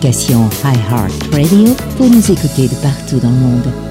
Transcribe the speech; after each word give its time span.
l'application 0.00 0.48
iHeartRadio 0.64 1.74
pour 1.96 2.08
nous 2.08 2.30
écouter 2.30 2.68
de 2.68 2.74
partout 2.82 3.18
dans 3.18 3.30
le 3.30 3.36
monde. 3.36 3.89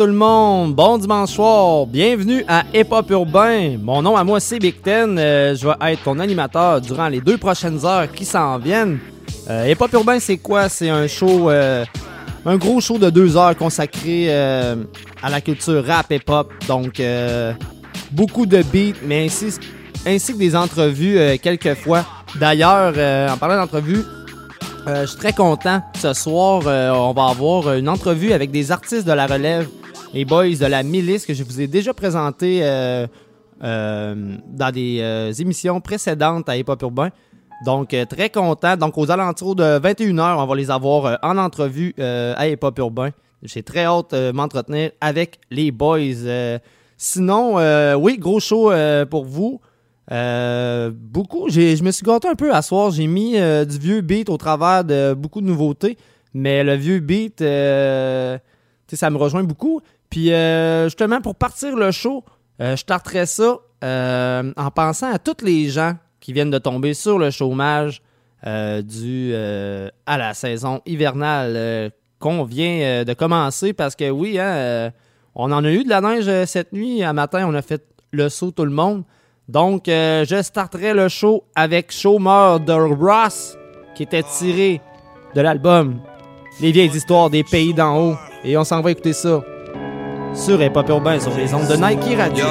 Tout 0.00 0.06
le 0.06 0.12
monde? 0.14 0.74
Bon 0.74 0.96
dimanche 0.96 1.32
soir, 1.32 1.84
bienvenue 1.84 2.42
à 2.48 2.64
Hip 2.72 2.86
Hop 2.90 3.10
Urbain. 3.10 3.76
Mon 3.78 4.00
nom 4.00 4.16
à 4.16 4.24
moi 4.24 4.40
c'est 4.40 4.58
Big 4.58 4.80
Ten, 4.80 5.18
euh, 5.18 5.54
je 5.54 5.66
vais 5.66 5.92
être 5.92 6.04
ton 6.04 6.18
animateur 6.18 6.80
durant 6.80 7.08
les 7.08 7.20
deux 7.20 7.36
prochaines 7.36 7.84
heures 7.84 8.10
qui 8.10 8.24
s'en 8.24 8.56
viennent. 8.58 8.98
Euh, 9.50 9.68
Hip 9.68 9.76
Hop 9.78 9.92
Urbain 9.92 10.18
c'est 10.18 10.38
quoi? 10.38 10.70
C'est 10.70 10.88
un 10.88 11.06
show, 11.06 11.50
euh, 11.50 11.84
un 12.46 12.56
gros 12.56 12.80
show 12.80 12.96
de 12.96 13.10
deux 13.10 13.36
heures 13.36 13.54
consacré 13.54 14.32
à 14.32 15.28
la 15.28 15.42
culture 15.42 15.84
rap 15.84 16.06
hip 16.10 16.30
hop. 16.30 16.50
Donc 16.66 17.02
beaucoup 18.10 18.46
de 18.46 18.62
beats, 18.62 18.96
mais 19.04 19.26
ainsi, 19.26 19.58
ainsi 20.06 20.32
que 20.32 20.38
des 20.38 20.56
entrevues 20.56 21.18
quelquefois. 21.42 22.06
D'ailleurs, 22.36 22.94
en 23.30 23.36
parlant 23.36 23.56
d'entrevues, 23.56 24.06
euh, 24.86 25.02
je 25.02 25.06
suis 25.06 25.18
très 25.18 25.32
content. 25.32 25.82
Ce 25.98 26.12
soir, 26.14 26.62
euh, 26.66 26.90
on 26.90 27.12
va 27.12 27.26
avoir 27.26 27.74
une 27.74 27.88
entrevue 27.88 28.32
avec 28.32 28.50
des 28.50 28.72
artistes 28.72 29.06
de 29.06 29.12
la 29.12 29.26
relève, 29.26 29.68
les 30.12 30.24
boys 30.24 30.56
de 30.56 30.66
la 30.66 30.82
milice 30.82 31.26
que 31.26 31.34
je 31.34 31.44
vous 31.44 31.60
ai 31.60 31.66
déjà 31.66 31.94
présenté 31.94 32.60
euh, 32.62 33.06
dans 33.60 34.72
des 34.72 35.32
émissions 35.40 35.80
précédentes 35.80 36.48
à 36.48 36.56
Hip 36.56 36.64
Hop 36.68 36.82
Urbain. 36.82 37.10
Donc, 37.64 37.94
très 38.08 38.30
content. 38.30 38.76
Donc, 38.76 38.96
aux 38.96 39.10
alentours 39.10 39.54
de 39.54 39.78
21h, 39.78 40.36
on 40.38 40.46
va 40.46 40.56
les 40.56 40.70
avoir 40.70 41.18
en 41.22 41.36
entrevue 41.36 41.94
à 41.98 42.48
Hip 42.48 42.58
Hop 42.62 42.78
Urbain. 42.78 43.10
J'ai 43.42 43.62
très 43.62 43.84
hâte 43.84 44.14
de 44.14 44.32
m'entretenir 44.32 44.92
avec 45.00 45.40
les 45.50 45.70
boys. 45.70 46.58
sinon, 46.96 47.56
oui, 47.96 48.18
gros 48.18 48.40
show 48.40 48.72
pour 49.10 49.24
vous. 49.24 49.60
Euh, 50.12 50.90
beaucoup. 50.92 51.48
Je 51.48 51.82
me 51.82 51.90
suis 51.90 52.04
gâté 52.04 52.28
un 52.28 52.34
peu 52.34 52.52
à 52.52 52.62
soir. 52.62 52.90
J'ai 52.90 53.06
mis 53.06 53.38
euh, 53.38 53.64
du 53.64 53.78
vieux 53.78 54.00
beat 54.00 54.28
au 54.28 54.36
travers 54.36 54.84
de 54.84 55.14
beaucoup 55.14 55.40
de 55.40 55.46
nouveautés. 55.46 55.96
Mais 56.34 56.64
le 56.64 56.74
vieux 56.74 57.00
beat, 57.00 57.42
euh, 57.42 58.38
ça 58.92 59.10
me 59.10 59.16
rejoint 59.16 59.44
beaucoup. 59.44 59.80
Puis 60.10 60.30
justement, 60.84 61.20
pour 61.20 61.36
partir 61.36 61.76
le 61.76 61.90
show, 61.90 62.24
je 62.58 62.76
starterais 62.76 63.26
ça 63.26 63.58
en 63.82 64.70
pensant 64.74 65.12
à 65.12 65.18
tous 65.18 65.44
les 65.44 65.68
gens 65.68 65.94
qui 66.18 66.32
viennent 66.32 66.50
de 66.50 66.58
tomber 66.58 66.94
sur 66.94 67.18
le 67.18 67.30
chômage 67.30 68.02
dû 68.44 69.32
à 69.34 70.18
la 70.18 70.34
saison 70.34 70.82
hivernale 70.84 71.92
qu'on 72.18 72.42
vient 72.44 73.04
de 73.04 73.12
commencer. 73.14 73.72
Parce 73.72 73.94
que 73.94 74.10
oui, 74.10 74.38
hein, 74.38 74.90
on 75.34 75.52
en 75.52 75.64
a 75.64 75.70
eu 75.70 75.84
de 75.84 75.88
la 75.88 76.00
neige 76.00 76.44
cette 76.46 76.72
nuit. 76.72 77.02
À 77.04 77.12
matin, 77.12 77.46
on 77.48 77.54
a 77.54 77.62
fait 77.62 77.84
le 78.12 78.28
saut 78.28 78.50
tout 78.50 78.64
le 78.64 78.70
monde. 78.70 79.04
Donc, 79.48 79.88
euh, 79.88 80.24
je 80.24 80.42
starterai 80.42 80.94
le 80.94 81.08
show 81.08 81.44
avec 81.56 81.90
Chômeur 81.90 82.60
de 82.60 82.72
Ross, 82.72 83.58
qui 83.96 84.04
était 84.04 84.22
tiré 84.22 84.80
de 85.34 85.40
l'album 85.40 86.00
Les 86.60 86.70
vieilles 86.70 86.94
histoires 86.94 87.30
des 87.30 87.42
pays 87.42 87.74
d'en 87.74 87.98
haut. 87.98 88.16
Et 88.44 88.56
on 88.56 88.62
s'en 88.62 88.80
va 88.80 88.92
écouter 88.92 89.12
ça 89.12 89.42
sur 90.34 90.62
Hip 90.62 90.72
Hop 90.76 90.88
Urbain, 90.88 91.20
sur 91.20 91.36
les 91.36 91.52
ondes 91.54 91.68
de 91.68 91.76
Nike 91.76 92.16
Radio. 92.16 92.44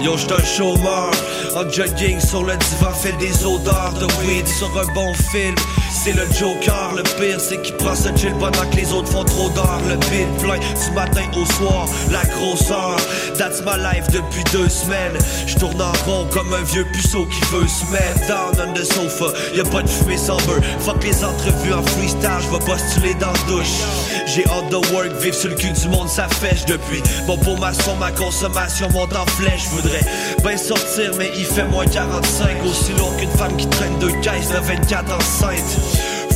Yo, 0.00 0.16
j'suis 0.16 0.32
un 0.32 0.44
chômeur, 0.44 1.10
en 1.56 1.68
jogging 1.70 2.18
sur 2.20 2.42
le 2.42 2.56
divan, 2.56 2.90
fait 2.92 3.16
des 3.18 3.44
odeurs 3.44 3.92
de 4.00 4.06
weed 4.24 4.46
sur 4.46 4.68
un 4.78 4.92
bon 4.94 5.12
film. 5.14 5.54
C'est 5.92 6.12
le 6.12 6.22
Joker, 6.38 6.94
le 6.96 7.02
pire 7.02 7.40
c'est 7.40 7.60
qu'il 7.60 7.74
prend 7.74 7.94
ce 7.94 8.08
chill 8.16 8.32
pendant 8.38 8.64
que 8.70 8.76
les 8.76 8.92
autres 8.92 9.08
font 9.08 9.24
trop 9.24 9.50
d'heures. 9.50 9.80
Le 9.88 9.96
bin 9.96 10.26
plein 10.38 10.58
du 10.58 10.94
matin 10.94 11.22
au 11.36 11.44
soir, 11.44 11.86
la 12.10 12.22
grosseur. 12.24 12.96
That's 13.36 13.60
my 13.62 13.76
life 13.76 14.08
depuis 14.10 14.44
deux 14.52 14.68
semaines. 14.68 15.18
Je 15.46 15.56
tourne 15.56 15.80
en 15.82 15.92
rond 16.06 16.26
comme 16.30 16.54
un 16.54 16.62
vieux 16.62 16.86
puceau 16.92 17.26
qui 17.26 17.40
veut 17.52 17.66
se 17.66 17.84
mettre 17.92 18.28
down 18.28 18.68
on 18.68 18.72
the 18.72 18.84
sofa. 18.84 19.36
Y'a 19.54 19.64
pas 19.64 19.82
de 19.82 19.88
fumée 19.88 20.16
sans 20.16 20.36
beurre. 20.46 20.62
Fuck 20.78 21.02
les 21.02 21.24
entrevues 21.24 21.74
en 21.74 21.82
freestyle, 21.82 22.30
j'vais 22.40 22.64
postuler 22.64 23.14
dans 23.14 23.32
la 23.32 23.38
douche. 23.48 23.80
J'ai 24.26 24.46
hâte 24.46 24.70
de 24.70 24.76
work, 24.94 25.10
vivre 25.20 25.34
sur 25.34 25.50
le 25.50 25.56
cul 25.56 25.72
du 25.72 25.88
monde, 25.88 26.08
ça 26.08 26.28
fèche 26.28 26.64
depuis. 26.66 27.02
Bon 27.26 27.36
pour 27.38 27.58
ma 27.58 27.74
son, 27.74 27.96
ma 27.96 28.12
consommation 28.12 28.88
monte 28.90 29.14
en 29.16 29.26
flèche. 29.26 29.64
Voudrais 29.72 30.04
bien 30.44 30.56
sortir, 30.56 31.12
mais 31.18 31.30
il 31.36 31.44
fait 31.44 31.64
moins 31.64 31.86
45. 31.86 32.64
Aussi 32.64 32.92
lourd 32.92 33.16
qu'une 33.16 33.30
femme 33.30 33.56
qui 33.56 33.66
traîne 33.66 33.98
deux 33.98 34.12
caisses 34.22 34.50
de 34.50 34.58
24 34.58 35.12
enceintes 35.14 35.79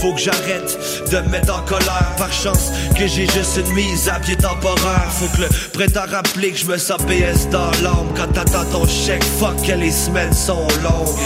faut 0.05 0.13
que 0.13 0.21
j'arrête 0.21 0.79
de 1.11 1.17
me 1.17 1.29
mettre 1.31 1.57
en 1.57 1.63
colère. 1.63 2.13
Par 2.19 2.31
chance 2.31 2.71
que 2.95 3.07
j'ai 3.07 3.27
juste 3.27 3.57
une 3.57 3.75
mise 3.75 4.07
à 4.11 4.21
pied 4.21 4.37
temporaire. 4.37 5.09
Faut 5.11 5.29
que 5.35 5.43
le 5.43 5.49
prêt 5.73 5.97
à 5.97 6.05
rappeler 6.05 6.51
que 6.51 6.59
je 6.59 6.67
me 6.67 6.77
sens 6.77 6.99
PS 7.05 7.49
dans 7.49 7.71
l'ombre. 7.83 8.13
Quand 8.15 8.31
t'attends 8.31 8.67
ton 8.67 8.87
chèque, 8.87 9.25
fuck 9.25 9.57
que 9.63 9.73
les 9.73 9.91
semaines 9.91 10.35
sont 10.35 10.69
longues. 10.83 11.17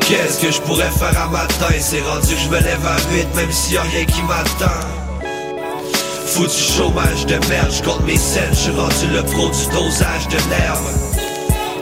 Qu'est-ce 0.00 0.38
que 0.38 0.52
je 0.52 0.60
pourrais 0.60 0.90
faire 0.90 1.18
à 1.18 1.28
matin 1.28 1.72
C'est 1.80 2.02
rendu 2.02 2.34
que 2.34 2.40
je 2.40 2.48
me 2.50 2.60
lève 2.60 2.86
à 2.86 2.96
8 3.14 3.34
même 3.36 3.52
s'il 3.52 3.74
y 3.74 3.78
a 3.78 3.82
rien 3.82 4.04
qui 4.04 4.22
m'attend. 4.22 4.80
Foutu 6.26 6.58
chômage 6.76 7.24
de 7.24 7.38
merde, 7.48 7.72
je 7.72 7.82
compte 7.82 8.04
mes 8.04 8.18
scènes, 8.18 8.52
je 8.52 8.70
rendu 8.70 9.06
le 9.14 9.22
pro 9.22 9.48
du 9.48 9.66
dosage 9.72 10.28
de 10.28 10.36
l'herbe 10.50 10.84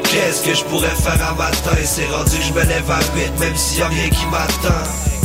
Qu'est-ce 0.04 0.42
que 0.42 0.54
je 0.54 0.62
pourrais 0.66 0.88
faire 0.88 1.20
à 1.28 1.34
matin 1.34 1.76
C'est 1.84 2.06
rendu 2.06 2.36
que 2.36 2.44
je 2.44 2.52
me 2.52 2.62
lève 2.62 2.88
à 2.88 3.00
8 3.16 3.40
même 3.40 3.56
s'il 3.56 3.80
y 3.80 3.82
a 3.82 3.88
rien 3.88 4.08
qui 4.08 4.24
m'attend 4.26 5.15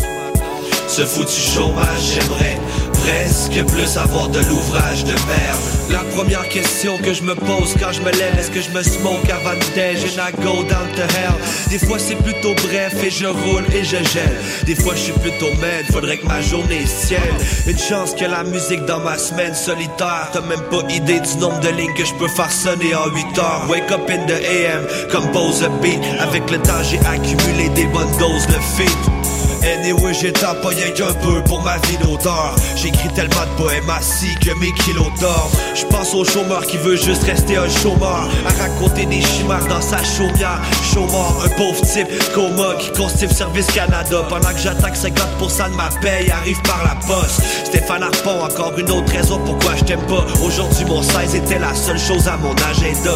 ce 0.91 1.05
foutu 1.05 1.39
chômage, 1.39 2.13
j'aimerais 2.13 2.57
presque 2.91 3.65
plus 3.73 3.97
avoir 3.97 4.27
de 4.27 4.39
l'ouvrage 4.39 5.05
de 5.05 5.13
merde. 5.13 5.61
La 5.89 6.03
première 6.15 6.47
question 6.49 6.97
que 6.97 7.13
je 7.13 7.23
me 7.23 7.33
pose 7.33 7.73
quand 7.79 7.93
je 7.93 8.01
me 8.01 8.11
lève, 8.11 8.37
est-ce 8.37 8.51
que 8.51 8.59
je 8.59 8.69
me 8.71 8.83
smoke 8.83 9.31
avant 9.31 9.53
de 9.53 9.73
déj 9.73 10.03
I 10.03 10.33
go 10.43 10.63
down 10.63 10.87
to 10.97 11.03
hell? 11.03 11.33
Des 11.69 11.79
fois 11.79 11.97
c'est 11.97 12.15
plutôt 12.15 12.53
bref 12.67 12.93
et 13.01 13.09
je 13.09 13.25
roule 13.25 13.63
et 13.73 13.85
je 13.85 14.03
gèle. 14.11 14.37
Des 14.65 14.75
fois 14.75 14.93
je 14.95 14.99
suis 14.99 15.13
plutôt 15.13 15.49
mad, 15.61 15.85
faudrait 15.93 16.17
que 16.17 16.27
ma 16.27 16.41
journée 16.41 16.85
ciel. 16.85 17.21
Une 17.67 17.79
chance 17.79 18.13
que 18.13 18.25
la 18.25 18.43
musique 18.43 18.83
dans 18.85 18.99
ma 18.99 19.17
semaine 19.17 19.55
solitaire. 19.55 20.27
T'as 20.33 20.41
même 20.41 20.63
pas 20.69 20.81
idée 20.89 21.21
du 21.21 21.37
nombre 21.37 21.61
de 21.61 21.69
lignes 21.69 21.93
que 21.93 22.03
je 22.03 22.13
peux 22.15 22.27
faire 22.27 22.51
sonner 22.51 22.93
en 22.95 23.07
8 23.07 23.39
heures. 23.39 23.65
Wake 23.69 23.89
up 23.91 24.09
in 24.09 24.25
the 24.27 24.43
AM, 24.43 24.85
compose 25.09 25.63
a 25.63 25.69
beat. 25.81 26.01
Avec 26.19 26.51
le 26.51 26.57
temps 26.57 26.83
j'ai 26.83 26.99
accumulé 26.99 27.69
des 27.75 27.85
bonnes 27.85 28.11
doses 28.19 28.47
de 28.47 28.59
feed. 28.75 29.20
Anyway, 29.63 30.13
j'ai 30.13 30.33
rien 30.33 30.91
qu'un 30.91 31.13
peu 31.13 31.43
pour 31.43 31.61
ma 31.61 31.77
vie 31.87 31.97
d'auteur. 31.97 32.55
J'écris 32.75 33.09
tellement 33.09 33.45
de 33.45 33.63
poèmes 33.63 33.89
assis 33.89 34.33
que 34.43 34.57
mes 34.59 34.71
kilos 34.73 35.07
d'or. 35.19 35.51
J'pense 35.75 36.13
au 36.15 36.25
chômeur 36.25 36.65
qui 36.65 36.77
veut 36.77 36.95
juste 36.95 37.23
rester 37.23 37.57
un 37.57 37.69
chômeur. 37.69 38.27
À 38.45 38.63
raconter 38.63 39.05
des 39.05 39.21
chimères 39.21 39.65
dans 39.67 39.81
sa 39.81 40.03
chaumière. 40.03 40.61
Chômeur, 40.93 41.45
un 41.45 41.49
pauvre 41.49 41.81
type, 41.81 42.07
coma 42.33 42.75
qui 42.79 42.91
constipe 42.91 43.31
Service 43.31 43.67
Canada. 43.67 44.23
Pendant 44.29 44.49
que 44.49 44.59
j'attaque 44.59 44.95
50% 44.95 45.71
de 45.71 45.75
ma 45.75 45.89
paye, 46.01 46.31
arrive 46.31 46.61
par 46.63 46.83
la 46.83 46.95
poste. 47.05 47.41
Stéphane 47.65 48.03
Harpon, 48.03 48.43
encore 48.43 48.73
une 48.77 48.89
autre 48.89 49.11
raison 49.11 49.39
pourquoi 49.45 49.75
je 49.75 49.83
t'aime 49.83 50.05
pas. 50.07 50.25
Aujourd'hui, 50.43 50.85
mon 50.85 51.03
16 51.03 51.35
était 51.35 51.59
la 51.59 51.75
seule 51.75 51.99
chose 51.99 52.27
à 52.27 52.37
mon 52.37 52.53
agenda. 52.53 53.13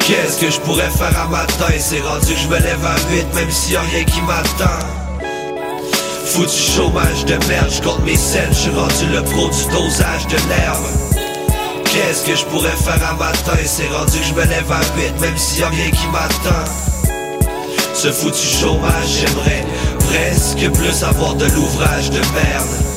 Qu'est-ce 0.00 0.38
que 0.38 0.50
je 0.50 0.60
pourrais 0.60 0.90
faire 0.90 1.18
à 1.18 1.28
matin? 1.28 1.64
C'est 1.78 2.00
rendu 2.00 2.34
que 2.34 2.40
je 2.40 2.48
me 2.48 2.58
lève 2.58 2.84
à 2.84 2.94
8, 3.10 3.34
même 3.34 3.50
s'il 3.50 3.72
y 3.72 3.76
a 3.76 3.80
rien 3.80 4.04
qui 4.04 4.20
m'attend. 4.20 5.05
Foutu 6.26 6.58
chômage 6.74 7.24
de 7.24 7.34
merde, 7.46 7.70
j'compte 7.70 8.04
mes 8.04 8.16
scènes, 8.16 8.52
j'suis 8.52 8.70
rendu 8.70 9.06
le 9.12 9.22
pro 9.22 9.48
du 9.48 9.64
dosage 9.72 10.26
de 10.26 10.36
l'herbe. 10.48 10.84
Qu'est-ce 11.84 12.26
que 12.26 12.34
je 12.34 12.44
pourrais 12.46 12.76
faire 12.76 13.00
à 13.08 13.14
matin? 13.14 13.56
C'est 13.64 13.88
rendu 13.88 14.18
que 14.18 14.24
je 14.24 14.34
me 14.34 14.44
lève 14.44 14.70
à 14.70 14.80
8 14.98 15.20
même 15.20 15.36
s'il 15.38 15.60
y 15.60 15.62
a 15.62 15.68
rien 15.68 15.90
qui 15.90 16.06
m'attend. 16.08 16.64
Ce 17.94 18.10
foutu 18.10 18.44
chômage 18.44 19.06
j'aimerais 19.20 19.64
presque 20.00 20.68
plus 20.72 21.04
avoir 21.04 21.34
de 21.36 21.46
l'ouvrage 21.46 22.10
de 22.10 22.18
merde 22.18 22.95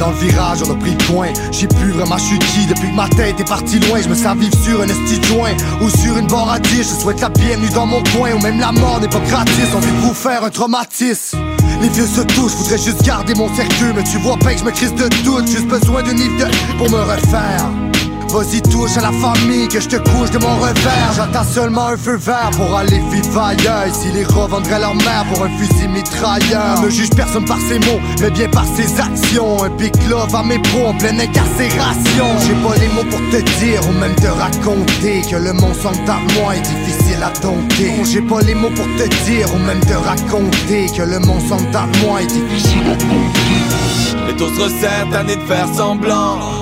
dans 0.00 0.10
le 0.10 0.16
virage, 0.16 0.58
on 0.66 0.72
a 0.72 0.74
pris 0.74 0.96
le 0.98 1.12
coin. 1.12 1.28
J'ai 1.52 1.68
plus 1.68 1.90
vraiment, 1.90 2.16
je 2.16 2.24
suis 2.24 2.38
qui 2.38 2.66
depuis 2.66 2.90
que 2.90 2.96
ma 2.96 3.08
tête 3.08 3.38
est 3.38 3.48
partie 3.48 3.78
loin. 3.78 4.00
Je 4.02 4.08
me 4.08 4.14
sens 4.14 4.36
vivre 4.36 4.56
sur 4.64 4.80
un 4.80 4.88
esti 4.88 5.22
joint 5.22 5.54
ou 5.82 5.90
sur 5.90 6.16
une 6.16 6.26
barre 6.26 6.58
Je 6.64 6.82
souhaite 6.82 7.20
la 7.20 7.28
bienvenue 7.28 7.68
dans 7.68 7.86
mon 7.86 8.02
coin, 8.14 8.32
ou 8.32 8.38
même 8.40 8.58
la 8.58 8.72
mort 8.72 8.98
n'est 9.00 9.08
pas 9.08 9.20
gratis. 9.20 9.68
On 9.74 9.78
veut 9.78 10.00
vous 10.00 10.14
faire 10.14 10.42
un 10.42 10.50
traumatisme. 10.50 11.38
Les 11.82 11.88
vieux 11.88 12.06
se 12.06 12.22
touchent, 12.22 12.52
voudrais 12.52 12.78
juste 12.78 13.02
garder 13.02 13.34
mon 13.34 13.48
cercueil 13.54 13.92
Mais 13.94 14.04
tu 14.04 14.18
vois 14.18 14.36
pas 14.36 14.52
que 14.52 14.58
je 14.58 14.64
me 14.64 14.70
crise 14.70 14.94
de 14.94 15.08
doute 15.24 15.48
Juste 15.48 15.66
besoin 15.66 16.02
d'une 16.02 16.16
de 16.16 16.76
pour 16.76 16.90
me 16.90 16.98
refaire 16.98 17.89
Vas-y 18.32 18.62
touche 18.62 18.96
à 18.96 19.00
la 19.00 19.10
famille 19.10 19.66
que 19.66 19.80
je 19.80 19.88
te 19.88 19.96
couche 19.96 20.30
de 20.30 20.38
mon 20.38 20.54
revers. 20.56 21.12
J'attends 21.16 21.42
seulement 21.44 21.86
un 21.86 21.96
feu 21.96 22.16
vert 22.16 22.50
pour 22.52 22.76
aller 22.76 23.02
vivre 23.10 23.42
ailleurs. 23.42 23.92
Si 23.92 24.12
les 24.12 24.22
revendraient 24.22 24.78
leur 24.78 24.94
mère 24.94 25.24
pour 25.32 25.42
un 25.44 25.48
fusil 25.58 25.88
mitrailleur. 25.88 26.80
Ne 26.80 26.90
juge 26.90 27.10
personne 27.10 27.44
par 27.44 27.58
ses 27.58 27.80
mots 27.80 28.00
mais 28.20 28.30
bien 28.30 28.48
par 28.48 28.64
ses 28.66 29.00
actions. 29.00 29.64
Un 29.64 29.70
pic 29.70 29.92
love 30.08 30.32
à 30.32 30.44
mes 30.44 30.60
pros 30.60 30.86
en 30.86 30.94
pleine 30.94 31.20
incarcération. 31.20 32.26
J'ai 32.46 32.54
pas 32.54 32.76
les 32.78 32.88
mots 32.88 33.10
pour 33.10 33.18
te 33.30 33.42
dire 33.58 33.80
ou 33.88 33.92
même 33.98 34.14
te 34.14 34.28
raconter 34.28 35.22
Que 35.28 35.36
le 35.36 35.52
monde 35.52 35.74
sans 35.74 35.92
moi 36.38 36.54
est 36.54 36.60
difficile 36.60 37.22
à 37.24 37.32
dompter. 37.40 37.94
J'ai 38.04 38.22
pas 38.22 38.42
les 38.42 38.54
mots 38.54 38.70
pour 38.70 38.86
te 38.96 39.08
dire 39.24 39.52
ou 39.52 39.58
même 39.58 39.80
te 39.80 39.94
raconter 39.94 40.86
Que 40.96 41.02
le 41.02 41.18
monde 41.18 41.42
sans 41.48 41.60
moi 42.04 42.22
est 42.22 42.26
difficile 42.26 42.86
à 42.86 42.94
dompter. 42.94 44.36
Taux 44.38 44.48
se 44.54 44.60
resserrent, 44.60 45.10
tanné 45.10 45.34
de 45.34 45.42
faire 45.42 45.66
semblant 45.74 46.59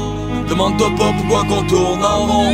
Demande-toi 0.48 0.90
pas 0.96 1.12
pourquoi 1.16 1.44
qu'on 1.44 1.62
tourne 1.66 2.04
en 2.04 2.26
rond. 2.26 2.52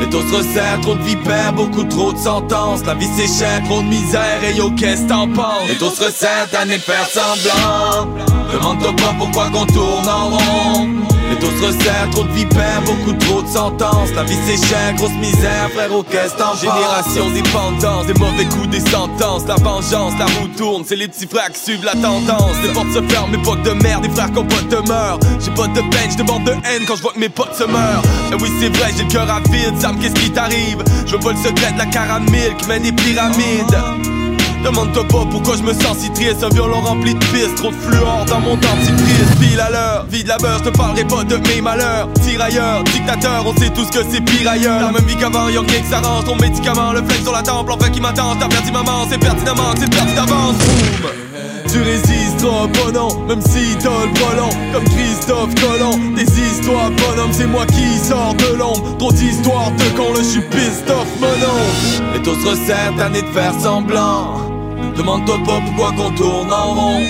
Les 0.00 0.08
taux 0.08 0.22
se 0.22 0.36
resserrent, 0.36 0.80
trop 0.80 0.94
de 0.94 1.02
vipères, 1.02 1.52
beaucoup 1.52 1.84
trop 1.84 2.12
de 2.12 2.18
sentences. 2.18 2.84
La 2.86 2.94
vie 2.94 3.08
c'est 3.16 3.28
cher, 3.28 3.62
trop 3.64 3.82
de 3.82 3.88
misère, 3.88 4.42
et 4.42 4.56
yo, 4.56 4.70
qu'est-ce 4.70 5.06
t'en 5.06 5.28
penses? 5.28 5.68
Les 5.68 5.76
taux 5.76 5.90
se 5.90 6.04
resserrent, 6.04 6.48
t'as 6.50 6.64
faire 6.78 7.06
semblant. 7.06 8.08
Demande-toi 8.52 8.92
pas 8.96 9.14
pourquoi 9.18 9.50
qu'on 9.50 9.66
tourne 9.66 10.08
en 10.08 10.28
rond. 10.30 10.88
Taux 11.40 11.50
se 11.50 11.66
resserrent, 11.66 12.10
trop 12.10 12.24
de 12.24 12.32
vipères, 12.32 12.82
beaucoup 12.84 13.12
trop 13.14 13.42
de 13.42 13.48
sentences. 13.48 14.10
La 14.14 14.24
vie 14.24 14.36
c'est 14.46 14.66
cher, 14.66 14.94
grosse 14.96 15.14
misère, 15.14 15.70
frérot, 15.74 16.02
qu'est-ce 16.02 16.36
t'en? 16.36 16.54
Génération 16.54 17.30
dépendance, 17.30 18.06
des 18.06 18.14
mauvais 18.14 18.44
coups, 18.44 18.68
des 18.68 18.80
sentences. 18.80 19.46
La 19.46 19.56
vengeance, 19.56 20.12
la 20.18 20.26
roue 20.26 20.48
tourne, 20.56 20.84
c'est 20.86 20.96
les 20.96 21.08
petits 21.08 21.26
frères 21.26 21.50
qui 21.50 21.60
suivent 21.60 21.84
la 21.84 21.92
tendance. 21.92 22.56
Les 22.62 22.72
portes 22.72 22.92
se 22.92 23.02
ferment, 23.02 23.28
mes 23.28 23.42
potes 23.42 23.62
de 23.62 23.72
merde, 23.82 24.02
des 24.02 24.10
frères 24.10 24.30
pas 24.32 24.42
de 24.42 24.88
meurent. 24.88 25.20
J'ai 25.40 25.50
pas 25.52 25.66
de 25.66 25.80
peine, 25.90 26.16
de 26.16 26.22
bande 26.22 26.44
de 26.44 26.52
haine 26.52 26.84
quand 26.86 26.96
je 26.96 27.02
vois 27.02 27.12
que 27.12 27.20
mes 27.20 27.28
potes 27.28 27.54
se 27.54 27.64
meurent. 27.64 28.02
Et 28.32 28.34
oui, 28.34 28.50
c'est 28.60 28.76
vrai, 28.76 28.90
j'ai 28.96 29.04
le 29.04 29.10
cœur 29.10 29.30
à 29.30 29.40
vide, 29.50 29.80
Sam, 29.80 29.98
qu'est-ce 29.98 30.14
qui 30.14 30.30
t'arrive? 30.30 30.84
Je 31.06 31.12
veux 31.12 31.20
pas 31.20 31.32
le 31.32 31.38
secret 31.38 31.72
de 31.72 31.78
la 31.78 31.86
caramel 31.86 32.54
qui 32.58 32.66
mène 32.66 32.82
des 32.82 32.92
pyramides. 32.92 34.19
Demande-toi 34.64 35.04
pas 35.08 35.24
pourquoi 35.30 35.56
je 35.56 35.62
me 35.62 35.72
sens 35.72 35.98
si 35.98 36.10
triste. 36.10 36.42
Un 36.42 36.48
violon 36.50 36.80
rempli 36.80 37.14
de 37.14 37.18
pisse, 37.18 37.54
trop 37.56 37.70
de 37.70 37.76
fluor 37.76 38.24
dans 38.26 38.40
mon 38.40 38.56
dentifrice. 38.56 39.36
Pile 39.40 39.60
à 39.60 39.70
l'heure, 39.70 40.06
vie 40.10 40.22
de 40.22 40.28
la 40.28 40.36
beurre, 40.38 40.58
je 40.64 40.70
te 40.70 40.76
parlerai 40.76 41.04
pas 41.04 41.24
de 41.24 41.36
mes 41.36 41.60
malheurs. 41.60 42.08
Tirailleurs, 42.22 42.84
dictateur, 42.84 43.44
on 43.46 43.54
sait 43.56 43.70
tous 43.70 43.90
que 43.90 44.04
c'est 44.10 44.20
pire 44.20 44.50
ailleurs. 44.50 44.80
La 44.80 44.92
même 44.92 45.06
vie 45.06 45.16
qu'avant, 45.16 45.48
y'a 45.48 45.60
rien 45.60 45.80
que 45.80 45.88
ça 45.88 46.00
Ton 46.24 46.36
médicament, 46.36 46.92
le 46.92 47.02
flame 47.02 47.22
sur 47.22 47.32
la 47.32 47.42
temple, 47.42 47.72
enfin 47.72 47.90
qui 47.90 48.00
m'attend 48.00 48.36
T'as 48.36 48.48
perdu 48.48 48.72
maman, 48.72 49.06
c'est 49.08 49.18
pertinemment 49.18 49.74
c'est 49.78 49.90
perdu 49.90 50.14
d'avance. 50.14 50.56
Boum. 51.02 51.10
Tu 51.70 51.80
résisteras 51.82 52.66
pas 52.68 52.90
non, 52.92 53.26
même 53.26 53.40
si 53.40 53.76
t'as 53.78 53.90
le 53.90 54.18
volant. 54.18 54.50
Comme 54.72 54.84
Christophe 54.84 55.54
Colomb, 55.54 55.98
histoires 56.60 56.90
bonhomme 56.90 57.32
C'est 57.32 57.46
moi 57.46 57.66
qui 57.66 57.98
sors 57.98 58.34
de 58.34 58.56
l'ombre, 58.56 58.96
trop 58.98 59.12
d'histoires 59.12 59.70
de 59.72 59.96
con 59.96 60.12
Là 60.14 60.20
j'suis 60.22 60.42
pissed 60.42 60.90
off 60.90 61.06
mon 61.20 62.12
Les 62.12 62.22
taux 62.22 62.34
se 62.34 62.98
tanné 62.98 63.22
de 63.22 63.26
faire 63.28 63.54
semblant 63.60 64.49
Demande-toi 64.96 65.38
pas 65.46 65.60
pourquoi 65.64 65.92
qu'on 65.92 66.10
tourne 66.14 66.52
en 66.52 66.74
rond. 66.74 67.00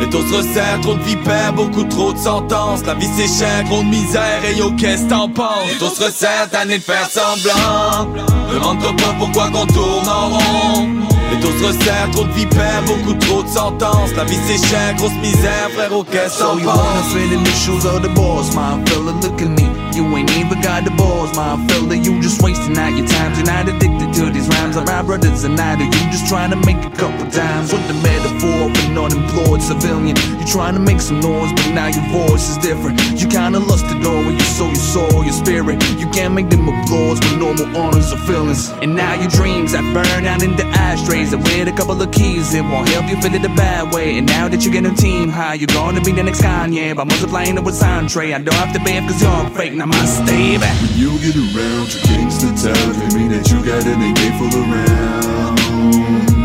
Les 0.00 0.10
taux 0.10 0.22
se 0.22 0.34
resserrent, 0.34 0.80
trop 0.82 0.94
de 0.94 1.02
vipères, 1.02 1.52
beaucoup 1.52 1.84
trop 1.84 2.12
de 2.12 2.18
sentences. 2.18 2.84
La 2.84 2.94
vie 2.94 3.08
c'est 3.16 3.28
cher, 3.28 3.64
trop 3.64 3.82
de 3.82 3.88
misère, 3.88 4.42
et 4.44 4.58
yo, 4.58 4.72
qu'est-ce 4.72 5.06
t'en 5.08 5.28
penses? 5.28 5.68
Les 5.68 5.78
taux 5.78 5.88
se 5.88 6.04
resserrent, 6.04 6.50
tanné 6.50 6.78
de 6.78 6.82
faire 6.82 7.08
semblant. 7.08 8.08
Demande-toi 8.52 8.92
pas 8.96 9.14
pourquoi 9.18 9.50
qu'on 9.50 9.66
tourne 9.66 10.08
en 10.08 10.28
rond. 10.30 10.88
Les 11.30 11.40
taux 11.40 11.52
se 11.58 11.66
resserrent, 11.66 12.10
trop 12.12 12.24
de 12.24 12.32
vipères, 12.32 12.82
beaucoup 12.86 13.14
trop 13.14 13.42
de 13.42 13.48
sentences. 13.48 14.12
La 14.16 14.24
vie 14.24 14.38
c'est 14.46 14.58
cher, 14.68 14.94
grosse 14.96 15.14
misère, 15.22 15.70
frérot, 15.76 16.04
qu'est-ce 16.10 16.40
t'en 16.40 16.56
penses? 16.56 16.56
So 16.56 16.60
you 16.60 16.66
wanna 16.66 17.02
fit 17.02 17.34
in 17.34 17.42
the 17.42 17.54
shoes 17.54 17.86
of 17.86 18.02
the 18.02 18.08
boss, 18.14 18.54
my 18.54 18.84
fella, 18.86 19.12
look 19.22 19.40
at 19.40 19.48
me. 19.48 19.63
You 19.94 20.04
ain't 20.16 20.30
even 20.32 20.60
got 20.60 20.82
the 20.82 20.90
balls, 20.90 21.36
my 21.36 21.54
fella. 21.68 21.94
You 21.94 22.20
just 22.20 22.42
wasting 22.42 22.76
out 22.76 22.96
your 22.98 23.06
time. 23.06 23.32
You're 23.36 23.46
not 23.46 23.68
addicted 23.68 24.12
to 24.18 24.30
these 24.30 24.48
rhymes. 24.48 24.74
Like 24.74 24.86
my 24.86 25.02
brothers 25.02 25.44
and 25.44 25.54
I 25.60 25.76
do. 25.76 25.84
You 25.84 26.10
just 26.10 26.26
trying 26.26 26.50
to 26.50 26.56
make 26.66 26.82
a 26.84 26.90
couple 26.90 27.30
times 27.30 27.72
with 27.72 27.86
the 27.86 27.94
metaphor 28.02 28.66
of 28.66 28.74
an 28.90 28.98
unemployed 28.98 29.62
civilian. 29.62 30.16
You 30.16 30.46
trying 30.50 30.74
to 30.74 30.80
make 30.80 31.00
some 31.00 31.20
noise, 31.20 31.52
but 31.52 31.70
now 31.78 31.86
your 31.86 32.02
voice 32.10 32.50
is 32.50 32.58
different. 32.58 32.98
You 33.20 33.28
kinda 33.28 33.60
lost 33.60 33.86
the 33.86 33.94
door 34.02 34.18
when 34.24 34.34
you 34.34 34.48
sold 34.58 34.74
your 34.74 34.82
soul, 34.82 35.22
your 35.22 35.32
spirit. 35.32 35.78
You 35.96 36.08
can't 36.08 36.34
make 36.34 36.50
them 36.50 36.68
applause 36.68 37.20
with 37.20 37.38
normal 37.38 37.76
honors 37.76 38.12
or 38.12 38.18
feelings. 38.26 38.70
And 38.82 38.96
now 38.96 39.14
your 39.14 39.30
dreams 39.30 39.72
that 39.72 39.84
burn 39.94 40.26
out 40.26 40.42
in 40.42 40.56
the 40.56 40.66
ashtrays. 40.74 41.32
And 41.32 41.42
with 41.44 41.68
a 41.68 41.72
couple 41.72 42.02
of 42.02 42.10
keys, 42.10 42.52
it 42.52 42.62
won't 42.62 42.88
help 42.88 43.08
you 43.08 43.16
feel 43.22 43.32
it 43.32 43.42
the 43.42 43.54
bad 43.54 43.94
way. 43.94 44.18
And 44.18 44.26
now 44.26 44.48
that 44.48 44.64
you 44.64 44.72
get 44.72 44.84
a 44.86 44.94
team 44.94 45.28
high, 45.28 45.54
you're 45.54 45.74
gonna 45.80 46.00
be 46.00 46.10
the 46.10 46.24
next 46.24 46.42
Kanye. 46.42 46.96
By 46.96 47.04
multiplying 47.04 47.56
it 47.56 47.62
with 47.62 47.80
entree, 47.80 48.32
I 48.32 48.38
don't 48.38 48.54
have 48.54 48.72
to 48.74 48.80
pay 48.80 48.98
cause 49.06 49.22
you're 49.22 49.50
fake 49.50 49.83
namaste, 49.84 50.24
baby. 50.26 50.66
When 50.80 50.92
you 50.96 51.18
get 51.18 51.36
around 51.36 51.92
your 51.92 52.02
gangster 52.04 52.52
town, 52.56 52.94
it 53.02 53.14
mean 53.14 53.30
that 53.30 53.50
you 53.50 53.58
got 53.64 53.84
an 53.86 54.00
AK 54.00 54.22
full 54.38 54.54
around. 54.64 55.58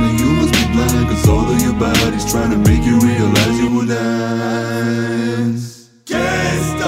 And 0.04 0.20
you 0.20 0.30
must 0.40 0.54
be 0.54 0.66
blind, 0.74 1.08
cause 1.10 1.28
all 1.28 1.48
of 1.50 1.62
your 1.62 1.74
body's 1.74 2.30
trying 2.30 2.52
to 2.52 2.58
make 2.58 2.84
you 2.84 3.00
realize 3.00 3.60
you 3.60 3.70
will 3.72 3.88
die. 3.88 4.80
Qu'est-ce 6.06 6.80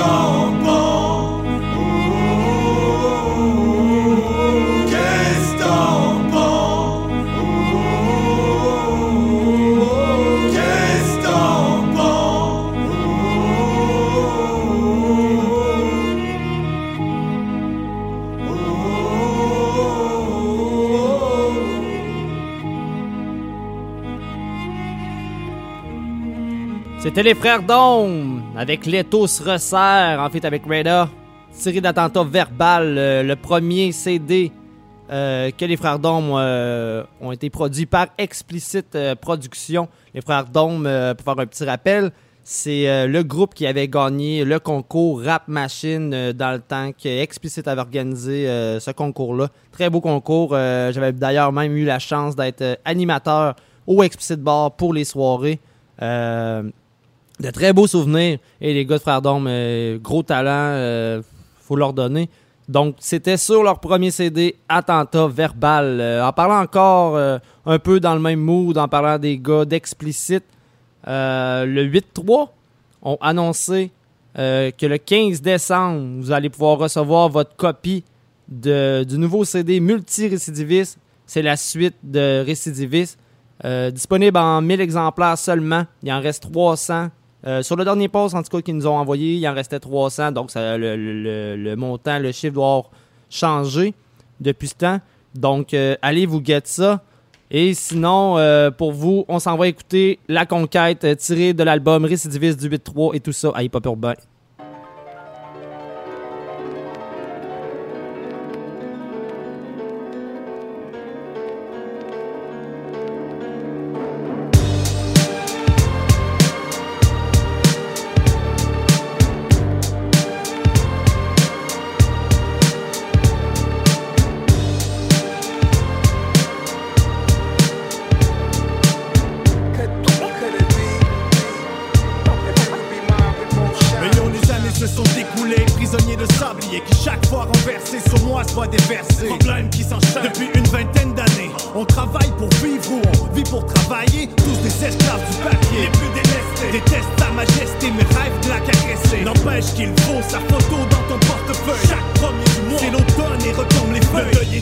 C'était 27.02 27.24
les 27.24 27.34
frères 27.34 27.64
Dome 27.64 28.44
avec 28.56 28.86
Leto 28.86 29.26
se 29.26 29.42
resserre, 29.42 30.20
en 30.20 30.30
fait 30.30 30.46
avec 30.46 30.62
Reda, 30.66 31.10
tiré 31.52 31.82
d'attentat 31.82 32.24
verbal, 32.24 32.96
euh, 32.96 33.24
le 33.24 33.36
premier 33.36 33.92
CD 33.92 34.52
euh, 35.12 35.50
que 35.50 35.66
les 35.66 35.78
frères 35.78 35.98
Dome 35.98 36.30
euh, 36.36 37.04
ont 37.20 37.32
été 37.32 37.50
produits 37.50 37.88
par 37.88 38.06
Explicit 38.20 38.96
Production. 39.20 39.90
Les 40.14 40.22
frères 40.22 40.46
Dome, 40.46 40.88
pour 41.18 41.26
faire 41.26 41.44
un 41.44 41.48
petit 41.48 41.66
rappel, 41.66 42.12
c'est 42.44 43.08
le 43.08 43.24
groupe 43.24 43.56
qui 43.56 43.66
avait 43.66 43.88
gagné 43.88 44.46
le 44.46 44.60
concours 44.60 45.24
Rap 45.24 45.48
Machine 45.48 46.32
dans 46.34 46.52
le 46.52 46.60
temps 46.60 46.92
que 46.92 47.10
Explicit 47.10 47.68
avait 47.68 47.82
organisé 47.82 48.46
ce 48.80 48.92
concours-là. 48.92 49.48
Très 49.72 49.90
beau 49.90 50.02
concours. 50.02 50.52
J'avais 50.52 51.14
d'ailleurs 51.14 51.52
même 51.52 51.76
eu 51.76 51.84
la 51.84 51.98
chance 51.98 52.36
d'être 52.36 52.80
animateur 52.86 53.56
au 53.88 54.04
Explicit 54.04 54.40
Bar 54.40 54.76
pour 54.76 54.94
les 54.94 55.04
soirées 55.04 55.60
de 57.42 57.50
très 57.50 57.74
beaux 57.74 57.88
souvenirs. 57.88 58.40
Et 58.62 58.74
les 58.74 58.86
gars 58.86 58.98
de 58.98 59.02
Frères 59.02 59.22
Dôme, 59.22 59.48
euh, 59.50 59.98
gros 60.00 60.24
talent, 60.24 60.50
euh, 60.52 61.22
faut 61.62 61.76
leur 61.76 61.94
donner. 61.94 62.30
Donc, 62.70 62.96
c'était 63.00 63.38
sur 63.38 63.64
leur 63.64 63.80
premier 63.80 64.12
CD, 64.12 64.56
Attentat 64.70 65.28
Verbal. 65.28 66.00
Euh, 66.00 66.26
en 66.26 66.32
parlant 66.32 66.62
encore 66.62 67.18
un 67.66 67.80
peu 67.80 68.00
dans 68.00 68.14
le 68.14 68.22
même 68.22 68.40
mood, 68.40 68.78
en 68.78 68.88
parlant 68.88 69.18
des 69.18 69.38
gars 69.38 69.66
d'Explicite, 69.66 70.46
le 71.06 71.84
8-3 71.84 72.50
ont 73.02 73.18
annoncé 73.20 73.92
que 74.36 74.86
le 74.86 74.98
15 74.98 75.42
décembre, 75.42 76.22
vous 76.22 76.32
allez 76.32 76.50
pouvoir 76.50 76.78
recevoir 76.78 77.28
votre 77.28 77.56
copie 77.56 78.04
de, 78.48 79.04
du 79.04 79.18
nouveau 79.18 79.44
CD 79.44 79.80
Multirécidiviste. 79.80 80.98
C'est 81.26 81.42
la 81.42 81.58
suite 81.58 81.96
de 82.04 82.44
Récidiviste. 82.46 83.20
disponible 83.92 84.38
en 84.38 84.62
1000 84.62 84.80
exemplaires 84.80 85.38
seulement. 85.38 85.84
Il 86.04 86.14
en 86.14 86.22
reste 86.22 86.50
300 86.52 87.10
euh, 87.46 87.64
sur 87.64 87.76
le 87.76 87.84
dernier 87.84 88.08
poste, 88.08 88.36
en 88.36 88.44
tout 88.44 88.56
cas, 88.56 88.62
qu'ils 88.62 88.76
nous 88.76 88.88
ont 88.88 88.98
envoyé, 88.98 89.36
il 89.36 89.48
en 89.48 89.54
restait 89.54 89.80
300. 89.80 90.32
Donc, 90.32 90.52
le, 90.56 91.76
montant, 91.76 92.20
le 92.20 92.32
chiffre 92.32 92.54
doit 92.54 92.84
changer 93.30 93.94
depuis 94.40 94.68
ce 94.68 94.76
temps. 94.76 95.00
Donc, 95.34 95.74
euh, 95.74 95.96
allez 96.02 96.26
vous 96.26 96.42
guetter 96.42 96.70
ça. 96.70 97.04
Et 97.50 97.74
sinon, 97.74 98.38
euh, 98.38 98.72
pour 98.72 98.94
vous, 98.94 99.26
on 99.28 99.40
s'en 99.40 99.58
va 99.58 99.68
écouter 99.68 100.20
La 100.28 100.46
Conquête 100.46 101.06
tirée 101.18 101.54
de 101.54 101.64
l'album 101.64 102.06
Récidiviste 102.06 102.60
du 102.60 102.70
8-3 102.70 103.16
et 103.16 103.20
tout 103.20 103.34
ça 103.34 103.52
à 103.54 103.64
Hip 103.64 103.72
Hop 103.74 103.86
Urbain. 103.86 104.14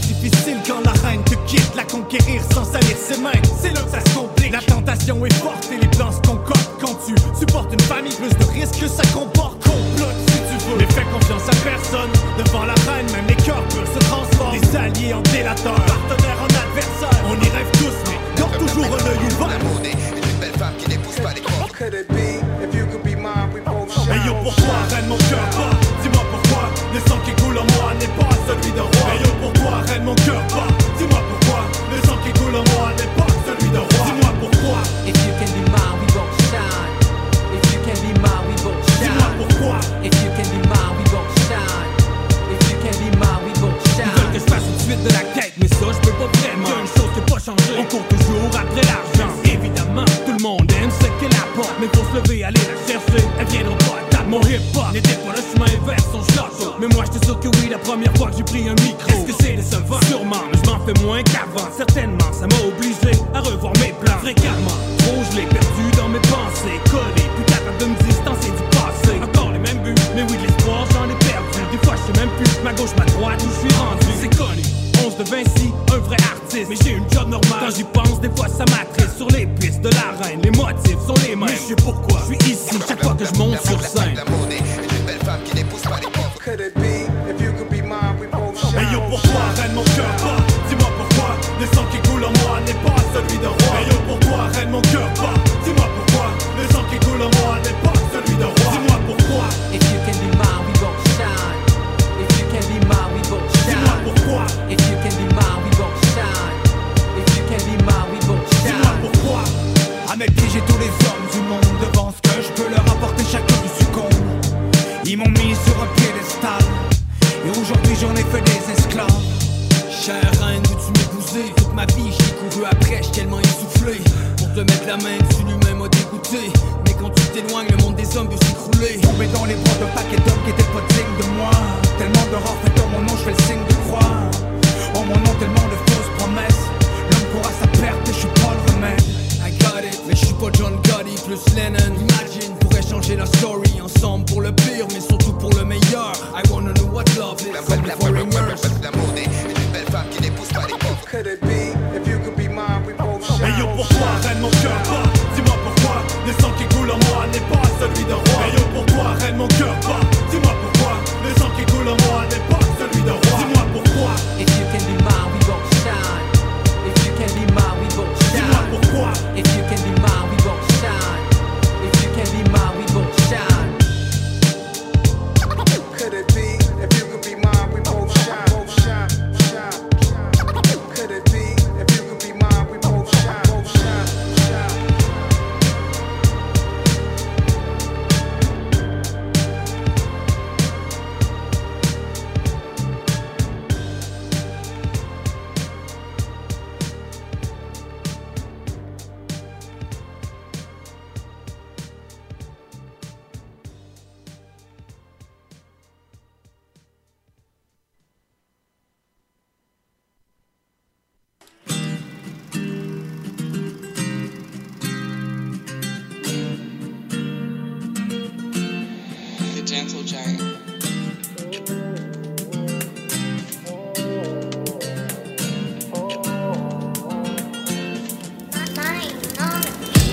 difícil 0.07 0.58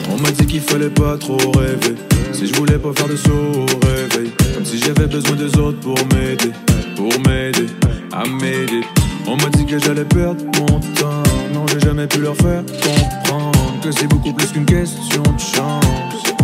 On 0.09 0.19
m'a 0.19 0.31
dit 0.31 0.47
qu'il 0.47 0.61
fallait 0.63 0.89
pas 0.89 1.19
trop 1.19 1.37
rêver. 1.59 1.95
Si 2.33 2.47
je 2.47 2.55
voulais 2.55 2.79
pas 2.79 2.93
faire 2.95 3.09
de 3.09 3.17
saut 3.17 3.31
au 3.31 3.87
réveil. 3.87 4.33
Si 4.65 4.79
j'avais 4.79 5.07
besoin 5.07 5.37
des 5.37 5.55
autres 5.59 5.81
pour 5.81 5.99
m'aider. 6.15 6.53
Pour 6.97 7.13
m'aider, 7.29 7.67
à 8.13 8.27
m'aider. 8.27 8.81
On 9.27 9.37
m'a 9.37 9.51
dit 9.51 9.67
que 9.67 9.79
j'allais 9.79 10.05
perdre 10.05 10.43
mon 10.59 10.81
temps. 10.81 11.23
Non, 11.53 11.67
j'ai 11.67 11.81
jamais 11.81 12.07
pu 12.07 12.21
leur 12.21 12.37
faire 12.37 12.65
comprendre 12.65 13.81
que 13.83 13.93
c'est 13.93 14.07
beaucoup 14.07 14.33
plus 14.33 14.47
qu'une 14.47 14.65
question 14.65 15.23
de 15.23 15.41
chance. 15.41 16.36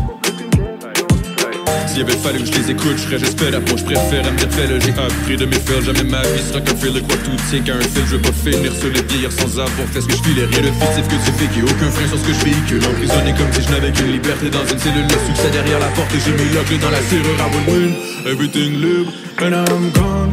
S'il 1.92 2.00
avait 2.00 2.16
fallu 2.16 2.38
que 2.38 2.46
je 2.46 2.52
les 2.52 2.70
écoute, 2.70 2.96
je 2.96 3.26
serais 3.26 3.50
la 3.50 3.60
peau. 3.60 3.76
Je 3.76 3.84
préfère 3.84 4.26
à 4.26 4.30
me 4.30 4.38
dire 4.38 4.48
J'ai 4.80 4.92
appris 4.92 5.36
de 5.36 5.44
mes 5.44 5.60
fails. 5.60 5.84
Jamais 5.84 6.04
ma 6.04 6.22
vie 6.22 6.42
sera 6.48 6.58
qu'un 6.62 6.74
fil 6.74 6.94
de 6.94 7.00
quoi 7.00 7.16
tout 7.16 7.36
tient 7.50 7.60
qu'un 7.60 7.78
fil. 7.80 8.02
Je 8.06 8.16
veux 8.16 8.22
pas 8.22 8.32
finir 8.32 8.72
sur 8.72 8.88
les 8.88 9.02
vieillir 9.02 9.30
sans 9.30 9.60
avoir 9.60 9.86
fait 9.92 10.00
ce 10.00 10.06
que 10.06 10.16
je 10.16 10.22
filerais 10.22 10.46
Rien 10.46 10.62
de 10.62 10.72
fictif 10.72 11.04
que 11.06 11.20
tu 11.20 11.32
fais 11.36 11.48
qui 11.52 11.60
aucun 11.60 11.90
frein 11.90 12.08
sur 12.08 12.16
ce 12.16 12.24
que 12.24 12.32
je 12.32 12.44
véhicule. 12.46 12.80
Emprisonné 12.88 13.34
comme 13.36 13.52
si 13.52 13.60
je 13.60 13.70
n'avais 13.72 13.92
qu'une 13.92 14.10
liberté 14.10 14.48
dans 14.48 14.64
une 14.64 14.78
cellule. 14.78 15.04
Le 15.04 15.20
succès 15.28 15.50
derrière 15.52 15.80
la 15.80 15.88
porte 15.88 16.14
et 16.14 16.20
j'ai 16.24 16.32
mis 16.32 16.48
la 16.54 16.64
dans 16.80 16.90
la 16.90 17.02
serrure. 17.02 17.40
à 17.44 17.48
will 17.52 17.66
win. 17.68 17.92
Everything 18.24 18.80
live 18.80 19.08
and 19.42 19.52
I'm 19.52 19.92
gone. 19.92 20.32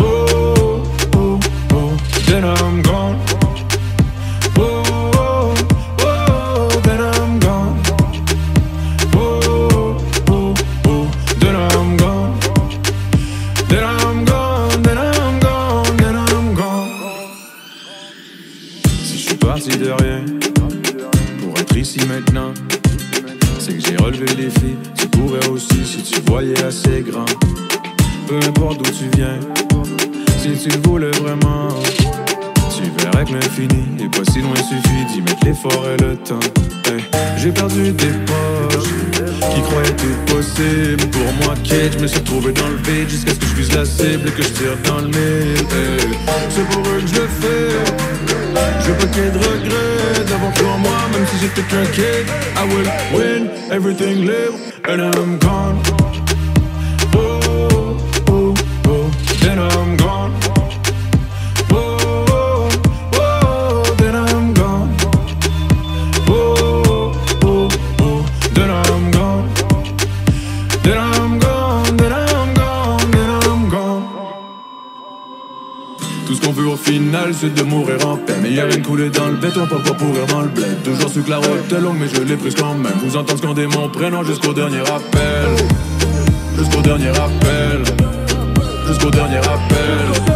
Oh, 0.00 0.82
oh, 1.16 1.40
oh. 1.74 1.96
Then 2.26 2.44
I'm 2.44 2.80
gone. 2.80 3.33
Everything 53.74 54.24
live, 54.24 54.54
and 54.84 55.02
I'm 55.02 55.36
gone. 55.40 55.82
Oh, 57.12 57.40
oh, 58.28 58.54
oh. 58.88 59.10
Oh, 61.70 61.98
oh, 62.00 62.68
oh. 63.12 63.48
Oh, 66.28 67.12
oh, 67.42 67.68
oh. 68.00 68.24
Tout 76.26 76.34
ce 76.34 76.40
qu'on 76.40 76.52
veut 76.52 76.68
au 76.68 76.76
final, 76.76 77.34
c'est 77.34 77.52
de 77.52 77.62
mourir 77.62 78.03
y'avait 78.54 78.76
une 78.76 78.82
coulée 78.82 79.10
dans 79.10 79.26
le 79.26 79.34
béton, 79.34 79.66
pas 79.66 79.76
pour 79.76 79.96
pourrir 79.96 80.26
dans 80.26 80.42
le 80.42 80.48
bled. 80.48 80.82
Toujours 80.82 81.10
su 81.10 81.22
que 81.22 81.30
la 81.30 81.38
route 81.38 81.72
est 81.72 81.80
longue, 81.80 81.96
mais 81.98 82.08
je 82.08 82.20
l'ai 82.22 82.36
prise 82.36 82.54
quand 82.54 82.74
même. 82.74 82.92
Vous 83.02 83.16
entendez 83.16 83.38
scander 83.38 83.66
mon 83.66 83.88
prénom 83.88 84.22
jusqu'au 84.22 84.52
dernier 84.52 84.80
appel. 84.80 85.66
Jusqu'au 86.56 86.80
dernier 86.82 87.08
appel. 87.08 87.82
Jusqu'au 88.86 89.10
dernier 89.10 89.38
appel. 89.38 90.34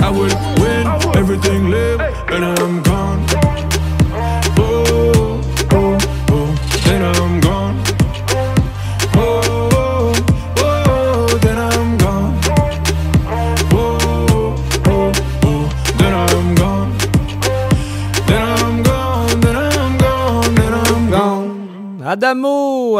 I 0.00 0.10
will 0.10 0.34
win, 0.58 0.86
everything 1.16 1.70
live, 1.70 2.00
and 2.30 2.44
I'm 2.44 2.82
gone. 2.82 3.41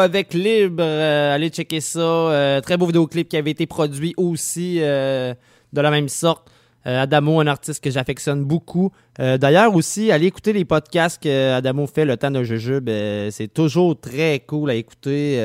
Avec 0.02 0.34
Libre, 0.34 0.82
euh, 0.82 1.34
allez 1.34 1.48
checker 1.48 1.80
ça. 1.80 2.00
Euh, 2.00 2.60
très 2.60 2.76
beau 2.76 2.86
vidéoclip 2.86 3.28
qui 3.28 3.36
avait 3.36 3.52
été 3.52 3.66
produit 3.66 4.14
aussi 4.16 4.78
euh, 4.80 5.34
de 5.72 5.80
la 5.80 5.90
même 5.90 6.08
sorte. 6.08 6.50
Adamo, 6.84 7.38
un 7.38 7.46
artiste 7.46 7.82
que 7.82 7.90
j'affectionne 7.90 8.42
beaucoup. 8.42 8.90
D'ailleurs 9.16 9.72
aussi, 9.72 10.10
allez 10.10 10.26
écouter 10.26 10.52
les 10.52 10.64
podcasts 10.64 11.22
que 11.22 11.52
Adamo 11.52 11.86
fait 11.86 12.04
le 12.04 12.16
temps 12.16 12.32
de 12.32 12.42
jujube. 12.42 12.90
C'est 13.30 13.54
toujours 13.54 14.00
très 14.00 14.40
cool 14.40 14.68
à 14.68 14.74
écouter. 14.74 15.40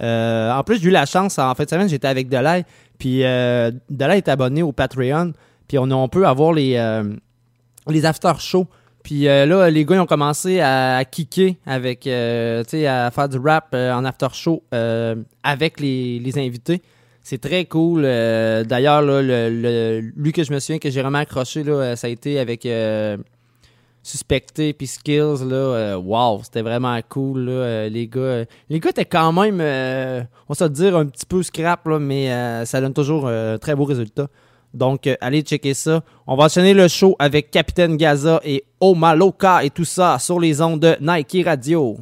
En 0.00 0.62
plus, 0.64 0.80
j'ai 0.80 0.88
eu 0.88 0.90
la 0.90 1.04
chance, 1.04 1.38
en 1.38 1.54
fin 1.54 1.64
de 1.64 1.68
semaine, 1.68 1.88
j'étais 1.90 2.08
avec 2.08 2.30
Delay. 2.30 2.64
Puis 2.98 3.18
Delay 3.18 4.16
est 4.16 4.28
abonné 4.28 4.62
au 4.62 4.72
Patreon. 4.72 5.34
Puis 5.68 5.78
on, 5.78 6.08
peut 6.08 6.26
avoir 6.26 6.54
les, 6.54 7.02
les 7.86 8.06
after 8.06 8.32
shows. 8.38 8.66
Puis 9.02 9.28
euh, 9.28 9.46
là, 9.46 9.70
les 9.70 9.84
gars, 9.84 9.96
ils 9.96 10.00
ont 10.00 10.06
commencé 10.06 10.60
à, 10.60 11.04
kicker 11.04 11.56
avec, 11.66 12.06
euh, 12.06 12.62
tu 12.64 12.70
sais, 12.70 12.86
à 12.86 13.10
faire 13.10 13.28
du 13.28 13.38
rap 13.38 13.68
euh, 13.74 13.92
en 13.92 14.04
after 14.04 14.28
show 14.32 14.62
avec 15.42 15.80
les, 15.80 16.32
invités. 16.36 16.82
C'est 17.22 17.40
très 17.40 17.64
cool. 17.66 18.02
D'ailleurs, 18.02 19.02
là, 19.02 19.22
lui 19.22 20.32
que 20.32 20.42
je 20.42 20.52
me 20.52 20.58
souviens 20.58 20.78
que 20.78 20.90
j'ai 20.90 21.02
vraiment 21.02 21.18
accroché, 21.18 21.62
là, 21.62 21.94
ça 21.94 22.08
a 22.08 22.10
été 22.10 22.38
avec 22.38 22.66
Suspecté 24.02 24.72
puis 24.72 24.88
Skills. 24.88 25.44
Là, 25.48 25.98
wow, 25.98 26.40
c'était 26.42 26.62
vraiment 26.62 26.98
cool. 27.08 27.44
Là, 27.44 27.88
les 27.88 28.08
gars, 28.08 28.44
les 28.68 28.80
gars 28.80 28.90
étaient 28.90 29.04
quand 29.04 29.32
même, 29.32 29.60
on 29.60 30.52
va 30.52 30.54
se 30.54 30.64
dire, 30.64 30.96
un 30.96 31.06
petit 31.06 31.26
peu 31.26 31.44
scrap, 31.44 31.86
là, 31.86 32.00
mais 32.00 32.64
ça 32.66 32.80
donne 32.80 32.94
toujours 32.94 33.28
un 33.28 33.56
très 33.58 33.76
beau 33.76 33.84
résultat. 33.84 34.26
Donc, 34.74 35.06
euh, 35.06 35.16
allez 35.20 35.42
checker 35.42 35.74
ça. 35.74 36.02
On 36.26 36.36
va 36.36 36.44
enchaîner 36.44 36.74
le 36.74 36.88
show 36.88 37.14
avec 37.18 37.50
Capitaine 37.50 37.96
Gaza 37.96 38.40
et 38.44 38.64
Omaloka 38.80 39.64
et 39.64 39.70
tout 39.70 39.84
ça 39.84 40.18
sur 40.18 40.40
les 40.40 40.60
ondes 40.60 40.80
de 40.80 40.96
Nike 41.00 41.44
Radio. 41.44 41.98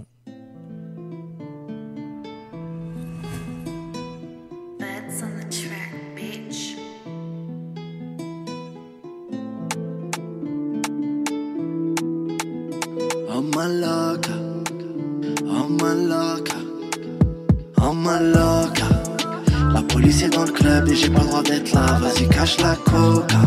Est 20.11 20.29
dans 20.29 20.45
le 20.45 20.53
club 20.53 20.89
et 20.89 20.97
j'ai 20.97 21.09
pas 21.09 21.21
le 21.21 21.27
droit 21.29 21.43
d'être 21.43 21.73
là. 21.73 21.99
Vas-y, 22.01 22.29
cache 22.29 22.59
la 22.59 22.75
coca. 22.77 23.39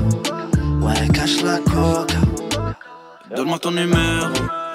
Ouais, 0.82 1.08
cache 1.14 1.44
la 1.44 1.58
coca. 1.60 2.20
Donne-moi 3.36 3.60
ton 3.60 3.72
numéro, 3.72 4.28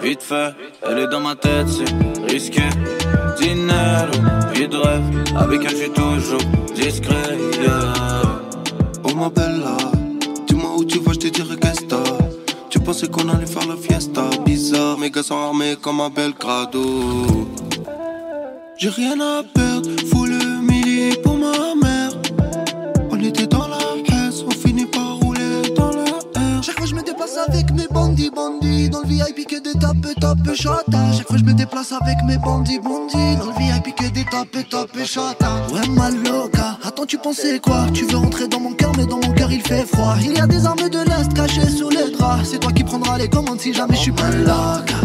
vite 0.03 0.22
fait, 0.22 0.53
elle 0.83 0.98
est 0.98 1.07
dans 1.07 1.20
ma 1.20 1.37
tête, 1.37 1.68
c'est 1.68 2.31
risqué. 2.31 2.62
Dinero, 3.40 4.11
vie 4.53 4.66
de 4.66 4.77
rêve, 4.77 5.03
avec 5.37 5.61
elle 5.64 5.77
suis 5.77 5.90
toujours 5.90 6.40
discret. 6.74 7.38
yeah. 7.62 7.92
Oh 9.05 9.14
ma 9.14 9.29
bella, 9.29 9.77
dis-moi 10.48 10.72
où 10.77 10.85
tu 10.85 10.98
vas, 10.98 11.12
je 11.12 11.18
te 11.20 11.29
dirai 11.29 11.57
qu'est-ce 11.57 11.83
que. 11.83 11.96
Tu 12.68 12.81
pensais 12.81 13.07
qu'on 13.07 13.29
allait 13.29 13.46
faire 13.46 13.66
la 13.68 13.77
fiesta? 13.77 14.22
Bizarre, 14.44 14.98
mes 14.98 15.11
gars 15.11 15.22
sont 15.22 15.38
armés 15.38 15.77
comme 15.81 16.01
un 16.01 16.11
Belgrado 16.11 17.48
J'ai 18.77 18.90
rien 18.90 19.18
à 19.20 19.42
perdre, 19.55 19.88
faut 20.11 20.17
avec 27.36 27.70
mes 27.72 27.86
bandits, 27.88 28.30
bandits. 28.30 28.88
Dans 28.88 29.00
le 29.02 29.08
VIP 29.08 29.46
que 29.46 29.60
des 29.60 29.78
tapes, 29.78 29.96
tapes, 30.20 30.54
chata. 30.54 31.12
Chaque 31.12 31.26
fois 31.26 31.36
je 31.36 31.44
me 31.44 31.52
déplace 31.52 31.92
avec 31.92 32.16
mes 32.26 32.38
bandits, 32.38 32.78
bandits. 32.78 33.36
Dans 33.38 33.46
le 33.46 33.58
VIP 33.58 33.94
que 33.94 34.08
des 34.08 34.24
tapes, 34.24 34.68
tapes, 34.70 35.04
chata. 35.04 35.66
Ouais 35.72 35.86
ma 35.88 36.10
loca, 36.10 36.78
attends 36.82 37.06
tu 37.06 37.18
pensais 37.18 37.60
quoi? 37.60 37.86
Tu 37.92 38.04
veux 38.06 38.16
rentrer 38.16 38.48
dans 38.48 38.60
mon 38.60 38.72
cœur 38.72 38.92
mais 38.96 39.06
dans 39.06 39.16
mon 39.16 39.32
cœur 39.32 39.50
il 39.50 39.60
fait 39.62 39.84
froid. 39.84 40.14
Il 40.22 40.36
y 40.36 40.40
a 40.40 40.46
des 40.46 40.64
armes 40.64 40.88
de 40.88 40.98
l'Est 40.98 41.32
cachées 41.34 41.68
sous 41.68 41.90
les 41.90 42.10
draps. 42.12 42.48
C'est 42.50 42.60
toi 42.60 42.72
qui 42.72 42.84
prendras 42.84 43.18
les 43.18 43.28
commandes 43.28 43.60
si 43.60 43.74
jamais 43.74 43.94
je 43.94 44.00
suis 44.00 44.12
pas 44.12 44.30
loca 44.30 44.96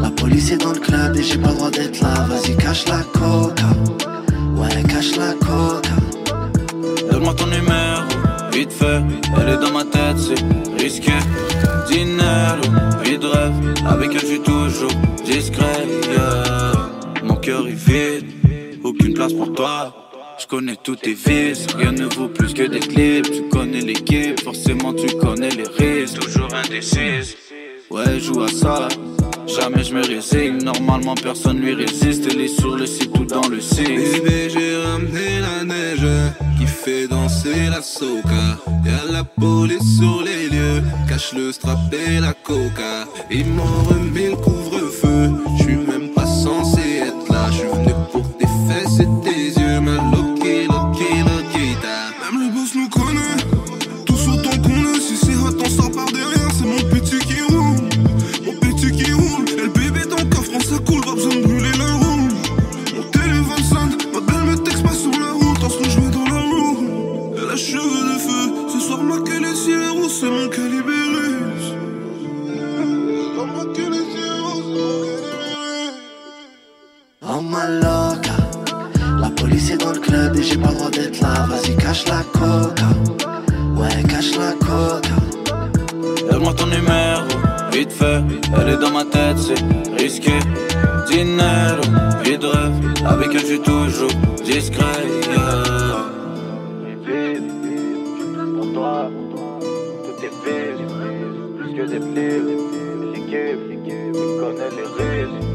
La 0.00 0.10
police 0.10 0.50
est 0.50 0.58
dans 0.58 0.72
le 0.72 0.80
club 0.80 1.16
et 1.16 1.22
j'ai 1.22 1.38
pas 1.38 1.50
le 1.50 1.56
droit 1.56 1.70
d'être 1.70 2.00
là. 2.00 2.26
Vas-y 2.28 2.56
cache 2.56 2.86
la 2.86 3.00
coca. 3.18 3.66
Ouais 4.56 4.82
cache 4.84 5.16
la 5.16 5.32
coca 5.34 5.94
vite 8.54 8.72
fait, 8.72 9.02
elle 9.40 9.48
est 9.48 9.58
dans 9.58 9.72
ma 9.72 9.84
tête, 9.84 10.16
c'est 10.18 10.82
risqué. 10.82 11.12
Dinero, 11.88 12.62
vie 13.02 13.18
de 13.18 13.26
rêve, 13.26 13.52
avec 13.86 14.10
elle 14.14 14.20
je 14.20 14.26
suis 14.26 14.40
toujours 14.40 14.92
discret. 15.24 15.86
Mon 17.22 17.36
cœur 17.36 17.66
est 17.66 17.72
vide, 17.72 18.26
aucune 18.84 19.14
place 19.14 19.32
pour 19.32 19.52
toi. 19.52 19.92
Je 20.38 20.46
connais 20.46 20.76
tous 20.82 20.96
tes 20.96 21.14
vices, 21.14 21.66
rien 21.76 21.92
ne 21.92 22.06
vaut 22.06 22.28
plus 22.28 22.54
que 22.54 22.62
des 22.62 22.80
clips. 22.80 23.30
Tu 23.30 23.42
connais 23.50 23.80
l'équipe, 23.80 24.40
forcément 24.42 24.92
tu 24.92 25.06
connais 25.16 25.50
les 25.50 25.68
risques. 25.78 26.20
Toujours 26.20 26.52
indécise, 26.54 27.36
ouais, 27.94 28.20
joue 28.20 28.42
à 28.42 28.48
ça. 28.48 28.88
Jamais 29.46 29.84
je 29.84 29.94
me 29.94 30.02
résigne, 30.02 30.62
normalement 30.62 31.14
personne 31.14 31.58
lui 31.58 31.74
résiste. 31.74 32.26
Elle 32.30 32.40
est 32.40 32.48
sur 32.60 32.76
le 32.76 32.86
site, 32.86 33.12
tout 33.12 33.24
dans 33.24 33.48
le 33.48 33.60
site. 33.60 33.86
Bébé, 33.86 34.48
j'ai 34.52 34.76
ramené 34.84 35.40
la 35.40 35.64
neige 35.64 36.06
qui 36.58 36.66
fait 36.66 37.06
danser 37.06 37.68
la 37.70 37.82
soca. 37.82 38.58
Y'a 38.84 39.12
la 39.12 39.24
police 39.24 39.98
sur 39.98 40.22
les 40.22 40.48
lieux, 40.48 40.82
cache 41.08 41.32
le 41.34 41.52
strap 41.52 41.78
et 41.92 42.20
la 42.20 42.32
coca. 42.32 43.06
Ils 43.30 43.46
m'ont 43.46 43.82
remis 43.88 44.30
le 44.30 44.36
couvre-feu, 44.36 45.30
j'suis 45.58 45.76
loca. 77.68 78.36
La 79.20 79.30
police 79.30 79.70
est 79.70 79.78
dans 79.78 79.92
le 79.92 79.98
club 79.98 80.36
et 80.36 80.42
j'ai 80.42 80.56
pas 80.56 80.68
le 80.68 80.74
droit 80.74 80.90
d'être 80.90 81.20
là. 81.20 81.46
Vas-y, 81.48 81.76
cache 81.76 82.06
la 82.06 82.22
coca. 82.32 82.88
Ouais, 83.76 84.02
cache 84.08 84.32
la 84.36 84.52
coca. 84.52 85.16
Donne-moi 86.30 86.54
ton 86.54 86.66
numéro, 86.66 87.26
vite 87.72 87.92
fait. 87.92 88.22
Elle 88.60 88.68
est 88.74 88.78
dans 88.78 88.90
ma 88.90 89.04
tête, 89.04 89.38
c'est 89.38 89.62
risqué. 90.02 90.38
Dinero, 91.08 91.82
vie 92.24 92.38
de 92.38 92.46
rêve. 92.46 92.72
Avec 93.06 93.28
elle, 93.32 93.40
je 93.40 93.46
suis 93.46 93.60
toujours 93.60 94.10
discret. 94.44 94.84
Yeah. 95.28 95.74
Pour 98.56 98.72
toi, 98.72 99.10
tout 100.04 100.24
est 100.24 100.34
vide, 100.44 100.86
plus 101.58 101.72
que 101.74 101.84
des 101.86 102.00
connaît 104.40 104.70
les 104.76 105.24
risques. 105.24 105.53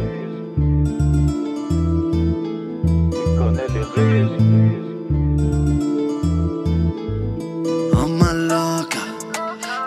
Oh 7.93 8.07
ma 8.07 8.33
loca. 8.33 8.99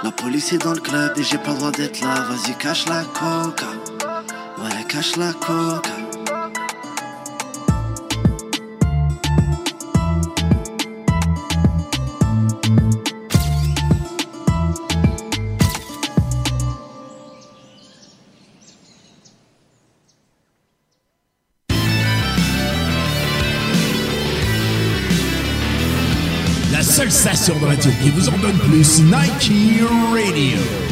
La 0.02 0.10
police 0.10 0.52
est 0.52 0.58
dans 0.58 0.74
le 0.74 0.80
club 0.80 1.12
et 1.16 1.22
j'ai 1.22 1.38
pas 1.38 1.52
le 1.52 1.58
droit 1.58 1.70
d'être 1.70 2.00
là. 2.00 2.26
Vas-y, 2.28 2.54
cache 2.58 2.86
la 2.88 3.04
coca. 3.04 3.66
Ouais, 4.58 4.84
cache 4.88 5.16
la 5.16 5.32
coca. 5.32 6.01
Seule 26.92 27.10
station 27.10 27.58
de 27.58 27.64
radio 27.64 27.90
qui 28.02 28.10
vous 28.10 28.28
en 28.28 28.36
donne 28.36 28.58
plus, 28.58 29.00
Nike 29.00 29.50
Radio. 30.12 30.91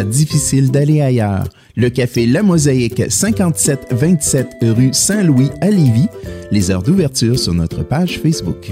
difficile 0.03 0.71
d'aller 0.71 1.01
ailleurs. 1.01 1.45
Le 1.75 1.89
café 1.89 2.25
La 2.25 2.43
Mosaïque, 2.43 3.03
5727 3.09 4.57
rue 4.61 4.93
Saint-Louis 4.93 5.49
à 5.61 5.69
Lévis. 5.69 6.07
Les 6.51 6.71
heures 6.71 6.83
d'ouverture 6.83 7.39
sur 7.39 7.53
notre 7.53 7.83
page 7.83 8.19
Facebook. 8.19 8.71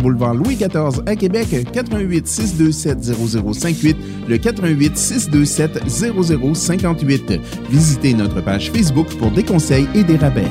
boulevard 0.00 0.34
Louis 0.34 0.56
XIV 0.56 1.02
à 1.06 1.16
Québec, 1.16 1.48
88 1.72 2.26
627 2.26 3.02
0058, 3.02 3.96
le 4.28 4.38
88 4.38 4.96
627 4.96 5.88
0058. 5.88 7.40
Visitez 7.70 8.14
notre 8.14 8.40
page 8.42 8.70
Facebook 8.70 9.08
pour 9.18 9.30
des 9.30 9.44
conseils 9.44 9.86
et 9.94 10.02
des 10.02 10.16
rabais. 10.16 10.50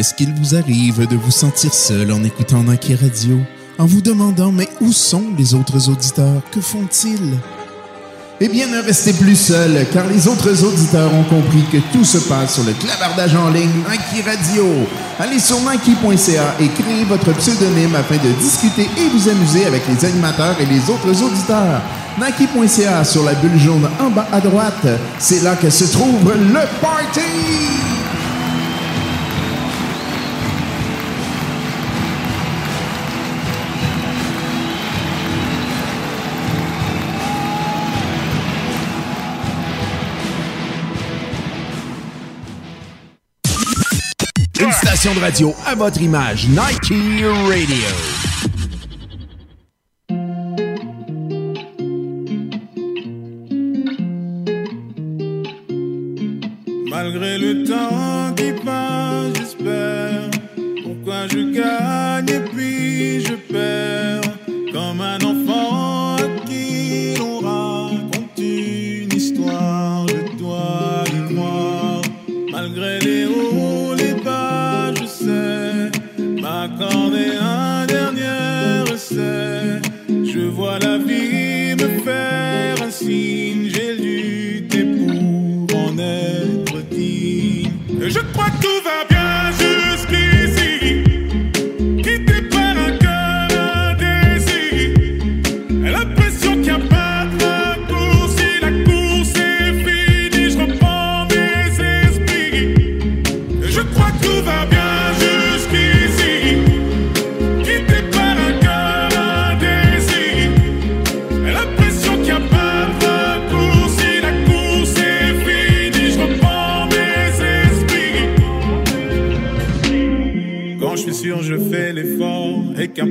Est-ce 0.00 0.14
qu'il 0.14 0.32
vous 0.32 0.54
arrive 0.54 1.06
de 1.06 1.14
vous 1.14 1.30
sentir 1.30 1.74
seul 1.74 2.10
en 2.10 2.24
écoutant 2.24 2.62
Nike 2.62 2.94
Radio, 3.02 3.38
en 3.78 3.84
vous 3.84 4.00
demandant 4.00 4.50
mais 4.50 4.66
où 4.80 4.92
sont 4.92 5.24
les 5.36 5.52
autres 5.52 5.90
auditeurs? 5.90 6.40
Que 6.50 6.62
font-ils? 6.62 7.34
Eh 8.40 8.48
bien, 8.48 8.66
ne 8.68 8.80
restez 8.80 9.12
plus 9.12 9.36
seul, 9.36 9.86
car 9.92 10.06
les 10.06 10.26
autres 10.26 10.64
auditeurs 10.64 11.12
ont 11.12 11.24
compris 11.24 11.62
que 11.70 11.76
tout 11.92 12.06
se 12.06 12.16
passe 12.16 12.54
sur 12.54 12.64
le 12.64 12.72
clavardage 12.72 13.34
en 13.34 13.50
ligne 13.50 13.68
Nike 13.90 14.24
Radio. 14.24 14.64
Allez 15.18 15.38
sur 15.38 15.58
Nike.ca 15.58 16.54
et 16.58 16.68
créez 16.68 17.04
votre 17.04 17.34
pseudonyme 17.34 17.94
afin 17.94 18.16
de 18.16 18.32
discuter 18.40 18.88
et 18.96 19.08
vous 19.10 19.28
amuser 19.28 19.66
avec 19.66 19.82
les 19.86 20.02
animateurs 20.06 20.56
et 20.62 20.64
les 20.64 20.80
autres 20.88 21.22
auditeurs. 21.22 21.82
Nike.ca 22.18 23.04
sur 23.04 23.22
la 23.22 23.34
bulle 23.34 23.58
jaune 23.58 23.86
en 24.00 24.08
bas 24.08 24.28
à 24.32 24.40
droite, 24.40 24.86
c'est 25.18 25.42
là 25.42 25.56
que 25.56 25.68
se 25.68 25.84
trouve 25.84 26.32
le 26.32 26.80
party! 26.80 27.90
Station 44.72 45.14
de 45.14 45.20
radio 45.20 45.54
à 45.66 45.74
votre 45.74 46.00
image, 46.00 46.46
Nike 46.48 46.92
Radio. 47.48 47.76
Malgré 56.88 57.38
le 57.38 57.64
temps 57.64 58.32
qui 58.36 58.52
passe, 58.64 59.32
j'espère. 59.36 60.30
Pourquoi 60.84 61.26
je 61.28 61.52
gagne 61.52 62.28
et 62.28 62.40
puis 62.50 63.24
je 63.24 63.34
perds? 63.34 64.20
Comme 64.72 65.00
un 65.00 65.18
enfant 65.18 66.16
qui 66.46 67.14
l'on 67.18 67.40
raconte 67.40 68.38
une 68.38 69.12
histoire. 69.12 70.06
Je 70.06 70.36
dois 70.36 71.04
y 71.06 71.34
croire. 71.34 72.02
Malgré 72.52 72.98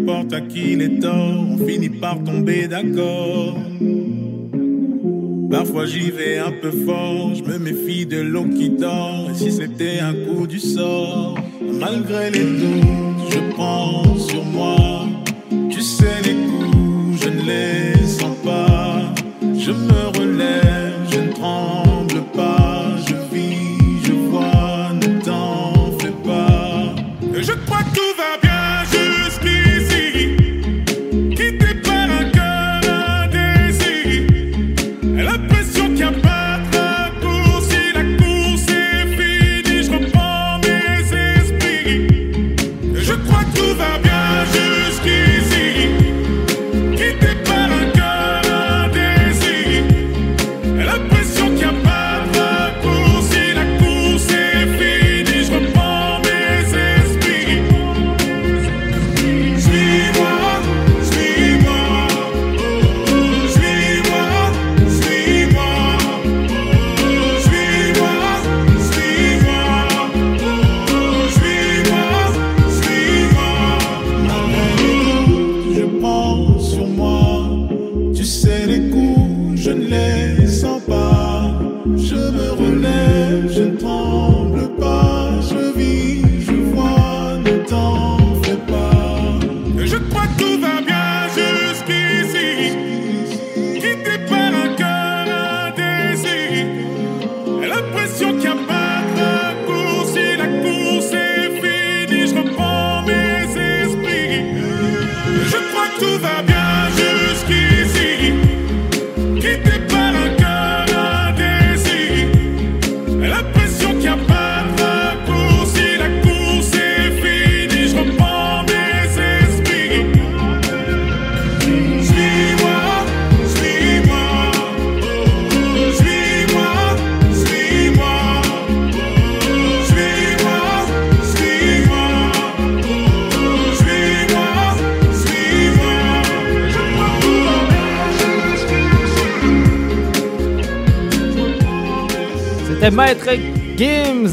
à 0.09 0.41
qui 0.41 0.75
les 0.75 0.99
torts, 0.99 1.45
on 1.51 1.57
finit 1.65 1.89
par 1.89 2.23
tomber 2.23 2.67
d'accord. 2.67 3.55
Parfois 5.51 5.85
j'y 5.85 6.11
vais 6.11 6.37
un 6.37 6.51
peu 6.51 6.71
fort, 6.71 7.33
je 7.35 7.43
me 7.43 7.57
méfie 7.59 8.05
de 8.05 8.19
l'eau 8.21 8.45
qui 8.45 8.69
dort. 8.69 9.29
Et 9.31 9.35
si 9.35 9.51
c'était 9.51 9.99
un 9.99 10.13
coup 10.13 10.47
du 10.47 10.59
sort, 10.59 11.35
malgré 11.61 12.31
les 12.31 12.43
doutes, 12.43 13.31
je 13.31 13.39
prends 13.53 14.08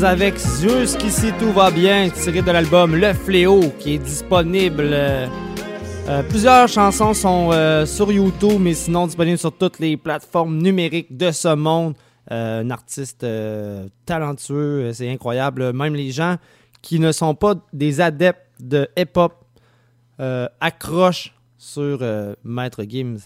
avec 0.07 0.37
Jusqu'ici 0.61 1.33
tout 1.37 1.53
va 1.53 1.71
bien, 1.71 2.09
tiré 2.11 2.41
de 2.41 2.51
l'album 2.53 2.95
Le 2.95 3.13
Fléau, 3.13 3.61
qui 3.81 3.95
est 3.95 3.99
disponible. 3.99 4.91
euh, 4.93 5.27
euh, 6.09 6.23
plusieurs 6.23 6.69
chansons 6.69 7.13
sont 7.13 7.51
euh, 7.53 7.85
sur 7.87 8.13
YouTube, 8.13 8.61
mais 8.61 8.75
sinon 8.75 9.07
disponibles 9.07 9.37
sur 9.37 9.51
toutes 9.53 9.81
les 9.81 9.97
plateformes 9.97 10.59
numériques 10.59 11.17
de 11.17 11.33
ce 11.33 11.55
monde. 11.55 11.95
Un 12.31 12.71
artiste 12.71 13.27
talentueux, 14.05 14.93
c'est 14.93 15.11
incroyable. 15.11 15.73
Même 15.73 15.97
les 15.97 16.13
gens 16.13 16.37
qui 16.83 17.01
ne 17.01 17.11
sont 17.11 17.35
pas 17.35 17.55
des 17.73 18.01
adeptes 18.01 18.47
de 18.61 18.89
hip-hop 18.97 19.33
accrochent 20.61 21.35
sur 21.59 21.99
Maître 22.45 22.85
Gims. 22.89 23.19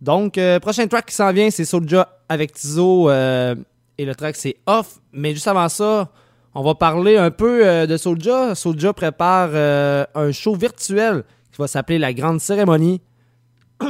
Donc, 0.00 0.40
prochain 0.62 0.86
track 0.86 1.06
qui 1.06 1.14
s'en 1.14 1.32
vient, 1.32 1.50
c'est 1.50 1.64
Soulja 1.66 2.08
avec 2.28 2.52
Tizo. 2.52 3.10
Et 3.98 4.04
le 4.04 4.14
track, 4.14 4.36
c'est 4.36 4.56
Off. 4.66 5.00
Mais 5.12 5.32
juste 5.32 5.48
avant 5.48 5.68
ça, 5.68 6.10
on 6.54 6.62
va 6.62 6.74
parler 6.74 7.16
un 7.16 7.30
peu 7.30 7.66
euh, 7.66 7.86
de 7.86 7.96
Soulja. 7.96 8.54
Soulja 8.54 8.92
prépare 8.92 9.50
euh, 9.52 10.04
un 10.14 10.32
show 10.32 10.54
virtuel 10.54 11.24
qui 11.52 11.58
va 11.58 11.66
s'appeler 11.66 11.98
La 11.98 12.12
Grande 12.12 12.40
Cérémonie. 12.40 13.00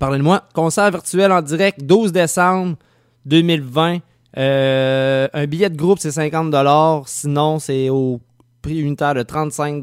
Parlez-moi. 0.00 0.42
Concert 0.54 0.90
virtuel 0.90 1.30
en 1.32 1.42
direct, 1.42 1.82
12 1.84 2.12
décembre 2.12 2.76
2020. 3.26 3.98
Euh, 4.38 5.28
un 5.32 5.46
billet 5.46 5.70
de 5.70 5.76
groupe, 5.76 5.98
c'est 5.98 6.10
50 6.10 6.54
Sinon, 7.06 7.58
c'est 7.58 7.90
au 7.90 8.20
prix 8.62 8.78
unitaire 8.80 9.14
de 9.14 9.22
35 9.22 9.80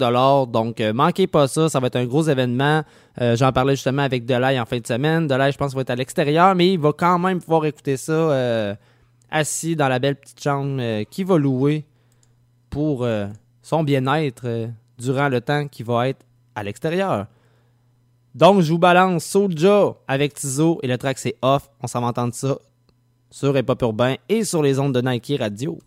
Donc, 0.52 0.82
manquez 0.94 1.28
pas 1.28 1.48
ça. 1.48 1.70
Ça 1.70 1.80
va 1.80 1.88
être 1.88 1.98
un 1.98 2.06
gros 2.06 2.24
événement. 2.24 2.84
J'en 3.20 3.52
parlais 3.52 3.76
justement 3.76 4.04
avec 4.04 4.26
Delay 4.26 4.58
en 4.58 4.66
fin 4.66 4.80
de 4.80 4.88
semaine. 4.88 5.28
Delay, 5.28 5.52
je 5.52 5.58
pense, 5.58 5.76
va 5.76 5.82
être 5.82 5.90
à 5.90 5.96
l'extérieur, 5.96 6.56
mais 6.56 6.74
il 6.74 6.80
va 6.80 6.94
quand 6.94 7.20
même 7.20 7.42
pouvoir 7.42 7.66
écouter 7.66 7.98
ça 7.98 8.78
assis 9.32 9.76
dans 9.76 9.88
la 9.88 10.00
belle 10.00 10.16
petite 10.16 10.42
chambre 10.42 10.78
euh, 10.80 11.04
qu'il 11.04 11.26
va 11.26 11.38
louer 11.38 11.86
pour 12.70 13.04
euh, 13.04 13.28
son 13.62 13.84
bien-être 13.84 14.44
euh, 14.46 14.68
durant 14.98 15.30
le 15.30 15.42
temps 15.42 15.68
qu'il 15.68 15.86
va 15.86 16.10
être 16.10 16.26
à 16.56 16.64
l'extérieur. 16.64 17.28
Donc, 18.36 18.62
je 18.62 18.72
vous 18.72 18.80
balance 18.80 19.26
Soulja 19.26 19.96
avec 20.08 20.34
Tizo 20.34 20.80
et 20.84 20.88
le 20.88 20.98
track 20.98 21.18
c'est 21.18 21.36
off. 21.42 21.70
On 21.82 21.88
s'en 21.88 22.02
va 22.02 22.08
entendre 22.08 22.34
ça 22.34 22.58
sur 23.32 23.58
Hip 23.58 23.66
Hop 23.68 23.82
Urbain 23.82 24.16
et 24.28 24.44
sur 24.44 24.62
les 24.62 24.80
ondes 24.80 24.94
de 24.94 25.02
Nike 25.02 25.34
Radio. 25.40 25.80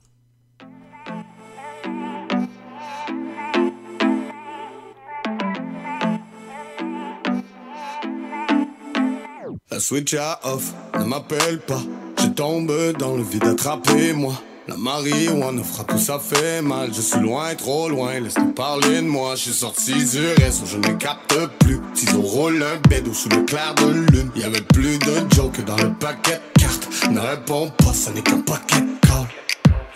Switch 9.78 10.14
off, 10.44 10.72
ne 10.98 11.04
m'appelle 11.04 11.58
pas. 11.58 11.82
Je 12.22 12.28
tombe 12.28 12.72
dans 13.00 13.16
le 13.16 13.22
vide, 13.24 13.44
attrapez-moi. 13.44 14.34
La 14.68 14.76
marijuana 14.76 15.64
fera 15.64 15.82
tout 15.82 15.98
ça 15.98 16.20
fait 16.20 16.62
mal. 16.62 16.90
Je 16.94 17.00
suis 17.00 17.18
loin, 17.18 17.52
trop 17.56 17.88
loin, 17.88 18.20
laisse-nous 18.20 18.52
parler 18.52 19.02
de 19.02 19.06
moi. 19.08 19.34
Je 19.34 19.42
suis 19.42 19.52
sorti 19.52 19.92
du 19.92 20.26
réseau, 20.38 20.64
je 20.66 20.76
ne 20.76 20.94
capte 20.98 21.34
plus. 21.58 21.80
Ciseaux 21.94 22.22
roule 22.22 22.62
un 22.62 22.88
bédo 22.88 23.12
sous 23.12 23.28
le 23.28 23.42
clair 23.42 23.74
de 23.74 23.90
lune. 24.12 24.30
Y 24.36 24.44
avait 24.44 24.60
plus 24.60 24.98
de 24.98 25.34
joke 25.34 25.64
dans 25.64 25.76
le 25.76 25.92
paquet 25.94 26.40
de 26.54 26.62
cartes. 26.62 26.88
Ne 27.10 27.18
réponds 27.18 27.72
pas, 27.78 27.92
ça 27.92 28.12
n'est 28.12 28.22
qu'un 28.22 28.40
paquet 28.40 28.82
de 28.82 29.08
calls. 29.08 29.26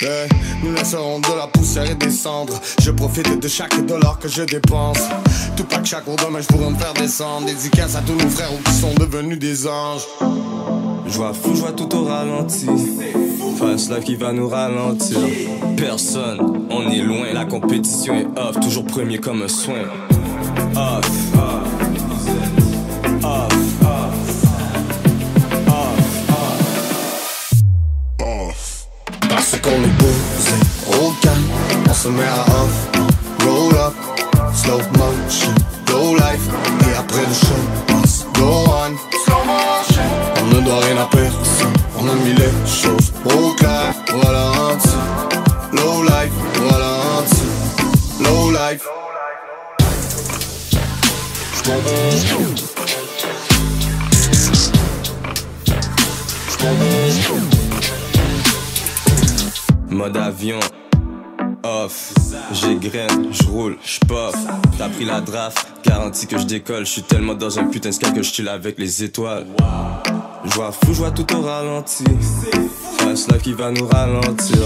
Yeah, 0.02 0.26
nous 0.64 0.72
laisserons 0.74 1.20
de 1.20 1.38
la 1.38 1.46
poussière 1.46 1.88
et 1.88 1.94
des 1.94 2.10
cendres. 2.10 2.60
Je 2.80 2.90
profite 2.90 3.40
de 3.40 3.48
chaque 3.48 3.86
dollar 3.86 4.18
que 4.18 4.26
je 4.26 4.42
dépense. 4.42 4.98
Tout 5.56 5.64
pas 5.64 5.78
que 5.78 5.86
chaque 5.86 6.04
jour 6.04 6.16
demain 6.16 6.40
je 6.40 6.56
me 6.56 6.74
faire 6.74 6.94
descendre. 6.94 7.46
Dédicace 7.46 7.94
à 7.94 8.00
tous 8.00 8.14
nos 8.14 8.28
frères 8.28 8.50
qui 8.64 8.72
sont 8.72 8.94
devenus 8.94 9.38
des 9.38 9.68
anges. 9.68 10.02
Je 11.08 11.18
vois 11.18 11.32
fou, 11.32 11.54
je 11.54 11.60
vois 11.60 11.72
tout 11.72 11.94
au 11.96 12.04
ralenti. 12.04 12.66
Fast 13.58 13.90
life 13.90 14.04
qui 14.04 14.16
va 14.16 14.32
nous 14.32 14.48
ralentir. 14.48 15.18
Personne, 15.76 16.66
on 16.70 16.90
est 16.90 17.02
loin. 17.02 17.32
La 17.32 17.44
compétition 17.44 18.14
est 18.14 18.26
off, 18.38 18.58
toujours 18.60 18.84
premier 18.84 19.18
comme 19.18 19.42
un 19.42 19.48
swing. 19.48 19.86
Off. 20.74 21.10
Off. 23.22 23.52
Parce 29.28 29.56
qu'on 29.60 29.70
est 29.70 29.98
posé 29.98 30.56
au 30.88 31.12
calme, 31.22 31.44
on 31.88 31.94
se 31.94 32.08
met 32.08 32.24
à 32.24 32.42
off, 32.42 32.88
roll 33.44 33.74
up, 33.74 33.94
slow 34.54 34.78
motion, 34.98 35.54
low 35.88 36.14
life, 36.16 36.48
et 36.80 36.98
après 36.98 37.22
le 37.26 37.34
show, 37.34 37.62
go 38.34 38.64
on, 38.68 38.90
motion. 38.90 39.15
On 39.15 39.15
ne 40.56 40.64
doit 40.64 40.80
rien 40.80 40.96
à 40.96 41.06
personne, 41.06 41.72
on 41.98 42.08
a 42.08 42.14
mis 42.14 42.32
les 42.32 42.52
choses 42.66 43.12
au 43.24 43.52
clair, 43.54 43.94
voilà 44.20 44.48
un 44.48 44.76
petit, 44.76 44.96
low 45.72 46.02
life, 46.02 46.32
voilà 46.68 46.90
un 47.18 47.22
petit, 47.22 48.24
low 48.24 48.50
life. 48.50 48.82
Mode 59.90 60.16
avion, 60.16 60.60
off, 61.64 62.12
j'égraine, 62.52 63.28
j'roule, 63.32 63.76
j'pop. 63.84 64.34
T'as 64.78 64.88
pris 64.88 65.04
la 65.04 65.20
draft, 65.20 65.66
garantie 65.86 66.26
que 66.26 66.38
je 66.38 66.44
décolle. 66.44 66.84
J'suis 66.84 67.02
tellement 67.02 67.34
dans 67.34 67.58
un 67.58 67.64
putain 67.64 67.90
de 67.90 67.94
sky 67.94 68.12
que 68.12 68.22
j'tue 68.22 68.46
avec 68.48 68.78
les 68.78 69.04
étoiles. 69.04 69.46
J'vois 70.44 70.72
fou, 70.72 70.92
j'vois 70.92 71.10
tout 71.10 71.26
au 71.34 71.42
ralenti. 71.42 72.04
Fast 72.98 73.32
life 73.32 73.42
qui 73.42 73.52
va 73.52 73.70
nous 73.70 73.86
ralentir. 73.86 74.58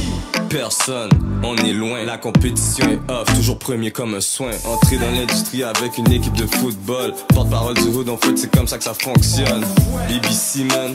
Personne, 0.48 1.10
on 1.42 1.56
est 1.56 1.72
loin. 1.72 2.04
La 2.04 2.18
compétition 2.18 2.86
est 2.88 3.10
off, 3.10 3.32
toujours 3.34 3.58
premier 3.58 3.90
comme 3.90 4.14
un 4.14 4.20
soin. 4.20 4.50
Entrer 4.64 4.96
dans 4.96 5.10
l'industrie 5.10 5.62
avec 5.62 5.96
une 5.98 6.10
équipe 6.10 6.36
de 6.36 6.46
football. 6.46 7.14
Porte-parole 7.34 7.74
du 7.74 7.88
hood, 7.88 8.08
en 8.08 8.16
fait, 8.16 8.36
c'est 8.36 8.50
comme 8.50 8.66
ça 8.66 8.78
que 8.78 8.84
ça 8.84 8.94
fonctionne. 8.94 9.64
BBC, 10.08 10.64
man, 10.64 10.94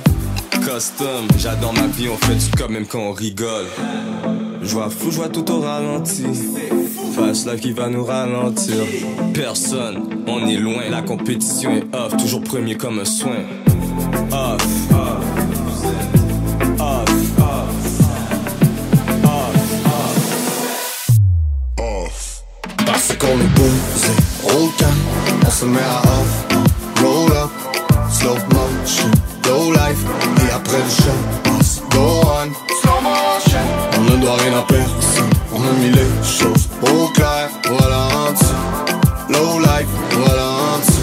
custom. 0.51 1.27
J'adore 1.37 1.73
ma 1.73 1.87
vie, 1.87 2.09
on 2.09 2.17
fait 2.17 2.35
du 2.35 2.51
cop 2.51 2.69
même 2.69 2.85
quand 2.85 2.99
on 2.99 3.11
rigole. 3.11 3.65
J'vois 4.61 4.89
fou, 4.89 5.11
j'vois 5.11 5.29
tout 5.29 5.49
au 5.51 5.61
ralenti. 5.61 6.23
Fast 7.15 7.47
life 7.49 7.61
qui 7.61 7.71
va 7.71 7.87
nous 7.87 8.03
ralentir. 8.03 8.75
Personne, 9.33 10.03
on 10.27 10.45
est 10.47 10.57
loin. 10.57 10.89
La 10.89 11.01
compétition 11.01 11.71
est 11.71 11.95
off, 11.95 12.17
toujours 12.17 12.41
premier 12.41 12.75
comme 12.75 12.99
un 12.99 13.05
soin. 13.05 13.37
Off, 14.31 14.61
off, 14.91 15.23
off, 16.77 17.09
off. 21.77 22.43
Parce 22.85 23.07
qu'on 23.17 23.39
est 23.39 23.53
posé, 23.55 24.13
roll 24.43 24.69
calme, 24.77 24.91
on 25.45 25.49
se 25.49 25.65
met 25.65 25.79
à 25.79 26.01
off. 26.01 26.45
Roll 27.01 27.31
up, 27.31 27.51
slow 28.11 28.35
motion, 28.51 29.11
low 29.47 29.71
life. 29.71 30.03
Et 30.45 30.51
après 30.53 30.79
le 30.79 30.89
show, 30.89 31.17
go 31.91 32.21
on. 32.25 32.51
Slow 32.81 32.99
motion. 33.01 33.65
On 33.97 34.01
ne 34.03 34.17
doit 34.21 34.35
rien 34.35 34.57
à 34.59 34.61
personne, 34.63 35.34
on 35.55 35.61
a 35.63 35.71
mis 35.79 35.89
les 35.89 36.23
choses 36.23 36.67
au 36.81 37.07
clair. 37.13 37.49
Petit, 37.61 38.53
low 39.29 39.59
life, 39.59 39.87
petit, 40.09 40.99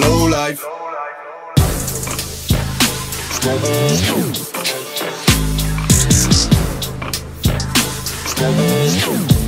low 0.00 0.28
life. 0.28 0.64
Off. 9.08 9.45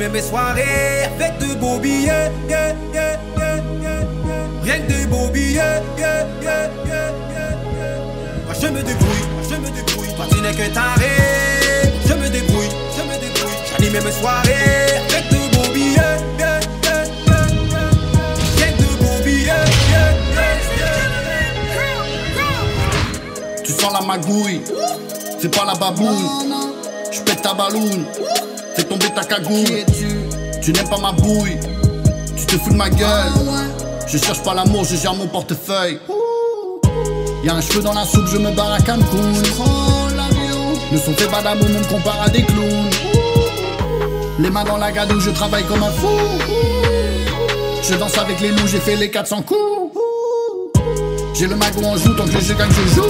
J'animais 0.00 0.18
mes 0.18 0.26
soirées 0.26 1.04
avec 1.14 1.36
de 1.40 1.54
beaux 1.56 1.78
billets, 1.78 2.32
yeah, 2.48 2.74
yeah, 2.94 3.20
yeah, 3.36 3.56
yeah, 3.82 4.00
yeah. 4.24 4.48
Rien 4.62 4.78
que 4.80 4.92
de 4.92 5.06
beaux 5.08 5.28
billets. 5.28 5.82
Moi 8.46 8.54
je 8.58 8.66
me 8.68 8.82
débrouille, 8.82 9.26
moi 9.34 9.42
je 9.50 9.56
me 9.56 9.66
débrouille. 9.66 10.08
Quand 10.16 10.28
tu 10.34 10.40
n'es 10.40 10.52
que 10.52 10.72
taré, 10.72 11.10
je 12.06 12.14
me 12.14 12.28
débrouille, 12.30 12.70
je 12.96 13.02
me 13.02 13.12
débrouille. 13.20 13.58
J'animais 13.70 14.00
mes 14.00 14.12
soirées 14.12 15.04
avec 15.06 15.28
de 15.28 15.36
beaux 15.54 15.70
billets. 15.74 16.16
Rien 18.56 18.72
que 18.72 18.82
de 18.82 18.88
beaux 19.02 19.20
billets. 19.22 19.68
Tu 23.62 23.72
sens 23.72 23.92
la 23.92 24.00
magouille, 24.00 24.62
c'est 25.38 25.54
pas 25.54 25.66
la 25.66 25.74
babouille. 25.74 26.26
Je 27.12 27.20
pète 27.20 27.42
ta 27.42 27.52
balloune, 27.52 28.06
tomber 28.90 29.10
ta 29.14 29.22
cagoule. 29.22 29.84
Tu 30.60 30.72
n'aimes 30.72 30.88
pas 30.88 30.98
ma 30.98 31.12
bouille, 31.12 31.58
tu 32.36 32.44
te 32.44 32.58
fous 32.58 32.70
de 32.70 32.76
ma 32.76 32.90
gueule. 32.90 33.32
Je 34.06 34.18
cherche 34.18 34.42
pas 34.42 34.52
l'amour, 34.52 34.84
je 34.84 34.96
gère 34.96 35.14
mon 35.14 35.28
portefeuille. 35.28 35.98
Y'a 37.44 37.54
un 37.54 37.60
cheveu 37.60 37.80
dans 37.80 37.94
la 37.94 38.04
soupe, 38.04 38.26
je 38.26 38.36
me 38.36 38.50
barre 38.50 38.72
à 38.72 38.78
Cancun. 38.78 39.00
Ne 40.92 40.98
sont 40.98 41.12
fait 41.14 41.28
pas 41.28 41.40
d'amour, 41.40 41.66
on 41.68 41.78
me 41.78 41.84
compare 41.84 42.20
à 42.22 42.28
des 42.28 42.42
clowns. 42.42 42.90
Les 44.40 44.50
mains 44.50 44.64
dans 44.64 44.76
la 44.76 44.90
gadoue, 44.90 45.20
je 45.20 45.30
travaille 45.30 45.64
comme 45.64 45.82
un 45.82 45.90
fou. 45.90 46.08
Je 47.88 47.94
danse 47.94 48.18
avec 48.18 48.40
les 48.40 48.50
loups, 48.50 48.66
j'ai 48.66 48.80
fait 48.80 48.96
les 48.96 49.10
400 49.10 49.42
coups. 49.42 49.58
J'ai 51.34 51.46
le 51.46 51.54
magot 51.56 51.84
en 51.84 51.96
joue, 51.96 52.14
tant 52.14 52.24
que 52.24 52.40
je 52.40 52.52
gagne, 52.52 52.70
je 52.70 52.94
joue. 52.94 53.02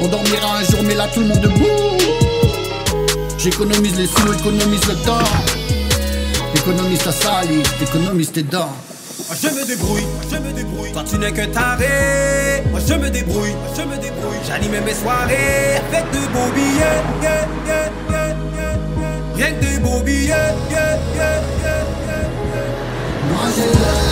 On 0.00 0.08
dormira 0.08 0.58
un 0.58 0.64
jour, 0.64 0.80
mais 0.84 0.94
là 0.94 1.08
tout 1.12 1.20
le 1.20 1.26
monde 1.26 1.40
debout. 1.40 1.85
J'économise 3.46 3.96
les 3.96 4.08
sous, 4.08 4.32
économise 4.32 4.84
le 4.88 4.96
temps. 5.06 5.22
Économise 6.52 6.98
ta 6.98 7.12
salive, 7.12 7.64
économise 7.80 8.32
tes 8.32 8.42
dents. 8.42 8.74
Moi 9.28 9.36
je 9.40 9.46
me 9.46 9.64
débrouille, 9.64 10.02
moi 10.02 10.22
je 10.28 10.36
me 10.36 10.52
débrouille. 10.52 10.92
Quand 10.92 11.04
tu 11.04 11.16
n'es 11.16 11.30
que 11.30 11.44
taré, 11.44 12.64
moi 12.72 12.80
je 12.84 12.94
me 12.94 13.08
débrouille, 13.08 13.52
moi 13.52 13.68
je 13.76 13.82
me 13.82 13.96
débrouille. 14.02 14.40
J'animais 14.48 14.80
mes 14.80 14.94
soirées 14.94 15.76
avec 15.76 16.10
de 16.10 16.26
beaux 16.32 16.50
billets, 16.56 17.02
yeah, 17.22 17.46
yeah, 17.68 17.88
yeah, 18.10 18.34
yeah, 18.58 18.78
yeah. 18.98 19.36
Rien 19.36 19.52
que 19.52 19.76
de 19.76 19.80
beaux 19.80 20.02
billets, 20.02 20.26
yeah, 20.26 20.56
yeah, 20.68 20.98
yeah, 21.14 21.84
yeah, 22.02 22.22
yeah. 22.50 22.66
Moi 23.30 23.46
j'ai 23.54 24.05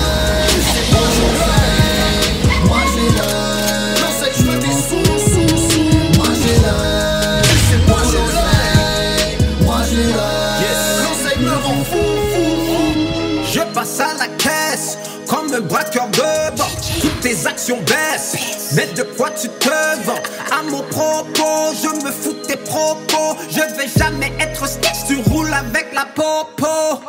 un 15.55 15.61
braqueur 15.61 16.09
de 16.09 16.57
banque. 16.57 16.69
Toutes 17.01 17.21
tes 17.21 17.47
actions 17.47 17.79
baissent, 17.87 18.73
mais 18.75 18.87
de 18.95 19.03
quoi 19.03 19.31
tu 19.31 19.49
te 19.49 19.69
vends? 20.05 20.23
À 20.51 20.63
mon 20.63 20.83
propos, 20.83 21.75
je 21.81 22.05
me 22.05 22.11
fous 22.11 22.33
de 22.33 22.47
tes 22.47 22.57
propos. 22.57 23.37
Je 23.51 23.61
vais 23.77 23.89
jamais 23.97 24.33
être 24.41 24.67
stitch, 24.67 25.07
tu 25.07 25.17
roules 25.31 25.53
avec 25.53 25.93
la 25.95 26.07
popo. 26.07 27.01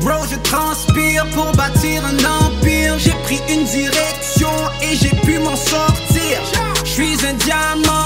Bro, 0.00 0.26
je 0.30 0.36
transpire 0.48 1.26
pour 1.34 1.52
bâtir 1.52 2.02
un 2.04 2.46
empire. 2.46 2.98
J'ai 2.98 3.16
pris 3.24 3.40
une 3.48 3.64
direction 3.64 4.50
et 4.82 4.96
j'ai 4.96 5.14
pu 5.26 5.38
m'en 5.38 5.56
sortir. 5.56 6.40
Je 6.84 6.90
suis 6.90 7.26
un 7.26 7.34
diamant 7.34 7.97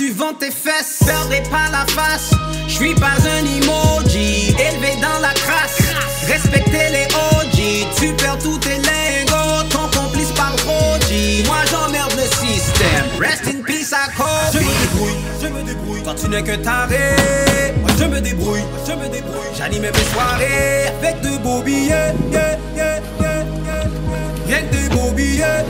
tu 0.00 0.10
vends 0.12 0.32
tes 0.32 0.50
fesses? 0.50 1.00
Perdez 1.04 1.42
pas 1.50 1.68
la 1.70 1.84
face, 1.92 2.30
je 2.66 2.72
suis 2.72 2.94
pas 2.94 3.18
un 3.36 3.44
emoji. 3.44 4.48
Élevé 4.48 4.96
dans 5.02 5.20
la 5.20 5.34
crasse, 5.34 5.78
respectez 6.26 6.88
les 6.90 7.06
OG. 7.14 7.86
Tu 7.98 8.14
perds 8.14 8.38
tous 8.38 8.56
tes 8.58 8.76
lingots, 8.76 9.62
ton 9.68 9.86
complice 9.98 10.32
parle 10.32 10.56
Roji. 10.66 11.44
Moi 11.46 11.58
j'emmerde 11.70 12.14
le 12.16 12.22
système, 12.22 13.04
rest 13.20 13.42
in 13.46 13.62
peace 13.62 13.92
à 13.92 14.10
Kobe. 14.16 14.26
Je 14.54 14.58
me 14.58 14.72
débrouille, 14.80 15.18
je 15.42 15.48
me 15.48 15.62
débrouille. 15.62 16.02
Quand 16.02 16.14
tu 16.14 16.28
n'es 16.28 16.42
que 16.42 16.56
taré, 16.56 17.14
moi 17.82 17.90
je 17.98 18.04
me 18.04 18.20
débrouille, 18.22 18.60
moi 18.60 18.80
je 18.86 18.92
me 18.92 19.08
débrouille. 19.08 19.52
J'animais 19.58 19.92
mes 19.92 20.14
soirées 20.14 20.86
avec 20.98 21.20
de 21.20 21.36
beaux 21.42 21.60
billets, 21.60 22.14
yeah, 22.32 22.56
yeah, 22.74 23.00
yeah, 23.00 23.00
yeah, 23.20 23.44
yeah. 23.66 24.46
Rien 24.46 24.62
que 24.62 24.76
de 24.76 24.94
beaux 24.94 25.10
billets, 25.10 25.64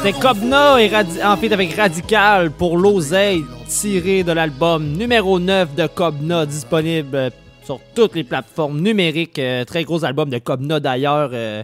C'était 0.00 0.12
Cobna 0.12 0.80
et 0.80 0.90
en 1.24 1.36
fait 1.36 1.52
avec 1.52 1.74
Radical 1.74 2.50
pour 2.52 2.78
l'oseille 2.78 3.44
tiré 3.66 4.22
de 4.22 4.32
l'album 4.32 4.92
numéro 4.92 5.40
9 5.40 5.74
de 5.74 5.86
Cobna 5.86 6.46
disponible 6.46 7.30
sur 7.64 7.80
toutes 7.94 8.14
les 8.14 8.24
plateformes 8.24 8.80
numériques. 8.80 9.38
Euh, 9.38 9.64
très 9.64 9.84
gros 9.84 10.04
album 10.04 10.30
de 10.30 10.38
Cobna 10.38 10.80
d'ailleurs. 10.80 11.30
Euh, 11.32 11.62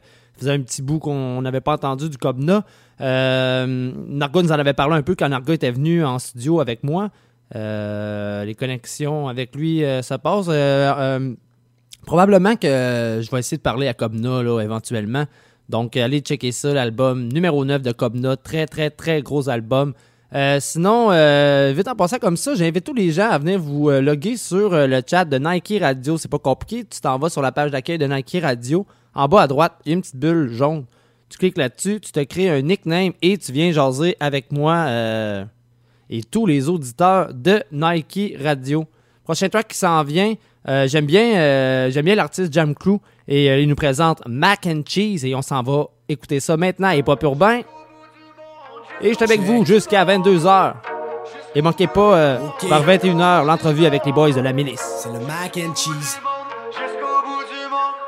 un 0.48 0.60
petit 0.60 0.82
bout 0.82 0.98
qu'on 0.98 1.42
n'avait 1.42 1.60
pas 1.60 1.74
entendu 1.74 2.08
du 2.08 2.18
Cobna. 2.18 2.64
Euh, 3.00 3.92
Nargo 4.08 4.42
nous 4.42 4.52
en 4.52 4.58
avait 4.58 4.72
parlé 4.72 4.96
un 4.96 5.02
peu 5.02 5.14
quand 5.14 5.28
Nargo 5.28 5.52
était 5.52 5.70
venu 5.70 6.04
en 6.04 6.18
studio 6.18 6.60
avec 6.60 6.84
moi. 6.84 7.10
Euh, 7.54 8.44
les 8.44 8.54
connexions 8.54 9.28
avec 9.28 9.54
lui 9.54 9.84
euh, 9.84 10.02
se 10.02 10.14
passent. 10.14 10.46
Euh, 10.48 10.92
euh, 10.96 11.34
probablement 12.06 12.56
que 12.56 13.20
je 13.22 13.30
vais 13.30 13.38
essayer 13.38 13.58
de 13.58 13.62
parler 13.62 13.88
à 13.88 13.94
Cobna 13.94 14.42
là, 14.42 14.60
éventuellement. 14.60 15.24
Donc, 15.68 15.96
allez 15.96 16.20
checker 16.20 16.52
ça, 16.52 16.74
l'album 16.74 17.28
numéro 17.32 17.64
9 17.64 17.82
de 17.82 17.92
Cobna. 17.92 18.36
Très, 18.36 18.66
très, 18.66 18.90
très 18.90 19.22
gros 19.22 19.48
album. 19.48 19.94
Sinon, 20.58 21.10
vite 21.72 21.86
en 21.86 21.94
passant 21.94 22.18
comme 22.18 22.36
ça, 22.36 22.54
j'invite 22.56 22.84
tous 22.84 22.92
les 22.92 23.12
gens 23.12 23.30
à 23.30 23.38
venir 23.38 23.60
vous 23.60 23.88
loguer 23.88 24.36
sur 24.36 24.72
le 24.72 25.00
chat 25.08 25.24
de 25.24 25.38
Nike 25.38 25.74
Radio. 25.80 26.18
C'est 26.18 26.30
pas 26.30 26.40
compliqué. 26.40 26.84
Tu 26.84 27.00
t'en 27.00 27.18
vas 27.18 27.30
sur 27.30 27.40
la 27.40 27.52
page 27.52 27.70
d'accueil 27.70 27.98
de 27.98 28.06
Nike 28.06 28.38
Radio. 28.42 28.84
En 29.14 29.28
bas 29.28 29.42
à 29.42 29.46
droite, 29.46 29.74
il 29.84 29.90
y 29.90 29.92
a 29.92 29.94
une 29.94 30.00
petite 30.00 30.16
bulle 30.16 30.52
jaune. 30.52 30.84
Tu 31.28 31.38
cliques 31.38 31.58
là-dessus, 31.58 32.00
tu 32.00 32.12
te 32.12 32.20
crées 32.20 32.50
un 32.50 32.60
nickname 32.62 33.12
et 33.22 33.38
tu 33.38 33.52
viens 33.52 33.72
jaser 33.72 34.16
avec 34.20 34.52
moi 34.52 34.74
euh, 34.74 35.44
et 36.10 36.22
tous 36.22 36.46
les 36.46 36.68
auditeurs 36.68 37.32
de 37.32 37.62
Nike 37.72 38.36
Radio. 38.40 38.84
Prochain 39.24 39.48
track 39.48 39.68
qui 39.68 39.78
s'en 39.78 40.02
vient, 40.04 40.34
euh, 40.68 40.86
j'aime 40.86 41.06
bien, 41.06 41.36
euh, 41.36 42.02
bien 42.02 42.14
l'artiste 42.14 42.52
Jam 42.52 42.74
Crew 42.74 42.98
et 43.26 43.62
il 43.62 43.68
nous 43.68 43.74
présente 43.74 44.22
Mac 44.26 44.66
and 44.66 44.82
Cheese 44.86 45.24
et 45.24 45.34
on 45.34 45.42
s'en 45.42 45.62
va 45.62 45.86
écouter 46.08 46.40
ça 46.40 46.56
maintenant 46.56 46.90
et 46.90 47.02
pas 47.02 47.16
urbain. 47.22 47.60
Et 49.00 49.10
je 49.10 49.14
suis 49.14 49.24
avec 49.24 49.40
vous 49.40 49.64
jusqu'à 49.64 50.04
22h. 50.04 50.74
Et 51.56 51.62
manquez 51.62 51.86
pas, 51.86 52.38
par 52.68 52.84
21h, 52.84 53.44
l'entrevue 53.44 53.86
avec 53.86 54.04
les 54.04 54.12
boys 54.12 54.32
de 54.32 54.40
la 54.40 54.52
milice. 54.52 54.84
C'est 54.98 55.12
le 55.12 55.20
mac 55.20 55.56
and 55.56 55.74
cheese. 55.74 56.18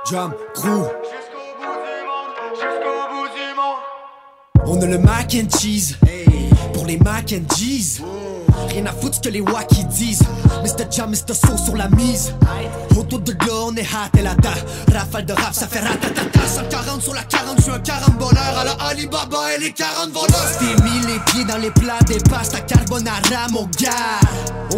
Drum 0.09 0.33
crew. 0.55 0.85
On 4.65 4.81
a 4.81 4.87
le 4.87 4.99
mac 4.99 5.35
and 5.35 5.49
cheese. 5.59 5.99
Pour 6.75 6.87
les 6.87 6.97
mac 6.99 7.33
and 7.33 7.53
cheese. 7.57 8.01
Rien 8.77 8.85
à 8.85 8.93
foutre 8.93 9.15
ce 9.15 9.21
que 9.23 9.29
les 9.31 9.41
wacky 9.41 9.85
disent. 9.85 10.23
Mr. 10.63 10.85
Jam, 10.91 11.09
Mr. 11.09 11.33
So 11.33 11.57
sur 11.57 11.77
la 11.77 11.89
mise. 11.89 12.35
Autour 12.95 13.21
de 13.21 13.33
là, 13.33 13.55
on 13.69 13.75
est 13.75 13.81
hâte 13.81 14.15
et 14.19 14.23
la 14.23 14.35
da. 14.35 14.51
Rafale 14.93 15.25
de 15.25 15.33
rap, 15.33 15.55
ça 15.55 15.67
fait 15.67 15.81
ratatata. 15.81 16.47
140 16.47 17.01
sur 17.01 17.15
la 17.15 17.23
40, 17.23 17.57
je 17.57 17.63
suis 17.63 17.73
un 17.73 17.79
40 17.79 18.19
voleur. 18.19 18.59
À 18.59 18.65
la 18.65 18.73
Alibaba 18.73 19.55
et 19.55 19.61
les 19.61 19.73
40 19.73 20.11
voleurs. 20.11 20.59
T'es 20.59 20.83
mis 20.83 21.07
les 21.07 21.19
pieds 21.21 21.45
dans 21.47 21.57
les 21.57 21.71
plats 21.71 22.01
des 22.07 22.19
pastes 22.29 22.55
à 22.55 22.61
carbonara, 22.61 23.49
mon 23.51 23.67
gars. 23.81 24.21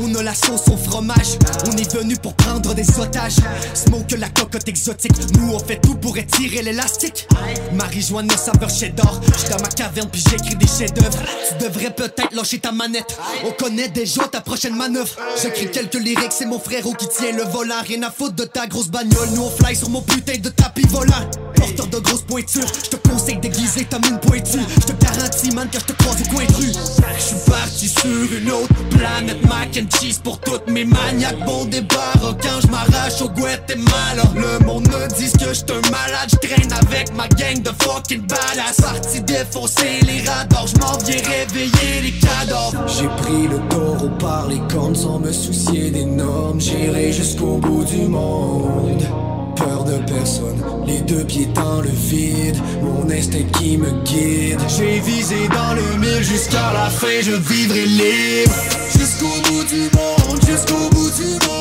On 0.00 0.14
a 0.14 0.22
la 0.22 0.34
sauce 0.34 0.68
au 0.68 0.76
fromage. 0.76 1.36
On 1.66 1.76
est 1.76 1.92
venu 1.92 2.14
pour 2.16 2.34
prendre 2.34 2.74
des 2.74 2.86
otages. 3.00 3.38
Smoke 3.74 4.16
la 4.16 4.28
cocotte 4.28 4.68
exotique. 4.68 5.12
Nous, 5.36 5.54
on 5.54 5.58
fait 5.58 5.80
tout 5.80 5.96
pour 5.96 6.16
étirer 6.16 6.62
l'élastique. 6.62 7.26
Marijuana 7.72 8.36
saveur 8.36 8.70
cheddar. 8.70 9.20
J'suis 9.36 9.48
dans 9.48 9.60
ma 9.60 9.68
caverne 9.68 10.08
puis 10.10 10.22
j'écris 10.30 10.54
des 10.54 10.66
chefs-d'œuvre. 10.66 11.18
Tu 11.48 11.64
devrais 11.64 11.90
peut-être 11.90 12.32
lâcher 12.34 12.60
ta 12.60 12.70
manette. 12.70 13.18
On 13.44 13.50
connaît 13.52 13.87
déjà 13.88 14.22
ta 14.28 14.40
prochaine 14.40 14.76
manœuvre. 14.76 15.14
J'écris 15.40 15.70
quelques 15.70 15.94
lyrics, 15.94 16.32
c'est 16.32 16.46
mon 16.46 16.58
frérot 16.58 16.94
qui 16.94 17.08
tient 17.08 17.32
le 17.32 17.44
volant. 17.44 17.82
Rien 17.86 18.02
à 18.02 18.10
foutre 18.10 18.34
de 18.34 18.44
ta 18.44 18.66
grosse 18.66 18.88
bagnole. 18.88 19.28
Nous, 19.34 19.42
on 19.42 19.50
fly 19.50 19.76
sur 19.76 19.90
mon 19.90 20.02
putain 20.02 20.38
de 20.38 20.48
tapis 20.48 20.86
volant. 20.88 21.28
Porteur 21.54 21.86
de 21.86 21.98
grosses 21.98 22.22
pointures. 22.22 22.66
Je 22.84 22.90
te 22.90 23.08
conseille 23.08 23.38
d'aiguiser 23.38 23.84
ta 23.84 23.98
mine 23.98 24.18
pointue. 24.20 24.58
Je 24.80 24.92
te 24.92 25.04
garantis, 25.04 25.50
man, 25.52 25.68
que 25.70 25.78
je 25.78 25.84
te 25.84 25.92
croise 25.92 26.20
au 26.20 26.34
coin 26.34 26.44
de 26.44 26.54
rue. 26.54 26.72
Je 27.16 27.22
suis 27.22 27.50
parti 27.50 27.88
sur 27.88 28.38
une 28.38 28.50
autre 28.50 28.74
planète. 28.90 29.44
Mac 29.46 29.76
and 29.76 29.98
cheese 29.98 30.18
pour 30.22 30.38
toutes 30.40 30.68
mes 30.68 30.84
maniaques. 30.84 31.44
Bon 31.44 31.64
débarras 31.64 32.34
quand 32.42 32.60
je 32.62 32.66
m'arrache 32.68 33.20
au 33.22 33.28
Guatemala. 33.28 34.22
Le 34.34 34.64
monde 34.64 34.88
me 34.88 35.08
dit 35.16 35.32
que 35.32 35.52
je 35.52 35.72
un 35.72 35.90
malade. 35.90 36.30
Je 36.30 36.48
avec 36.74 37.14
ma 37.14 37.28
gang 37.28 37.62
de 37.62 37.70
fucking 37.82 38.22
badass. 38.22 38.76
Parti 38.80 39.20
défoncer 39.22 40.00
les 40.02 40.28
radars. 40.28 40.66
Je 40.66 40.74
viens 41.06 41.22
réveiller 41.22 42.02
les 42.02 42.12
cadavres. 42.12 42.84
J'ai 42.86 43.08
pris 43.22 43.48
le 43.48 43.58
taureau 43.78 44.10
par 44.18 44.48
les 44.48 44.60
cornes 44.72 44.94
sans 44.94 45.18
me 45.18 45.32
soucier 45.32 45.90
des 45.90 46.04
normes. 46.04 46.60
J'irai 46.60 47.12
jusqu'au 47.12 47.58
bout 47.58 47.84
du 47.84 48.08
monde. 48.08 49.02
Peur 49.56 49.84
de 49.84 49.98
personne, 50.12 50.62
les 50.86 51.00
deux 51.00 51.24
pieds 51.24 51.48
dans 51.54 51.80
le 51.80 51.90
vide, 51.90 52.56
mon 52.82 53.10
instinct 53.10 53.48
qui 53.58 53.76
me 53.76 53.90
guide. 54.04 54.60
J'ai 54.68 55.00
visé 55.00 55.48
dans 55.48 55.74
le 55.74 55.98
mille 55.98 56.22
jusqu'à 56.22 56.72
la 56.72 56.88
fin, 56.90 57.20
je 57.22 57.32
vivrai 57.32 57.86
libre. 57.86 58.54
Jusqu'au 58.96 59.34
bout 59.46 59.64
du 59.64 59.82
monde, 59.96 60.40
jusqu'au 60.46 60.88
bout 60.90 61.10
du 61.10 61.30
monde. 61.46 61.57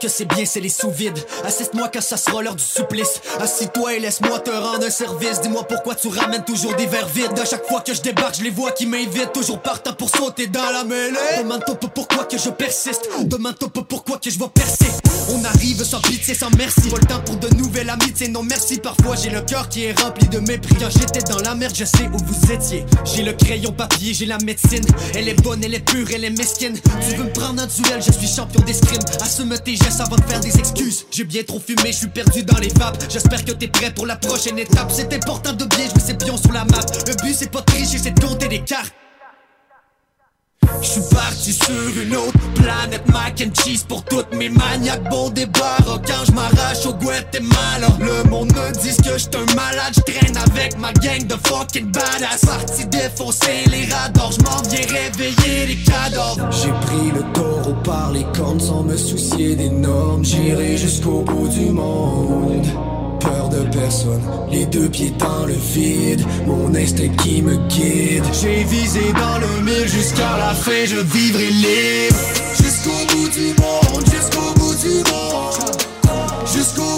Que 0.00 0.08
c'est 0.08 0.24
bien, 0.24 0.44
c'est 0.46 0.60
les 0.60 0.70
sous-vides. 0.70 1.18
Assiste-moi 1.44 1.90
quand 1.92 2.00
ça 2.00 2.16
sera 2.16 2.42
l'heure 2.42 2.56
du 2.56 2.64
supplice. 2.64 3.20
Assis-toi 3.38 3.94
et 3.94 4.00
laisse-moi 4.00 4.40
te 4.40 4.50
rendre 4.50 4.86
un 4.86 4.90
service. 4.90 5.40
Dis-moi 5.42 5.64
pourquoi 5.64 5.94
tu 5.94 6.08
ramènes 6.08 6.44
toujours 6.44 6.74
des 6.74 6.86
verres 6.86 7.08
vides. 7.08 7.38
À 7.38 7.44
chaque 7.44 7.66
fois 7.66 7.80
que 7.80 7.92
je 7.92 8.00
débarque, 8.00 8.36
je 8.36 8.42
les 8.42 8.50
vois 8.50 8.72
qui 8.72 8.86
m'invitent. 8.86 9.32
Toujours 9.32 9.60
partant 9.60 9.92
pour 9.92 10.08
sauter 10.08 10.46
dans 10.46 10.70
la 10.70 10.84
mêlée. 10.84 11.16
Demande-toi 11.38 11.76
pourquoi 11.94 12.24
que 12.24 12.38
je 12.38 12.48
persiste. 12.48 13.08
Demande-toi 13.24 13.68
pourquoi 13.88 14.18
que 14.18 14.30
je 14.30 14.38
vais 14.38 14.48
percer. 14.48 14.86
On 15.32 15.44
arrive 15.44 15.84
sans 15.84 16.00
pitié, 16.00 16.34
sans 16.34 16.50
merci. 16.56 16.88
Pas 16.88 16.96
le 16.96 17.06
temps 17.06 17.20
pour 17.20 17.36
de 17.36 17.48
nouvelles 17.56 17.90
amitiés, 17.90 18.28
non 18.28 18.42
merci. 18.42 18.78
Parfois 18.78 19.16
j'ai 19.16 19.30
le 19.30 19.42
cœur 19.42 19.68
qui 19.68 19.84
est 19.84 20.00
rempli 20.00 20.26
de 20.28 20.38
mépris. 20.38 20.76
Quand 20.80 20.90
j'étais 20.90 21.22
dans 21.22 21.38
la 21.40 21.54
merde, 21.54 21.74
je 21.76 21.84
sais 21.84 22.08
où 22.12 22.16
vous 22.16 22.52
étiez. 22.52 22.86
J'ai 23.04 23.22
le 23.22 23.34
crayon 23.34 23.72
papier, 23.72 24.14
j'ai 24.14 24.26
la 24.26 24.38
médecine. 24.38 24.84
Elle 25.14 25.28
est 25.28 25.40
bonne, 25.42 25.62
elle 25.62 25.74
est 25.74 25.84
pure, 25.84 26.08
elle 26.14 26.24
est 26.24 26.30
mesquine. 26.30 26.78
Tu 27.08 27.16
veux 27.16 27.24
me 27.24 27.32
prendre 27.32 27.62
un 27.62 27.66
duel, 27.66 28.02
je 28.02 28.12
suis 28.12 28.26
champion 28.26 28.60
d'escrime. 28.62 29.02
Assume 29.20 29.56
tes 29.58 29.76
gestes 29.76 29.89
avant 29.98 30.16
de 30.16 30.22
faire 30.22 30.40
des 30.40 30.56
excuses. 30.56 31.06
J'ai 31.10 31.24
bien 31.24 31.42
trop 31.42 31.58
fumé, 31.58 31.90
je 31.90 31.98
suis 31.98 32.06
perdu 32.06 32.44
dans 32.44 32.58
les 32.58 32.68
vapes. 32.68 33.02
J'espère 33.08 33.44
que 33.44 33.52
t'es 33.52 33.66
prêt 33.68 33.92
pour 33.92 34.06
la 34.06 34.16
prochaine 34.16 34.58
étape. 34.58 34.92
C'est 34.94 35.12
important 35.12 35.52
de 35.52 35.64
bien 35.64 35.88
jouer 35.88 36.00
ses 36.00 36.14
pions 36.14 36.36
sur 36.36 36.52
la 36.52 36.64
map. 36.64 36.84
Le 37.06 37.14
but 37.22 37.34
c'est 37.34 37.50
pas 37.50 37.62
tricher, 37.62 37.98
c'est 37.98 38.12
de 38.12 38.20
compter 38.20 38.48
des 38.48 38.60
cartes. 38.60 38.94
Je 40.82 41.00
parti 41.14 41.52
sur 41.52 42.02
une 42.02 42.16
autre 42.16 42.38
planète 42.54 43.06
Mac 43.12 43.42
and 43.44 43.52
cheese 43.62 43.84
pour 43.86 44.02
toutes 44.04 44.34
mes 44.34 44.48
maniaques. 44.48 45.08
Bon 45.10 45.28
débarras 45.28 46.00
quand 46.06 46.24
je 46.26 46.32
m'arrache 46.32 46.86
au 46.86 46.94
Guatemala. 46.94 47.88
Le 48.00 48.28
monde 48.30 48.52
me 48.52 48.72
dit 48.72 48.96
que 48.96 49.18
j'suis 49.18 49.30
un 49.36 49.54
malade 49.54 49.92
Je 49.94 50.00
traîne 50.00 50.36
avec 50.36 50.78
ma 50.78 50.92
gang 50.94 51.26
de 51.26 51.36
fucking 51.46 51.92
badass. 51.92 52.44
Parti 52.46 52.86
défoncer 52.86 53.64
les 53.70 53.92
radars 53.92 54.32
Je 54.32 54.42
m'en 54.42 54.62
viens 54.68 54.86
réveiller 54.86 55.66
les 55.66 55.76
cadavres. 55.76 56.48
J'ai 56.50 56.72
pris 56.86 57.10
le 57.14 57.22
taureau 57.34 57.74
par 57.84 58.12
les 58.12 58.24
cornes 58.34 58.60
Sans 58.60 58.82
me 58.82 58.96
soucier 58.96 59.56
des 59.56 59.68
normes. 59.68 60.24
J'irai 60.24 60.76
jusqu'au 60.76 61.20
bout 61.22 61.48
du 61.48 61.70
monde 61.70 62.66
Peur 63.20 63.48
de 63.50 63.62
personne, 63.70 64.22
les 64.50 64.66
deux 64.66 64.88
pieds 64.88 65.12
dans 65.18 65.46
le 65.46 65.54
vide, 65.54 66.24
mon 66.46 66.74
instinct 66.74 67.08
qui 67.22 67.42
me 67.42 67.56
guide. 67.68 68.24
J'ai 68.32 68.64
visé 68.64 69.12
dans 69.12 69.38
le 69.38 69.62
mille 69.64 69.88
jusqu'à 69.88 70.36
la 70.38 70.54
fin, 70.54 70.84
je 70.86 70.96
vivrai 70.96 71.50
libre. 71.50 72.16
Jusqu'au 72.54 73.14
bout 73.14 73.28
du 73.28 73.48
monde, 73.60 74.04
jusqu'au 74.06 74.52
bout 74.58 74.74
du 74.74 74.96
monde. 75.10 75.70
Jusqu'au 76.46 76.89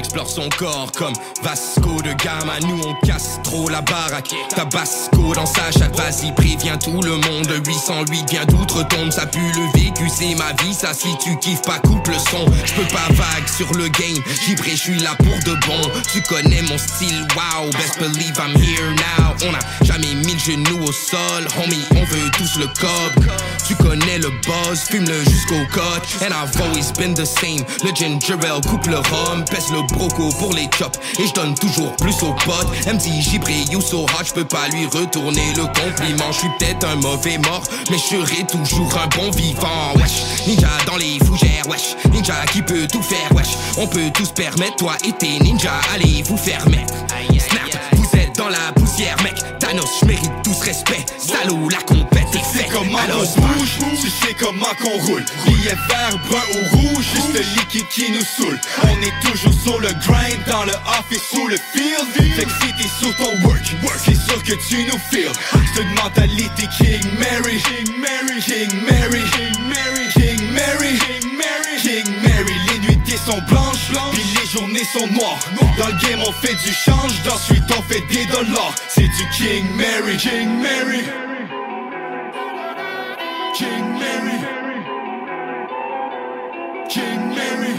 j'explore 0.00 0.30
son 0.30 0.48
corps 0.56 0.90
comme 0.96 1.12
Vasco 1.42 2.00
de 2.00 2.14
Gama. 2.14 2.58
Nous 2.62 2.80
on 2.86 3.06
casse 3.06 3.38
trop 3.44 3.68
la 3.68 3.82
baraque. 3.82 4.30
Tabasco 4.56 5.34
dans 5.34 5.44
sa 5.44 5.70
chatte, 5.70 5.94
vas-y, 5.94 6.32
préviens 6.32 6.78
tout 6.78 7.02
le 7.02 7.16
monde. 7.16 7.52
808 7.66 8.30
vient 8.30 8.46
d'outre-tombe, 8.46 9.10
ça 9.10 9.26
pue 9.26 9.52
le 9.54 9.78
vécu, 9.78 10.08
c'est 10.08 10.34
ma 10.36 10.52
vie. 10.62 10.72
Ça, 10.72 10.94
si 10.94 11.08
tu 11.22 11.36
kiffes 11.38 11.60
pas, 11.62 11.78
coupe 11.80 12.06
le 12.08 12.14
son. 12.14 12.46
J'peux 12.64 12.88
pas 12.88 13.12
vague 13.12 13.46
sur 13.46 13.70
le 13.74 13.88
game, 13.88 14.22
gibré, 14.46 14.70
j'suis 14.74 14.98
là 15.00 15.14
pour 15.18 15.36
de 15.44 15.58
bon. 15.66 15.90
Tu 16.10 16.22
connais 16.22 16.62
mon 16.62 16.78
style, 16.78 17.26
wow, 17.36 17.68
best 17.72 17.98
believe 17.98 18.38
I'm 18.38 18.56
here 18.56 18.94
now. 18.94 19.34
On 19.44 19.54
a 19.54 19.84
jamais 19.84 20.14
mis 20.14 20.32
le 20.32 20.38
genou 20.38 20.82
au 20.82 20.92
sol, 20.92 21.46
homie, 21.58 21.84
on 21.90 22.04
veut 22.04 22.30
tous 22.38 22.58
le 22.58 22.66
cob. 22.80 23.26
Tu 23.66 23.74
connais 23.74 24.18
le 24.18 24.30
buzz, 24.46 24.80
fume-le 24.90 25.24
jusqu'au 25.24 25.66
code. 25.70 26.02
And 26.22 26.32
I've 26.32 26.58
always 26.62 26.90
been 26.96 27.12
the 27.12 27.26
same. 27.26 27.64
Le 27.84 27.94
ginger 27.94 28.36
coupe 28.66 28.86
le 28.86 28.96
rhum, 28.96 29.44
pèse 29.44 29.70
le 29.70 29.82
broco 29.92 30.28
pour 30.38 30.52
les 30.54 30.68
chops. 30.76 30.98
Et 31.18 31.26
je 31.26 31.32
donne 31.32 31.54
toujours 31.54 31.94
plus 31.96 32.14
aux 32.22 32.34
potes. 32.44 32.68
Dit 32.98 33.22
gibré, 33.22 33.64
you 33.70 33.80
so 33.80 34.02
hot, 34.02 34.24
j'peux 34.24 34.44
pas 34.44 34.68
lui 34.68 34.86
retourner 34.86 35.52
le 35.56 35.64
compliment. 35.64 36.32
J'suis 36.32 36.48
peut-être 36.58 36.86
un 36.86 36.96
mauvais 36.96 37.38
mort, 37.38 37.62
mais 37.90 37.96
je 37.96 38.16
serai 38.16 38.44
toujours 38.46 38.92
un 38.98 39.06
bon 39.16 39.30
vivant. 39.30 39.94
Wesh, 39.96 40.46
ninja 40.46 40.68
dans 40.86 40.96
les 40.96 41.18
fougères, 41.24 41.66
wesh. 41.68 41.96
Ninja 42.12 42.44
qui 42.52 42.62
peut 42.62 42.86
tout 42.86 43.02
faire, 43.02 43.32
wesh. 43.34 43.56
On 43.78 43.86
peut 43.86 44.10
tous 44.12 44.30
permettre, 44.30 44.76
toi 44.76 44.96
et 45.06 45.12
tes 45.12 45.38
ninjas, 45.38 45.80
allez 45.94 46.22
vous 46.22 46.36
faire. 46.36 46.64
Snap, 47.38 47.78
vous 47.92 48.18
êtes 48.18 48.36
dans 48.36 48.48
la 48.48 48.72
poussière, 48.74 49.16
mec. 49.22 49.34
Thanos, 49.70 50.00
j'mérite 50.02 50.32
tout 50.42 50.52
ce 50.52 50.64
respect. 50.64 51.06
Salaud, 51.16 51.68
la 51.68 51.78
compète 51.82 52.26
est 52.34 52.58
faite. 52.58 52.66
comment 52.72 52.98
Alors, 52.98 53.22
on 53.36 53.40
bouge, 53.40 53.78
tu 54.00 54.10
sais 54.10 54.34
comment 54.36 54.74
qu'on 54.82 54.98
roule. 55.06 55.24
Billet 55.46 55.76
vert, 55.88 56.18
brun 56.28 56.42
ou 56.56 56.76
rouge, 56.76 57.04
juste 57.14 57.32
le 57.32 57.40
liquide 57.54 57.86
qui 57.88 58.10
nous 58.10 58.24
saoule. 58.36 58.58
On 58.82 59.00
est 59.00 59.30
toujours 59.30 59.52
sur 59.62 59.78
le 59.78 59.90
grind, 60.04 60.42
dans 60.48 60.64
le 60.64 60.72
off 60.72 61.06
et 61.12 61.18
sous 61.18 61.46
le 61.46 61.56
field. 61.72 62.34
Fait 62.34 62.46
que 62.46 62.50
si 62.50 62.72
t'es 62.72 62.88
sur 62.98 63.14
ton 63.16 63.30
work, 63.46 63.62
c'est 64.04 64.16
sûr 64.16 64.42
que 64.42 64.54
tu 64.68 64.84
nous 64.86 64.98
feels. 65.08 65.30
C'est 65.72 65.82
une 65.82 65.94
mentalité 65.94 66.66
King 66.76 67.06
Mary, 67.20 67.62
King 67.62 67.94
Mary, 67.96 68.40
King 68.42 68.76
Mary, 68.90 69.22
King 69.36 69.68
Mary, 69.68 70.08
King 70.16 70.52
Mary, 70.52 70.98
King 70.98 71.30
Mary, 71.36 71.80
King 71.80 72.14
Mary. 72.24 72.54
Les 72.72 72.78
nuitées 72.88 73.18
sont 73.24 73.40
blanches, 73.48 73.79
sont 74.78 75.06
noires. 75.08 75.38
Dans 75.78 75.86
le 75.86 75.92
game 75.94 76.20
on 76.26 76.32
fait 76.32 76.54
du 76.54 76.72
change, 76.72 77.12
ensuite 77.32 77.64
on 77.76 77.82
fait 77.82 78.00
des 78.12 78.26
dollars. 78.26 78.74
C'est 78.88 79.02
du 79.02 79.28
King 79.36 79.66
Mary, 79.76 80.16
King 80.16 80.60
Mary. 80.60 81.02
King 83.54 83.98
Mary. 83.98 84.38
King 86.88 87.34
Mary. 87.34 87.74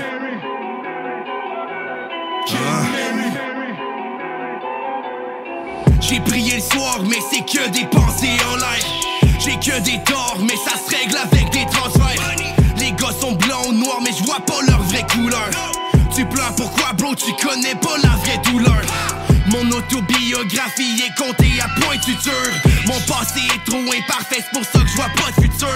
King 2.47 2.91
Mary. 2.91 3.31
J'ai 6.01 6.19
prié 6.19 6.55
le 6.55 6.61
soir, 6.61 6.99
mais 7.05 7.19
c'est 7.31 7.45
que 7.45 7.69
des 7.69 7.85
pensées 7.85 8.37
en 8.51 8.57
l'air. 8.57 8.85
J'ai 9.39 9.55
que 9.55 9.79
des 9.79 10.03
torts, 10.03 10.37
mais 10.41 10.57
ça 10.57 10.77
se 10.77 10.95
règle 10.95 11.17
avec 11.17 11.49
des 11.51 11.65
transferts. 11.71 12.35
Les 12.77 12.91
gars 12.91 13.13
sont 13.19 13.31
blancs 13.33 13.67
ou 13.69 13.71
noirs, 13.73 13.99
mais 14.03 14.11
je 14.17 14.23
vois 14.25 14.41
pas 14.41 14.61
leur 14.67 14.81
vraie 14.83 15.05
couleur. 15.09 15.49
Tu 16.15 16.25
pleures 16.25 16.53
pourquoi, 16.55 16.93
bro, 16.93 17.15
tu 17.15 17.31
connais 17.43 17.75
pas 17.75 17.97
la 18.03 18.09
vraie 18.17 18.39
douleur? 18.51 18.81
Mon 19.47 19.69
autobiographie 19.71 21.01
est 21.03 21.17
comptée 21.17 21.59
à 21.61 21.67
point 21.81 21.97
de 21.97 22.03
suture. 22.03 22.31
Mon 22.85 22.99
passé 23.01 23.39
est 23.39 23.69
trop 23.69 23.79
imparfait, 23.79 24.37
c'est 24.43 24.51
pour 24.51 24.63
ça 24.63 24.79
que 24.79 24.87
je 24.87 24.95
vois 24.95 25.09
pas 25.15 25.31
de 25.31 25.41
futur. 25.43 25.67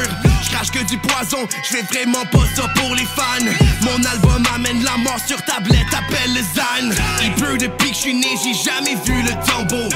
Je 0.43 0.49
crache 0.51 0.71
que 0.71 0.83
du 0.83 0.97
poison, 0.97 1.47
je 1.63 1.77
fais 1.77 1.83
vraiment 1.83 2.25
pas 2.31 2.45
ça 2.55 2.67
pour 2.75 2.95
les 2.95 3.05
fans. 3.05 3.45
Mon 3.81 4.03
album 4.03 4.43
amène 4.53 4.83
la 4.83 4.97
mort 4.97 5.19
sur 5.25 5.41
tablette, 5.43 5.88
appelle 5.93 6.33
le 6.33 6.41
Zan. 6.41 6.95
Il 7.23 7.33
pleut 7.33 7.57
depuis 7.57 7.89
que 7.89 7.95
je 7.95 8.01
suis 8.01 8.13
né, 8.13 8.27
j'ai 8.43 8.53
jamais 8.53 8.95
vu 9.05 9.21
le 9.23 9.31
tambour. 9.45 9.89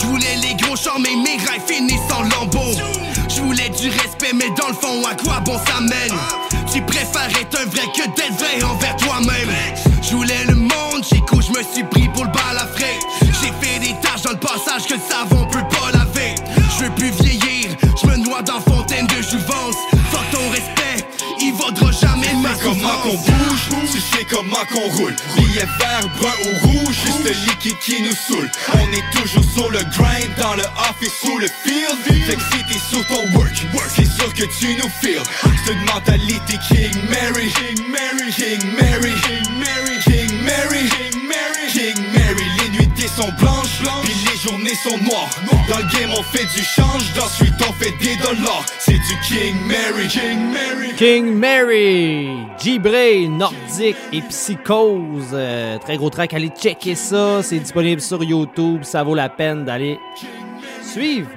Je 0.00 0.06
voulais 0.06 0.36
les 0.36 0.54
gros 0.54 0.76
chants, 0.76 0.98
mais 0.98 1.14
mes 1.16 1.36
rêves 1.44 1.66
finissent 1.66 2.10
en 2.12 2.22
lambeaux. 2.22 2.74
Je 3.28 3.40
voulais 3.40 3.68
du 3.68 3.88
respect, 3.88 4.32
mais 4.34 4.50
dans 4.58 4.68
le 4.68 4.74
fond, 4.74 5.04
à 5.06 5.14
quoi 5.14 5.40
bon 5.40 5.58
ça 5.66 5.80
mène? 5.80 6.12
Tu 6.72 6.80
préfères 6.80 7.28
être 7.38 7.60
un 7.60 7.66
vrai 7.66 7.86
que 7.94 8.08
d'être 8.16 8.70
envers 8.70 8.96
toi-même. 8.96 9.50
Je 10.02 10.16
voulais 10.16 10.44
le 10.46 10.54
monde, 10.54 11.04
j'ai 11.10 11.18
je 11.18 11.50
me 11.50 11.62
suis 11.62 11.84
pris 11.84 12.08
pour 12.08 12.24
le 12.24 12.30
bal 12.30 12.56
à 12.56 12.66
frais. 12.66 12.98
J'ai 13.20 13.52
fait 13.60 13.78
des 13.78 13.94
tâches 14.00 14.22
dans 14.22 14.30
le 14.30 14.38
passage 14.38 14.86
que 14.88 14.94
le 14.94 15.00
savon 15.00 15.46
peut 15.46 15.58
pas 15.68 15.90
laver. 15.92 16.34
Je 16.78 16.84
veux 16.84 16.90
plus 16.92 17.10
comment 24.42 24.64
qu'on 24.66 24.88
roule. 24.96 25.14
Billet 25.36 25.66
vert, 25.78 26.08
brun 26.18 26.32
ou 26.46 26.66
rouge, 26.66 26.96
juste 27.04 27.24
le 27.24 27.30
liquide 27.30 27.78
qui 27.80 28.02
nous 28.02 28.12
saoule. 28.12 28.50
On 28.74 28.92
est 28.92 29.20
toujours 29.20 29.44
sur 29.52 29.70
le 29.70 29.78
grind, 29.78 30.34
dans 30.38 30.54
le 30.54 30.62
off 30.62 30.96
et 31.00 31.10
sous 31.26 31.38
le 31.38 31.46
field. 31.64 32.26
Fait 32.26 32.36
que 32.36 32.42
si 32.42 32.64
t'es 32.68 32.78
sur 32.78 33.06
ton 33.06 33.28
work, 33.36 33.66
c'est 33.94 34.10
sûr 34.10 34.32
que 34.34 34.44
tu 34.58 34.74
nous 34.76 34.90
feels. 35.00 35.22
C'est 35.64 35.72
une 35.72 35.84
mentalité 35.84 36.58
King 36.68 36.94
Mary, 37.08 37.52
King 37.52 37.86
Mary, 37.88 38.32
Dans 44.84 45.78
le 45.78 45.96
game 45.96 46.10
on 46.18 46.22
fait 46.24 46.44
du 46.56 46.60
change, 46.64 47.16
ensuite 47.16 47.54
on 47.60 47.72
fait 47.74 47.92
des 48.04 48.16
dollars. 48.16 48.66
C'est 48.80 48.94
du 48.94 49.16
King 49.22 49.54
Mary, 49.68 50.08
King 50.08 51.36
Mary. 51.36 52.46
King 52.58 52.82
Mary, 52.82 53.28
Nordique 53.28 53.96
et 54.12 54.20
Psychose. 54.22 55.30
Euh, 55.34 55.78
très 55.78 55.96
gros 55.96 56.10
track, 56.10 56.34
allez 56.34 56.48
checker 56.48 56.96
ça. 56.96 57.44
C'est 57.44 57.60
disponible 57.60 58.00
sur 58.00 58.24
YouTube. 58.24 58.82
Ça 58.82 59.04
vaut 59.04 59.14
la 59.14 59.28
peine 59.28 59.64
d'aller 59.64 60.00
suivre. 60.82 61.30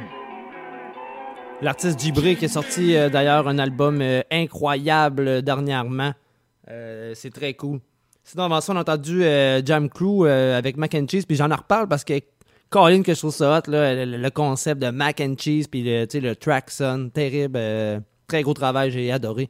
L'artiste 1.62 2.00
Gibré 2.00 2.36
qui 2.36 2.46
a 2.46 2.50
sorti 2.50 2.96
euh, 2.96 3.10
d'ailleurs 3.10 3.48
un 3.48 3.60
album 3.60 4.02
euh, 4.02 4.22
incroyable 4.32 5.43
dernièrement. 5.43 6.14
C'est 7.14 7.32
très 7.32 7.54
cool. 7.54 7.80
Sinon, 8.24 8.46
avant 8.46 8.60
ça, 8.60 8.74
on 8.74 8.78
a 8.78 8.82
entendu 8.82 9.22
Jam 9.64 9.88
Crew 9.88 10.26
avec 10.26 10.78
Mac 10.78 10.96
and 10.96 11.06
Cheese. 11.08 11.26
Puis 11.28 11.36
j'en 11.36 11.48
reparle 11.56 11.88
parce 11.88 12.04
que 12.04 12.14
Colin, 12.76 13.04
que 13.04 13.14
je 13.14 13.20
trouve 13.20 13.34
ça 13.34 13.58
hot, 13.58 13.72
là, 13.72 14.06
le, 14.06 14.30
concept 14.32 14.82
de 14.82 14.90
Mac 14.90 15.22
and 15.22 15.36
Cheese. 15.38 15.68
Puis 15.72 15.82
le, 15.82 16.06
le 16.14 16.36
track 16.36 16.70
son, 16.70 17.10
terrible. 17.14 17.56
euh, 17.56 18.02
très 18.28 18.42
gros 18.42 18.54
travail, 18.54 18.92
j'ai 18.92 19.14
adoré. 19.14 19.50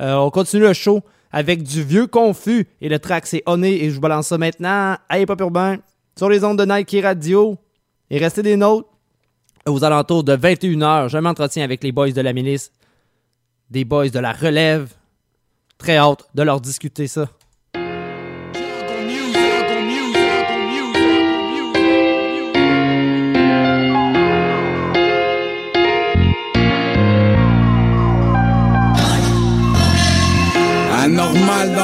Euh, 0.00 0.16
on 0.16 0.30
continue 0.30 0.62
le 0.62 0.72
show 0.72 1.00
avec 1.30 1.62
du 1.62 1.84
vieux 1.84 2.08
confus. 2.08 2.66
Et 2.80 2.88
le 2.88 2.98
track, 2.98 3.28
c'est 3.28 3.44
Honey. 3.46 3.74
Et 3.74 3.90
je 3.90 3.94
vous 3.94 4.00
balance 4.00 4.26
ça 4.26 4.36
maintenant 4.36 4.96
Hip 5.12 5.26
Hop 5.28 5.40
Urbain 5.42 5.76
sur 6.16 6.28
les 6.28 6.42
ondes 6.42 6.58
de 6.58 6.64
Nike 6.64 6.96
Radio. 7.04 7.56
Et 8.10 8.18
restez 8.18 8.42
des 8.42 8.56
nôtres 8.56 8.88
aux 9.68 9.84
alentours 9.84 10.24
de 10.24 10.36
21h. 10.36 11.08
Je 11.08 11.18
m'entretiens 11.18 11.62
avec 11.62 11.84
les 11.84 11.92
boys 11.92 12.10
de 12.10 12.20
la 12.20 12.32
milice, 12.32 12.72
des 13.70 13.84
boys 13.84 14.08
de 14.08 14.18
la 14.18 14.32
relève. 14.32 14.92
Très 15.78 15.98
hâte 15.98 16.26
de 16.34 16.42
leur 16.42 16.60
discuter 16.60 17.06
ça. 17.06 17.28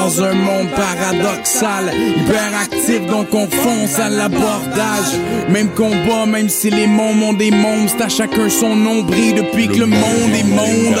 Dans 0.03 0.21
un 0.21 0.33
monde 0.33 0.67
paradoxal 0.71 1.93
Hyperactif 1.95 3.05
donc 3.07 3.33
on 3.33 3.47
fonce 3.47 3.99
à 3.99 4.09
l'abordage. 4.09 5.13
Même 5.49 5.69
combat 5.69 6.25
même 6.25 6.49
si 6.49 6.69
les 6.69 6.87
mômes 6.87 7.23
ont 7.23 7.33
des 7.33 7.51
mômes 7.51 7.87
C'est 7.87 8.01
à 8.01 8.09
chacun 8.09 8.49
son 8.49 8.75
nombril 8.75 9.35
depuis 9.35 9.67
que 9.67 9.79
le 9.79 9.85
monde 9.85 10.33
est 10.35 10.43
monde 10.43 10.99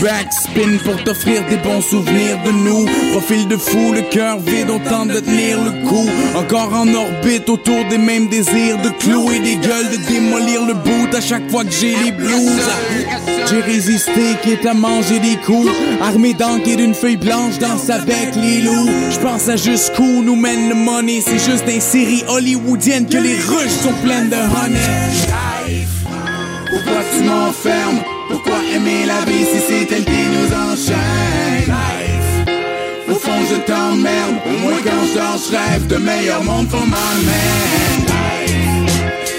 Backspin 0.00 0.78
pour 0.84 1.02
t'offrir 1.02 1.44
des 1.48 1.56
bons 1.56 1.80
souvenirs 1.80 2.38
de 2.44 2.52
nous. 2.52 2.86
Profil 3.12 3.48
de 3.48 3.56
fou, 3.56 3.92
le 3.92 4.02
cœur 4.02 4.38
vide, 4.38 4.70
on 4.70 4.78
tente 4.78 5.08
de 5.08 5.20
tenir 5.20 5.58
le 5.62 5.86
coup. 5.88 6.08
Encore 6.36 6.72
en 6.72 6.86
orbite 6.94 7.48
autour 7.48 7.84
des 7.90 7.98
mêmes 7.98 8.28
désirs 8.28 8.78
De 8.82 8.90
clouer 8.90 9.40
des 9.40 9.56
gueules, 9.56 9.90
de 9.90 10.06
démolir 10.06 10.64
le 10.66 10.74
bout 10.74 11.14
À 11.16 11.20
chaque 11.20 11.50
fois 11.50 11.64
que 11.64 11.72
j'ai 11.72 11.96
les 11.96 12.12
blues. 12.12 12.62
J'ai 13.50 13.60
résisté, 13.60 14.36
quitte 14.42 14.66
à 14.66 14.74
manger 14.74 15.18
des 15.18 15.36
coups. 15.36 15.70
Armé 16.00 16.32
d'encre 16.34 16.68
et 16.68 16.76
d'une 16.76 16.94
feuille 16.94 17.16
blanche 17.16 17.58
Danse 17.58 17.90
avec 17.90 18.34
les 18.36 18.60
loups. 18.60 18.90
Je 19.10 19.18
pense 19.18 19.48
à 19.48 19.56
jusqu'où 19.56 20.22
nous 20.22 20.36
mène 20.36 20.68
le 20.68 20.74
money 20.74 21.20
C'est 21.24 21.38
juste 21.38 21.64
des 21.64 21.80
séries 21.80 22.24
hollywoodiennes 22.28 23.06
Que 23.06 23.18
les 23.18 23.36
ruches 23.36 23.78
sont 23.82 23.94
pleines 24.04 24.28
de 24.28 24.36
honey. 24.36 25.86
Pourquoi 26.70 27.02
tu 27.16 27.24
m'enfermes? 27.24 28.17
Pourquoi 28.28 28.58
aimer 28.74 29.06
la 29.06 29.24
vie 29.30 29.44
si 29.44 29.58
c'est 29.66 29.92
elle 29.92 30.04
qui 30.04 30.22
nous 30.34 30.50
enchaîne? 30.54 31.74
Au 33.10 33.14
fond 33.14 33.40
je 33.50 33.56
t'emmerde. 33.56 34.36
Au 34.46 34.58
moins 34.60 34.80
quand 34.84 35.04
je 35.08 35.14
dors 35.14 35.50
rêve 35.50 35.86
de 35.86 35.96
meilleur 35.96 36.42
monde 36.44 36.68
pour 36.68 36.86
ma 36.86 36.96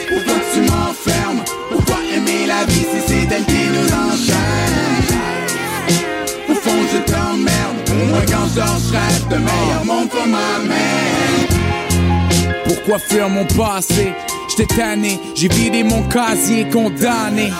Pourquoi 0.09 0.39
tu 0.53 0.59
m'enfermes? 0.61 1.43
Pourquoi 1.71 1.97
aimer 2.15 2.47
la 2.47 2.65
vie 2.65 2.85
si 2.91 2.99
c'est 3.07 3.35
elle 3.35 3.45
qui 3.45 3.67
nous 3.75 3.89
enchaîne? 4.05 4.79
Au 6.49 6.55
fond 6.55 6.81
je 6.91 6.97
t'emmerde. 7.11 7.77
Au 7.91 8.05
Moi 8.09 8.21
quand 8.27 8.47
je 8.49 8.55
dors, 8.55 8.81
rêve 8.91 9.27
de 9.29 9.37
meilleur 9.37 9.85
monde 9.85 10.09
pour 10.09 10.25
ma 10.25 10.59
mère. 10.67 11.47
Pourquoi 12.65 12.99
fuir 12.99 13.29
mon 13.29 13.45
passé? 13.45 14.13
J'étais 14.49 14.75
tanné, 14.75 15.19
j'ai 15.35 15.47
vidé 15.47 15.83
mon 15.83 16.01
casier 16.03 16.67
condamné. 16.69 17.51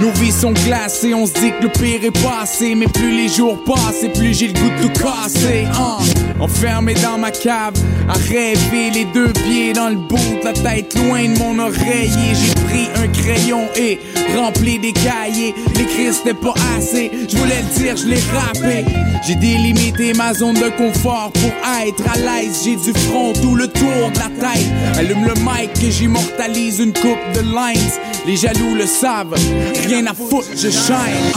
Nos 0.00 0.10
vies 0.12 0.32
sont 0.32 0.52
glacées, 0.52 1.14
on 1.14 1.26
se 1.26 1.32
dit 1.32 1.52
que 1.58 1.64
le 1.64 1.68
pire 1.68 2.04
est 2.04 2.22
passé. 2.22 2.74
Mais 2.74 2.86
plus 2.86 3.12
les 3.12 3.28
jours 3.28 3.62
passent, 3.64 4.02
et 4.02 4.08
plus 4.08 4.34
j'ai 4.34 4.48
le 4.48 4.52
goût 4.52 4.70
de 4.70 4.82
tout 4.82 5.02
casser. 5.02 5.66
Hein. 5.72 5.98
Enfermé 6.38 6.94
dans 6.94 7.18
ma 7.18 7.30
cave, 7.30 7.72
à 8.08 8.12
rêver 8.12 8.90
les 8.92 9.06
deux 9.06 9.32
pieds 9.32 9.72
dans 9.72 9.88
le 9.88 9.96
bout, 9.96 10.38
la 10.44 10.52
tête 10.52 10.94
loin 10.96 11.24
de 11.24 11.38
mon 11.38 11.58
oreiller. 11.58 12.34
J'ai 12.34 12.54
pris 12.66 12.88
un 13.02 13.08
crayon 13.08 13.62
et 13.76 13.98
rempli 14.36 14.78
des 14.78 14.92
cahiers. 14.92 15.54
L'écrire 15.76 16.12
c'était 16.12 16.34
pas 16.34 16.54
assez, 16.76 17.10
je 17.28 17.36
voulais 17.36 17.62
le 17.62 17.80
dire, 17.80 17.96
je 17.96 18.06
l'ai 18.06 18.20
rappé. 18.32 18.84
J'ai 19.26 19.34
délimité 19.34 20.12
ma 20.12 20.34
zone 20.34 20.54
de 20.54 20.68
confort 20.76 21.32
pour 21.32 21.52
être 21.82 22.04
à 22.12 22.18
l'aise. 22.18 22.62
J'ai 22.64 22.76
du 22.76 22.92
front 22.98 23.32
tout 23.32 23.54
le 23.54 23.66
tour 23.66 24.10
de 24.12 24.18
la 24.18 24.28
tête. 24.28 24.66
Allume 24.96 25.24
le 25.24 25.34
mic 25.34 25.72
que 25.72 25.90
j'immortalise 25.90 26.80
une 26.80 26.92
coupe 26.92 27.32
de 27.34 27.40
lines. 27.40 27.90
Les 28.26 28.36
jaloux 28.36 28.74
le 28.74 28.86
savent, 28.86 29.34
rien 29.80 30.06
à 30.06 30.14
foutre, 30.14 30.48
je 30.54 30.70
shine. 30.70 31.32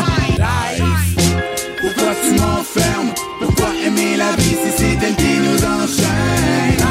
Pourquoi 1.82 2.14
tu 2.24 2.32
m'enfermes? 2.40 3.12
Pourquoi 3.40 3.70
aimer 3.86 4.18
la 4.18 4.32
vie 4.38 4.56
si 4.64 4.72
c'est 4.78 4.98
elle 5.06 5.16
qui 5.16 5.38
nous 5.40 5.58
enchaîne? 5.58 6.84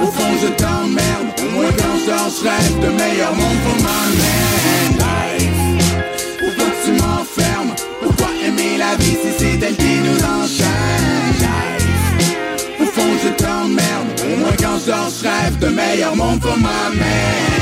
Au 0.00 0.06
fond 0.06 0.32
je 0.42 0.48
t'emmerde. 0.48 1.28
Moi 1.54 1.70
quand 1.78 1.96
je 2.00 2.06
dors, 2.06 2.30
je 2.30 2.42
rêve 2.48 2.78
de 2.80 2.88
meilleur 2.88 3.34
monde 3.34 3.58
pour 3.64 3.76
ma 3.82 4.00
mère. 4.18 5.08
Pourquoi 6.38 6.68
tu 6.84 6.90
m'enfermes? 6.92 7.74
Pourquoi 8.02 8.28
aimer 8.46 8.78
la 8.78 8.96
vie 8.96 9.16
si 9.22 9.30
c'est 9.38 9.66
elle 9.66 9.76
qui 9.76 9.98
nous 10.06 10.18
enchaîne? 10.18 11.48
Au 12.80 12.86
fond 12.86 13.12
je 13.22 13.28
t'emmerde. 13.42 14.38
Moi 14.38 14.52
quand 14.58 14.78
je 14.80 14.86
dors, 14.90 15.10
je 15.10 15.28
rêve 15.28 15.58
de 15.58 15.68
meilleur 15.68 16.16
monde 16.16 16.40
pour 16.40 16.56
ma 16.56 16.90
mère. 16.94 17.59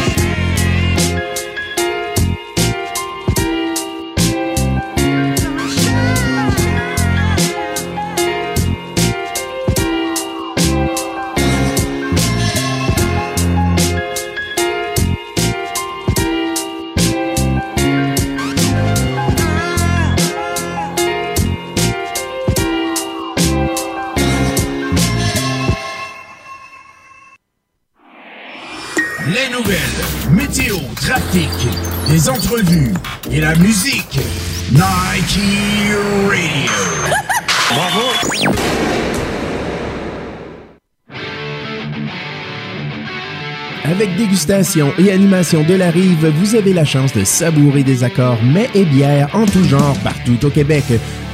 Musique. 33.59 34.21
Nike 34.71 35.41
Radio. 36.29 36.73
Bravo. 37.71 38.29
Avec 43.85 44.17
dégustation 44.17 44.93
et 44.99 45.11
animation 45.11 45.63
de 45.65 45.75
la 45.75 45.91
rive, 45.91 46.27
vous 46.29 46.55
avez 46.55 46.73
la 46.73 46.85
chance 46.85 47.13
de 47.15 47.25
savourer 47.25 47.83
des 47.83 48.05
accords 48.05 48.43
mets 48.43 48.71
et 48.75 48.85
bières 48.85 49.35
en 49.35 49.47
tout 49.47 49.65
genre 49.65 49.97
partout 50.05 50.45
au 50.45 50.51
Québec. 50.51 50.85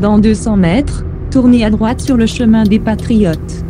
Dans 0.00 0.18
200 0.18 0.56
mètres, 0.56 1.04
tournez 1.30 1.64
à 1.64 1.70
droite 1.70 2.00
sur 2.00 2.16
le 2.16 2.26
chemin 2.26 2.64
des 2.64 2.78
Patriotes. 2.78 3.64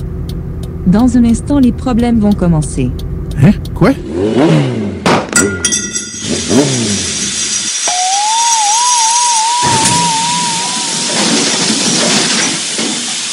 Dans 0.87 1.17
un 1.17 1.25
instant, 1.25 1.59
les 1.59 1.73
problèmes 1.73 2.19
vont 2.19 2.33
commencer. 2.33 2.91
Hein? 3.43 3.53
Quoi? 3.75 3.91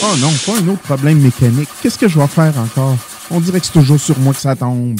Oh 0.01 0.16
non, 0.20 0.30
pas 0.45 0.59
un 0.59 0.68
autre 0.70 0.82
problème 0.82 1.20
mécanique. 1.20 1.70
Qu'est-ce 1.82 1.97
que 1.97 2.07
je 2.07 2.20
vais 2.20 2.28
faire 2.28 2.53
encore? 2.57 2.95
On 3.32 3.39
dirait 3.39 3.59
que 3.59 3.66
c'est 3.66 3.74
toujours 3.74 3.99
sur 3.99 4.18
moi 4.20 4.34
que 4.34 4.39
ça 4.39 4.55
tombe. 4.55 4.99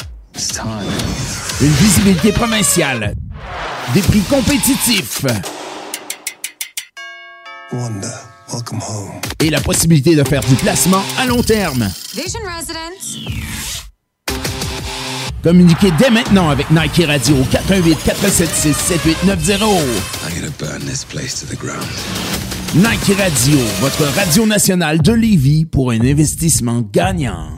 Une 1.61 1.71
visibilité 1.73 2.31
provinciale. 2.31 3.13
Des 3.93 4.01
prix 4.01 4.21
compétitifs. 4.21 5.25
Et 9.39 9.49
la 9.49 9.59
possibilité 9.61 10.15
de 10.15 10.23
faire 10.23 10.41
du 10.41 10.55
placement 10.55 11.01
à 11.19 11.25
long 11.25 11.41
terme. 11.41 11.89
Vision 12.15 12.39
Residence. 12.45 13.17
Communiquez 15.43 15.91
dès 15.97 16.11
maintenant 16.11 16.49
avec 16.49 16.69
Nike 16.69 17.03
Radio 17.07 17.37
au 17.37 17.43
418 17.45 17.97
476 18.03 18.75
7890. 18.75 19.59
I'm 20.27 20.35
gonna 20.35 20.51
burn 20.59 20.85
this 20.85 21.03
place 21.03 21.39
to 21.41 21.47
the 21.47 21.59
ground. 21.59 21.83
Nike 22.75 23.17
Radio, 23.17 23.57
votre 23.79 24.05
radio 24.15 24.45
nationale 24.45 25.01
de 25.01 25.13
Lévis 25.13 25.65
pour 25.65 25.91
un 25.91 25.99
investissement 26.01 26.81
gagnant. 26.93 27.49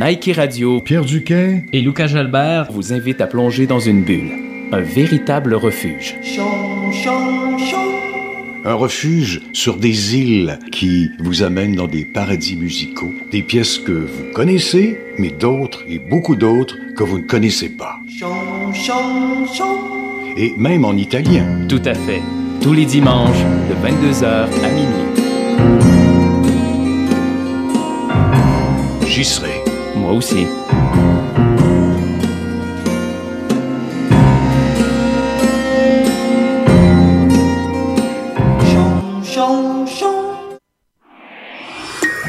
Nike 0.00 0.30
Radio, 0.36 0.80
Pierre 0.80 1.04
Duquet 1.04 1.64
et 1.72 1.80
Lucas 1.80 2.06
Jalbert 2.06 2.70
vous 2.70 2.92
invitent 2.92 3.20
à 3.20 3.26
plonger 3.26 3.66
dans 3.66 3.80
une 3.80 4.04
bulle, 4.04 4.30
un 4.70 4.80
véritable 4.80 5.54
refuge. 5.54 6.14
Un 8.64 8.74
refuge 8.74 9.40
sur 9.52 9.76
des 9.76 10.16
îles 10.16 10.60
qui 10.70 11.10
vous 11.18 11.42
amènent 11.42 11.74
dans 11.74 11.88
des 11.88 12.04
paradis 12.04 12.54
musicaux, 12.54 13.12
des 13.32 13.42
pièces 13.42 13.78
que 13.78 13.90
vous 13.90 14.32
connaissez, 14.34 15.00
mais 15.18 15.30
d'autres 15.30 15.82
et 15.88 15.98
beaucoup 15.98 16.36
d'autres 16.36 16.76
que 16.94 17.02
vous 17.02 17.18
ne 17.18 17.24
connaissez 17.24 17.70
pas. 17.70 17.98
Et 20.36 20.54
même 20.56 20.84
en 20.84 20.92
italien. 20.92 21.66
Tout 21.68 21.82
à 21.84 21.94
fait. 21.94 22.22
Tous 22.62 22.72
les 22.72 22.84
dimanches, 22.84 23.42
de 23.68 23.74
22h 23.74 24.46
à 24.62 24.70
minuit. 24.70 25.08
J'y 29.08 29.24
serai 29.24 29.67
moi 30.08 30.16
aussi. 30.16 30.46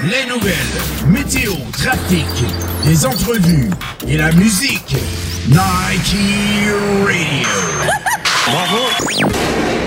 Les 0.03 0.25
nouvelles, 0.27 0.55
météo, 1.07 1.53
trafic, 1.71 2.25
des 2.83 3.05
entrevues 3.05 3.69
et 4.07 4.17
la 4.17 4.31
musique. 4.33 4.95
Nike 5.47 6.15
Radio. 7.05 7.49
Bravo. 8.45 9.75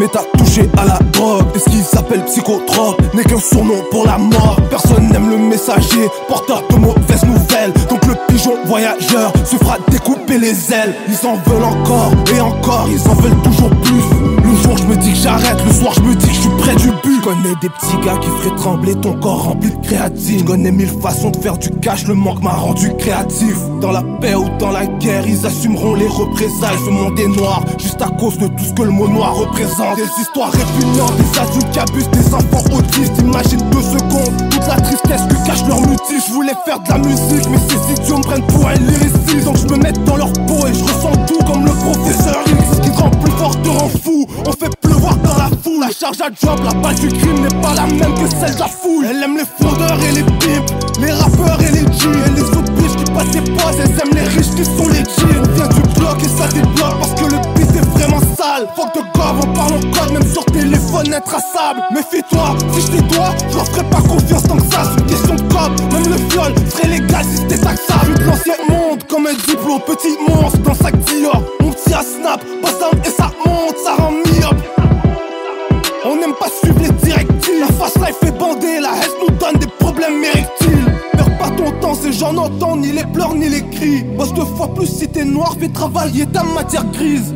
mais 0.00 0.08
t'as 0.08 0.24
touché 0.38 0.62
à 0.78 0.86
la 0.86 0.98
drogue. 1.12 1.44
Et 1.54 1.58
ce 1.58 1.68
qui 1.68 1.82
s'appelle 1.82 2.24
psychotrope 2.24 3.02
n'est 3.14 3.22
qu'un 3.22 3.38
surnom 3.38 3.82
pour 3.90 4.06
la 4.06 4.16
mort. 4.16 4.56
Personne 4.70 5.08
n'aime 5.10 5.28
le 5.28 5.36
messager, 5.36 6.08
porteur 6.26 6.62
de 6.70 6.76
le 6.76 6.80
pigeon 8.80 8.90
voyageur 9.00 9.32
se 9.44 9.56
fera 9.56 9.76
découper 9.90 10.38
les 10.38 10.72
ailes. 10.72 10.94
Ils 11.08 11.26
en 11.26 11.36
veulent 11.36 11.64
encore 11.64 12.12
et 12.34 12.40
encore, 12.40 12.88
ils 12.90 13.08
en 13.08 13.14
veulent 13.14 13.42
toujours 13.42 13.70
plus. 13.70 14.02
Le 14.44 14.56
jour 14.62 14.76
je 14.76 14.84
me 14.84 14.96
dis 14.96 15.12
que 15.12 15.18
j'arrête, 15.18 15.64
le 15.64 15.72
soir 15.72 15.92
je 15.94 16.00
me 16.00 16.14
dis 16.14 16.26
que 16.26 16.34
je 16.34 16.40
suis 16.40 16.50
près 16.58 16.74
du 16.76 16.88
but. 17.02 17.20
Connais 17.22 17.54
des 17.60 17.68
petits 17.68 17.98
gars 18.04 18.16
qui 18.16 18.28
feraient 18.28 18.56
trembler 18.56 18.94
ton 18.94 19.12
corps 19.14 19.44
rempli 19.44 19.70
de 19.70 19.86
créatine. 19.86 20.44
Connais 20.44 20.72
mille 20.72 20.88
façons 20.88 21.30
de 21.30 21.36
faire 21.36 21.58
du 21.58 21.70
cash, 21.80 22.06
le 22.06 22.14
manque 22.14 22.42
m'a 22.42 22.52
rendu 22.52 22.92
créatif. 22.96 23.56
Dans 23.80 23.92
la 23.92 24.02
paix 24.20 24.34
ou 24.34 24.48
dans 24.58 24.70
la 24.70 24.86
guerre, 24.86 25.26
ils 25.26 25.44
assumeront 25.46 25.94
les 25.94 26.08
représailles. 26.08 26.78
Ce 26.84 26.90
monde 26.90 27.18
est 27.18 27.28
noir, 27.28 27.62
juste 27.78 28.00
à 28.00 28.08
cause 28.08 28.38
de 28.38 28.46
tout 28.46 28.64
ce 28.64 28.72
que 28.72 28.82
le 28.82 28.90
mot 28.90 29.08
noir 29.08 29.34
représente. 29.36 29.96
Des 29.96 30.22
histoires 30.22 30.50
répugnantes, 30.50 31.14
des 31.16 31.38
adultes 31.38 31.70
qui 31.72 31.78
abusent 31.78 32.10
des 32.10 32.34
enfants 32.34 32.64
autistes. 32.72 33.18
Imagine 33.20 33.60
deux 33.70 33.82
secondes, 33.82 34.50
toute 34.50 34.66
la 34.66 34.76
tristesse 34.76 35.22
que 35.28 35.46
cache 35.46 35.66
leur 35.68 35.80
mutisme. 35.80 35.99
Je 36.26 36.32
voulais 36.34 36.54
faire 36.64 36.78
de 36.80 36.88
la 36.88 36.98
musique, 36.98 37.48
mais 37.50 37.58
ces 37.68 38.02
idiots 38.02 38.18
me 38.18 38.22
prennent 38.22 38.46
pour 38.46 38.66
un 38.68 38.74
lyriciste. 38.74 39.44
Donc 39.44 39.56
je 39.56 39.66
me 39.66 39.76
mets 39.82 39.92
dans 40.04 40.16
leur 40.16 40.32
peau 40.32 40.66
et 40.66 40.74
je 40.74 40.84
ressens 40.84 41.16
tout 41.26 41.38
comme 41.44 41.64
le 41.64 41.72
professeur 41.72 42.36
X. 42.46 42.80
Qui 42.82 42.90
te 42.90 43.00
rend 43.00 43.10
plus 43.10 43.32
fort 43.32 43.60
te 43.62 43.68
rend 43.68 43.88
fou. 43.88 44.26
On 44.46 44.52
fait 44.52 44.70
pleuvoir 44.80 45.16
dans 45.16 45.36
la 45.36 45.48
foule. 45.62 45.80
La 45.80 45.90
charge 45.90 46.20
à 46.20 46.26
job, 46.26 46.60
la 46.64 46.74
balle 46.74 46.94
du 46.96 47.08
crime 47.08 47.40
n'est 47.40 47.60
pas 47.62 47.74
la 47.74 47.86
même 47.86 48.14
que 48.14 48.28
celle 48.38 48.54
de 48.54 48.60
la 48.60 48.68
foule. 48.68 49.06
Elle 49.08 49.22
aime 49.22 49.38
les 49.38 49.44
fraudeurs 49.58 49.98
et 50.02 50.12
les 50.12 50.22
pimps, 50.22 50.72
les 51.00 51.12
rappeurs 51.12 51.60
et 51.62 51.72
les 51.72 51.86
G. 51.98 52.08
Et 52.26 52.30
les 52.36 52.42
autres 52.42 52.74
qui 52.74 53.12
passent 53.12 53.34
les 53.34 53.52
postes, 53.52 53.78
elles 53.82 53.90
aiment 53.90 54.14
les 54.14 54.28
riches 54.28 54.54
qui 54.54 54.64
sont 54.64 54.88
les 54.88 55.04
G. 55.04 55.24
On 55.40 55.54
vient 55.54 55.68
du 55.68 55.80
bloc 55.98 56.22
et 56.22 56.28
ça 56.28 56.48
débloque 56.48 56.98
parce 57.00 57.14
que 57.14 57.24
le 57.24 57.38
beat 57.54 57.76
est 57.76 57.98
vraiment 57.98 58.20
sale. 58.36 58.68
Fuck 58.76 58.94
de 58.94 59.00
gobe, 59.00 59.40
on 59.42 59.52
parle 59.54 59.72
en 59.72 59.80
code, 59.80 60.12
même 60.12 60.30
sur 60.30 60.44
téléphone 60.44 61.14
intraçable. 61.14 61.80
Méfie-toi, 61.92 62.56
si 62.72 62.80
je 62.82 63.02
doigts, 63.14 63.34
je 63.50 63.56
leur 63.56 63.66
ferai 63.66 63.84
pas 63.84 64.02
confiance 64.02 64.42
tant 64.42 64.56
que 64.56 64.70
ça. 64.70 64.82
C'est 64.84 65.00
une 65.00 65.06
question 65.06 65.34
de 65.34 65.42
viol 66.30 66.54
serait 66.68 66.88
légal 66.88 67.24
si 67.24 67.36
c'était 67.38 67.58
taxable. 67.58 68.06
Je 68.06 68.10
suis 68.10 68.14
de 68.14 68.24
l'ancien 68.24 68.54
monde 68.68 69.02
comme 69.08 69.26
un 69.26 69.34
diplôme, 69.34 69.80
petit 69.86 70.16
monstre 70.28 70.58
dans 70.58 70.74
sac 70.74 70.96
Dior. 71.04 71.42
Mon 71.60 71.70
petit 71.70 71.94
à 71.94 72.02
snap, 72.02 72.40
passe 72.62 72.74
et 73.04 73.10
ça 73.10 73.30
monte, 73.44 73.76
ça 73.84 73.94
rend 73.94 74.12
myope. 74.12 74.62
On 76.04 76.16
n'aime 76.16 76.34
pas 76.38 76.48
suivre 76.48 76.78
les 76.80 76.92
directives. 77.06 77.60
La 77.60 77.66
fast 77.66 77.96
life 77.98 78.16
est 78.22 78.38
bandée, 78.38 78.80
la 78.80 78.90
haine 78.90 79.10
nous 79.20 79.34
donne 79.36 79.58
des 79.58 79.66
problèmes 79.78 80.22
érectiles. 80.22 80.94
Perds 81.12 81.38
pas 81.38 81.50
ton 81.50 81.70
temps, 81.80 81.94
ces 81.94 82.12
gens 82.12 82.32
n'entendent 82.32 82.80
ni 82.80 82.92
les 82.92 83.04
pleurs 83.04 83.34
ni 83.34 83.48
les 83.48 83.62
cris. 83.68 84.02
Bosse 84.16 84.32
deux 84.32 84.44
fois 84.44 84.72
plus 84.74 84.86
si 84.86 85.08
t'es 85.08 85.24
noir, 85.24 85.54
fais 85.60 85.68
travailler 85.68 86.26
ta 86.26 86.42
matière 86.42 86.84
grise. 86.86 87.34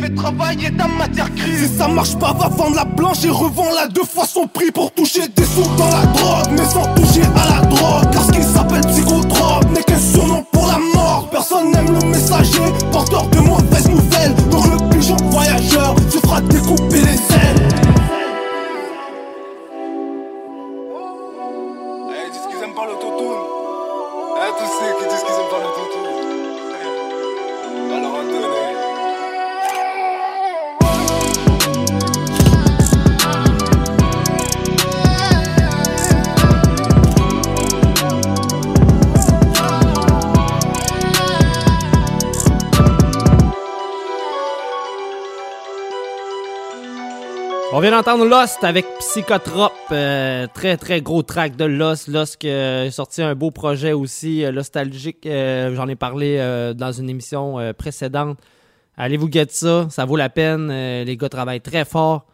Fais 0.00 0.10
travailler 0.10 0.70
ta 0.72 0.86
matière 0.88 1.30
grise. 1.30 1.70
Si 1.70 1.78
ça 1.78 1.88
marche 1.88 2.16
pas, 2.16 2.32
va 2.32 2.48
vendre 2.48 2.76
la 2.76 2.84
blanche 2.84 3.24
et 3.24 3.30
revends-la 3.30 3.88
deux 3.88 4.04
fois 4.04 4.26
son 4.26 4.46
prix 4.46 4.70
pour 4.70 4.92
toucher 4.92 5.26
des 5.28 5.44
sous 5.44 5.62
dans 5.78 5.88
la 5.88 6.04
drogue, 6.06 6.48
mais 6.52 6.64
sans 6.64 6.84
toucher 6.94 7.22
à 7.22 7.60
la 7.60 7.66
drogue. 7.66 8.10
Car 8.12 8.24
ce 8.24 8.32
qui 8.32 8.42
s'appelle 8.42 8.86
psychotrope 8.86 9.70
n'est 9.70 9.82
qu'un 9.82 9.98
surnom 9.98 10.44
pour 10.52 10.66
la 10.66 10.78
mort. 10.94 11.28
Personne 11.30 11.70
n'aime 11.70 11.98
le 11.98 12.06
messager, 12.08 12.72
porteur 12.92 13.26
de 13.28 13.38
mauvaises 13.38 13.88
nouvelles. 13.88 14.34
Donc 14.50 14.66
le 14.66 14.76
pigeon 14.90 15.16
voyageur 15.30 15.94
se 16.10 16.18
fera 16.18 16.40
découper 16.42 17.00
les 17.00 17.16
ailes. 17.34 17.68
Eh, 22.10 22.30
dis 22.32 22.38
qu'ils 22.50 22.62
aiment 22.64 22.74
pas. 22.74 22.86
Eh, 22.86 22.94
disent 24.62 25.22
qu'ils 25.24 25.34
aiment 25.34 25.50
pas. 25.50 25.66
On 47.76 47.80
vient 47.80 47.90
d'entendre 47.90 48.24
Lost 48.24 48.64
avec 48.64 48.86
Psychotrop, 49.00 49.70
euh, 49.92 50.46
très 50.54 50.78
très 50.78 51.02
gros 51.02 51.22
track 51.22 51.56
de 51.56 51.66
Lost. 51.66 52.08
Lost 52.08 52.38
qui 52.38 52.48
sorti 52.90 53.20
un 53.20 53.34
beau 53.34 53.50
projet 53.50 53.92
aussi, 53.92 54.46
euh, 54.46 54.50
nostalgique. 54.50 55.26
euh, 55.26 55.74
J'en 55.76 55.86
ai 55.86 55.94
parlé 55.94 56.38
euh, 56.38 56.72
dans 56.72 56.90
une 56.90 57.10
émission 57.10 57.58
précédente. 57.76 58.38
Allez 58.96 59.18
vous 59.18 59.28
guetter 59.28 59.52
ça, 59.52 59.88
ça 59.90 60.06
vaut 60.06 60.16
la 60.16 60.30
peine. 60.30 60.68
les 60.68 61.16
gars 61.18 61.28
travaillent 61.28 61.60
très 61.60 61.84
fort. 61.84 62.24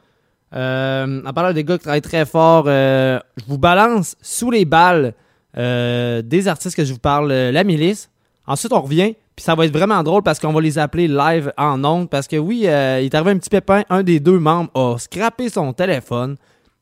En 0.52 1.32
parlant 1.34 1.52
des 1.52 1.64
gars 1.64 1.76
qui 1.76 1.82
travaillent 1.82 2.02
très 2.02 2.24
fort, 2.24 2.66
je 2.66 3.44
vous 3.48 3.58
balance 3.58 4.14
sous 4.22 4.52
les 4.52 4.64
balles 4.64 5.12
des 5.56 6.44
artistes 6.46 6.76
que 6.76 6.84
je 6.84 6.92
vous 6.92 7.00
parle, 7.00 7.32
la 7.32 7.64
milice. 7.64 8.10
Ensuite, 8.46 8.72
on 8.72 8.80
revient, 8.80 9.16
ça 9.42 9.56
va 9.56 9.66
être 9.66 9.72
vraiment 9.72 10.04
drôle 10.04 10.22
parce 10.22 10.38
qu'on 10.38 10.52
va 10.52 10.60
les 10.60 10.78
appeler 10.78 11.08
live 11.08 11.52
en 11.58 11.82
ondes. 11.84 12.08
Parce 12.08 12.28
que 12.28 12.36
oui, 12.36 12.62
euh, 12.66 13.00
il 13.00 13.06
est 13.06 13.14
arrivé 13.14 13.32
un 13.32 13.38
petit 13.38 13.50
pépin, 13.50 13.82
un 13.90 14.04
des 14.04 14.20
deux 14.20 14.38
membres 14.38 14.70
a 14.74 14.96
scrappé 14.98 15.48
son 15.48 15.72
téléphone. 15.72 16.36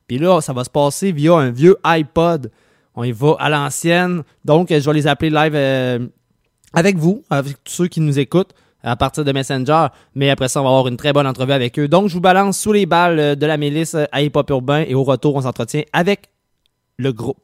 Puis 0.07 0.19
là, 0.19 0.43
ça 0.43 0.53
va 0.53 0.63
se 0.65 0.71
passer 0.71 1.11
via 1.11 1.35
un 1.35 1.51
vieux 1.51 1.77
iPod. 1.85 2.51
On 2.95 3.03
y 3.03 3.13
va 3.13 3.35
à 3.39 3.49
l'ancienne. 3.49 4.25
Donc, 4.45 4.69
je 4.69 4.79
vais 4.79 4.93
les 4.93 5.07
appeler 5.07 5.31
live 5.31 5.53
euh, 5.55 6.07
avec 6.75 6.99
vous, 6.99 7.23
avec 7.31 7.65
tous 7.65 7.73
ceux 7.73 7.87
qui 7.87 8.01
nous 8.01 8.19
écoutent 8.19 8.53
à 8.83 8.95
partir 8.95 9.25
de 9.25 9.33
Messenger. 9.33 9.87
Mais 10.15 10.29
après 10.29 10.49
ça, 10.49 10.61
on 10.61 10.65
va 10.65 10.71
avoir 10.71 10.89
une 10.89 10.99
très 10.99 11.15
bonne 11.15 11.27
entrevue 11.27 11.53
avec 11.53 11.79
eux. 11.79 11.89
Donc, 11.89 12.09
je 12.09 12.15
vous 12.15 12.21
balance 12.21 12.59
sous 12.59 12.73
les 12.73 12.85
balles 12.85 13.19
euh, 13.19 13.35
de 13.35 13.47
la 13.47 13.57
milice 13.57 13.97
à 14.13 14.21
Hip 14.21 14.33
Hop 14.35 14.51
Urbain. 14.51 14.85
Et 14.87 14.95
au 14.95 15.05
retour, 15.05 15.35
on 15.35 15.41
s'entretient 15.43 15.85
avec 15.95 16.29
le 16.99 17.13
groupe. 17.15 17.39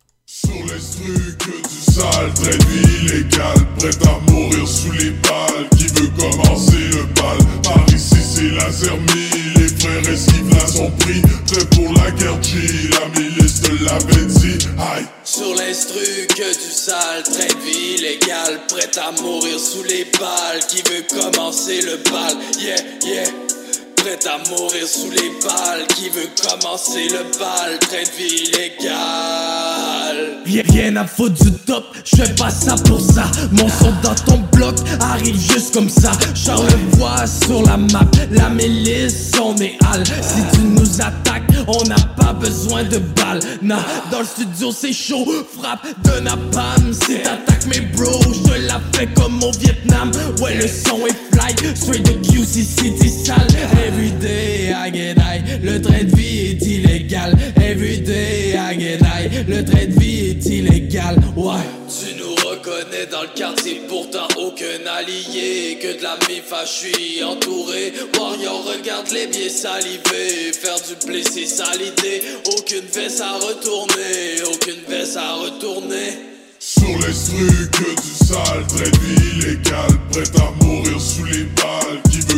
Sale, 1.97 2.32
très 2.34 2.59
illégal, 2.74 3.59
prêt 3.78 3.97
à 4.07 4.30
mourir 4.30 4.68
sous 4.68 4.92
les 4.92 5.11
balles. 5.11 5.68
Qui 5.76 5.86
veut 5.94 6.11
commencer 6.18 6.84
le 6.92 7.05
bal? 7.14 7.38
Par 7.62 7.84
ici 7.94 8.20
c'est 8.34 8.51
la 8.51 8.70
zermie, 8.70 9.30
les 9.57 9.68
frères 9.68 10.09
esquivent 10.12 10.51
là 10.51 10.66
son 10.66 10.90
prix. 10.92 11.22
Prêt 11.47 11.66
pour 11.74 11.92
la 11.94 12.11
guerre 12.11 12.38
la 12.97 13.20
milice 13.20 13.61
de 13.62 13.84
l'avait 13.84 14.26
dit. 14.26 14.66
Aïe. 14.78 15.07
Sur 15.24 15.55
l'instru 15.55 16.26
que 16.28 16.49
du 16.53 16.72
sale, 16.72 17.22
train 17.24 17.55
de 17.55 17.64
vie 17.64 17.94
illégal, 17.99 18.61
prêt 18.68 18.90
à 18.99 19.11
mourir 19.22 19.59
sous 19.59 19.82
les 19.84 20.07
balles, 20.18 20.61
qui 20.68 20.82
veut 20.88 21.05
commencer 21.09 21.80
le 21.82 21.97
bal, 22.11 22.36
yeah, 22.61 22.76
yeah. 23.05 23.28
Prêt 24.07 24.18
à 24.28 24.38
mourir 24.48 24.86
sous 24.86 25.11
les 25.11 25.32
balles, 25.42 25.84
qui 25.88 26.09
veut 26.11 26.28
commencer 26.40 27.09
le 27.09 27.24
bal, 27.40 27.76
train 27.80 28.04
de 28.04 28.16
vie 28.16 28.44
illégal. 28.44 28.86
Rien, 30.44 30.62
rien 30.68 30.96
à 30.96 31.04
foutre 31.04 31.42
du 31.44 31.50
top, 31.50 31.84
je 32.04 32.22
fais 32.22 32.34
pas 32.36 32.50
ça 32.50 32.76
pour 32.84 33.00
ça. 33.00 33.24
Mon 33.50 33.68
son 33.68 33.92
dans 34.04 34.14
ton 34.14 34.38
bloc 34.52 34.76
arrive 35.00 35.36
juste 35.36 35.74
comme 35.74 35.88
ça. 35.88 36.12
Le 36.46 36.96
voit 36.96 37.26
sur 37.26 37.64
la 37.64 37.76
map, 37.76 38.09
la 38.30 38.48
milice, 38.48 39.32
on 39.42 39.57
est 39.57 39.76
hal. 39.84 40.04
Si 40.22 40.57
tu 40.57 40.61
nous 40.61 41.00
attaques, 41.00 41.42
on 41.66 41.82
n'a 41.88 41.96
pas 42.16 42.32
besoin 42.32 42.84
de 42.84 42.98
balles. 42.98 43.40
Nah, 43.61 43.84
dans 44.12 44.20
le 44.20 44.24
studio 44.24 44.70
c'est 44.70 44.92
chaud, 44.92 45.26
frappe 45.59 45.84
de 46.04 46.20
napalm. 46.20 46.92
Si 46.92 47.18
t'attaques 47.18 47.66
mes 47.66 47.80
bros, 47.80 48.20
je 48.22 48.66
la 48.68 48.80
fais 48.92 49.09
comme 49.16 49.42
au 49.42 49.50
Vietnam. 49.50 50.12
Ouais, 50.40 50.54
le 50.54 50.68
son 50.68 51.04
est 51.09 51.16
fly, 51.32 51.74
straight 51.74 52.04
de 52.04 52.12
QC 52.24 52.62
City 52.62 53.11
sale. 53.24 53.46
Everyday 53.97 54.74
I 54.74 54.90
get 54.90 55.16
high, 55.16 55.42
le 55.62 55.80
train 55.80 56.05
de 56.05 56.14
vie 56.14 56.51
est 56.51 56.66
illégal. 56.66 57.34
Everyday 57.57 58.55
I 58.55 58.78
get 58.78 59.01
high, 59.01 59.30
le 59.49 59.64
train 59.64 59.86
de 59.86 59.99
vie 59.99 60.32
est 60.32 60.44
illégal. 60.44 61.16
Ouais. 61.34 61.64
Tu 61.88 62.14
nous 62.16 62.34
reconnais 62.34 63.07
dans 63.11 63.22
le 63.22 63.28
quartier, 63.34 63.80
pourtant 63.88 64.28
aucun 64.36 64.84
allié. 64.99 65.78
Que 65.80 65.97
de 65.97 66.03
la 66.03 66.18
mifa, 66.28 66.66
je 66.66 66.88
suis 66.88 67.24
entouré. 67.24 67.94
Warrior, 68.18 68.66
regarde 68.66 69.09
les 69.12 69.28
biais 69.28 69.49
salivés. 69.49 70.53
Faire 70.53 70.76
du 70.86 71.07
blé, 71.07 71.22
c'est 71.22 71.47
ça 71.47 71.70
l'idée. 71.80 72.20
Aucune 72.55 72.86
veste 72.92 73.22
à 73.22 73.32
retourner, 73.32 74.42
aucune 74.53 74.84
veste 74.90 75.16
à 75.16 75.36
retourner. 75.36 76.18
Sur 76.59 76.86
les 76.86 77.70
trucs 77.70 78.03
du 78.03 78.26
sale, 78.26 78.66
très 78.68 78.90
illégal, 79.24 79.88
prêt 80.11 80.24
à 80.38 80.64
mourir 80.64 81.01
sous 81.01 81.24
les 81.24 81.44
balles. 81.44 82.03
Qui 82.11 82.20
veut 82.20 82.36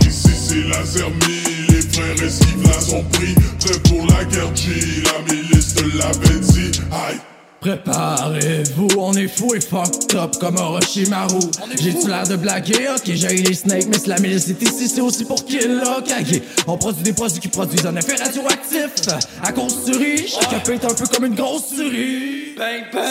Ici 0.00 0.30
c'est 0.34 0.68
la 0.68 0.84
Serbie, 0.84 1.66
les 1.68 1.82
frères 1.82 2.22
esquivent 2.22 2.62
la 2.64 2.80
son 2.80 3.02
prix. 3.04 3.34
Prêt 3.60 3.78
pour 3.88 4.06
la 4.06 4.24
guerre, 4.24 4.54
G, 4.54 4.70
la 5.04 5.32
milice 5.32 5.74
de 5.74 5.98
la 5.98 6.12
Benzi. 6.12 6.80
Aïe. 6.92 7.35
Préparez-vous, 7.66 8.86
on 8.96 9.12
est 9.14 9.26
fou 9.26 9.52
et 9.56 9.60
fucked 9.60 10.14
up 10.14 10.36
comme 10.38 10.56
Orochimaru. 10.56 11.40
J'ai-tu 11.80 12.06
l'air 12.06 12.22
de 12.22 12.36
blaguer? 12.36 12.90
Ok, 12.94 13.10
j'ai 13.12 13.28
les 13.28 13.54
snakes, 13.54 13.88
mais 13.88 13.98
si 13.98 14.08
la 14.08 14.16
est 14.18 14.62
ici, 14.62 14.88
c'est 14.88 15.00
aussi 15.00 15.24
pour 15.24 15.44
qu'il 15.44 15.74
l'a 15.78 16.00
cagué. 16.06 16.44
On 16.68 16.78
produit 16.78 17.02
des 17.02 17.12
produits 17.12 17.40
qui 17.40 17.48
produisent 17.48 17.84
un 17.84 17.96
effet 17.96 18.22
radioactif. 18.22 19.08
À 19.42 19.50
cause 19.50 19.84
du 19.84 19.96
riz, 19.96 20.32
peut 20.64 20.74
être 20.74 20.84
un 20.84 20.94
peu 20.94 21.06
comme 21.12 21.24
une 21.24 21.34
grosse 21.34 21.70
souris. 21.74 22.54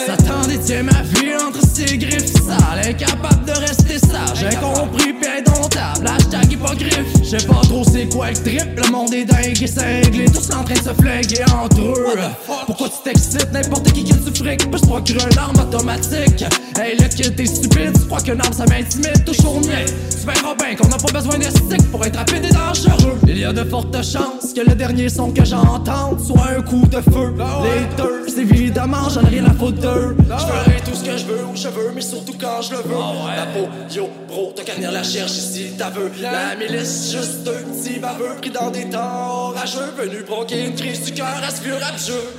Satan 0.06 0.46
détient 0.48 0.84
ma 0.84 1.02
vie 1.02 1.34
entre 1.36 1.60
ses 1.60 1.98
griffes 1.98 2.32
sales. 2.32 2.88
Incapable 2.88 3.44
de 3.44 3.52
rester 3.52 3.98
sage, 3.98 4.42
incompris 4.42 5.12
pis 5.12 5.28
indomptable. 5.38 6.08
Hashtag 6.08 6.52
hypogriffe. 6.52 7.06
Je 7.22 7.38
sais 7.38 7.46
pas 7.46 7.60
trop 7.62 7.84
c'est 7.84 8.08
quoi 8.08 8.30
le 8.30 8.36
trip. 8.36 8.66
Le 8.76 8.90
monde 8.90 9.12
est 9.12 9.24
dingue 9.24 9.62
et 9.62 9.66
cinglé. 9.66 10.24
Tous 10.26 10.50
en 10.54 10.64
train 10.64 10.74
de 10.74 10.78
se 10.78 10.94
flinguer 10.94 11.44
entre 11.52 11.80
eux. 11.80 12.18
Pourquoi 12.66 12.88
tu 12.88 12.96
t'excites? 13.04 13.52
N'importe 13.52 13.92
qui 13.92 14.02
qui 14.02 14.12
du 14.14 14.32
fric 14.46 14.70
peut 14.70 14.78
se 14.78 14.86
procurer 14.86 15.24
une 15.30 15.38
arme 15.38 15.56
automatique? 15.60 16.44
Hey, 16.78 16.96
le 16.96 17.08
kid, 17.08 17.34
t'es 17.34 17.46
stupide. 17.46 17.92
Tu 17.94 18.06
crois 18.06 18.20
qu'une 18.20 18.40
arme 18.40 18.52
ça 18.52 18.64
m'intimide? 18.66 19.24
Au 19.46 19.60
mien. 19.60 19.84
Tu 20.10 20.26
verras 20.26 20.54
bien 20.54 20.76
qu'on 20.76 20.88
n'a 20.88 20.96
pas 20.96 21.12
besoin 21.12 21.38
de 21.38 21.44
stick 21.44 21.90
pour 21.90 22.04
être 22.04 22.16
rapide 22.16 22.44
et 22.44 22.52
dangereux. 22.52 23.18
Il 23.26 23.38
y 23.38 23.44
a 23.44 23.52
de 23.52 23.64
fortes 23.64 23.94
chances 23.96 24.52
que 24.54 24.60
le 24.60 24.74
dernier 24.74 25.08
son 25.08 25.30
que 25.30 25.44
j'entende 25.44 26.20
soit 26.20 26.50
un 26.56 26.62
coup 26.62 26.86
de 26.86 27.00
feu. 27.00 27.34
Les 27.62 27.96
deux, 27.96 28.26
c'est 28.28 28.40
évidemment, 28.40 29.08
j'en 29.08 29.22
ai 29.22 29.28
rien 29.28 29.46
à 29.46 29.54
foutre 29.54 29.80
d'eux. 29.80 30.16
Je 30.18 30.24
ferai 30.24 30.80
tout 30.84 30.94
ce 30.94 31.04
que 31.04 31.16
je 31.16 31.24
veux 31.24 31.44
où 31.44 31.56
je 31.56 31.68
veux, 31.68 31.92
mais 31.94 32.00
surtout 32.00 32.34
quand 32.40 32.62
je 32.62 32.72
le 32.72 32.78
veux. 32.78 32.94
La 33.36 33.46
peau, 33.46 33.68
yo, 33.94 34.08
bro, 34.28 34.52
t'as 34.54 34.62
qu'à 34.62 34.74
venir 34.74 34.92
la 34.92 35.02
chercher 35.02 35.40
si 35.40 35.72
t'as 35.78 35.90
veux. 35.90 36.10
La 36.20 36.56
milice, 36.56 37.12
juste 37.12 37.44
deux 37.44 37.52
petits 37.52 37.98
baveux 37.98 38.36
pris 38.40 38.50
dans 38.50 38.70
des 38.70 38.88
temps 38.88 39.50
orageux. 39.50 39.92
Venus 39.98 40.24
provoquer 40.24 40.66
une 40.66 40.74
crise 40.74 41.02
du 41.04 41.12
cœur 41.12 41.40
à 41.42 41.50
ce 41.50 41.62
vieux. 41.62 41.74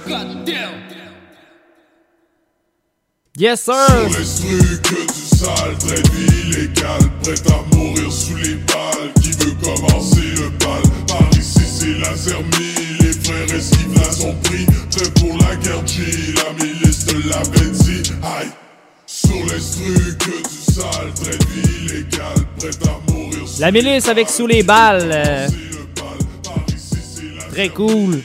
God 0.07 0.45
damn! 0.45 0.96
Yes, 3.39 3.61
sir! 3.61 3.73
Sur 3.75 4.19
l'instru 4.19 4.57
que 4.81 5.13
du 5.13 5.37
sale, 5.37 5.77
très 5.79 6.01
illégal, 6.19 7.01
prêt 7.21 7.35
à 7.53 7.75
mourir 7.75 8.11
sous 8.11 8.35
les 8.37 8.55
balles. 8.55 9.13
Qui 9.21 9.29
veut 9.31 9.53
commencer 9.61 10.21
le 10.37 10.49
bal? 10.57 10.81
Par 11.07 11.29
ici 11.37 11.59
c'est 11.63 11.99
la 11.99 12.15
zermie, 12.15 12.73
les 12.99 13.13
frères 13.13 13.55
esquivent 13.55 13.93
là 13.95 14.11
son 14.11 14.33
prix. 14.41 14.65
Prêt 14.91 15.11
pour 15.19 15.37
la 15.37 15.55
guerre 15.57 15.85
G, 15.85 16.33
la 16.35 16.65
milice 16.65 17.05
de 17.05 17.29
l'avait 17.29 17.69
dit. 17.71 18.11
Aïe! 18.23 18.49
Sur 19.05 19.35
l'instru 19.45 19.93
que 20.17 20.37
du 20.49 20.73
sale, 20.73 21.13
très 21.13 21.37
illégal, 21.61 22.37
prêt 22.57 22.69
à 22.89 23.11
mourir 23.11 23.47
sous 23.47 23.61
La 23.61 23.71
milice 23.71 24.07
avec 24.07 24.29
sous 24.29 24.47
les 24.47 24.63
balles. 24.63 25.11
euh, 25.13 25.47
Très 27.51 27.69
cool. 27.69 28.19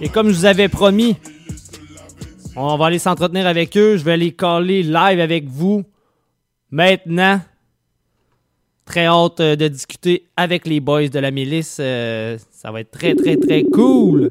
Et 0.00 0.08
comme 0.08 0.30
je 0.30 0.34
vous 0.36 0.44
avais 0.44 0.68
promis, 0.68 1.16
on 2.56 2.76
va 2.76 2.86
aller 2.86 2.98
s'entretenir 2.98 3.46
avec 3.46 3.76
eux. 3.76 3.96
Je 3.96 4.04
vais 4.04 4.16
les 4.16 4.32
caller 4.32 4.82
live 4.82 5.20
avec 5.20 5.46
vous 5.46 5.84
maintenant. 6.70 7.40
Très 8.84 9.06
hâte 9.06 9.40
euh, 9.40 9.56
de 9.56 9.68
discuter 9.68 10.26
avec 10.36 10.66
les 10.66 10.80
boys 10.80 11.08
de 11.08 11.18
la 11.18 11.30
milice. 11.30 11.78
euh, 11.80 12.38
ça 12.50 12.70
va 12.70 12.80
être 12.80 12.90
très, 12.90 13.14
très, 13.14 13.36
très 13.36 13.64
cool. 13.64 14.30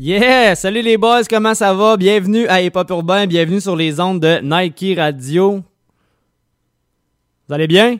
Yeah! 0.00 0.54
Salut 0.54 0.82
les 0.82 0.96
boys, 0.96 1.24
comment 1.28 1.54
ça 1.54 1.74
va? 1.74 1.96
Bienvenue 1.96 2.46
à 2.46 2.62
Hip 2.62 2.70
Hop 2.76 2.88
Urbain, 2.88 3.26
bienvenue 3.26 3.60
sur 3.60 3.74
les 3.74 3.98
ondes 3.98 4.20
de 4.20 4.38
Nike 4.44 4.96
Radio. 4.96 5.64
Vous 7.48 7.54
allez 7.54 7.66
bien? 7.66 7.96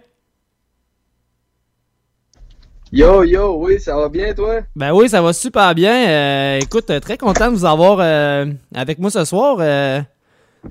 Yo, 2.93 3.25
yo, 3.25 3.57
oui, 3.65 3.81
ça 3.81 3.97
va 3.97 4.11
bien, 4.11 4.35
toi? 4.35 4.61
Ben 4.77 4.93
oui, 4.93 5.09
ça 5.09 5.23
va 5.23 5.33
super 5.33 5.75
bien. 5.75 6.07
Euh, 6.07 6.59
écoute, 6.61 6.91
euh, 6.91 7.01
très 7.01 7.17
content 7.17 7.51
de 7.51 7.57
vous 7.57 7.65
avoir 7.65 7.97
euh, 8.01 8.45
avec 8.75 8.99
moi 8.99 9.11
ce 9.11 9.25
soir. 9.25 9.57
Euh, 9.61 10.03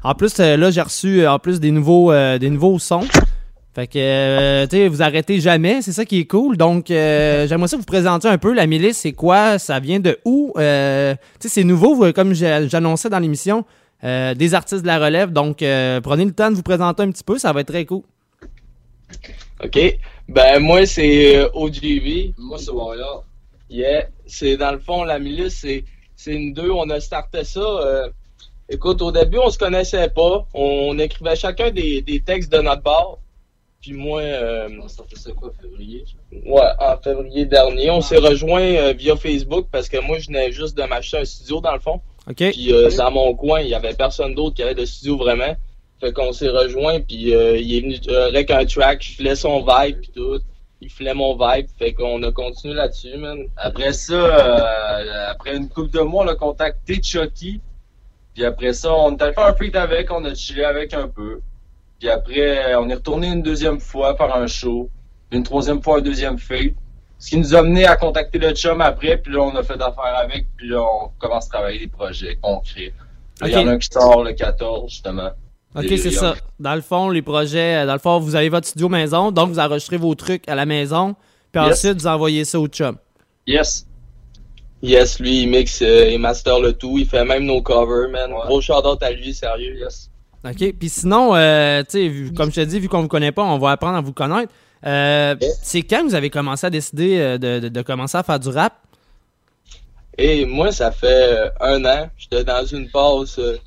en 0.04 0.14
plus, 0.14 0.38
là, 0.38 0.70
j'ai 0.70 0.82
reçu 0.82 1.26
en 1.26 1.40
plus 1.40 1.60
des 1.60 1.72
nouveaux, 1.72 2.14
des 2.14 2.52
nouveaux 2.52 2.78
sons. 2.78 3.08
Fait 3.74 3.88
que, 3.88 4.66
tu 4.66 4.78
sais, 4.78 4.88
vous 4.88 5.02
arrêtez 5.02 5.40
jamais, 5.40 5.82
c'est 5.82 5.92
ça 5.92 6.06
qui 6.06 6.20
est 6.20 6.28
cool. 6.28 6.56
Donc, 6.56 6.86
j'aimerais 6.90 7.68
ça 7.68 7.78
vous 7.78 7.84
présenter 7.84 8.28
un 8.28 8.38
peu. 8.38 8.54
La 8.54 8.68
milice, 8.68 8.98
c'est 8.98 9.14
quoi? 9.14 9.58
Ça 9.58 9.80
vient 9.80 10.00
de 10.00 10.20
où? 10.24 10.52
Tu 10.56 10.62
sais, 10.62 11.18
c'est 11.40 11.64
nouveau, 11.64 12.14
comme 12.14 12.36
j'annonçais 12.36 13.10
dans 13.10 13.20
l'émission, 13.20 13.66
des 14.04 14.54
artistes 14.54 14.84
de 14.84 14.88
la 14.88 15.00
relève. 15.00 15.32
Donc, 15.32 15.58
prenez 16.04 16.26
le 16.26 16.32
temps 16.32 16.52
de 16.52 16.56
vous 16.56 16.62
présenter 16.62 17.02
un 17.02 17.10
petit 17.10 17.24
peu, 17.24 17.40
ça 17.40 17.52
va 17.54 17.62
être 17.62 17.70
très 17.70 17.86
cool. 17.86 18.04
Ok. 19.64 20.00
Ben, 20.28 20.60
moi, 20.60 20.86
c'est 20.86 21.38
euh, 21.38 21.50
OGV. 21.54 22.34
Moi, 22.38 22.58
c'est 22.58 22.72
Warrior. 22.72 23.24
Yeah. 23.70 24.08
C'est, 24.26 24.58
dans 24.58 24.72
le 24.72 24.80
fond, 24.80 25.04
la 25.04 25.20
milice, 25.20 25.60
c'est, 25.62 25.84
c'est 26.16 26.34
une 26.34 26.54
deux. 26.54 26.72
On 26.72 26.90
a 26.90 27.00
starté 27.00 27.44
ça. 27.44 27.60
euh, 27.60 28.10
écoute, 28.70 29.02
au 29.02 29.12
début, 29.12 29.40
on 29.40 29.50
se 29.50 29.58
connaissait 29.58 30.10
pas. 30.10 30.46
On, 30.54 30.98
écrivait 31.00 31.36
chacun 31.36 31.72
des, 31.72 32.02
des 32.02 32.20
textes 32.22 32.52
de 32.52 32.60
notre 32.60 32.82
bar. 32.82 33.18
Puis 33.82 33.94
moi, 33.94 34.22
euh, 34.22 34.70
ça 34.88 35.04
fait 35.08 35.34
quoi, 35.34 35.52
février? 35.62 36.04
Ouais, 36.46 36.62
en 36.80 36.98
février 36.98 37.46
dernier. 37.46 37.90
On 37.90 38.02
s'est 38.02 38.18
rejoint 38.18 38.62
euh, 38.62 38.94
via 38.94 39.16
Facebook 39.16 39.68
parce 39.72 39.88
que 39.88 39.98
moi, 39.98 40.18
je 40.20 40.28
venais 40.28 40.52
juste 40.52 40.76
de 40.76 40.84
m'acheter 40.84 41.20
un 41.20 41.26
studio, 41.26 41.62
dans 41.62 41.74
le 41.74 41.80
fond. 41.80 42.02
OK. 42.30 42.36
Puis 42.36 42.74
euh, 42.74 42.90
dans 42.98 43.12
mon 43.12 43.36
coin, 43.36 43.62
il 43.62 43.70
y 43.70 43.76
avait 43.76 43.94
personne 43.94 44.34
d'autre 44.34 44.56
qui 44.56 44.64
avait 44.64 44.76
de 44.76 44.86
studio 44.86 45.18
vraiment. 45.18 45.56
Fait 46.00 46.14
qu'on 46.14 46.32
s'est 46.32 46.50
rejoint, 46.50 47.00
puis 47.00 47.34
euh, 47.34 47.58
il 47.58 47.76
est 47.76 47.82
venu 47.82 48.00
euh, 48.10 48.28
avec 48.28 48.52
un 48.52 48.66
track, 48.66 49.02
je 49.02 49.16
filais 49.16 49.36
son 49.36 49.60
vibe, 49.62 50.00
puis 50.02 50.12
tout. 50.14 50.40
Il 50.80 50.92
filait 50.92 51.16
mon 51.16 51.34
vibe, 51.34 51.68
fait 51.80 51.94
qu'on 51.94 52.22
a 52.22 52.32
continué 52.32 52.76
là-dessus, 52.76 53.18
man. 53.18 53.40
Après 53.58 53.94
ça, 53.94 54.14
euh, 54.14 55.32
après 55.32 55.58
une 55.58 55.70
couple 55.70 55.90
de 55.90 56.02
mois, 56.02 56.24
on 56.24 56.28
a 56.28 56.36
contacté 56.36 57.02
Chucky. 57.02 57.62
Puis 58.36 58.46
après 58.46 58.74
ça, 58.74 58.94
on 58.94 59.18
est 59.18 59.22
allé 59.24 59.34
faire 59.34 59.48
un 59.48 59.56
feat 59.56 59.76
avec, 59.76 60.12
on 60.12 60.24
a 60.24 60.36
chillé 60.36 60.66
avec 60.66 60.94
un 60.94 61.08
peu. 61.08 61.42
Puis 62.00 62.08
après, 62.10 62.76
on 62.76 62.88
est 62.90 62.94
retourné 62.94 63.30
une 63.30 63.42
deuxième 63.42 63.80
fois 63.80 64.16
faire 64.16 64.36
un 64.36 64.46
show. 64.46 64.88
Une 65.32 65.42
troisième 65.42 65.82
fois, 65.82 65.98
un 65.98 66.02
deuxième 66.02 66.38
feat. 66.38 66.76
Ce 67.18 67.32
qui 67.32 67.38
nous 67.38 67.56
a 67.56 67.64
mené 67.64 67.88
à 67.88 67.96
contacter 67.96 68.38
le 68.38 68.54
chum 68.54 68.80
après, 68.82 69.18
puis 69.18 69.34
là, 69.34 69.40
on 69.40 69.56
a 69.56 69.64
fait 69.64 69.82
affaire 69.82 70.16
avec, 70.16 70.46
puis 70.56 70.70
là, 70.70 70.84
on 70.84 71.10
commence 71.18 71.48
à 71.48 71.58
travailler 71.58 71.80
des 71.80 71.88
projets 71.88 72.36
concrets. 72.40 72.94
Là, 73.42 73.48
Il 73.48 73.54
y 73.54 73.58
en 73.58 73.68
a 73.68 73.72
un 73.72 73.80
qui 73.80 73.90
sort 73.92 74.24
le 74.24 74.34
14, 74.34 74.92
justement. 74.92 75.32
Ok, 75.78 75.86
c'est 75.98 76.12
ça. 76.12 76.36
Dans 76.60 76.76
le 76.76 76.82
fond, 76.82 77.10
les 77.10 77.22
projets, 77.22 77.84
euh, 77.84 77.86
dans 77.86 77.94
le 77.94 78.00
fond, 78.00 78.20
vous 78.20 78.36
avez 78.36 78.50
votre 78.50 78.68
studio 78.68 78.90
maison, 78.90 79.32
donc 79.32 79.50
vous 79.50 79.60
enregistrez 79.60 79.98
vos 79.98 80.16
trucs 80.16 80.48
à 80.50 80.56
la 80.56 80.66
maison, 80.66 81.16
puis 81.52 81.62
Yes. 81.64 81.74
ensuite 81.74 82.02
vous 82.02 82.08
envoyez 82.08 82.46
ça 82.46 82.60
au 82.60 82.68
chum. 82.68 82.98
Yes. 83.46 83.86
Yes, 84.82 85.20
lui, 85.20 85.42
il 85.44 85.50
mixe 85.50 85.82
euh, 85.82 86.10
et 86.10 86.18
master 86.18 86.60
le 86.60 86.74
tout. 86.74 86.98
Il 86.98 87.08
fait 87.08 87.26
même 87.26 87.46
nos 87.46 87.62
covers, 87.62 88.10
man. 88.10 88.32
Gros 88.46 88.62
shout-out 88.62 89.02
à 89.02 89.12
lui, 89.12 89.34
sérieux. 89.34 89.76
Yes. 89.80 90.10
OK. 90.46 90.74
Puis 90.80 90.90
sinon, 90.90 91.36
euh, 91.36 91.82
tu 91.90 92.28
sais, 92.28 92.34
comme 92.36 92.52
je 92.52 92.56
te 92.62 92.66
dis, 92.66 92.80
vu 92.80 92.88
qu'on 92.88 93.02
vous 93.02 93.08
connaît 93.08 93.32
pas, 93.32 93.44
on 93.44 93.58
va 93.58 93.72
apprendre 93.72 93.98
à 93.98 94.02
vous 94.02 94.14
connaître. 94.14 94.52
Euh, 94.86 95.36
C'est 95.64 95.82
quand 95.82 96.02
que 96.04 96.10
vous 96.10 96.16
avez 96.16 96.30
commencé 96.30 96.68
à 96.68 96.70
décider 96.70 97.18
euh, 97.20 97.38
de, 97.40 97.60
de- 97.62 97.70
de 97.70 97.82
commencer 97.82 98.18
à 98.18 98.24
faire 98.24 98.40
du 98.40 98.50
rap? 98.50 98.74
Et 100.20 100.46
moi, 100.46 100.72
ça 100.72 100.92
fait 100.92 101.08
euh, 101.08 101.50
un 101.60 101.84
an. 101.86 102.10
J'étais 102.18 102.44
dans 102.44 102.64
une 102.66 102.88
euh, 103.40 103.58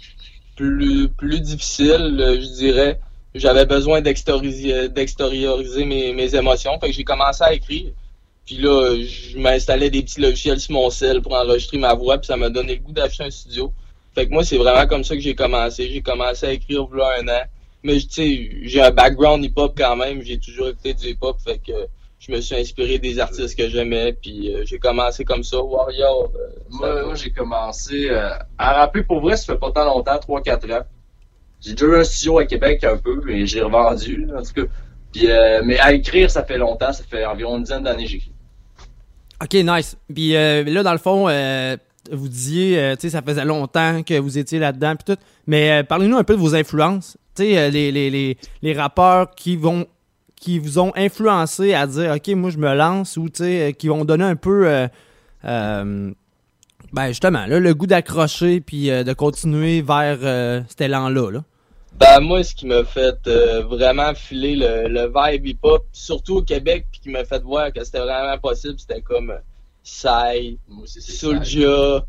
plus, 1.16 1.40
difficile, 1.40 2.18
euh, 2.20 2.40
je 2.40 2.54
dirais. 2.56 3.00
J'avais 3.34 3.64
besoin 3.64 4.00
d'extérioriser 4.00 5.84
mes, 5.84 6.12
mes 6.12 6.34
émotions. 6.34 6.78
Fait 6.80 6.88
que 6.88 6.92
j'ai 6.92 7.04
commencé 7.04 7.44
à 7.44 7.52
écrire. 7.52 7.92
Puis 8.44 8.56
là, 8.56 8.96
je 8.96 9.38
m'installais 9.38 9.90
des 9.90 10.02
petits 10.02 10.20
logiciels 10.20 10.58
sur 10.58 10.72
mon 10.72 10.90
cell 10.90 11.22
pour 11.22 11.34
enregistrer 11.34 11.78
ma 11.78 11.94
voix. 11.94 12.18
Puis 12.18 12.26
ça 12.26 12.36
m'a 12.36 12.50
donné 12.50 12.74
le 12.74 12.80
goût 12.80 12.92
d'acheter 12.92 13.24
un 13.24 13.30
studio. 13.30 13.72
Fait 14.14 14.26
que 14.26 14.32
moi, 14.32 14.44
c'est 14.44 14.56
vraiment 14.56 14.86
comme 14.88 15.04
ça 15.04 15.14
que 15.14 15.20
j'ai 15.20 15.36
commencé. 15.36 15.88
J'ai 15.90 16.02
commencé 16.02 16.46
à 16.46 16.52
écrire 16.52 16.84
voilà 16.86 17.20
un 17.20 17.28
an. 17.28 17.42
Mais 17.82 17.98
tu 18.00 18.08
sais, 18.10 18.50
j'ai 18.62 18.82
un 18.82 18.90
background 18.90 19.44
hip-hop 19.44 19.74
quand 19.76 19.96
même. 19.96 20.22
J'ai 20.22 20.38
toujours 20.38 20.68
écouté 20.68 20.94
du 20.94 21.10
hip-hop. 21.10 21.36
Fait 21.44 21.58
que 21.58 21.72
je 22.20 22.30
me 22.30 22.40
suis 22.40 22.54
inspiré 22.54 22.98
des 22.98 23.18
artistes 23.18 23.56
que 23.58 23.68
j'aimais. 23.68 24.12
Puis 24.12 24.54
euh, 24.54 24.62
j'ai 24.64 24.78
commencé 24.78 25.24
comme 25.24 25.42
ça. 25.42 25.60
Warrior. 25.60 26.30
euh, 26.36 26.60
Moi, 26.70 27.14
j'ai 27.16 27.30
commencé 27.30 28.08
euh, 28.10 28.28
à 28.58 28.74
rapper 28.74 29.02
pour 29.02 29.20
vrai, 29.20 29.36
ça 29.36 29.52
fait 29.54 29.58
pas 29.58 29.72
tant 29.72 29.84
longtemps, 29.86 30.16
3-4 30.16 30.72
ans. 30.78 30.84
J'ai 31.60 31.72
déjà 31.72 31.86
eu 31.86 31.96
un 31.96 32.04
studio 32.04 32.38
à 32.38 32.46
Québec 32.46 32.84
un 32.84 32.96
peu, 32.96 33.28
et 33.30 33.46
j'ai 33.46 33.60
revendu, 33.62 34.28
en 34.34 34.42
tout 34.42 34.52
cas. 34.54 34.72
Puis, 35.12 35.30
euh, 35.30 35.60
mais 35.64 35.78
à 35.80 35.92
écrire, 35.92 36.30
ça 36.30 36.44
fait 36.44 36.56
longtemps, 36.56 36.92
ça 36.92 37.02
fait 37.02 37.24
environ 37.26 37.56
une 37.56 37.64
dizaine 37.64 37.82
d'années 37.82 38.04
que 38.04 38.10
j'écris. 38.10 38.32
OK, 39.42 39.54
nice. 39.54 39.96
Puis 40.14 40.36
euh, 40.36 40.62
là, 40.64 40.82
dans 40.82 40.92
le 40.92 40.98
fond, 40.98 41.28
euh, 41.28 41.76
vous 42.12 42.28
disiez, 42.28 42.78
euh, 42.78 42.94
tu 42.94 43.02
sais, 43.02 43.10
ça 43.10 43.22
faisait 43.22 43.44
longtemps 43.44 44.02
que 44.02 44.18
vous 44.18 44.38
étiez 44.38 44.58
là-dedans, 44.58 44.94
puis 44.96 45.14
tout. 45.14 45.20
Mais 45.46 45.80
euh, 45.80 45.82
parlez-nous 45.82 46.16
un 46.16 46.24
peu 46.24 46.34
de 46.34 46.40
vos 46.40 46.54
influences. 46.54 47.16
Tu 47.34 47.44
sais, 47.44 47.58
euh, 47.58 47.68
les, 47.70 47.90
les, 47.92 48.10
les, 48.10 48.36
les 48.62 48.72
rappeurs 48.74 49.30
qui 49.34 49.56
vont 49.56 49.86
qui 50.40 50.58
vous 50.58 50.78
ont 50.78 50.92
influencé 50.96 51.74
à 51.74 51.86
dire, 51.86 52.14
OK, 52.16 52.28
moi, 52.34 52.50
je 52.50 52.58
me 52.58 52.74
lance, 52.74 53.16
ou 53.16 53.28
tu 53.28 53.44
sais, 53.44 53.68
euh, 53.68 53.72
qui 53.72 53.88
vont 53.88 54.04
donner 54.04 54.24
un 54.24 54.36
peu, 54.36 54.66
euh, 54.66 54.88
euh, 55.44 56.10
Ben 56.92 57.08
justement, 57.08 57.46
là, 57.46 57.60
le 57.60 57.74
goût 57.74 57.86
d'accrocher 57.86 58.60
puis 58.60 58.90
euh, 58.90 59.04
de 59.04 59.12
continuer 59.12 59.82
vers 59.82 60.18
euh, 60.22 60.62
cet 60.68 60.80
élan-là. 60.80 61.30
Là? 61.30 61.44
Ben 61.98 62.20
moi, 62.20 62.42
ce 62.42 62.54
qui 62.54 62.66
m'a 62.66 62.82
fait 62.84 63.18
euh, 63.26 63.62
vraiment 63.62 64.14
filer 64.14 64.56
le, 64.56 64.88
le 64.88 65.12
vibe 65.14 65.46
hip-hop, 65.46 65.84
surtout 65.92 66.38
au 66.38 66.42
Québec, 66.42 66.86
puis 66.90 67.00
qui 67.02 67.10
m'a 67.10 67.24
fait 67.24 67.42
voir 67.42 67.72
que 67.72 67.84
c'était 67.84 68.00
vraiment 68.00 68.38
possible, 68.38 68.74
c'était 68.78 69.02
comme 69.02 69.34
Sai, 69.82 70.56
Soulja, 70.86 72.04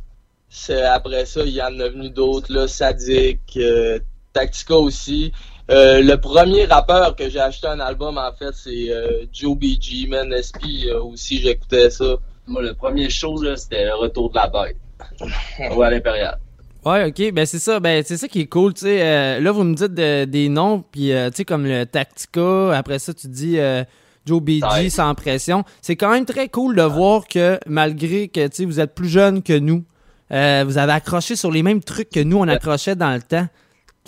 après 0.94 1.26
ça, 1.26 1.44
il 1.44 1.54
y 1.54 1.62
en 1.62 1.80
a 1.80 1.90
venu 1.90 2.10
d'autres, 2.10 2.52
là, 2.54 2.68
Sadik, 2.68 3.42
euh, 3.58 4.00
Tactica 4.34 4.76
aussi. 4.76 5.32
Euh, 5.72 6.02
le 6.02 6.18
premier 6.18 6.66
rappeur 6.66 7.16
que 7.16 7.30
j'ai 7.30 7.40
acheté 7.40 7.68
un 7.68 7.80
album, 7.80 8.18
en 8.18 8.32
fait, 8.34 8.52
c'est 8.54 8.90
euh, 8.90 9.26
Joe 9.32 9.58
BG, 9.58 10.08
man, 10.10 10.34
SP 10.36 10.86
euh, 10.88 11.02
aussi, 11.02 11.40
j'écoutais 11.40 11.90
ça. 11.90 12.16
Moi, 12.48 12.62
le 12.62 12.74
premier 12.74 13.10
chose, 13.10 13.44
là, 13.44 13.56
c'était 13.56 13.86
le 13.86 13.96
retour 13.96 14.30
de 14.32 14.36
la 14.36 14.48
bête. 14.48 14.78
Ouais, 15.76 15.86
à 15.88 15.90
l'Impérial. 15.92 16.38
Ouais, 16.84 17.06
ok, 17.06 17.32
ben 17.34 17.46
c'est 17.46 17.60
ça, 17.60 17.80
ben 17.80 18.04
c'est 18.06 18.18
ça 18.18 18.28
qui 18.28 18.42
est 18.42 18.48
cool, 18.48 18.74
tu 18.74 18.82
sais. 18.82 19.00
euh, 19.02 19.40
là, 19.40 19.52
vous 19.52 19.64
me 19.64 19.76
dites 19.76 19.94
de- 19.94 20.26
des 20.26 20.50
noms, 20.50 20.84
puis 20.92 21.14
euh, 21.14 21.30
tu 21.30 21.38
sais, 21.38 21.46
comme 21.46 21.66
le 21.66 21.86
Tactica, 21.86 22.76
après 22.76 22.98
ça, 22.98 23.14
tu 23.14 23.28
dis 23.28 23.60
euh, 23.60 23.84
Joe 24.26 24.42
BG 24.42 24.90
sans 24.90 25.14
pression. 25.14 25.64
C'est 25.82 25.96
quand 25.96 26.10
même 26.12 26.26
très 26.26 26.50
cool 26.50 26.76
de 26.76 26.82
voir 26.82 27.28
que 27.28 27.60
malgré 27.68 28.28
que 28.30 28.48
tu 28.48 28.56
sais, 28.56 28.66
vous 28.66 28.80
êtes 28.80 28.96
plus 28.96 29.10
jeune 29.10 29.44
que 29.44 29.58
nous, 29.58 29.84
euh, 30.32 30.64
vous 30.66 30.80
avez 30.80 30.94
accroché 30.94 31.36
sur 31.36 31.52
les 31.52 31.62
mêmes 31.62 31.84
trucs 31.84 32.10
que 32.10 32.20
nous, 32.20 32.38
on 32.38 32.48
accrochait 32.48 32.96
dans 32.96 33.14
le 33.14 33.22
temps. 33.22 33.48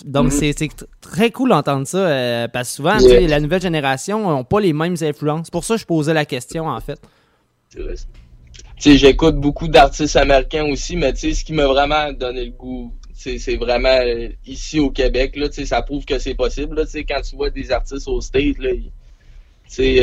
Donc, 0.05 0.25
Mhm. 0.25 0.31
c'est 0.31 0.53
c'est 0.57 0.65
tr- 0.65 0.85
très 1.01 1.29
cool 1.31 1.49
d'entendre 1.49 1.85
ça, 1.85 1.97
euh, 1.99 2.47
parce 2.47 2.69
que 2.69 2.75
souvent, 2.77 2.97
Yeah. 2.99 3.27
la 3.27 3.39
nouvelle 3.39 3.61
génération 3.61 4.35
n'a 4.35 4.43
pas 4.43 4.59
les 4.59 4.73
mêmes 4.73 4.95
influences. 5.01 5.45
C'est 5.47 5.51
pour 5.53 5.63
ça 5.63 5.75
que 5.75 5.81
je 5.81 5.85
posais 5.85 6.13
la 6.13 6.25
question, 6.25 6.65
en 6.67 6.79
fait. 6.81 6.99
Tu 7.69 7.79
sais, 8.77 8.97
j'écoute 8.97 9.35
beaucoup 9.35 9.67
d'artistes 9.67 10.15
américains 10.15 10.65
aussi, 10.65 10.95
mais 10.95 11.13
ce 11.15 11.43
qui 11.43 11.53
m'a 11.53 11.67
vraiment 11.67 12.11
donné 12.11 12.45
le 12.45 12.51
goût, 12.51 12.91
c'est 13.13 13.55
vraiment 13.55 13.87
euh, 13.89 14.29
ici 14.45 14.79
au 14.79 14.89
Québec, 14.89 15.35
là, 15.35 15.47
ça 15.51 15.81
prouve 15.83 16.03
que 16.05 16.17
c'est 16.19 16.35
possible, 16.35 16.75
là, 16.75 16.83
quand 17.07 17.21
tu 17.21 17.35
vois 17.35 17.49
des 17.51 17.71
artistes 17.71 18.07
au 18.07 18.19
State, 18.19 18.57
là, 18.59 18.71
ils- 18.71 18.91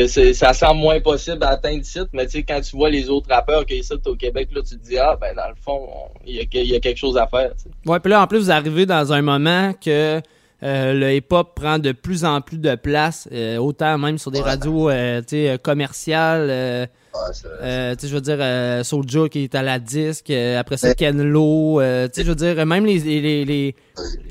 c'est- 0.07 0.33
ça 0.33 0.53
semble 0.53 0.79
moins 0.81 0.99
possible 0.99 1.43
à 1.43 1.49
atteindre 1.51 1.83
site, 1.85 2.07
mais 2.13 2.25
tu 2.25 2.31
sais, 2.39 2.43
quand 2.43 2.59
tu 2.61 2.75
vois 2.75 2.89
les 2.89 3.09
autres 3.09 3.29
rappeurs 3.29 3.65
qui 3.65 3.83
sont 3.83 3.99
au 4.07 4.15
Québec, 4.15 4.49
là, 4.53 4.61
tu 4.61 4.77
te 4.77 4.83
dis, 4.83 4.97
ah, 4.97 5.17
ben, 5.19 5.33
dans 5.35 5.47
le 5.47 5.55
fond, 5.63 5.79
on- 5.87 6.19
il 6.27 6.35
y, 6.35 6.39
a, 6.39 6.43
y 6.43 6.79
quelque 6.81 6.97
chose 6.97 7.17
à 7.17 7.27
faire, 7.27 7.51
tu 7.55 7.63
sais. 7.63 7.89
Ouais, 7.89 7.99
puis 7.99 8.09
là, 8.11 8.21
en 8.21 8.27
plus, 8.27 8.39
vous 8.39 8.51
arrivez 8.51 8.85
dans 8.85 9.13
un 9.13 9.21
moment 9.21 9.73
que 9.73 10.19
euh, 10.63 10.93
le 10.93 11.13
hip-hop 11.15 11.55
prend 11.55 11.79
de 11.79 11.91
plus 11.91 12.23
en 12.23 12.39
plus 12.41 12.59
de 12.59 12.75
place, 12.75 13.27
euh, 13.31 13.57
autant 13.57 13.97
même 13.97 14.19
sur 14.19 14.29
des 14.29 14.41
radios 14.41 14.89
euh, 14.91 15.21
commerciales. 15.63 16.87
je 17.13 18.07
veux 18.13 18.21
dire, 18.21 18.37
euh, 18.39 18.83
Soulja 18.83 19.27
qui 19.29 19.43
est 19.45 19.55
à 19.55 19.63
la 19.63 19.79
disque, 19.79 20.29
après 20.29 20.77
ça, 20.77 20.93
Ken 20.93 21.21
Lo. 21.23 21.79
je 21.81 22.21
veux 22.21 22.35
dire, 22.35 22.63
même 22.65 22.85
les, 22.85 22.99
les, 22.99 23.21
les, 23.21 23.45
les- 23.45 23.75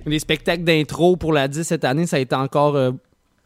les 0.07 0.18
spectacles 0.18 0.62
d'intro 0.64 1.16
pour 1.16 1.32
la 1.32 1.49
disque 1.49 1.68
cette 1.70 1.84
année, 1.84 2.07
ça 2.07 2.16
a 2.16 2.20
été 2.20 2.34
encore 2.36 2.76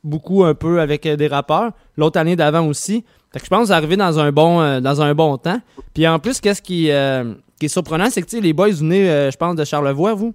beaucoup 0.05 0.45
un 0.45 0.55
peu 0.55 0.81
avec 0.81 1.07
euh, 1.07 1.17
des 1.17 1.27
rappeurs. 1.27 1.73
L'autre 1.97 2.19
année 2.21 2.37
d'avant 2.37 2.67
aussi. 2.67 3.05
Fait 3.33 3.41
que 3.41 3.45
je 3.47 3.51
pense 3.51 3.63
que 3.63 3.67
vous 3.67 3.73
arrivez 3.73 3.97
dans 3.97 4.19
un 4.21 4.31
bon, 4.31 4.61
euh, 4.61 4.81
dans 4.81 5.03
un 5.03 5.13
bon 5.15 5.37
temps. 5.39 5.61
Puis 5.93 6.07
en 6.07 6.19
plus, 6.21 6.41
qu'est-ce 6.41 6.63
qui, 6.63 6.91
euh, 6.93 7.35
qui 7.59 7.67
est 7.67 7.69
surprenant, 7.69 8.09
c'est 8.11 8.23
que 8.23 8.27
tu 8.29 8.37
sais, 8.37 8.43
les 8.43 8.53
boys, 8.53 8.71
venez, 8.71 9.11
euh, 9.11 9.31
je 9.31 9.37
pense, 9.37 9.57
de 9.57 9.65
Charlevoix, 9.65 10.15
vous? 10.15 10.35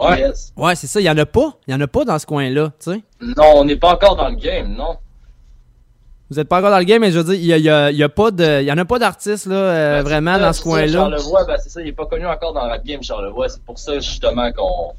Ouais. 0.00 0.30
Ouais, 0.56 0.74
c'est 0.76 0.86
ça. 0.86 1.00
Il 1.00 1.04
y 1.04 1.10
en 1.10 1.18
a 1.18 1.26
pas. 1.26 1.52
Il 1.66 1.72
y 1.72 1.74
en 1.76 1.80
a 1.80 1.86
pas 1.86 2.04
dans 2.04 2.18
ce 2.18 2.26
coin-là, 2.26 2.72
tu 2.82 2.92
sais. 2.92 3.02
Non, 3.20 3.44
on 3.56 3.64
n'est 3.64 3.76
pas 3.76 3.92
encore 3.94 4.16
dans 4.16 4.28
le 4.28 4.36
game, 4.36 4.72
non. 4.74 4.96
Vous 6.30 6.38
êtes 6.38 6.48
pas 6.48 6.58
encore 6.60 6.70
dans 6.70 6.78
le 6.78 6.84
game, 6.84 7.00
mais 7.00 7.10
je 7.10 7.18
veux 7.18 7.24
dire, 7.24 7.34
il 7.34 7.44
y, 7.44 7.52
a- 7.52 7.58
il 7.58 7.64
y 7.64 7.68
a- 7.70 7.90
il 7.90 7.96
y 7.96 8.02
a 8.04 8.08
pas 8.08 8.30
de, 8.30 8.60
il 8.62 8.66
y 8.66 8.70
en 8.72 8.78
a 8.78 8.84
pas 8.84 9.00
d'artistes 9.00 9.46
là, 9.46 9.56
euh, 9.56 10.02
vraiment 10.04 10.38
dans 10.38 10.52
ce 10.52 10.62
coin-là. 10.62 10.92
Charlevoix, 10.92 11.44
ben, 11.44 11.56
c'est 11.60 11.70
ça, 11.70 11.80
il 11.80 11.86
n'est 11.86 11.92
pas 11.92 12.06
connu 12.06 12.24
encore 12.24 12.52
dans 12.52 12.64
le 12.66 12.70
rap 12.70 12.84
game, 12.84 13.02
Charlevoix. 13.02 13.48
C'est 13.48 13.62
pour 13.64 13.78
ça, 13.80 13.94
justement, 13.96 14.50
qu'on 14.52 14.92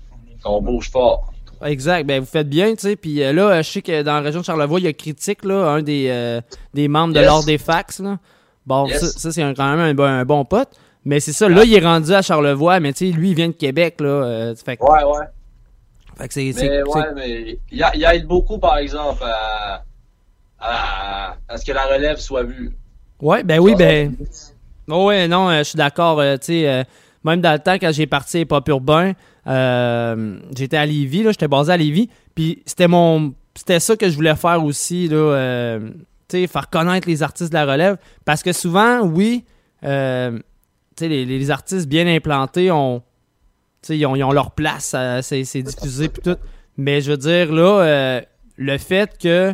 qu'on 0.44 0.62
bouge 0.62 0.90
fort. 0.92 1.32
Exact. 1.64 2.06
Ben 2.08 2.20
vous 2.20 2.26
faites 2.26 2.50
bien, 2.50 2.72
tu 2.76 2.82
sais. 2.82 2.96
Puis 2.96 3.24
euh, 3.24 3.34
là, 3.34 3.44
euh, 3.50 3.58
je 3.64 3.70
sais 3.70 3.82
que 3.82 4.02
dans 4.02 4.14
la 4.16 4.22
région 4.22 4.40
de 4.42 4.46
Charlevoix, 4.46 4.80
il 4.80 4.86
y 4.86 4.88
a 4.88 4.94
Critique 4.94 5.44
là, 5.46 5.68
un 5.72 5.82
des, 5.82 6.08
euh, 6.10 6.42
des 6.74 6.88
membres 6.88 7.14
de 7.14 7.20
l'ordre 7.20 7.46
des 7.46 7.58
fax 7.58 8.00
là. 8.00 8.18
Bon, 8.66 8.88
Yes. 8.88 9.00
ça, 9.00 9.08
ça, 9.20 9.32
c'est 9.32 9.42
quand 9.56 9.70
même 9.76 9.80
un, 9.80 9.94
bon- 9.94 10.04
un 10.04 10.26
bon 10.26 10.46
pote. 10.46 10.70
Mais 11.04 11.20
c'est 11.20 11.34
ça. 11.34 11.50
Là, 11.50 11.64
il 11.64 11.74
est 11.74 11.80
rendu 11.84 12.14
à 12.14 12.22
Charlevoix, 12.22 12.80
mais 12.80 12.94
tu 12.94 13.08
sais, 13.12 13.18
lui, 13.18 13.30
il 13.32 13.36
vient 13.36 13.48
de 13.48 13.54
Québec 13.54 13.96
là. 14.02 14.08
euh, 14.10 14.56
fait 14.56 14.78
que- 14.78 14.84
Ouais, 14.84 15.04
ouais. 15.04 15.26
Fait 16.18 16.28
que 16.28 16.34
c'est, 16.34 16.54
Mais 16.62 16.84
ouais, 16.84 17.04
mais 17.16 17.60
il, 17.72 17.84
a- 17.84 17.96
il 17.96 18.04
aide 18.04 18.28
beaucoup, 18.28 18.60
par 18.60 18.78
exemple, 18.78 19.24
à, 19.24 19.84
à, 20.60 21.36
à 21.48 21.58
ce 21.58 21.66
que 21.66 21.72
la 21.72 21.86
relève 21.86 22.18
soit 22.18 22.44
vue. 22.44 22.72
Ouais, 23.20 23.44
ben 23.44 23.60
oui, 23.60 23.74
ben. 23.76 24.16
Oh 24.90 25.06
ouais, 25.08 25.28
non, 25.28 25.50
euh, 25.50 25.60
je 25.60 25.64
suis 25.64 25.78
d'accord. 25.78 26.22
tu 26.40 26.46
sais, 26.48 26.86
même 27.24 27.42
dans 27.42 27.54
le 27.54 27.60
temps, 27.60 27.76
quand 27.76 27.92
j'ai 27.92 28.08
parti 28.08 28.40
à 28.40 28.46
Pop 28.46 28.68
Urbain, 28.68 29.14
euh, 29.48 30.40
j'étais 30.56 30.78
à 30.78 30.86
Lévis, 30.86 31.24
j'étais 31.24 31.48
basé 31.48 31.72
à 31.72 31.78
Lévis. 31.78 32.10
Puis 32.36 32.62
c'était 32.66 32.88
mon. 32.88 33.34
C'était 33.56 33.80
ça 33.80 33.96
que 33.96 34.10
je 34.10 34.16
voulais 34.16 34.36
faire 34.36 34.64
aussi, 34.64 35.08
là. 35.08 35.18
euh, 35.18 35.90
faire 36.32 36.70
connaître 36.70 37.08
les 37.08 37.22
artistes 37.22 37.50
de 37.50 37.58
la 37.58 37.66
relève. 37.66 37.98
Parce 38.26 38.42
que 38.42 38.54
souvent, 38.54 39.02
oui, 39.02 39.44
euh, 39.84 40.40
les, 41.00 41.26
les 41.26 41.52
artistes 41.52 41.88
bien 41.88 42.08
implantés 42.08 42.72
ont. 42.72 43.04
ils 43.90 44.06
ont, 44.06 44.16
ils 44.16 44.24
ont 44.24 44.32
leur 44.32 44.52
place, 44.52 44.96
c'est 45.22 45.62
diffusé 45.62 46.10
puis 46.10 46.22
tout. 46.24 46.38
Mais 46.78 47.02
je 47.02 47.12
veux 47.12 47.18
dire, 47.18 47.52
là, 47.52 48.22
le 48.58 48.78
fait 48.78 49.18
que 49.18 49.54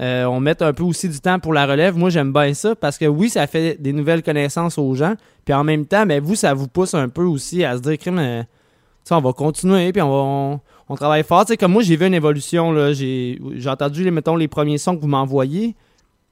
euh, 0.00 0.24
on 0.24 0.40
mette 0.40 0.62
un 0.62 0.72
peu 0.72 0.82
aussi 0.82 1.08
du 1.08 1.20
temps 1.20 1.38
pour 1.38 1.52
la 1.52 1.66
relève, 1.66 1.96
moi 1.96 2.10
j'aime 2.10 2.32
bien 2.32 2.52
ça 2.54 2.74
parce 2.74 2.98
que 2.98 3.04
oui, 3.04 3.30
ça 3.30 3.46
fait 3.46 3.80
des 3.80 3.92
nouvelles 3.92 4.22
connaissances 4.22 4.76
aux 4.78 4.94
gens. 4.94 5.14
Puis 5.44 5.54
en 5.54 5.62
même 5.64 5.86
temps, 5.86 6.04
mais 6.06 6.18
vous, 6.20 6.34
ça 6.34 6.54
vous 6.54 6.68
pousse 6.68 6.94
un 6.94 7.08
peu 7.08 7.22
aussi 7.24 7.64
à 7.64 7.76
se 7.76 7.82
dire, 7.82 7.96
crime, 7.98 8.18
euh, 8.18 8.42
tu 8.42 8.46
sais, 9.04 9.14
on 9.14 9.20
va 9.20 9.32
continuer, 9.32 9.92
puis 9.92 10.00
on 10.02 10.08
va. 10.10 10.16
On, 10.16 10.60
on 10.88 10.94
travaille 10.96 11.22
fort. 11.22 11.44
Tu 11.44 11.52
sais, 11.52 11.56
comme 11.56 11.72
moi, 11.72 11.82
j'ai 11.82 11.96
vu 11.96 12.06
une 12.06 12.14
évolution. 12.14 12.72
là. 12.72 12.92
J'ai 12.92 13.38
j'ai 13.56 13.68
entendu, 13.68 14.02
les, 14.04 14.10
mettons, 14.10 14.36
les 14.36 14.48
premiers 14.48 14.78
sons 14.78 14.96
que 14.96 15.00
vous 15.02 15.08
m'envoyez. 15.08 15.74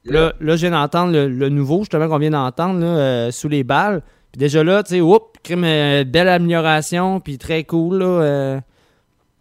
Là, 0.04 0.32
là, 0.40 0.56
je 0.56 0.62
viens 0.66 0.70
d'entendre 0.72 1.12
le, 1.12 1.28
le 1.28 1.48
nouveau, 1.48 1.80
justement, 1.80 2.08
qu'on 2.08 2.18
vient 2.18 2.30
d'entendre, 2.30 2.80
là, 2.80 2.86
euh, 2.86 3.30
sous 3.30 3.48
les 3.48 3.62
balles. 3.62 4.02
Puis 4.32 4.38
déjà 4.38 4.64
là, 4.64 4.82
tu 4.82 4.94
sais, 4.94 5.00
oups, 5.02 5.20
crime, 5.42 5.64
euh, 5.64 6.04
belle 6.04 6.28
amélioration, 6.28 7.20
puis 7.20 7.36
très 7.38 7.64
cool, 7.64 7.98
là. 7.98 8.06
euh. 8.06 8.60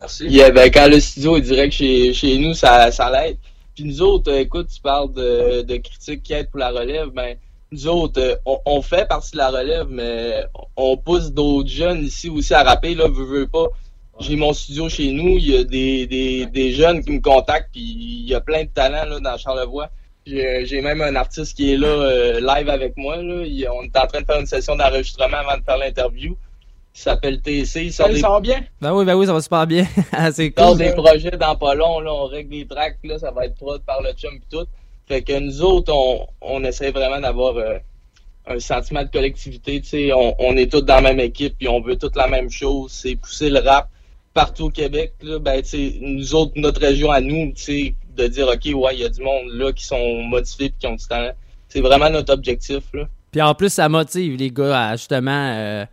Merci. 0.01 0.25
Yeah, 0.27 0.51
ben, 0.51 0.69
quand 0.69 0.87
le 0.89 0.99
studio 0.99 1.37
est 1.37 1.41
direct 1.41 1.73
chez, 1.73 2.13
chez 2.13 2.37
nous, 2.37 2.53
ça, 2.53 2.91
ça 2.91 3.09
l'aide. 3.11 3.37
Puis 3.75 3.85
nous 3.85 4.01
autres, 4.01 4.31
euh, 4.31 4.39
écoute, 4.39 4.67
tu 4.73 4.81
parles 4.81 5.13
de, 5.13 5.61
de 5.61 5.77
critiques 5.77 6.23
qui 6.23 6.33
aident 6.33 6.49
pour 6.49 6.59
la 6.59 6.71
relève, 6.71 7.09
ben, 7.09 7.37
nous 7.71 7.87
autres, 7.87 8.19
euh, 8.19 8.35
on, 8.65 8.81
fait 8.81 9.07
partie 9.07 9.31
de 9.31 9.37
la 9.37 9.49
relève, 9.49 9.87
mais 9.89 10.43
on 10.75 10.97
pousse 10.97 11.31
d'autres 11.31 11.69
jeunes 11.69 12.03
ici 12.03 12.29
aussi 12.29 12.53
à 12.53 12.63
rapper, 12.63 12.95
là, 12.95 13.07
veux, 13.07 13.23
veux 13.23 13.47
pas. 13.47 13.67
J'ai 14.19 14.35
mon 14.35 14.51
studio 14.53 14.89
chez 14.89 15.11
nous, 15.11 15.37
il 15.37 15.49
y 15.49 15.57
a 15.57 15.63
des, 15.63 16.05
des, 16.05 16.45
des 16.45 16.71
jeunes 16.73 17.03
qui 17.03 17.11
me 17.11 17.21
contactent, 17.21 17.69
puis 17.71 17.81
il 17.81 18.27
y 18.29 18.35
a 18.35 18.41
plein 18.41 18.63
de 18.63 18.69
talents, 18.69 19.05
là, 19.05 19.19
dans 19.19 19.37
Charlevoix. 19.37 19.89
J'ai 20.25 20.65
j'ai 20.65 20.81
même 20.81 21.01
un 21.01 21.15
artiste 21.15 21.55
qui 21.55 21.73
est 21.73 21.77
là, 21.77 21.87
euh, 21.87 22.39
live 22.39 22.69
avec 22.69 22.95
moi, 22.97 23.15
là. 23.17 23.43
On 23.73 23.83
est 23.83 23.97
en 23.97 24.05
train 24.05 24.21
de 24.21 24.25
faire 24.25 24.39
une 24.39 24.45
session 24.45 24.75
d'enregistrement 24.75 25.37
avant 25.37 25.57
de 25.57 25.63
faire 25.63 25.77
l'interview. 25.77 26.35
Il 26.93 26.99
s'appelle 26.99 27.41
TC, 27.41 27.85
il 27.85 27.93
sort 27.93 28.07
Ça 28.07 28.13
des... 28.13 28.19
sort 28.19 28.41
bien? 28.41 28.63
Ben 28.81 28.93
oui, 28.93 29.05
ben 29.05 29.15
oui, 29.15 29.25
ça 29.25 29.33
va 29.33 29.41
super 29.41 29.65
bien. 29.65 29.85
C'est 30.33 30.49
Dans 30.57 30.69
cool. 30.69 30.77
des 30.77 30.91
projets 30.93 31.31
dans 31.31 31.55
pas 31.55 31.73
long, 31.73 31.99
là, 32.01 32.13
on 32.13 32.25
règle 32.25 32.49
des 32.49 32.67
tracks, 32.67 32.97
là, 33.03 33.17
ça 33.17 33.31
va 33.31 33.45
être 33.45 33.55
prod 33.55 33.81
par 33.83 34.01
le 34.01 34.11
chum 34.13 34.31
pis 34.39 34.47
tout. 34.51 34.65
Fait 35.07 35.21
que 35.21 35.39
nous 35.39 35.61
autres, 35.61 35.93
on, 35.93 36.27
on 36.41 36.63
essaie 36.63 36.91
vraiment 36.91 37.19
d'avoir 37.19 37.55
euh, 37.57 37.77
un 38.47 38.59
sentiment 38.59 39.03
de 39.03 39.09
collectivité, 39.09 39.79
tu 39.81 39.87
sais, 39.87 40.13
on, 40.13 40.35
on 40.39 40.57
est 40.57 40.69
tous 40.71 40.81
dans 40.81 40.95
la 40.95 41.01
même 41.01 41.19
équipe 41.19 41.55
puis 41.57 41.67
on 41.69 41.79
veut 41.81 41.95
toute 41.95 42.15
la 42.17 42.27
même 42.27 42.49
chose, 42.49 42.91
c'est 42.91 43.15
pousser 43.15 43.49
le 43.49 43.59
rap 43.59 43.89
partout 44.33 44.65
au 44.65 44.69
Québec, 44.69 45.13
là, 45.21 45.39
ben, 45.39 45.61
tu 45.61 45.69
sais, 45.69 45.93
nous 46.01 46.35
autres, 46.35 46.53
notre 46.55 46.81
région 46.81 47.09
à 47.11 47.21
nous, 47.21 47.51
tu 47.53 47.61
sais, 47.63 47.95
de 48.17 48.27
dire, 48.27 48.47
OK, 48.49 48.65
ouais, 48.65 48.95
il 48.95 48.99
y 48.99 49.05
a 49.05 49.09
du 49.09 49.21
monde 49.21 49.47
là 49.53 49.71
qui 49.71 49.85
sont 49.85 50.21
motivés 50.23 50.69
pis 50.69 50.75
qui 50.79 50.87
ont 50.87 50.95
du 50.95 51.05
talent. 51.07 51.31
C'est 51.69 51.81
vraiment 51.81 52.09
notre 52.09 52.33
objectif, 52.33 52.83
là. 52.93 53.03
Puis 53.31 53.41
en 53.41 53.55
plus, 53.55 53.71
ça 53.71 53.87
motive 53.87 54.35
les 54.35 54.51
gars 54.51 54.89
à 54.89 54.95
justement. 54.97 55.31
euh, 55.55 55.85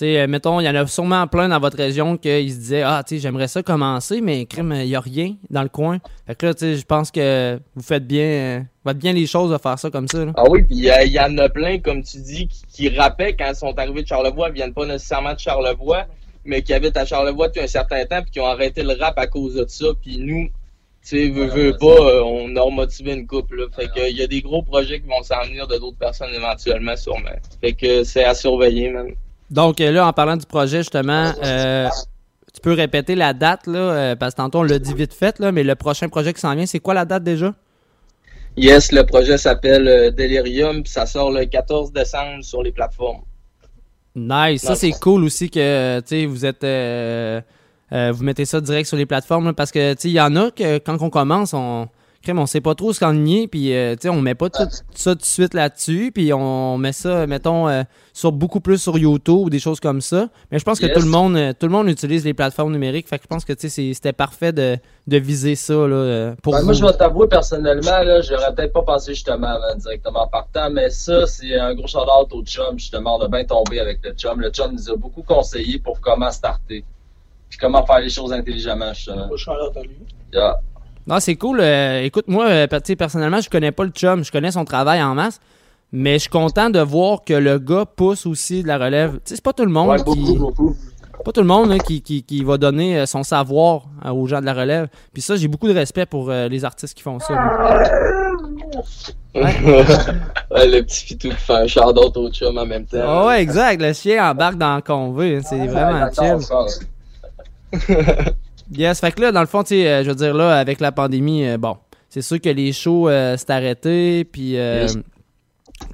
sais, 0.00 0.20
euh, 0.20 0.26
mettons, 0.26 0.60
il 0.60 0.64
y 0.64 0.68
en 0.68 0.74
a 0.74 0.86
sûrement 0.86 1.26
plein 1.26 1.48
dans 1.48 1.60
votre 1.60 1.76
région 1.76 2.16
qui 2.16 2.50
se 2.50 2.56
disaient 2.56 2.82
Ah, 2.82 3.02
tu 3.06 3.14
sais, 3.16 3.20
j'aimerais 3.22 3.48
ça 3.48 3.62
commencer, 3.62 4.20
mais 4.20 4.46
crème, 4.46 4.72
il 4.76 4.86
n'y 4.88 4.96
a 4.96 5.00
rien 5.00 5.34
dans 5.50 5.62
le 5.62 5.68
coin. 5.68 5.98
Fait 6.26 6.34
que 6.34 6.46
là, 6.46 6.54
tu 6.54 6.60
sais, 6.60 6.76
je 6.76 6.84
pense 6.84 7.10
que 7.10 7.58
vous 7.74 7.82
faites 7.82 8.06
bien, 8.06 8.24
euh, 8.24 8.60
vous 8.84 8.90
faites 8.90 8.98
bien 8.98 9.12
les 9.12 9.26
choses 9.26 9.50
de 9.50 9.58
faire 9.58 9.78
ça 9.78 9.90
comme 9.90 10.08
ça. 10.08 10.24
là. 10.24 10.32
Ah 10.36 10.44
oui, 10.48 10.62
puis 10.62 10.76
il 10.76 10.84
y, 10.84 10.90
a- 10.90 11.04
il 11.04 11.12
y 11.12 11.20
en 11.20 11.36
a 11.38 11.48
plein, 11.48 11.78
comme 11.78 12.02
tu 12.02 12.18
dis, 12.18 12.48
qui, 12.48 12.62
qui 12.72 12.88
rappaient 12.88 13.34
quand 13.36 13.48
ils 13.50 13.54
sont 13.56 13.78
arrivés 13.78 14.02
de 14.02 14.08
Charlevoix, 14.08 14.48
ils 14.48 14.54
viennent 14.54 14.74
pas 14.74 14.86
nécessairement 14.86 15.34
de 15.34 15.38
Charlevoix, 15.38 16.06
mais 16.44 16.62
qui 16.62 16.72
habitent 16.74 16.96
à 16.96 17.04
Charlevoix 17.06 17.48
depuis 17.48 17.62
un 17.62 17.66
certain 17.66 18.04
temps, 18.04 18.22
puis 18.22 18.30
qui 18.32 18.40
ont 18.40 18.46
arrêté 18.46 18.82
le 18.82 18.94
rap 19.00 19.18
à 19.18 19.26
cause 19.26 19.54
de 19.54 19.64
ça. 19.68 19.86
Puis 20.02 20.18
nous, 20.18 20.46
tu 20.46 20.50
sais, 21.02 21.28
veux, 21.28 21.46
veux 21.46 21.76
pas, 21.76 21.86
euh, 21.86 22.22
on 22.24 22.54
a 22.56 22.60
remotivé 22.62 23.12
une 23.12 23.26
couple. 23.26 23.56
Là. 23.60 23.66
Fait 23.76 23.86
que 23.88 24.10
il 24.10 24.16
y 24.16 24.22
a 24.22 24.26
des 24.26 24.40
gros 24.40 24.62
projets 24.62 25.00
qui 25.00 25.06
vont 25.06 25.22
s'en 25.22 25.42
venir 25.46 25.66
de 25.66 25.76
d'autres 25.76 25.98
personnes 25.98 26.32
éventuellement, 26.34 26.96
sûrement. 26.96 27.30
Fait 27.60 27.72
que 27.74 28.04
c'est 28.04 28.24
à 28.24 28.34
surveiller, 28.34 28.90
man. 28.90 29.08
Donc 29.50 29.80
euh, 29.80 29.90
là, 29.90 30.06
en 30.06 30.12
parlant 30.12 30.36
du 30.36 30.46
projet, 30.46 30.78
justement, 30.78 31.32
euh, 31.42 31.88
tu 32.52 32.60
peux 32.60 32.72
répéter 32.72 33.14
la 33.14 33.32
date, 33.32 33.66
là, 33.66 33.78
euh, 33.78 34.16
parce 34.16 34.34
que 34.34 34.38
tantôt 34.38 34.60
on 34.60 34.62
l'a 34.62 34.78
dit 34.78 34.94
vite 34.94 35.14
fait, 35.14 35.38
là, 35.38 35.52
mais 35.52 35.64
le 35.64 35.74
prochain 35.74 36.08
projet 36.08 36.32
qui 36.32 36.40
s'en 36.40 36.54
vient, 36.54 36.66
c'est 36.66 36.80
quoi 36.80 36.94
la 36.94 37.04
date 37.04 37.22
déjà? 37.24 37.54
Yes, 38.56 38.92
le 38.92 39.04
projet 39.04 39.36
s'appelle 39.36 40.14
Delirium, 40.14 40.82
puis 40.82 40.92
ça 40.92 41.06
sort 41.06 41.32
le 41.32 41.44
14 41.44 41.92
décembre 41.92 42.44
sur 42.44 42.62
les 42.62 42.70
plateformes. 42.72 43.22
Nice. 44.14 44.62
Ça, 44.62 44.76
c'est 44.76 44.92
cool 44.92 45.24
aussi 45.24 45.50
que 45.50 46.26
vous 46.26 46.46
êtes. 46.46 46.62
euh, 46.62 47.40
euh, 47.92 48.12
vous 48.12 48.24
mettez 48.24 48.44
ça 48.44 48.60
direct 48.60 48.86
sur 48.86 48.96
les 48.96 49.06
plateformes 49.06 49.46
là, 49.46 49.52
parce 49.52 49.70
que 49.70 49.94
il 50.04 50.10
y 50.12 50.20
en 50.20 50.34
a 50.36 50.50
que 50.50 50.78
quand 50.78 51.00
on 51.02 51.10
commence, 51.10 51.52
on. 51.52 51.88
Crème, 52.24 52.38
on 52.38 52.46
sait 52.46 52.60
pas 52.60 52.74
trop 52.74 52.92
ce 52.92 53.00
qu'enligner, 53.00 53.46
puis 53.48 53.72
euh, 53.74 53.92
tu 53.94 54.02
sais, 54.02 54.08
on 54.08 54.20
met 54.20 54.34
pas 54.34 54.48
tout 54.50 54.64
ça 54.94 55.12
tout 55.12 55.20
de 55.20 55.24
suite 55.24 55.54
là-dessus, 55.54 56.10
puis 56.12 56.32
on 56.32 56.76
met 56.78 56.92
ça, 56.92 57.26
mettons, 57.26 57.68
euh, 57.68 57.82
sur 58.12 58.32
beaucoup 58.32 58.60
plus 58.60 58.78
sur 58.78 58.96
YouTube 58.98 59.34
ou 59.36 59.50
des 59.50 59.58
choses 59.58 59.78
comme 59.78 60.00
ça. 60.00 60.28
Mais 60.50 60.58
je 60.58 60.64
pense 60.64 60.80
que 60.80 60.86
Yes. 60.86 60.94
tout 60.94 61.02
le 61.04 61.08
monde 61.10 61.36
euh, 61.36 61.52
tout 61.52 61.66
le 61.66 61.72
monde 61.72 61.88
utilise 61.88 62.24
les 62.24 62.34
plateformes 62.34 62.72
numériques, 62.72 63.08
fait 63.08 63.18
que 63.18 63.24
je 63.24 63.28
pense 63.28 63.44
que 63.44 63.52
tu 63.52 63.60
sais, 63.62 63.68
c'est- 63.68 63.94
c'était 63.94 64.12
parfait 64.12 64.52
de, 64.52 64.76
de 65.06 65.16
viser 65.18 65.54
ça 65.54 65.74
là, 65.74 65.94
euh, 65.94 66.34
pour 66.42 66.54
Ben, 66.54 66.62
moi, 66.62 66.72
je 66.72 66.84
vais 66.84 66.92
t'avouer 66.94 67.28
personnellement, 67.28 67.98
là, 68.02 68.20
j'aurais 68.22 68.54
peut-être 68.54 68.72
pas 68.72 68.82
pensé 68.82 69.12
justement 69.14 69.58
man, 69.58 69.78
directement 69.78 70.22
en 70.24 70.28
partant, 70.28 70.70
mais 70.70 70.90
ça, 70.90 71.26
c'est 71.26 71.54
un 71.58 71.74
gros 71.74 71.86
shout-out 71.86 72.32
au 72.32 72.42
chum, 72.42 72.78
justement. 72.78 73.16
On 73.18 73.20
a 73.22 73.28
bien 73.28 73.44
tombé 73.44 73.80
avec 73.80 73.98
le 74.02 74.12
chum. 74.12 74.40
Le 74.40 74.50
chum 74.50 74.72
nous 74.72 74.90
a 74.90 74.96
beaucoup 74.96 75.22
conseillé 75.22 75.78
pour 75.78 76.00
comment 76.00 76.30
starter. 76.30 76.84
Puis 77.50 77.58
comment 77.58 77.84
faire 77.84 78.00
les 78.00 78.08
choses 78.08 78.32
intelligemment, 78.32 78.92
justement. 78.94 79.28
Yeah. 80.32 80.56
Non, 81.06 81.20
c'est 81.20 81.36
cool. 81.36 81.60
Euh, 81.60 82.02
écoute, 82.02 82.24
moi, 82.28 82.46
euh, 82.46 82.66
tu 82.66 82.76
sais, 82.84 82.96
personnellement, 82.96 83.40
je 83.40 83.50
connais 83.50 83.72
pas 83.72 83.84
le 83.84 83.90
chum. 83.90 84.24
Je 84.24 84.32
connais 84.32 84.50
son 84.50 84.64
travail 84.64 85.02
en 85.02 85.14
masse. 85.14 85.38
Mais 85.92 86.14
je 86.14 86.18
suis 86.20 86.30
content 86.30 86.70
de 86.70 86.80
voir 86.80 87.22
que 87.24 87.34
le 87.34 87.58
gars 87.58 87.84
pousse 87.84 88.26
aussi 88.26 88.62
de 88.62 88.68
la 88.68 88.78
relève. 88.78 89.12
Tu 89.12 89.18
sais, 89.26 89.34
c'est 89.36 89.44
pas 89.44 89.52
tout 89.52 89.64
le 89.64 89.70
monde 89.70 89.88
Ouais, 89.90 89.98
qui. 89.98 90.04
beaucoup, 90.04 90.34
beaucoup. 90.38 90.76
Pas 91.24 91.30
tout 91.32 91.40
le 91.40 91.46
monde 91.46 91.70
là, 91.70 91.78
qui, 91.78 92.02
qui, 92.02 92.22
qui 92.24 92.42
va 92.42 92.58
donner 92.58 92.98
euh, 92.98 93.06
son 93.06 93.22
savoir 93.22 93.82
euh, 94.04 94.10
aux 94.10 94.26
gens 94.26 94.40
de 94.40 94.46
la 94.46 94.52
relève. 94.52 94.88
Puis 95.12 95.22
ça, 95.22 95.36
j'ai 95.36 95.46
beaucoup 95.48 95.68
de 95.68 95.72
respect 95.72 96.04
pour 96.06 96.28
euh, 96.30 96.48
les 96.48 96.64
artistes 96.64 96.94
qui 96.94 97.02
font 97.02 97.18
ça. 97.20 97.34
Ouais, 99.34 100.68
le 100.68 100.82
petit 100.82 101.06
fitou 101.06 101.28
qui 101.30 101.34
fait 101.34 101.52
un 101.54 101.66
shout-out 101.66 102.16
au 102.16 102.30
chum 102.30 102.56
en 102.56 102.66
même 102.66 102.86
temps. 102.86 102.98
Ah 103.02 103.26
ouais, 103.26 103.42
exact. 103.42 103.82
Le 103.82 103.92
chien 103.92 104.30
embarque 104.30 104.56
dans 104.56 104.76
le 104.76 104.82
convoi. 104.82 105.24
hein. 105.24 105.40
C'est 105.42 105.66
vraiment 105.66 106.08
chill. 106.12 106.38
Yes, 108.72 109.00
fait 109.00 109.12
que 109.12 109.20
là, 109.20 109.32
dans 109.32 109.40
le 109.40 109.46
fond, 109.46 109.62
tu 109.62 109.68
sais, 109.70 109.86
euh, 109.88 110.02
je 110.04 110.08
veux 110.10 110.14
dire, 110.16 110.34
là, 110.34 110.58
avec 110.58 110.80
la 110.80 110.90
pandémie, 110.92 111.46
euh, 111.46 111.58
bon, 111.58 111.76
c'est 112.08 112.22
sûr 112.22 112.40
que 112.40 112.48
les 112.48 112.72
shows 112.72 113.08
euh, 113.08 113.36
s'est 113.36 113.50
arrêté, 113.52 114.24
puis, 114.24 114.52
Yes. 114.52 114.94
tu 114.94 115.00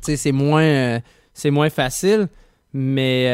sais, 0.03 0.17
c'est 0.17 0.33
moins, 0.33 1.01
c'est 1.35 1.51
moins 1.51 1.71
facile, 1.71 2.29
mais, 2.73 3.27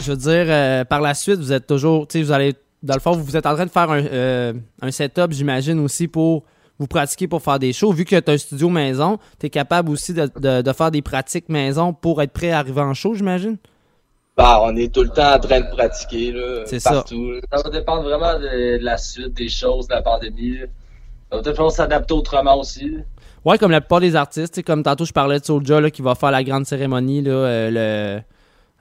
je 0.00 0.10
veux 0.10 0.16
dire, 0.16 0.44
euh, 0.48 0.84
par 0.84 1.00
la 1.00 1.14
suite, 1.14 1.38
vous 1.40 1.52
êtes 1.52 1.66
toujours, 1.66 2.06
tu 2.06 2.18
sais, 2.18 2.22
vous 2.24 2.32
allez, 2.32 2.54
dans 2.82 2.94
le 2.94 3.00
fond, 3.00 3.12
vous 3.12 3.36
êtes 3.36 3.46
en 3.46 3.54
train 3.54 3.66
de 3.66 3.70
faire 3.70 3.90
un, 3.90 4.04
euh, 4.04 4.52
un 4.80 4.90
setup, 4.92 5.32
j'imagine, 5.32 5.80
aussi 5.80 6.06
pour 6.06 6.44
vous 6.78 6.86
pratiquer 6.86 7.26
pour 7.26 7.42
faire 7.42 7.58
des 7.58 7.72
shows. 7.72 7.90
Vu 7.92 8.04
que 8.04 8.14
tu 8.20 8.30
as 8.30 8.34
un 8.34 8.38
studio 8.38 8.68
maison, 8.68 9.18
tu 9.40 9.46
es 9.46 9.50
capable 9.50 9.90
aussi 9.90 10.14
de, 10.14 10.30
de- 10.38 10.62
de 10.62 10.72
faire 10.72 10.92
des 10.92 11.02
pratiques 11.02 11.48
maison 11.48 11.92
pour 11.92 12.22
être 12.22 12.32
prêt 12.32 12.52
à 12.52 12.60
arriver 12.60 12.80
en 12.82 12.94
show, 12.94 13.14
j'imagine? 13.14 13.56
Bah, 14.38 14.60
on 14.62 14.74
est 14.76 14.94
tout 14.94 15.02
le 15.02 15.08
temps 15.08 15.34
en 15.34 15.38
train 15.40 15.60
de 15.60 15.66
pratiquer, 15.76 16.30
là. 16.32 16.62
C'est 16.64 16.78
ça. 16.78 16.92
partout, 16.92 17.32
là. 17.32 17.40
Ça 17.52 17.62
va 17.64 17.70
dépendre 17.70 18.04
vraiment 18.04 18.38
de, 18.38 18.78
de 18.78 18.84
la 18.84 18.96
suite 18.96 19.34
des 19.34 19.48
choses, 19.48 19.88
de 19.88 19.94
la 19.94 20.00
pandémie. 20.02 20.58
Ça 21.30 21.36
va 21.36 21.42
peut-être 21.42 21.56
falloir 21.56 21.72
s'adapter 21.72 22.14
autrement 22.14 22.56
aussi. 22.58 22.98
Ouais, 23.44 23.58
comme 23.58 23.72
la 23.72 23.80
plupart 23.80 24.00
des 24.00 24.14
artistes, 24.14 24.62
comme 24.62 24.82
tantôt 24.84 25.04
je 25.04 25.12
parlais 25.12 25.40
de 25.40 25.44
Soulja 25.44 25.80
là, 25.80 25.90
qui 25.90 26.02
va 26.02 26.14
faire 26.14 26.30
la 26.30 26.44
grande 26.44 26.66
cérémonie 26.66 27.20
là, 27.22 27.30
euh, 27.32 28.22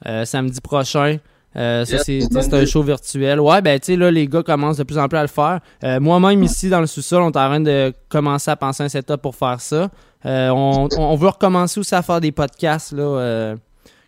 le 0.06 0.10
euh, 0.10 0.26
samedi 0.26 0.62
prochain. 0.62 1.18
Euh, 1.56 1.86
ça, 1.86 1.98
Yes, 2.08 2.28
c'est 2.30 2.54
un 2.54 2.66
show 2.66 2.84
virtuel. 2.84 3.40
Ouais, 3.40 3.62
ben, 3.64 3.80
tu 3.80 3.88
sais, 3.88 3.96
là, 3.96 4.12
les 4.12 4.28
gars 4.28 4.44
commencent 4.44 4.78
de 4.78 4.84
plus 4.84 5.00
en 5.00 5.08
plus 5.08 5.18
à 5.18 5.24
le 5.24 5.28
faire. 5.28 5.60
Euh, 5.84 6.00
Moi-même, 6.00 6.44
ici, 6.44 6.70
dans 6.70 6.82
le 6.82 6.86
sous-sol, 6.86 7.24
on 7.24 7.26
est 7.32 7.38
en 7.38 7.50
train 7.50 7.60
de 7.60 7.92
commencer 8.10 8.52
à 8.52 8.56
penser 8.56 8.84
un 8.84 8.90
setup 8.90 9.18
pour 9.18 9.36
faire 9.36 9.60
ça. 9.60 9.90
Euh, 10.26 10.50
on, 10.50 10.88
on 10.98 11.16
veut 11.16 11.30
recommencer 11.30 11.80
aussi 11.80 11.96
à 11.96 12.04
faire 12.04 12.22
des 12.22 12.32
podcasts, 12.32 12.92
là, 12.92 13.02
euh, 13.04 13.56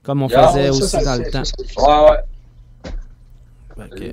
comme 0.04 0.22
on 0.24 0.28
Yeah, 0.28 0.48
faisait 0.48 0.70
aussi 0.70 0.88
ça, 0.88 1.04
dans 1.04 1.24
le 1.24 1.30
temps. 1.30 1.44
Ouais, 1.78 2.12
ouais. 2.12 2.18
Fait 3.78 3.90
que, 3.90 4.06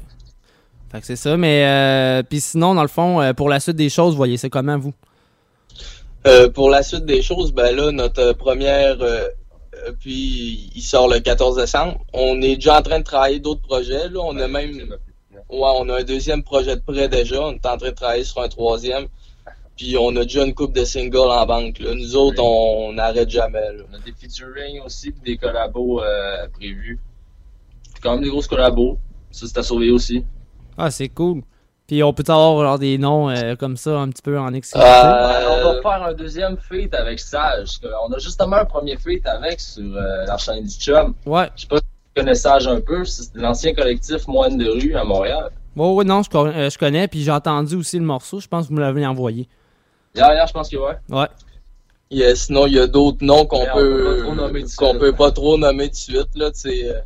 fait 0.93 1.01
que 1.01 1.07
c'est 1.07 1.17
ça, 1.17 1.37
mais 1.37 1.65
euh, 1.67 2.23
puis 2.23 2.41
sinon, 2.41 2.75
dans 2.75 2.83
le 2.83 2.89
fond, 2.89 3.21
euh, 3.21 3.33
pour 3.33 3.49
la 3.49 3.61
suite 3.61 3.77
des 3.77 3.89
choses, 3.89 4.13
vous 4.13 4.19
voyez, 4.19 4.37
c'est 4.37 4.51
comment, 4.51 4.79
vous? 4.79 4.95
Euh, 6.27 6.49
pour 6.51 6.71
la 6.71 6.83
suite 6.83 7.05
des 7.05 7.23
choses, 7.23 7.53
ben 7.53 7.75
là, 7.75 7.93
notre 7.93 8.33
première, 8.33 9.01
euh, 9.01 9.29
puis 10.01 10.71
il 10.75 10.83
sort 10.83 11.09
le 11.09 11.21
14 11.21 11.57
décembre. 11.57 11.99
On 12.13 12.41
est 12.43 12.57
déjà 12.57 12.79
en 12.79 12.83
train 12.83 12.99
de 12.99 13.05
travailler 13.05 13.39
d'autres 13.39 13.63
projets. 13.63 14.09
Là. 14.09 14.21
On 14.21 14.37
a 14.39 14.49
même, 14.49 14.77
ouais, 14.77 15.39
on 15.51 15.89
a 15.89 16.01
un 16.01 16.05
deuxième 16.05 16.43
projet 16.43 16.77
de 16.77 16.81
prêt 16.81 17.09
déjà. 17.09 17.41
On 17.41 17.53
est 17.53 17.67
en 17.67 17.77
train 17.77 17.91
de 17.91 17.95
travailler 17.95 18.25
sur 18.25 18.43
un 18.43 18.49
troisième. 18.49 19.07
Puis 19.77 19.97
on 19.99 20.15
a 20.17 20.23
déjà 20.23 20.45
une 20.45 20.55
coupe 20.55 20.73
de 20.73 20.85
singles 20.85 21.19
en 21.19 21.47
banque. 21.47 21.79
Là. 21.81 21.95
Nous 21.95 22.17
autres, 22.17 22.43
on 22.43 22.93
n'arrête 22.95 23.29
jamais. 23.29 23.73
Là. 23.73 23.85
On 23.91 23.95
a 23.95 23.99
des 23.99 24.13
featuring 24.13 24.81
aussi, 24.81 25.11
puis 25.11 25.21
des 25.33 25.37
collabos 25.37 26.01
euh, 26.03 26.49
prévus. 26.49 26.99
C'est 27.95 28.03
quand 28.03 28.13
même 28.13 28.23
des 28.23 28.31
grosses 28.31 28.47
collabos. 28.47 28.99
Ça, 29.31 29.47
c'est 29.47 29.59
à 29.59 29.63
surveiller 29.63 29.93
aussi. 29.93 30.25
Ah, 30.79 30.91
c'est 30.91 31.09
cool. 31.09 31.43
Puis 31.87 32.03
on 32.03 32.13
peut 32.13 32.25
avoir 32.27 32.65
genre, 32.65 32.79
des 32.79 32.99
noms 32.99 33.31
euh, 33.31 33.55
comme 33.55 33.77
ça 33.77 33.99
un 33.99 34.09
petit 34.09 34.23
peu 34.23 34.39
en 34.39 34.53
exclusivité. 34.53 34.91
Ouais, 34.91 35.45
on 35.49 35.73
va 35.73 35.83
faire 35.83 36.07
un 36.09 36.15
deuxième 36.15 36.57
feat 36.57 36.93
avec 36.95 37.21
Sage. 37.21 37.79
On 38.09 38.13
a 38.13 38.19
justement 38.19 38.57
un 38.57 38.65
premier 38.65 38.97
feat 38.97 39.25
avec 39.27 39.61
sur 39.61 39.85
euh, 39.85 40.25
la 40.27 40.37
chaîne 40.37 40.65
du 40.65 40.75
Chum. 40.75 41.15
Ouais. 41.25 41.49
Je 41.55 41.63
sais 41.63 41.69
pas 41.69 41.77
si 41.77 41.83
tu 41.83 42.21
connais 42.21 42.35
Sage 42.35 42.67
un 42.67 42.81
peu. 42.81 43.05
C'est 43.05 43.37
l'ancien 43.37 43.73
collectif 43.73 44.27
Moine 44.27 44.59
de 44.59 44.69
rue 44.69 44.97
à 44.97 45.05
Montréal. 45.05 45.51
Ouais, 45.77 45.93
ouais, 45.93 46.05
non, 46.05 46.23
je, 46.23 46.37
euh, 46.37 46.71
je 46.71 46.79
connais, 46.79 47.07
puis 47.07 47.23
j'ai 47.23 47.31
entendu 47.31 47.77
aussi 47.77 47.99
le 47.99 48.05
morceau. 48.05 48.41
Je 48.41 48.49
pense 48.49 48.65
que 48.65 48.71
vous 48.71 48.77
me 48.77 48.81
l'avez 48.81 49.07
envoyé. 49.07 49.49
Hier, 50.17 50.47
je 50.47 50.53
pense 50.53 50.69
que 50.69 50.77
ouais. 50.77 50.95
Ouais. 51.11 51.27
Yeah, 52.11 52.35
sinon, 52.37 52.67
il 52.67 52.75
y 52.75 52.79
a 52.79 52.87
d'autres 52.87 53.25
noms 53.25 53.47
qu'on 53.47 53.65
peut, 53.75 53.75
peut 53.75 54.05
pas 54.05 54.23
trop 54.23 54.35
nommer 54.35 54.63
tout 54.63 54.69
de 54.69 54.75
qu'on 54.77 54.89
suite. 54.91 55.01
peut 55.01 55.13
pas 55.13 55.31
trop 55.33 55.59
nommer 55.59 55.89
de 55.89 55.95
suite. 55.95 56.29
Là, 56.37 56.51
euh, 56.67 57.01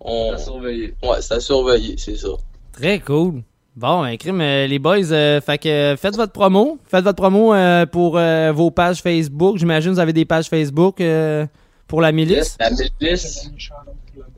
on... 0.00 0.28
C'est 0.28 0.34
à 0.34 0.38
surveiller. 0.38 0.94
Ouais, 1.02 1.16
c'est 1.22 1.34
à 1.34 1.40
surveiller, 1.40 1.94
c'est 1.96 2.16
ça. 2.16 2.28
Très 2.72 3.00
cool. 3.00 3.42
Bon, 3.74 4.02
ben, 4.02 4.16
crime, 4.16 4.40
euh, 4.40 4.66
les 4.66 4.78
boys, 4.78 5.10
euh, 5.12 5.40
fait 5.40 5.58
que 5.58 5.68
euh, 5.68 5.96
faites 5.96 6.16
votre 6.16 6.32
promo. 6.32 6.78
Faites 6.86 7.04
votre 7.04 7.16
promo 7.16 7.54
euh, 7.54 7.86
pour 7.86 8.16
euh, 8.18 8.52
vos 8.52 8.70
pages 8.70 9.00
Facebook. 9.02 9.56
J'imagine 9.58 9.90
que 9.90 9.94
vous 9.94 10.00
avez 10.00 10.12
des 10.12 10.24
pages 10.24 10.48
Facebook 10.48 11.00
euh, 11.00 11.46
pour 11.86 12.00
la 12.00 12.12
milice. 12.12 12.56
La 12.60 12.70
milice. 12.70 13.50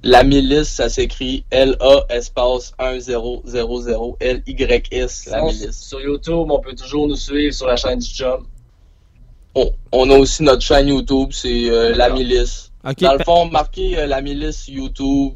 La 0.02 0.22
milice, 0.22 0.68
ça 0.68 0.88
s'écrit 0.88 1.44
L-A 1.50 2.06
espace 2.10 2.72
1000 2.80 3.02
L-Y-S, 4.20 5.26
la 5.26 5.38
Sinon, 5.38 5.46
milice. 5.46 5.78
Sur 5.78 6.00
YouTube, 6.00 6.50
on 6.50 6.60
peut 6.60 6.74
toujours 6.74 7.08
nous 7.08 7.16
suivre 7.16 7.52
sur 7.52 7.66
la 7.66 7.76
chaîne 7.76 7.98
du 7.98 8.06
Chum. 8.06 8.46
On, 9.54 9.72
on 9.92 10.10
a 10.10 10.16
aussi 10.16 10.42
notre 10.42 10.62
chaîne 10.62 10.88
YouTube, 10.88 11.30
c'est 11.32 11.70
euh, 11.70 11.94
La 11.96 12.10
Milice. 12.10 12.70
Dans 13.00 13.14
le 13.14 13.24
fond, 13.24 13.46
marquez 13.46 13.98
euh, 13.98 14.06
La 14.06 14.20
Milice 14.20 14.68
YouTube, 14.68 15.32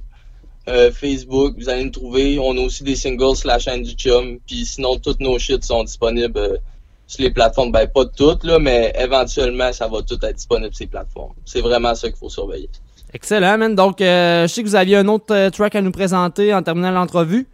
euh, 0.68 0.92
Facebook, 0.92 1.54
vous 1.58 1.68
allez 1.68 1.84
nous 1.84 1.90
trouver. 1.90 2.38
On 2.38 2.56
a 2.56 2.60
aussi 2.60 2.84
des 2.84 2.94
singles 2.94 3.36
sur 3.36 3.48
la 3.48 3.58
chaîne 3.58 3.82
du 3.82 3.92
Chum. 3.92 4.38
Puis 4.46 4.64
sinon, 4.64 4.96
toutes 4.98 5.20
nos 5.20 5.38
shit 5.38 5.64
sont 5.64 5.82
disponibles 5.82 6.38
euh, 6.38 6.56
sur 7.06 7.24
les 7.24 7.30
plateformes. 7.30 7.72
Ben, 7.72 7.88
pas 7.88 8.04
toutes, 8.04 8.44
là, 8.44 8.58
mais 8.58 8.92
éventuellement, 8.96 9.72
ça 9.72 9.88
va 9.88 10.02
tout 10.02 10.18
être 10.24 10.36
disponible 10.36 10.72
sur 10.72 10.78
ces 10.78 10.86
plateformes. 10.86 11.32
C'est 11.44 11.60
vraiment 11.60 11.94
ça 11.94 12.08
qu'il 12.08 12.18
faut 12.18 12.28
surveiller. 12.28 12.70
Excellent, 13.14 13.58
man. 13.58 13.74
Donc, 13.74 14.00
euh, 14.00 14.42
je 14.42 14.52
sais 14.52 14.62
que 14.62 14.68
vous 14.68 14.76
aviez 14.76 14.96
un 14.96 15.08
autre 15.08 15.34
euh, 15.34 15.50
track 15.50 15.74
à 15.74 15.80
nous 15.82 15.92
présenter 15.92 16.54
en 16.54 16.62
terminant 16.62 16.90
l'entrevue. 16.90 17.46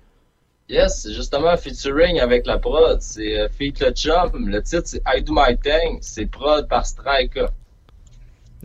Yes, 0.68 1.00
c'est 1.02 1.14
justement 1.14 1.56
featuring 1.56 2.20
avec 2.20 2.46
la 2.46 2.58
prod. 2.58 2.98
C'est 3.00 3.38
euh, 3.38 3.48
Feat 3.48 3.80
le 3.80 3.90
Chum. 3.92 4.48
Le 4.48 4.62
titre, 4.62 4.82
c'est 4.84 5.02
I 5.06 5.22
Do 5.22 5.32
My 5.34 5.56
Thing. 5.56 5.98
C'est 6.00 6.26
prod 6.26 6.68
par 6.68 6.86
Strika. 6.86 7.50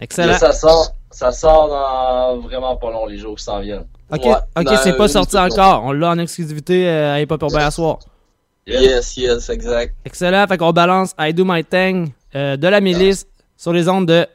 Excellent. 0.01 0.37
Ça 0.37 0.51
sort, 0.51 0.93
ça 1.09 1.31
sort 1.31 1.69
dans 1.69 2.37
vraiment 2.41 2.75
pas 2.75 2.91
long 2.91 3.05
les 3.05 3.17
jours 3.17 3.35
qui 3.37 3.43
s'en 3.43 3.59
viennent. 3.61 3.85
Ok, 4.11 4.25
Ouais, 4.25 4.77
c'est 4.83 4.97
pas 4.97 5.07
sorti 5.07 5.37
encore. 5.37 5.83
On 5.85 5.91
l'a 5.93 6.09
en 6.09 6.19
exclusivité 6.19 6.87
euh, 6.87 7.13
à 7.13 7.21
Hip 7.21 7.27
Hop 7.31 7.41
Urbain 7.41 7.65
à 7.65 7.71
soir. 7.71 7.99
Yes, 8.67 9.17
yes, 9.17 9.49
exact. 9.49 9.95
Excellent. 10.05 10.45
Fait 10.47 10.57
qu'on 10.57 10.71
balance 10.71 11.15
I 11.19 11.33
Do 11.33 11.45
My 11.45 11.63
Thing 11.63 12.11
euh, 12.35 12.57
de 12.57 12.67
la 12.67 12.81
milice 12.81 13.25
sur 13.57 13.73
les 13.73 13.87
ondes 13.89 14.07
de 14.07 14.25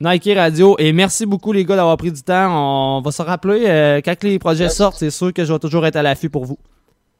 Nike 0.00 0.30
Radio. 0.34 0.76
Et 0.78 0.92
merci 0.92 1.26
beaucoup, 1.26 1.52
les 1.52 1.64
gars, 1.64 1.76
d'avoir 1.76 1.96
pris 1.96 2.12
du 2.12 2.22
temps. 2.22 2.98
On 2.98 3.00
va 3.00 3.12
se 3.12 3.22
rappeler 3.22 3.64
euh, 3.66 4.00
quand 4.04 4.22
les 4.24 4.38
projets 4.38 4.68
sortent. 4.68 4.98
C'est 4.98 5.10
sûr 5.10 5.32
que 5.32 5.44
je 5.44 5.52
vais 5.52 5.58
toujours 5.58 5.86
être 5.86 5.96
à 5.96 6.02
l'affût 6.02 6.30
pour 6.30 6.44
vous. 6.44 6.58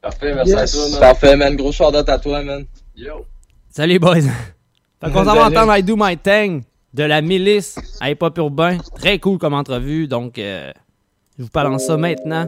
Parfait, 0.01 0.35
merci 0.35 0.53
à 0.53 0.67
toi, 0.67 0.89
man. 0.89 0.99
Parfait, 0.99 1.35
man. 1.35 1.55
Gros 1.55 1.71
shout 1.71 1.83
à 1.95 2.19
toi, 2.19 2.43
man. 2.43 2.65
Yo. 2.95 3.25
Salut, 3.69 3.99
boys. 3.99 4.21
fait 5.01 5.11
qu'on 5.11 5.25
s'en 5.25 5.35
va 5.35 5.47
entendre 5.47 5.75
I 5.75 5.83
Do 5.83 5.95
My 5.97 6.17
Thing 6.17 6.63
de 6.93 7.03
la 7.03 7.21
milice 7.21 7.77
à 7.99 8.11
Hip 8.11 8.17
Hop 8.21 8.37
Urbain. 8.37 8.77
Très 8.95 9.19
cool 9.19 9.37
comme 9.37 9.53
entrevue. 9.53 10.07
Donc, 10.07 10.37
euh, 10.37 10.71
je 11.37 11.43
vous 11.43 11.49
balance 11.53 11.85
ça 11.85 11.97
maintenant. 11.97 12.47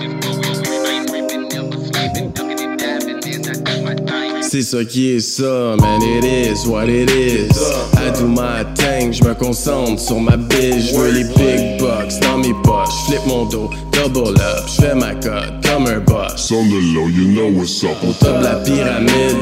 c'est 4.51 4.63
ça 4.63 4.83
qui 4.83 5.11
est 5.11 5.21
ça, 5.21 5.77
man, 5.79 6.01
it 6.01 6.25
is 6.25 6.67
what 6.67 6.89
it 6.89 7.09
is. 7.09 7.57
I 7.95 8.11
do 8.19 8.27
my 8.27 8.65
thing, 8.75 9.13
je 9.13 9.23
me 9.23 9.33
concentre 9.33 9.97
sur 9.97 10.19
ma 10.19 10.35
bitch, 10.35 10.91
je 10.91 10.97
veux 10.97 11.09
les 11.09 11.23
big 11.23 11.79
bucks 11.79 12.19
dans 12.21 12.37
mes 12.37 12.53
poches, 12.61 12.89
flip 13.07 13.21
mon 13.27 13.45
dos, 13.45 13.69
double 13.93 14.37
up, 14.41 14.65
je 14.67 14.81
fais 14.81 14.93
ma 14.93 15.15
cote 15.15 15.53
comme 15.63 15.87
un 15.87 15.99
boss. 15.99 16.51
On 16.51 16.65
the 16.65 16.81
low, 16.93 17.07
you 17.07 17.31
know 17.31 17.47
what's 17.57 17.81
up. 17.85 17.95
Au 18.03 18.11
top 18.11 18.39
de 18.39 18.43
la 18.43 18.55
pyramide, 18.55 19.37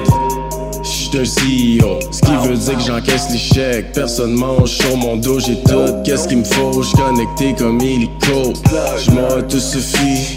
j'suis 0.83 1.17
un 1.17 1.23
CEO, 1.23 1.99
ce 2.11 2.21
qui 2.21 2.47
veut 2.47 2.55
dire 2.55 2.77
que 2.77 2.83
j'encaisse 2.83 3.31
les 3.31 3.39
chèques. 3.39 3.93
Personne 3.93 4.33
mange 4.33 4.69
sur 4.69 4.95
mon 4.95 5.17
dos, 5.17 5.39
j'ai 5.39 5.59
tout. 5.63 6.03
Qu'est-ce 6.05 6.27
qu'il 6.27 6.37
me 6.37 6.43
faut? 6.43 6.83
J'suis 6.83 6.95
connecté 6.97 7.55
comme 7.57 7.79
tout 9.49 9.59
suffit. 9.59 10.35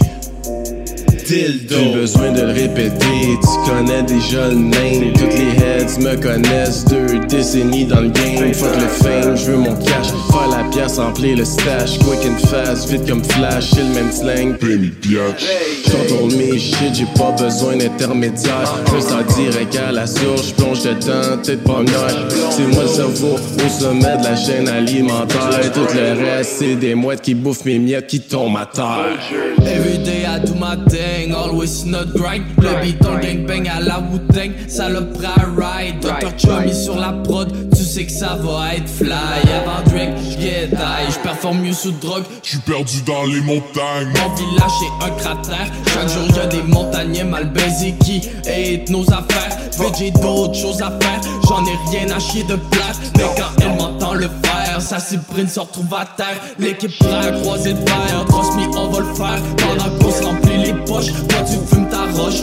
Dildo. 1.25 1.75
Plus 1.75 1.93
besoin 1.93 2.31
de 2.31 2.41
le 2.41 2.53
répéter, 2.53 3.37
tu 3.41 3.69
connais 3.69 4.03
déjà 4.03 4.49
le 4.49 4.55
name. 4.55 5.13
Toutes 5.13 5.33
les 5.33 5.63
heads 5.63 5.99
me 5.99 6.15
connaissent, 6.15 6.85
deux 6.85 7.19
décennies 7.27 7.85
dans 7.85 8.01
le 8.01 8.09
game. 8.09 8.53
Fuck 8.53 8.75
le 8.75 8.87
fame, 8.87 9.37
je 9.37 9.51
veux 9.51 9.57
mon 9.57 9.75
cash. 9.75 10.07
Faire 10.31 10.49
la 10.51 10.63
pièce, 10.69 10.97
remplir 10.97 11.37
le 11.37 11.45
stash. 11.45 11.97
Quick 11.99 12.25
and 12.25 12.47
fast, 12.47 12.89
vite 12.89 13.07
comme 13.07 13.23
flash, 13.23 13.71
c'est 13.73 13.81
le 13.81 13.93
même 13.93 14.11
slang. 14.11 14.57
Penny 14.57 14.91
biatch. 15.01 15.45
J'contrôle 15.85 16.35
mes 16.35 16.59
shit, 16.59 16.93
j'ai 16.93 17.07
pas 17.17 17.31
besoin 17.31 17.77
d'intermédiaire. 17.77 18.73
Je 18.93 18.99
ça 18.99 19.23
direct 19.35 19.75
à 19.75 19.91
la 19.91 20.07
source, 20.07 20.49
j'plonge 20.49 20.83
dedans, 20.83 21.37
tête 21.41 21.63
pas 21.63 21.81
noire. 21.83 22.27
C'est 22.51 22.67
moi 22.67 22.83
le 22.83 22.89
cerveau 22.89 23.35
au 23.35 23.69
sommet 23.69 24.17
de 24.17 24.23
la 24.23 24.35
chaîne 24.35 24.67
alimentaire. 24.67 25.71
Tout 25.73 25.87
le 25.95 26.23
reste, 26.23 26.55
c'est 26.59 26.75
des 26.75 26.95
mouettes 26.95 27.21
qui 27.21 27.33
bouffent 27.33 27.65
mes 27.65 27.79
miettes 27.79 28.07
qui 28.07 28.19
tombent 28.19 28.57
à 28.57 28.65
terre. 28.65 29.17
Every 29.65 29.97
day 29.99 30.25
I 30.25 30.39
do 30.39 30.53
my 30.55 30.75
always 31.33 31.85
not 31.85 32.13
grind. 32.13 32.43
Le 32.57 32.81
beat 32.81 33.05
en 33.05 33.19
gangbang 33.19 33.67
à 33.67 33.79
la 33.79 33.99
Wu-Tang, 33.99 34.51
ça 34.67 34.89
le 34.89 34.99
ride. 35.57 35.99
Dr. 36.01 36.37
Chummy 36.37 36.73
sur 36.73 36.95
la 36.95 37.13
prod, 37.13 37.51
tu 37.75 37.83
sais 37.83 38.05
que 38.05 38.11
ça 38.11 38.35
va 38.35 38.75
être 38.75 38.89
fly. 38.89 39.11
Avant 39.11 39.83
j'get 39.91 40.69
high, 40.71 41.11
j'performe 41.13 41.59
mieux 41.59 41.73
sous 41.73 41.91
drogue. 41.91 42.23
J'suis 42.41 42.59
perdu 42.59 43.01
dans 43.05 43.25
les 43.25 43.41
montagnes. 43.41 44.13
Mon 44.15 44.35
village 44.35 44.71
est 44.81 45.05
un 45.05 45.09
cratère, 45.11 45.67
chaque 45.93 46.09
jour 46.09 46.37
y'a 46.37 46.47
des 46.47 46.63
montagnais 46.63 47.23
mal 47.23 47.51
baisés 47.51 47.95
qui 48.03 48.21
hate 48.47 48.89
nos 48.89 49.03
affaires. 49.09 49.57
Fait 49.71 49.91
j'ai 49.97 50.11
d'autres 50.11 50.55
choses 50.55 50.81
à 50.81 50.91
faire, 50.99 51.21
j'en 51.47 51.63
ai 51.65 51.75
rien 51.91 52.15
à 52.15 52.19
chier 52.19 52.43
de 52.43 52.55
place. 52.71 52.99
Mais 53.17 53.23
quand 53.37 53.61
elle 53.61 53.75
m'entend 53.77 54.13
le 54.13 54.29
faire, 54.43 54.62
sa 54.81 54.99
cyprine 54.99 55.47
se 55.47 55.59
retrouve 55.59 55.93
à 55.93 56.05
terre. 56.05 56.39
L'équipe 56.59 56.91
prend 56.99 57.19
un 57.19 57.41
croisé 57.41 57.73
de 57.73 57.89
fer, 57.89 58.25
trust 58.27 58.55
me, 58.55 58.77
on 58.77 58.89
va 58.89 58.99
le 58.99 59.13
faire. 59.13 59.41
Pendant 59.57 59.97
qu'on 59.99 60.11
se 60.11 60.23
remplit 60.23 60.57
les 60.57 60.73
poches, 60.85 61.11
toi 61.29 61.39
tu 61.45 61.57
fumes 61.67 61.89
ta 61.89 62.05
roche. 62.19 62.41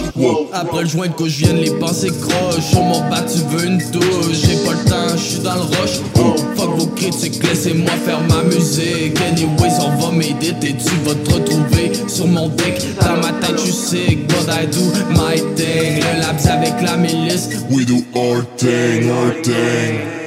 Après 0.52 0.82
le 0.82 0.88
joint 0.88 1.08
de 1.08 1.12
gauche 1.14 1.32
viennent 1.32 1.60
les 1.60 1.70
pensées 1.78 2.12
croches. 2.20 2.64
Sur 2.70 2.82
mon 2.82 3.00
bas, 3.08 3.22
tu 3.22 3.38
veux 3.48 3.66
une 3.66 3.78
douche. 3.90 4.36
J'ai 4.44 4.56
pas 4.64 4.72
le 4.72 4.88
temps, 4.88 5.16
j'suis 5.16 5.40
dans 5.40 5.54
le 5.54 5.60
rush. 5.60 6.00
Oh, 6.16 6.34
fuck 6.56 6.78
vos 6.78 6.86
critiques, 6.86 7.42
laissez-moi 7.42 7.92
faire 8.04 8.20
ma 8.28 8.42
musique. 8.44 9.18
Anyways, 9.20 9.78
on 9.80 9.96
va 10.00 10.12
m'aider, 10.12 10.54
et 10.62 10.76
tu 10.76 10.94
vas 11.04 11.14
te 11.14 11.32
retrouver 11.32 11.92
sur 12.08 12.26
mon 12.26 12.48
deck. 12.48 12.82
Dans 13.00 13.16
ma 13.16 13.32
tête, 13.44 13.56
tu 13.56 13.72
sais, 13.72 14.16
but 14.16 14.48
I 14.48 14.66
do 14.66 14.80
my 15.10 15.36
thing. 15.54 16.02
Le 16.02 16.20
labs 16.20 16.46
avec 16.48 16.80
la 16.82 16.96
milice. 16.96 17.48
We 17.70 17.84
do 17.86 18.04
our 18.14 18.44
thing, 18.56 19.10
our 19.10 19.32
thing. 19.42 20.19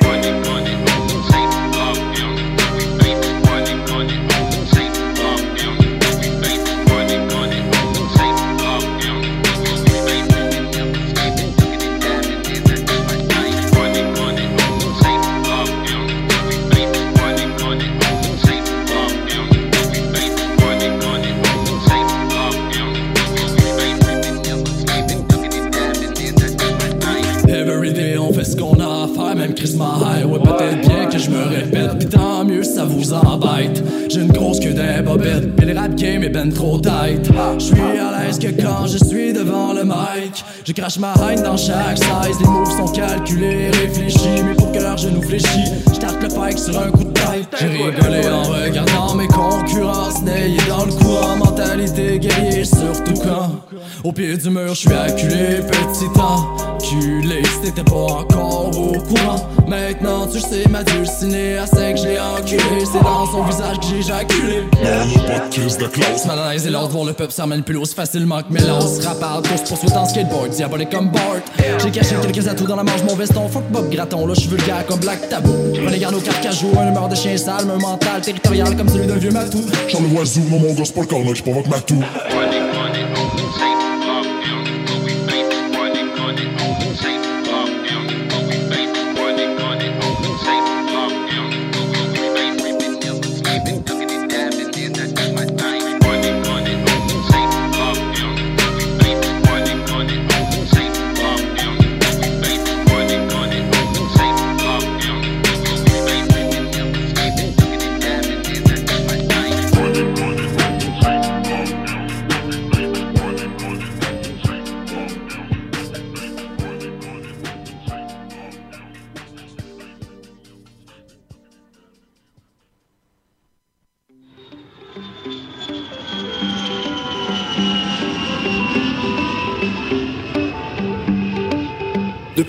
Trop 36.52 36.80
tight. 36.80 37.26
Je 37.60 38.00
à 38.00 38.24
l'aise 38.24 38.40
que 38.40 38.48
quand 38.62 38.88
je 38.88 38.98
suis 38.98 39.34
devant 39.34 39.74
le 39.74 39.84
mic. 39.84 40.44
Je 40.66 40.74
crache 40.74 40.98
ma 40.98 41.14
haine 41.14 41.44
dans 41.44 41.58
chaque 41.58 41.98
size, 41.98 42.40
les 42.40 42.48
moves 42.48 42.72
sont 42.72 42.92
calculés, 42.92 43.70
réfléchis. 43.72 44.44
Mais 44.46 44.56
pour 44.56 44.72
que 44.72 44.80
leur 44.80 44.98
genou 44.98 45.22
fléchit, 45.22 45.72
j'tarte 46.04 46.22
le 46.22 46.30
pike 46.30 46.60
sur 46.60 46.78
un 46.80 46.92
coup 46.92 47.04
de 47.04 47.12
tête. 47.12 47.56
J'ai 47.60 47.68
rigolé 47.68 48.28
en 48.30 48.44
regardant 48.44 49.16
mes 49.16 49.28
concurrents 49.28 50.12
Snayés 50.12 50.58
dans 50.68 50.86
le 50.86 50.92
courant, 50.92 51.38
mentalité 51.38 52.20
guerrier 52.20 52.66
Surtout 52.66 53.14
quand, 53.22 53.52
au 54.04 54.12
pied 54.12 54.36
du 54.38 54.50
mur, 54.50 54.70
je 54.70 54.80
suis 54.80 54.94
acculé 54.94 55.62
Petit 55.62 56.10
enculé, 56.20 57.44
si 57.44 57.62
t'étais 57.62 57.84
pas 57.84 57.96
encore 57.96 58.72
au 58.78 59.00
courant. 59.00 59.48
Maintenant 59.68 60.28
tu 60.28 60.40
sais, 60.40 60.68
ma 60.70 60.84
dulcinée 60.84 61.58
à 61.58 61.66
sec, 61.66 61.98
je 61.98 62.08
l'ai 62.08 62.20
enculé. 62.20 62.86
C'est 62.92 63.02
dans 63.02 63.26
son 63.26 63.44
visage 63.44 63.80
que 63.80 64.02
j'ai 64.02 64.14
on 64.14 65.20
a 65.20 65.40
pas 65.40 65.48
de 65.48 65.54
crise 65.54 65.78
de 65.78 65.88
classe. 65.88 66.26
Malaise 66.26 66.68
et 66.68 66.70
l'ordre 66.70 66.92
voir 66.92 67.06
le 67.06 67.14
peuple 67.14 67.32
s'en 67.32 67.50
plus 67.62 67.78
aussi 67.78 67.96
facilement 67.96 68.42
que 68.42 68.52
Mélange 68.52 69.00
Rappard, 69.04 69.42
course 69.42 69.70
poursuite 69.70 69.96
en 69.96 70.06
skateboard, 70.06 70.50
diabolique 70.50 70.90
comme 70.90 71.10
Bart. 71.10 71.42
J'ai 71.82 71.92
caché 71.92 72.16
quelques 72.22 72.48
atouts 72.48 72.68
dans 72.68 72.76
la 72.76 72.84
manche, 72.84 73.04
mon 73.08 73.16
veston 73.16 73.48
Fuck 73.48 73.64
Bob 73.72 73.90
Graton, 73.90 74.28
là 74.28 74.34
je 74.34 74.42
suis 74.42 74.50
vulgaire 74.50 74.86
comme 74.86 75.00
Black 75.00 75.30
Tabou 75.30 75.54
Prenez 75.94 76.06
garde 76.06 76.16
au 76.16 76.22
carcajou, 76.22 76.72
un 76.76 76.88
humeur 76.90 77.08
de 77.08 77.14
chien 77.14 77.38
sale 77.38 77.70
Un 77.70 77.78
mental 77.78 78.20
territorial 78.20 78.76
comme 78.76 78.90
celui 78.90 79.06
d'un 79.06 79.18
vieux 79.18 79.30
matou 79.30 79.64
J'en 79.90 80.02
le 80.02 80.08
oiseau, 80.08 80.42
non 80.50 80.60
mon 80.60 80.74
gosse, 80.74 80.90
pas 80.90 81.02
le 81.02 81.06
corner, 81.06 81.36
j'provoque 81.36 81.68
ma 81.68 81.80
toux. 81.82 82.02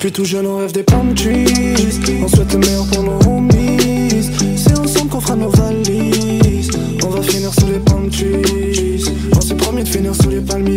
Depuis 0.05 0.13
tout 0.13 0.25
jeune 0.27 0.47
on 0.47 0.59
rêve 0.59 0.73
des 0.73 0.83
palm 0.83 1.15
trees 1.15 1.47
On 2.23 2.29
souhaite 2.29 2.53
le 2.53 2.59
meilleur 2.59 2.85
pour 2.89 3.03
nos 3.05 3.19
homies. 3.27 4.31
C'est 4.55 4.79
ensemble 4.79 5.09
qu'on 5.09 5.21
fera 5.21 5.35
nos 5.35 5.49
valises. 5.49 6.71
On 7.03 7.09
va 7.09 7.23
finir 7.23 7.51
sous 7.55 7.69
les 7.69 7.79
palm 7.79 8.11
trees 8.11 9.03
On 9.35 9.41
s'est 9.41 9.55
promis 9.55 9.83
de 9.83 9.89
finir 9.89 10.15
sous 10.15 10.29
les 10.29 10.43
palmiers. 10.43 10.77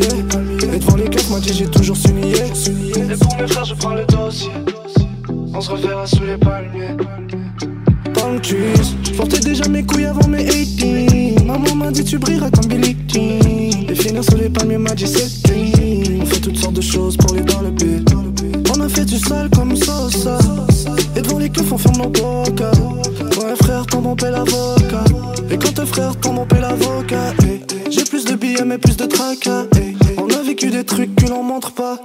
Et 0.74 0.80
devant 0.80 0.96
les 0.96 1.10
caisses 1.10 1.30
moi 1.30 1.40
j'ai 1.46 1.66
toujours 1.66 1.98
su 1.98 2.14
nier 2.14 2.36
Et 2.36 3.18
pour 3.18 3.36
mes 3.36 3.48
frères 3.50 3.66
je 3.66 3.74
prends 3.74 3.96
le 3.96 4.06
dossier. 4.06 4.50
On 5.54 5.60
se 5.60 5.72
reverra 5.72 6.08
sous 6.08 6.24
les 6.24 6.38
palmiers. 6.38 6.96
Palm 8.14 8.40
trees 8.40 8.96
Je 9.04 9.12
portais 9.12 9.42
déjà 9.42 9.68
mes 9.68 9.84
couilles 9.84 10.06
avant 10.06 10.26
mes 10.30 10.46
18 10.46 11.44
Maman 11.44 11.76
m'a 11.76 11.92
dit 11.92 12.06
tu 12.06 12.18
brilleras 12.18 12.50
comme 12.50 12.68
Billy 12.68 12.96
Et 13.90 13.94
finir 13.94 14.24
sous 14.24 14.38
les 14.38 14.48
palmiers 14.48 14.78
m'a 14.78 14.96
dit 14.96 15.06
c'est 15.06 15.52
On 16.22 16.26
fait 16.26 16.40
toutes 16.40 16.56
sortes 16.56 16.76
de 16.76 16.82
choses 16.82 17.18
pour 17.18 17.36
les 17.36 17.42
dans 17.42 17.60
le 17.60 17.72
beat 17.72 18.27
a 18.88 18.90
fait 18.90 19.06
du 19.06 19.18
sale 19.18 19.50
comme 19.50 19.76
Sosa 19.76 20.38
Et 21.16 21.22
devant 21.22 21.40
les 21.40 21.50
keufs 21.50 21.72
on 21.72 21.78
ferme 21.78 21.98
nos 21.98 22.10
bocas. 22.10 22.72
Quand 23.34 23.46
un 23.46 23.56
frère 23.56 23.86
tombe 23.86 24.06
on 24.06 24.16
paie 24.16 24.32
l'avocat. 24.32 25.04
Et 25.52 25.58
quand 25.58 25.80
un 25.80 25.86
frère 25.86 26.16
tombe 26.18 26.40
on 26.40 26.46
paie 26.46 26.62
l'avocat 26.62 27.34
Eh, 27.44 27.62
J'ai 27.90 28.04
plus 28.04 28.24
de 28.26 28.36
billets 28.36 28.66
mais 28.66 28.78
plus 28.78 28.96
de 28.96 29.06
tracas 29.06 29.66
Eh, 29.78 29.96
On 30.18 30.30
a 30.30 30.42
vécu 30.42 30.70
des 30.70 30.84
trucs 30.86 31.14
que 31.16 31.28
l'on 31.28 31.44
montre 31.44 31.72
pas. 31.74 31.98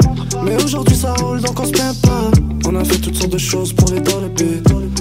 Mais 0.45 0.57
aujourd'hui 0.63 0.97
ça 0.97 1.15
roule 1.15 1.41
donc 1.41 1.59
on 1.61 1.67
se 1.67 1.73
plaint 1.73 2.01
pas. 2.03 2.31
On 2.67 2.75
a 2.75 2.85
fait 2.85 2.99
toutes 2.99 3.17
sortes 3.17 3.33
de 3.33 3.39
choses 3.39 3.73
pour 3.73 3.91
les 3.91 4.01
dans 4.01 4.21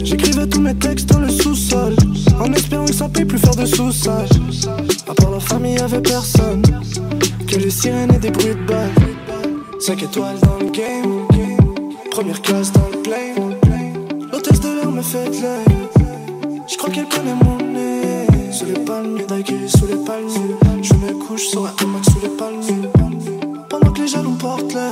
J'écrivais 0.04 0.48
tous 0.48 0.62
mes 0.62 0.76
textes 0.76 1.10
dans 1.10 1.20
le 1.20 1.30
sous-sol 1.30 1.96
En 2.40 2.52
espérant 2.54 2.86
que 2.86 2.94
ça 2.94 3.08
paye 3.08 3.26
plus 3.26 3.38
faire 3.38 3.56
de 3.56 3.66
sous-sage 3.66 4.30
À 5.08 5.14
part 5.14 5.32
la 5.32 5.40
famille 5.40 5.76
y'avait 5.76 6.02
personne. 6.02 6.64
Que 7.48 7.56
les 7.58 7.70
sirènes 7.70 8.14
et 8.14 8.20
des 8.20 8.32
bruits 8.32 8.56
de 8.56 8.68
balles. 8.68 8.92
5 9.80 10.04
étoiles 10.04 10.40
dans 10.42 10.58
le 10.58 10.70
game 10.70 11.31
Première 12.12 12.42
classe 12.42 12.74
dans 12.74 12.90
le 12.92 13.02
plane. 13.02 13.56
L'hôtesse 14.32 14.60
de 14.60 14.68
l'air 14.68 14.92
me 14.92 15.02
fait 15.02 15.30
de 15.30 15.42
l'œil. 15.42 16.60
Je 16.68 16.78
crois 16.78 16.90
qu'elle 16.90 17.08
connaît 17.08 17.34
mon 17.34 17.58
nez. 17.58 18.28
Sous 18.52 18.66
les 18.66 18.74
palmiers, 18.74 19.26
d'aiguille, 19.26 19.70
sous 19.70 19.88
les 19.88 19.96
palmiers. 19.96 20.58
Je 20.82 20.94
me 20.94 21.14
couche 21.14 21.48
sur 21.48 21.66
un 21.66 21.74
hamac 21.82 22.04
sous 22.04 22.20
les 22.22 22.36
palmiers. 22.36 22.90
Pendant 23.70 23.92
que 23.94 24.02
les 24.02 24.08
jaloux 24.08 24.36
portent 24.36 24.74
l'air. 24.74 24.92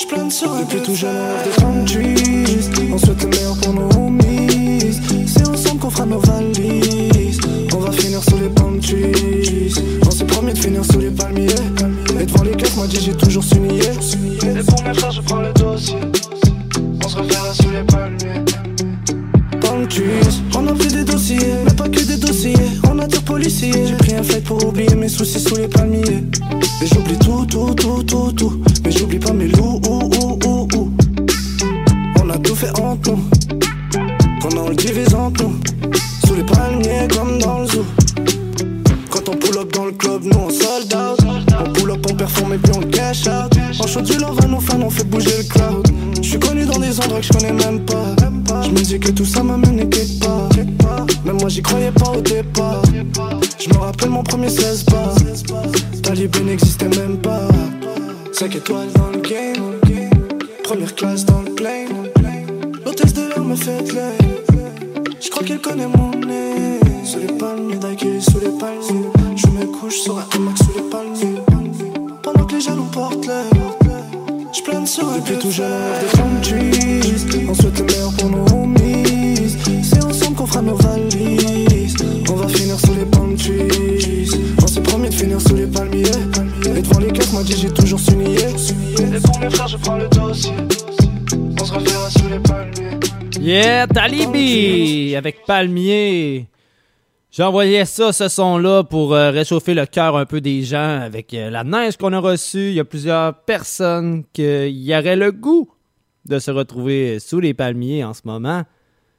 Je 0.00 0.06
plane 0.06 0.30
sur 0.30 0.50
un 0.50 0.60
Depuis 0.62 0.80
tout 0.80 0.94
jeune, 0.94 1.84
trees. 1.84 2.90
On 2.90 2.96
souhaite 2.96 3.22
le 3.22 3.28
meilleur 3.28 3.56
pour 3.58 3.74
nos 3.74 3.90
homies. 3.98 5.00
C'est 5.26 5.46
ensemble 5.46 5.78
qu'on 5.78 5.90
fera 5.90 6.06
nos 6.06 6.20
valises. 6.20 7.40
On 7.74 7.78
va 7.80 7.92
finir 7.92 8.22
sous 8.24 8.38
les 8.38 8.48
palm 8.48 8.80
promis 10.38 10.52
de 10.52 10.58
finir 10.58 10.84
sous 10.84 11.00
les 11.00 11.10
palmiers. 11.10 11.46
Et 12.20 12.24
devant 12.24 12.44
les 12.44 12.52
moi 12.76 12.86
dit 12.86 13.00
j'ai 13.04 13.14
toujours 13.14 13.42
su 13.42 13.58
nier. 13.58 13.80
Pour 14.68 14.82
mes 14.84 14.94
frères, 14.94 15.10
je 15.10 15.20
prends 15.20 15.40
le 15.40 15.52
dossier. 15.52 15.98
On 17.04 17.08
se 17.08 17.16
reverra 17.16 17.52
sous 17.54 17.70
les 17.70 17.82
palmiers. 17.82 18.44
On 20.54 20.66
a 20.68 20.74
pris 20.74 20.88
des 20.88 21.02
dossiers, 21.02 21.38
mais 21.64 21.74
pas 21.74 21.88
que 21.88 22.00
des 22.06 22.16
dossiers. 22.16 22.54
On 22.88 22.98
attire 23.00 23.22
policiers. 23.24 23.86
J'ai 23.88 23.96
pris 23.96 24.14
un 24.14 24.22
flight 24.22 24.44
pour 24.44 24.64
oublier 24.64 24.94
mes 24.94 25.08
soucis 25.08 25.40
sous 25.40 25.56
les 25.56 25.66
palmiers. 25.66 26.22
Et 26.82 26.86
j'oublie 26.86 27.18
tout, 27.18 27.44
tout, 27.46 27.74
tout, 27.74 28.04
tout, 28.04 28.32
tout. 28.32 28.62
Mais 28.84 28.92
j'oublie 28.92 29.18
pas 29.18 29.32
mes 29.32 29.48
loups, 29.48 29.80
ou, 29.88 30.08
ou, 30.46 30.68
ou. 30.76 30.92
On 32.22 32.30
a 32.30 32.38
tout 32.38 32.54
fait 32.54 32.78
entre 32.78 33.10
nous. 33.10 33.27
Je 47.28 47.38
connais 47.38 47.52
même 47.52 47.84
pas. 47.84 48.14
Je 48.62 48.70
me 48.70 48.80
dis 48.80 48.98
que 48.98 49.10
tout 49.10 49.24
ça 49.24 49.42
m'amène 49.42 49.88
quelque 49.88 50.18
part. 50.18 51.06
Même 51.24 51.38
moi 51.38 51.48
j'y 51.48 51.62
croyais 51.62 51.92
pas 51.92 52.10
au 52.10 52.20
départ. 52.20 52.82
Je 53.58 53.68
me 53.68 53.78
rappelle 53.78 54.10
mon 54.10 54.22
premier 54.22 54.48
16 54.48 54.84
bars. 54.86 55.14
Talibé 56.02 56.40
n'existait 56.40 56.88
même 56.88 57.18
pas. 57.18 57.48
5 58.32 58.54
étoiles 58.56 58.88
dans 58.94 59.17
Talibi 93.92 95.14
avec 95.16 95.44
Palmier. 95.44 96.48
Envoyé 97.38 97.84
ça, 97.84 98.12
ce 98.12 98.28
son-là, 98.28 98.82
pour 98.82 99.14
euh, 99.14 99.30
réchauffer 99.30 99.74
le 99.74 99.86
cœur 99.86 100.16
un 100.16 100.26
peu 100.26 100.40
des 100.40 100.62
gens 100.62 101.00
avec 101.00 101.34
euh, 101.34 101.50
la 101.50 101.62
neige 101.62 101.96
qu'on 101.96 102.12
a 102.12 102.18
reçue. 102.18 102.68
Il 102.68 102.74
y 102.74 102.80
a 102.80 102.84
plusieurs 102.84 103.34
personnes 103.44 104.24
qui 104.32 104.42
y 104.42 104.96
auraient 104.96 105.16
le 105.16 105.30
goût 105.30 105.70
de 106.24 106.38
se 106.38 106.50
retrouver 106.50 107.20
sous 107.20 107.38
les 107.38 107.54
palmiers 107.54 108.02
en 108.04 108.12
ce 108.12 108.22
moment. 108.24 108.64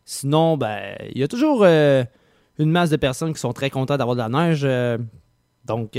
Sinon, 0.05 0.57
ben, 0.57 0.95
il 1.13 1.19
y 1.19 1.23
a 1.23 1.27
toujours 1.27 1.61
euh, 1.63 2.03
une 2.57 2.71
masse 2.71 2.89
de 2.89 2.97
personnes 2.97 3.33
qui 3.33 3.39
sont 3.39 3.53
très 3.53 3.69
contentes 3.69 3.99
d'avoir 3.99 4.15
de 4.15 4.21
la 4.21 4.29
neige. 4.29 4.67
donc, 5.65 5.97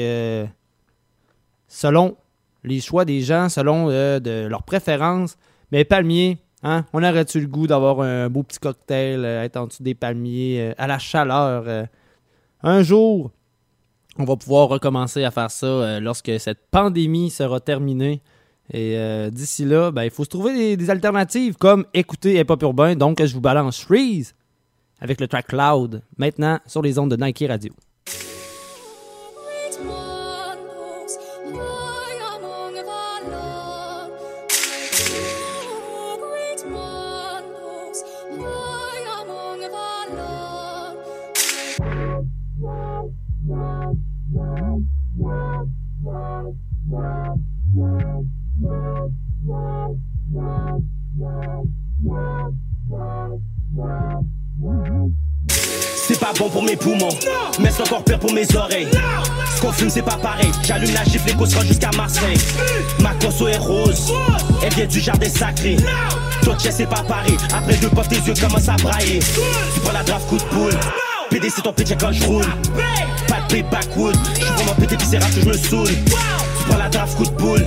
selon 1.69 2.17
les 2.65 2.81
choix 2.81 3.05
des 3.05 3.23
gens, 3.23 3.49
selon 3.49 3.89
de 3.89 4.47
leurs 4.47 4.65
préférences, 4.65 5.39
mais 5.73 5.85
palmiers, 5.85 6.39
hein, 6.63 6.85
on 6.93 7.03
aurait-tu 7.03 7.41
le 7.41 7.47
goût 7.47 7.67
d'avoir 7.67 8.01
un 8.01 8.29
beau 8.29 8.43
petit 8.43 8.59
cocktail, 8.59 9.25
euh, 9.25 9.45
être 9.45 9.57
en 9.57 9.67
dessous 9.67 9.83
des 9.83 9.95
palmiers, 9.95 10.61
euh, 10.61 10.75
à 10.79 10.87
la 10.87 10.99
chaleur? 10.99 11.65
euh? 11.67 11.85
un 12.63 12.83
jour, 12.83 13.31
on 14.19 14.25
va 14.25 14.37
pouvoir 14.37 14.69
recommencer 14.69 15.25
à 15.25 15.31
faire 15.31 15.51
ça 15.51 15.99
lorsque 16.01 16.39
cette 16.39 16.61
pandémie 16.71 17.31
sera 17.31 17.61
terminée. 17.61 18.21
Et 18.73 18.97
d'ici 19.33 19.65
là, 19.65 19.91
ben, 19.91 20.05
il 20.05 20.11
faut 20.11 20.25
se 20.25 20.29
trouver 20.29 20.53
des, 20.53 20.77
des 20.77 20.91
alternatives 20.91 21.57
comme 21.57 21.87
écouter 21.95 22.39
Hip 22.39 22.51
Hop 22.51 22.63
Urbain. 22.63 22.97
Donc, 22.97 23.25
je 23.25 23.33
vous 23.33 23.41
balance 23.41 23.81
Freeze 23.81 24.35
avec 25.01 25.21
le 25.21 25.27
track 25.27 25.47
Cloud, 25.47 26.03
maintenant 26.19 26.59
sur 26.67 26.83
les 26.83 26.99
ondes 26.99 27.11
de 27.11 27.25
Nike 27.25 27.45
Radio. 27.49 27.73
C'est 55.97 56.19
pas 56.19 56.33
bon 56.39 56.49
pour 56.49 56.63
mes 56.63 56.77
poumons, 56.77 57.09
mais 57.61 57.71
c'est 57.71 57.83
encore 57.83 58.03
pire 58.03 58.19
pour 58.19 58.33
mes 58.33 58.47
oreilles. 58.57 58.89
Ce 59.55 59.61
qu'on 59.61 59.73
fume, 59.73 59.91
c'est 59.91 60.03
pas 60.03 60.17
pareil. 60.17 60.51
J'allume 60.63 60.95
la 60.95 61.05
gifle, 61.05 61.29
l'écho 61.29 61.45
sera 61.45 61.65
jusqu'à 61.65 61.91
Marseille. 61.97 62.39
Ma 63.01 63.11
conso 63.15 63.49
est 63.49 63.59
rose, 63.59 64.13
elle 64.63 64.73
vient 64.73 64.87
du 64.87 65.01
jardin 65.01 65.29
sacré. 65.29 65.77
Toi, 66.43 66.57
c'est 66.59 66.89
pas 66.89 67.03
pareil. 67.03 67.37
Après 67.53 67.77
deux 67.77 67.91
potes, 67.91 68.09
tes 68.09 68.17
yeux 68.17 68.35
commencent 68.41 68.69
à 68.69 68.77
brailler. 68.77 69.19
Tu 69.75 69.81
prends 69.81 69.93
la 69.93 70.03
draft 70.03 70.27
coup 70.29 70.39
de 70.39 70.45
poule. 70.45 70.81
PD, 71.31 71.49
c'est 71.49 71.63
ton 71.63 71.73
péché 71.73 71.97
quand 71.99 72.11
je 72.11 72.25
roule. 72.25 72.45
Pas 73.29 73.41
de 73.49 73.63
backwood. 73.63 74.17
Je 74.35 74.45
suis 74.45 74.55
vraiment 74.55 74.75
pété, 74.75 74.97
rare 75.19 75.31
que 75.31 75.41
je 75.41 75.47
me 75.47 75.53
saoule. 75.53 75.87
Tu 75.87 76.65
prends 76.69 76.79
la 76.79 76.89
draft 76.89 77.17
coup 77.17 77.25
de 77.25 77.31
poule. 77.31 77.65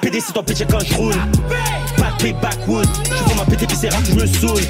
PD, 0.00 0.20
c'est 0.20 0.32
ton 0.32 0.42
péché 0.42 0.66
quand 0.68 0.80
je 0.80 0.94
roule. 0.94 1.14
Pas 1.96 2.12
de 2.18 2.32
backwood. 2.40 2.88
Je 3.04 3.14
suis 3.14 3.24
vraiment 3.24 3.44
pété, 3.44 3.88
rare 3.88 4.02
que 4.02 4.08
je 4.08 4.14
me 4.14 4.26
saoule. 4.26 4.62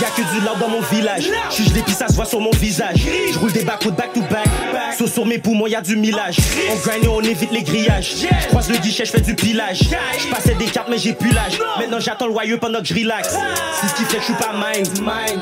Y'a 0.00 0.08
que 0.08 0.22
du 0.34 0.44
lard 0.44 0.56
dans 0.56 0.68
mon 0.68 0.80
village. 0.80 1.30
Suis 1.50 1.64
puis 1.64 1.94
ça 1.94 2.08
se 2.08 2.14
voit 2.14 2.24
sur 2.24 2.40
mon 2.40 2.50
visage. 2.52 3.06
Je 3.32 3.38
roule 3.38 3.52
des 3.52 3.64
backwood 3.64 3.94
back 3.94 4.12
to 4.14 4.20
back. 4.22 4.48
Sauf 4.96 5.12
sur 5.12 5.26
mes 5.26 5.38
poumons, 5.38 5.66
y'a 5.66 5.80
du 5.80 5.96
millage. 5.96 6.36
On 6.70 6.76
grind 6.76 7.04
et 7.04 7.08
on 7.08 7.20
évite 7.20 7.52
les 7.52 7.62
grillages. 7.62 8.14
Je 8.42 8.48
croise 8.48 8.70
le 8.70 8.78
guichet, 8.78 9.04
je 9.04 9.10
fais 9.10 9.20
du 9.20 9.34
pilage. 9.34 9.90
Je 10.18 10.28
passais 10.28 10.54
des 10.54 10.66
cartes, 10.66 10.88
mais 10.88 10.98
j'ai 10.98 11.12
plus 11.12 11.30
l'âge. 11.30 11.58
Maintenant 11.78 12.00
j'attends 12.00 12.26
le 12.26 12.32
royeux 12.32 12.58
pendant 12.58 12.80
que 12.80 12.86
je 12.86 12.94
relaxe. 12.94 13.34
C'est 13.80 13.88
ce 13.88 13.94
qui 13.94 14.04
fait 14.04 14.16
que 14.16 14.22
je 14.22 14.26
suis 14.26 14.34
pas 14.34 14.52
mind. 14.54 14.88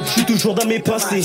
Je 0.05 0.11
suis 0.11 0.25
toujours 0.25 0.55
dans 0.55 0.67
mes 0.67 0.81
pensées. 0.81 1.23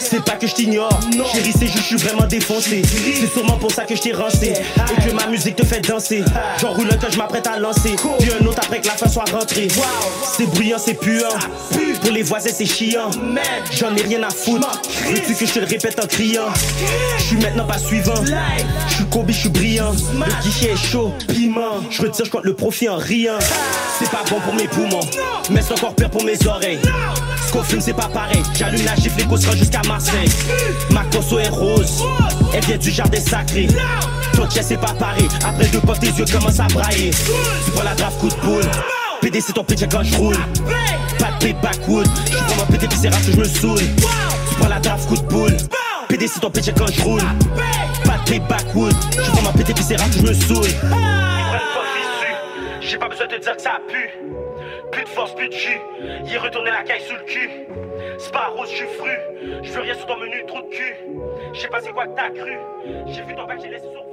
C'est 0.00 0.24
pas 0.24 0.32
que 0.32 0.46
je 0.46 0.54
t'ignore. 0.54 0.98
Chérie, 1.32 1.52
c'est 1.52 1.66
juste, 1.66 1.78
je 1.78 1.96
suis 1.96 1.96
vraiment 1.96 2.26
défoncé. 2.26 2.82
C'est 2.84 3.32
sûrement 3.32 3.56
pour 3.56 3.70
ça 3.70 3.84
que 3.84 3.94
je 3.94 4.02
t'ai 4.02 4.12
rancé. 4.12 4.52
Et 4.52 5.08
que 5.08 5.14
ma 5.14 5.26
musique 5.26 5.56
te 5.56 5.64
fait 5.64 5.80
danser. 5.80 6.24
J'en 6.60 6.72
roule 6.72 6.88
un 6.90 6.96
que 6.96 7.10
je 7.10 7.18
m'apprête 7.18 7.46
à 7.46 7.58
lancer. 7.58 7.94
Puis 8.18 8.30
un 8.40 8.44
autre 8.46 8.60
après 8.64 8.80
que 8.80 8.86
la 8.88 8.94
fin 8.94 9.08
soit 9.08 9.24
rentrée. 9.30 9.68
C'est 10.36 10.46
bruyant, 10.46 10.78
c'est 10.78 10.94
puant. 10.94 11.28
Pour 12.02 12.10
les 12.10 12.22
voisins, 12.22 12.50
c'est 12.52 12.63
chiant. 12.66 13.10
J'en 13.72 13.94
ai 13.96 14.02
rien 14.02 14.22
à 14.22 14.30
foutre. 14.30 14.70
Veux-tu 15.06 15.34
que 15.34 15.46
je 15.46 15.52
te 15.52 15.58
le 15.58 15.66
répète 15.66 15.98
en 16.02 16.06
criant? 16.06 16.52
Je 17.18 17.22
suis 17.22 17.36
maintenant 17.36 17.64
pas 17.64 17.78
suivant. 17.78 18.14
Je 18.88 18.94
suis 18.94 19.04
combi, 19.06 19.32
je 19.32 19.40
suis 19.40 19.48
brillant. 19.48 19.92
Le 19.92 20.42
guichet 20.42 20.72
est 20.72 20.76
chaud, 20.76 21.12
piment. 21.28 21.80
Je 21.90 22.02
retire, 22.02 22.24
je 22.24 22.30
compte 22.30 22.44
le 22.44 22.54
profit 22.54 22.88
en 22.88 22.96
riant. 22.96 23.38
C'est 23.98 24.10
pas 24.10 24.24
bon 24.28 24.40
pour 24.40 24.54
mes 24.54 24.66
poumons, 24.66 25.06
mais 25.50 25.62
c'est 25.62 25.74
encore 25.74 25.94
pire 25.94 26.10
pour 26.10 26.24
mes 26.24 26.36
oreilles. 26.46 26.80
Fume, 27.62 27.80
c'est 27.80 27.94
pas 27.94 28.08
pareil. 28.08 28.42
J'allume 28.58 28.84
la 28.84 28.96
gifle, 28.96 29.16
l'écho 29.16 29.36
sera 29.36 29.54
jusqu'à 29.54 29.80
Marseille. 29.86 30.28
Ma 30.90 31.04
conso 31.04 31.38
est 31.38 31.48
rose, 31.48 32.02
elle 32.52 32.64
vient 32.64 32.76
du 32.76 32.90
jardin 32.90 33.20
sacré. 33.20 33.68
Ton 34.34 34.50
chest, 34.50 34.70
c'est 34.70 34.76
pas 34.76 34.92
pareil. 34.98 35.28
Après 35.44 35.68
deux 35.68 35.78
potes, 35.78 36.00
tes 36.00 36.08
yeux 36.08 36.24
commencent 36.30 36.58
à 36.58 36.66
brailler. 36.66 37.12
Tu 37.64 37.70
prends 37.70 37.84
la 37.84 37.94
draft 37.94 38.18
coup 38.18 38.28
de 38.28 38.34
poule. 38.34 38.70
PD, 39.24 39.40
c'est 39.40 39.54
ton 39.54 39.64
péché 39.64 39.86
quand 39.90 40.02
je 40.02 40.14
roule. 40.18 40.36
Pas 41.18 41.30
de 41.40 41.52
backwood. 41.62 42.06
Je 42.26 42.36
suis 42.36 42.44
vraiment 42.44 42.66
pété, 42.70 42.86
puis 42.86 42.98
c'est 42.98 43.08
rare 43.08 43.24
que 43.24 43.32
je 43.32 43.38
me 43.38 43.44
saoule. 43.44 43.78
Tu 43.78 44.54
prends 44.58 44.68
la 44.68 44.78
draft 44.78 45.08
coup 45.08 45.16
de 45.16 45.22
poule. 45.22 45.56
PD, 46.10 46.28
c'est 46.28 46.40
ton 46.40 46.50
péché 46.50 46.74
quand 46.76 46.92
je 46.92 47.00
roule. 47.00 47.22
Pas 48.04 48.18
de 48.30 48.38
backwood. 48.46 48.92
Je 49.16 49.22
suis 49.22 49.32
vraiment 49.32 49.52
pété, 49.52 49.72
puis 49.72 49.82
c'est 49.82 49.96
rare 49.96 50.10
que 50.10 50.16
je 50.16 50.22
me 50.24 50.34
saoule. 50.34 50.68
J'ai 52.82 52.98
pas 52.98 53.08
besoin 53.08 53.26
de 53.26 53.36
te 53.36 53.40
dire 53.40 53.56
que 53.56 53.62
ça 53.62 53.80
pue. 53.88 54.10
Plus 54.92 55.04
de 55.04 55.08
force, 55.08 55.34
plus 55.34 55.48
de 55.48 55.54
jus. 55.54 55.80
Est 56.30 56.36
retourné 56.36 56.70
la 56.70 56.82
caille 56.82 57.00
sous 57.08 57.16
le 57.16 57.24
cul. 57.24 57.50
C'est 58.18 58.30
pas 58.30 58.48
rose, 58.54 58.68
je 58.70 58.76
suis 58.76 58.86
fru. 58.98 59.10
Je 59.62 59.72
veux 59.72 59.80
rien 59.80 59.94
sur 59.94 60.04
ton 60.04 60.18
menu, 60.18 60.44
trop 60.46 60.60
de 60.60 60.68
cul. 60.68 60.96
Je 61.54 61.60
sais 61.60 61.68
pas 61.68 61.80
c'est 61.80 61.92
quoi 61.92 62.06
que 62.08 62.14
t'as 62.14 62.28
cru. 62.28 62.58
J'ai 63.06 63.22
vu 63.22 63.34
ton 63.34 63.46
bac, 63.46 63.58
j'ai 63.62 63.70
laissé 63.70 63.86
sur 63.90 64.04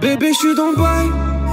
Bébé, 0.00 0.28
je 0.32 0.38
suis 0.38 0.54
dans 0.54 0.70
le 0.70 0.76
bail, 0.76 1.10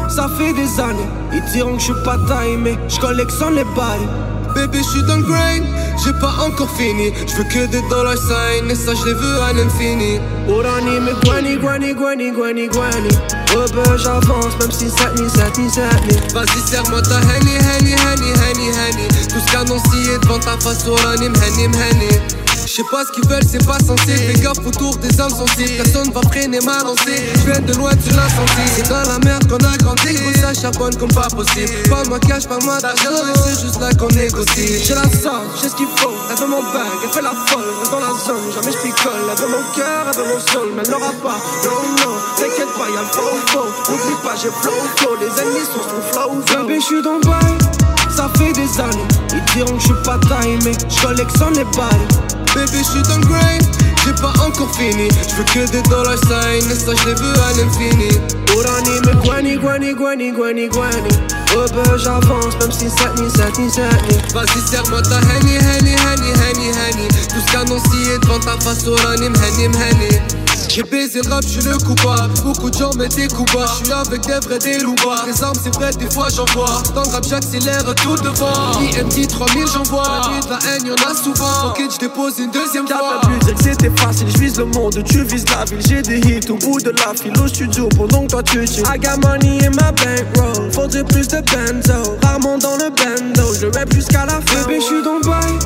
ça 0.09 0.29
fait 0.37 0.53
des 0.53 0.79
années. 0.79 1.09
Ils 1.33 1.43
diront 1.51 1.73
que 1.73 1.79
je 1.79 1.85
suis 1.85 2.03
pas 2.05 2.17
mais 2.59 2.77
je 2.87 2.97
collectionne 2.97 3.55
les 3.55 3.65
balles. 3.75 4.07
Bébé, 4.55 4.77
je 4.77 4.89
suis 4.89 5.03
dans 5.03 5.17
le 5.17 5.23
grind, 5.23 5.65
j'ai 6.03 6.13
pas 6.13 6.33
encore 6.45 6.69
fini. 6.71 7.11
Je 7.27 7.35
veux 7.35 7.43
que 7.43 7.65
des 7.69 7.81
dollars 7.89 8.15
sign, 8.15 8.71
et 8.71 8.75
ça 8.75 8.93
je 8.95 9.05
les 9.05 9.13
veux 9.13 9.41
à 9.41 9.51
l'infini. 9.51 10.19
Orani, 10.49 10.99
mais 11.01 11.11
guani, 11.25 11.57
guani, 11.57 11.93
guani, 11.93 12.31
guani, 12.31 12.67
guani. 12.69 13.09
Ben 13.53 13.97
j'avance, 13.97 14.57
même 14.61 14.71
si 14.71 14.89
ça 14.89 15.11
ni 15.19 15.29
ça 15.29 15.49
ni 15.57 15.69
ça 15.69 15.89
ni. 16.07 16.15
Vas-y, 16.33 16.61
serre-moi 16.69 17.01
ta 17.01 17.19
henny, 17.19 17.57
henny, 17.57 17.91
henny, 17.91 18.31
henny, 18.31 18.69
henny. 18.69 19.07
Tout 19.27 19.39
ce 19.45 19.51
qu'annoncé 19.51 20.17
devant 20.21 20.39
ta 20.39 20.57
face, 20.59 20.87
Orani, 20.87 21.27
mhenny, 21.29 21.67
mhenny. 21.67 22.46
Je 22.77 22.83
sais 22.83 22.89
pas 22.91 23.03
ce 23.05 23.11
qu'ils 23.11 23.27
veulent, 23.27 23.41
c'est 23.41 23.65
pas 23.65 23.79
censé. 23.79 24.13
Fais 24.13 24.39
gaffe 24.39 24.61
autour 24.63 24.95
des 24.97 25.09
âmes 25.19 25.33
sensibles. 25.33 25.81
Personne 25.81 26.13
va 26.13 26.21
freiner 26.29 26.59
ma 26.61 26.77
lancée. 26.83 27.25
Je 27.33 27.49
viens 27.49 27.59
de 27.59 27.73
loin, 27.73 27.89
tu 27.89 28.13
l'as 28.13 28.29
senti. 28.29 28.69
C'est 28.69 28.87
dans 28.87 29.01
la 29.01 29.17
merde 29.25 29.49
qu'on 29.49 29.57
a 29.65 29.75
grandi. 29.77 30.13
Gros, 30.13 30.33
ça 30.39 30.53
charbonne 30.53 30.95
comme 30.97 31.09
pas 31.09 31.25
possible. 31.25 31.73
Pas 31.89 32.03
moi 32.07 32.19
cash, 32.19 32.45
pas 32.45 32.59
moi 32.61 32.77
d'argent. 32.79 33.17
C'est 33.33 33.65
juste 33.65 33.81
là 33.81 33.89
qu'on 33.97 34.09
négocie. 34.09 34.77
J'ai 34.85 34.93
la 34.93 35.09
sauce, 35.09 35.57
j'ai 35.59 35.69
ce 35.69 35.75
qu'il 35.75 35.87
faut. 35.97 36.13
Elle 36.29 36.37
veut 36.37 36.45
mon 36.45 36.61
bag, 36.61 36.85
elle 37.01 37.09
fait 37.09 37.23
la 37.23 37.33
folle. 37.49 37.65
Reste 37.79 37.89
dans 37.89 37.99
la 37.99 38.13
zone, 38.13 38.45
jamais 38.53 38.71
je 38.71 38.77
picole. 38.85 39.25
Elle 39.25 39.41
veut 39.41 39.49
mon 39.49 39.65
cœur, 39.73 40.05
elle 40.05 40.17
veut 40.21 40.27
mon 40.29 40.39
soul. 40.39 40.69
Mais 40.75 40.83
elle 40.85 40.91
l'aura 40.91 41.13
pas. 41.25 41.41
Non, 41.65 41.81
non, 41.97 42.13
t'inquiète 42.37 42.73
pas, 42.77 42.93
y'a 42.93 43.01
le 43.01 43.09
flow, 43.09 43.33
flow. 43.47 43.65
N'oublie 43.89 44.21
pas, 44.21 44.35
j'ai 44.37 44.53
flow, 44.53 44.77
flow. 44.97 45.17
Les 45.17 45.33
ennemis 45.41 45.65
sont 45.65 45.81
sur 45.81 45.97
flow, 46.13 46.43
flow. 46.45 46.67
Bébé, 46.67 46.79
je 46.79 46.85
suis 46.85 47.01
dans 47.01 47.17
le. 47.17 47.97
Ça 48.15 48.29
fait 48.37 48.53
des 48.53 48.69
années. 48.79 49.07
Ils 49.33 49.53
diront 49.55 49.73
que 49.73 49.81
je 49.81 49.85
suis 49.85 50.03
pas 50.03 50.19
taille, 50.29 50.59
mais 50.63 50.73
je 50.73 51.01
collectionne 51.01 51.55
les 51.55 51.65
balles. 51.75 52.26
Bébé, 52.57 52.79
je 52.79 52.89
suis 52.89 53.01
dans 53.03 53.19
le 53.19 53.25
grind, 53.25 53.63
j'ai 54.03 54.13
pas 54.13 54.33
encore 54.43 54.73
fini. 54.75 55.09
Je 55.29 55.35
veux 55.35 55.43
que 55.43 55.71
des 55.71 55.83
dollars 55.83 56.17
sign, 56.17 56.71
et 56.71 56.75
ça 56.75 56.91
je 56.95 57.09
les 57.09 57.13
veux 57.13 57.39
à 57.39 57.53
l'infini. 57.53 58.09
Orani, 58.55 58.99
mais 59.05 59.13
guani, 59.23 59.57
guani, 59.57 59.93
guani, 59.93 60.31
guani, 60.31 60.67
guani. 60.67 61.09
Oh 61.55 61.65
ben 61.71 61.97
j'avance, 61.97 62.57
même 62.59 62.71
si 62.71 62.89
ça 62.89 63.13
ni 63.21 63.29
ça 63.29 63.45
ni 63.59 63.69
ça 63.69 63.89
ni. 64.09 64.17
Vas-y, 64.33 64.59
serre-moi 64.71 65.03
ta 65.03 65.19
henny, 65.19 65.57
henny, 65.57 65.91
henny, 65.91 66.31
henny, 66.33 66.69
henny. 66.69 67.07
Tout 67.29 67.39
ce 67.45 67.51
qu'annoncé 67.51 68.17
devant 68.23 68.39
ta 68.39 68.57
face, 68.59 68.87
Orani, 68.87 69.29
mhenny, 69.29 69.67
mhenny. 69.67 70.46
J'ai 70.77 70.83
baisé 70.83 71.21
le 71.23 71.29
rap, 71.33 71.41
je 71.41 71.59
suis 71.59 71.61
le 71.63 71.75
coupable. 71.79 72.31
Beaucoup 72.43 72.69
de 72.69 72.77
gens 72.77 72.93
mettent 72.99 73.15
des 73.15 73.27
coups 73.27 73.51
bas. 73.51 73.65
Je 73.79 73.85
suis 73.85 73.91
avec 73.91 74.21
des 74.21 74.39
vrais 74.45 74.59
des 74.59 74.77
loupards. 74.77 75.25
Les 75.25 75.43
armes, 75.43 75.57
c'est 75.59 75.73
vrai, 75.73 75.89
des 75.93 76.07
fois 76.07 76.27
j'en 76.29 76.45
vois. 76.53 76.83
Dans 76.93 77.01
le 77.01 77.09
rap, 77.09 77.25
j'accélère 77.27 77.83
tout 77.95 78.15
devant. 78.17 78.79
IMT 78.79 79.27
3000, 79.27 79.65
j'en 79.73 79.81
vois. 79.81 80.21
La 80.21 80.29
nuit 80.29 80.39
de 80.39 80.49
la 80.51 80.59
haine, 80.69 80.85
y'en 80.85 80.93
a 80.93 81.15
souvent. 81.15 81.69
Ok, 81.69 81.81
je 81.91 81.97
dépose 81.97 82.37
une 82.37 82.51
deuxième 82.51 82.87
fois. 82.87 83.19
T'as 83.23 83.27
pas 83.27 83.27
pu 83.27 83.45
dire 83.45 83.55
que 83.55 83.63
c'était 83.63 83.89
facile, 83.99 84.27
je 84.31 84.37
vise 84.37 84.59
le 84.59 84.65
monde, 84.65 85.03
tu 85.03 85.23
vises 85.23 85.45
la 85.49 85.65
ville. 85.65 85.81
J'ai 85.83 86.03
des 86.03 86.19
hits 86.19 86.51
au 86.51 86.57
bout 86.57 86.79
de 86.79 86.91
la 86.91 87.15
file 87.19 87.33
au 87.43 87.47
studio 87.47 87.89
pendant 87.97 88.27
que 88.27 88.27
toi 88.33 88.43
tu 88.43 88.67
chill. 88.67 88.83
I 88.85 88.99
got 88.99 89.17
money 89.25 89.57
in 89.65 89.71
my 89.71 89.91
bankroll. 89.97 90.71
Faudrait 90.71 91.03
plus 91.05 91.27
de 91.27 91.41
benzo. 91.41 92.19
Rarement 92.21 92.59
dans 92.59 92.77
le 92.77 92.91
bando, 92.91 93.51
je 93.59 93.65
rap 93.75 93.91
jusqu'à 93.91 94.27
la 94.27 94.39
fin. 94.41 94.61
Bébé, 94.67 94.79
je 94.79 94.85
suis 94.85 95.01
dans 95.01 95.15
le 95.15 95.27
bail. 95.27 95.57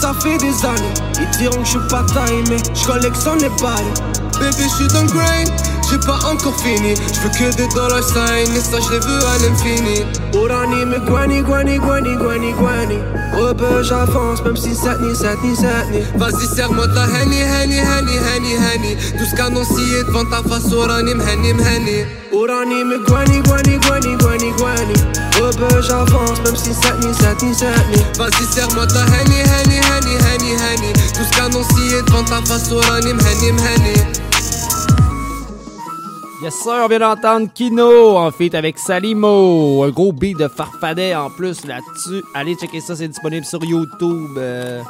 Ça 0.00 0.14
fait 0.20 0.38
des 0.38 0.54
années. 0.64 0.94
Ils 1.18 1.38
diront 1.38 1.58
que 1.58 1.64
je 1.64 1.70
suis 1.70 1.88
pas 1.88 2.04
mais 2.48 2.58
je 2.74 2.86
collectionne 2.86 3.40
les 3.40 3.48
balles. 3.60 4.21
Bébé, 4.42 4.64
je 4.64 4.74
suis 4.74 4.88
dans 4.88 5.02
le 5.02 5.06
grind, 5.06 5.48
j'ai 5.88 5.98
pas 5.98 6.18
encore 6.26 6.58
fini. 6.58 6.94
Je 7.14 7.20
veux 7.20 7.30
que 7.30 7.56
des 7.56 7.68
dollars 7.68 8.02
sign, 8.02 8.50
et 8.56 8.60
ça 8.60 8.78
je 8.82 8.90
les 8.90 8.98
veux 8.98 9.24
à 9.24 9.38
l'infini. 9.38 10.02
Orani, 10.34 10.84
mais 10.84 10.98
guani, 10.98 11.42
guani, 11.42 11.78
guani, 11.78 12.16
guani, 12.16 12.52
guani. 12.54 12.98
Oh 13.38 13.54
ben 13.54 13.82
j'avance, 13.82 14.42
même 14.42 14.56
si 14.56 14.74
ça 14.74 14.98
ni 14.98 15.14
ça 15.14 15.36
ni 15.44 15.54
ça 15.54 15.86
ni. 15.92 16.00
Vas-y, 16.18 16.48
serre-moi 16.56 16.88
ta 16.88 17.04
henny, 17.04 17.38
henny, 17.40 17.78
henny, 17.78 18.18
henny, 18.18 18.54
henny. 18.58 18.96
Tout 19.16 19.24
ce 19.30 19.36
qu'annoncé 19.36 20.02
devant 20.08 20.24
ta 20.24 20.42
face, 20.42 20.72
Orani, 20.72 21.14
mhenny, 21.14 21.52
mhenny. 21.52 22.04
Orani, 22.32 22.82
mais 22.82 22.98
guani, 23.06 23.40
guani, 23.42 23.78
guani, 23.78 24.16
guani, 24.16 24.50
guani. 24.58 24.94
Oh 25.40 25.50
ben 25.56 25.80
j'avance, 25.80 26.40
même 26.44 26.56
si 26.56 26.74
ça 26.74 26.96
ni 27.00 27.14
ça 27.14 27.32
ni 27.40 27.54
ça 27.54 27.70
ni. 27.92 28.02
Vas-y, 28.18 28.44
serre-moi 28.52 28.88
ta 28.88 29.04
henny, 29.06 29.38
henny, 29.38 29.78
henny, 29.78 30.16
henny, 30.18 30.50
henny. 30.50 30.92
Tout 31.14 31.22
ce 31.30 31.36
qu'annoncé 31.36 32.02
devant 32.08 32.24
ta 32.24 32.42
face, 32.44 32.72
Orani, 32.72 33.12
mhenny, 33.12 33.52
mhenny. 33.52 33.94
Yes 36.42 36.54
sir, 36.54 36.80
on 36.84 36.88
vient 36.88 36.98
d'entendre 36.98 37.52
Kino 37.54 38.16
en 38.16 38.32
feat 38.32 38.56
avec 38.56 38.76
Salimo. 38.76 39.84
Un 39.84 39.90
gros 39.90 40.12
beat 40.12 40.36
de 40.36 40.48
farfadet 40.48 41.14
en 41.14 41.30
plus 41.30 41.64
là-dessus. 41.64 42.20
Allez 42.34 42.56
checker 42.56 42.80
ça, 42.80 42.96
c'est 42.96 43.06
disponible 43.06 43.44
sur 43.44 43.62
YouTube. 43.62 44.36
Euh, 44.36 44.82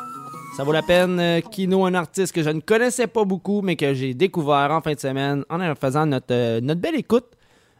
ça 0.57 0.65
vaut 0.65 0.73
la 0.73 0.81
peine. 0.81 1.21
Euh, 1.21 1.41
Kino, 1.43 1.85
un 1.85 1.93
artiste 1.93 2.35
que 2.35 2.43
je 2.43 2.49
ne 2.49 2.61
connaissais 2.61 3.07
pas 3.07 3.27
beaucoup, 3.27 3.61
mais 3.61 3.77
que 3.77 3.93
j'ai 3.93 4.15
découvert 4.15 4.71
en 4.71 4.81
fin 4.81 4.95
de 4.95 4.99
semaine 4.99 5.45
en 5.51 5.75
faisant 5.75 6.07
notre, 6.07 6.33
euh, 6.33 6.61
notre 6.63 6.81
belle 6.81 6.95
écoute 6.97 7.27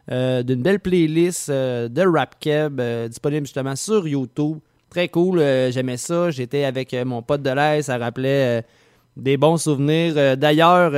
d'une 0.07 0.61
belle 0.61 0.79
playlist 0.79 1.49
de 1.49 2.07
Rap 2.07 2.35
Keb 2.39 2.79
disponible 3.09 3.47
justement 3.47 3.75
sur 3.75 4.07
YouTube. 4.07 4.59
Très 4.91 5.07
cool, 5.07 5.39
j'aimais 5.39 5.97
ça. 5.97 6.29
J'étais 6.29 6.65
avec 6.65 6.93
mon 7.05 7.23
pote 7.23 7.41
de 7.41 7.49
l'aise, 7.49 7.85
ça 7.85 7.97
rappelait 7.97 8.63
des 9.17 9.37
bons 9.37 9.57
souvenirs. 9.57 10.37
D'ailleurs, 10.37 10.93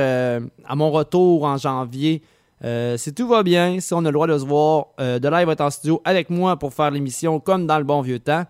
à 0.66 0.74
mon 0.74 0.90
retour 0.90 1.44
en 1.44 1.56
janvier, 1.56 2.20
euh, 2.64 2.96
si 2.96 3.12
tout 3.12 3.28
va 3.28 3.42
bien, 3.42 3.80
si 3.80 3.92
on 3.92 3.98
a 3.98 4.02
le 4.08 4.12
droit 4.12 4.26
de 4.26 4.38
se 4.38 4.44
voir, 4.44 4.86
euh, 4.98 5.18
de 5.18 5.28
live 5.28 5.46
va 5.46 5.52
être 5.52 5.60
en 5.60 5.70
studio 5.70 6.00
avec 6.04 6.30
moi 6.30 6.58
pour 6.58 6.72
faire 6.72 6.90
l'émission 6.90 7.38
comme 7.38 7.66
dans 7.66 7.78
le 7.78 7.84
bon 7.84 8.00
vieux 8.00 8.18
temps. 8.18 8.44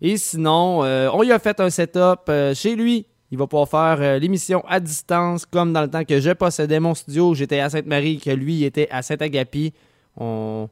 Et 0.00 0.16
sinon, 0.16 0.82
euh, 0.84 1.08
on 1.12 1.22
lui 1.22 1.32
a 1.32 1.38
fait 1.38 1.60
un 1.60 1.70
setup 1.70 2.30
chez 2.54 2.74
lui. 2.74 3.06
Il 3.30 3.38
va 3.38 3.46
pouvoir 3.46 3.68
faire 3.68 4.18
l'émission 4.18 4.62
à 4.68 4.80
distance 4.80 5.46
comme 5.46 5.72
dans 5.72 5.82
le 5.82 5.88
temps 5.88 6.04
que 6.04 6.20
je 6.20 6.30
possédais 6.30 6.78
mon 6.78 6.94
studio. 6.94 7.34
J'étais 7.34 7.60
à 7.60 7.70
Sainte-Marie, 7.70 8.18
que 8.18 8.30
lui 8.30 8.64
était 8.64 8.88
à 8.90 9.02
Saint-Agapi. 9.02 9.72
On, 10.16 10.68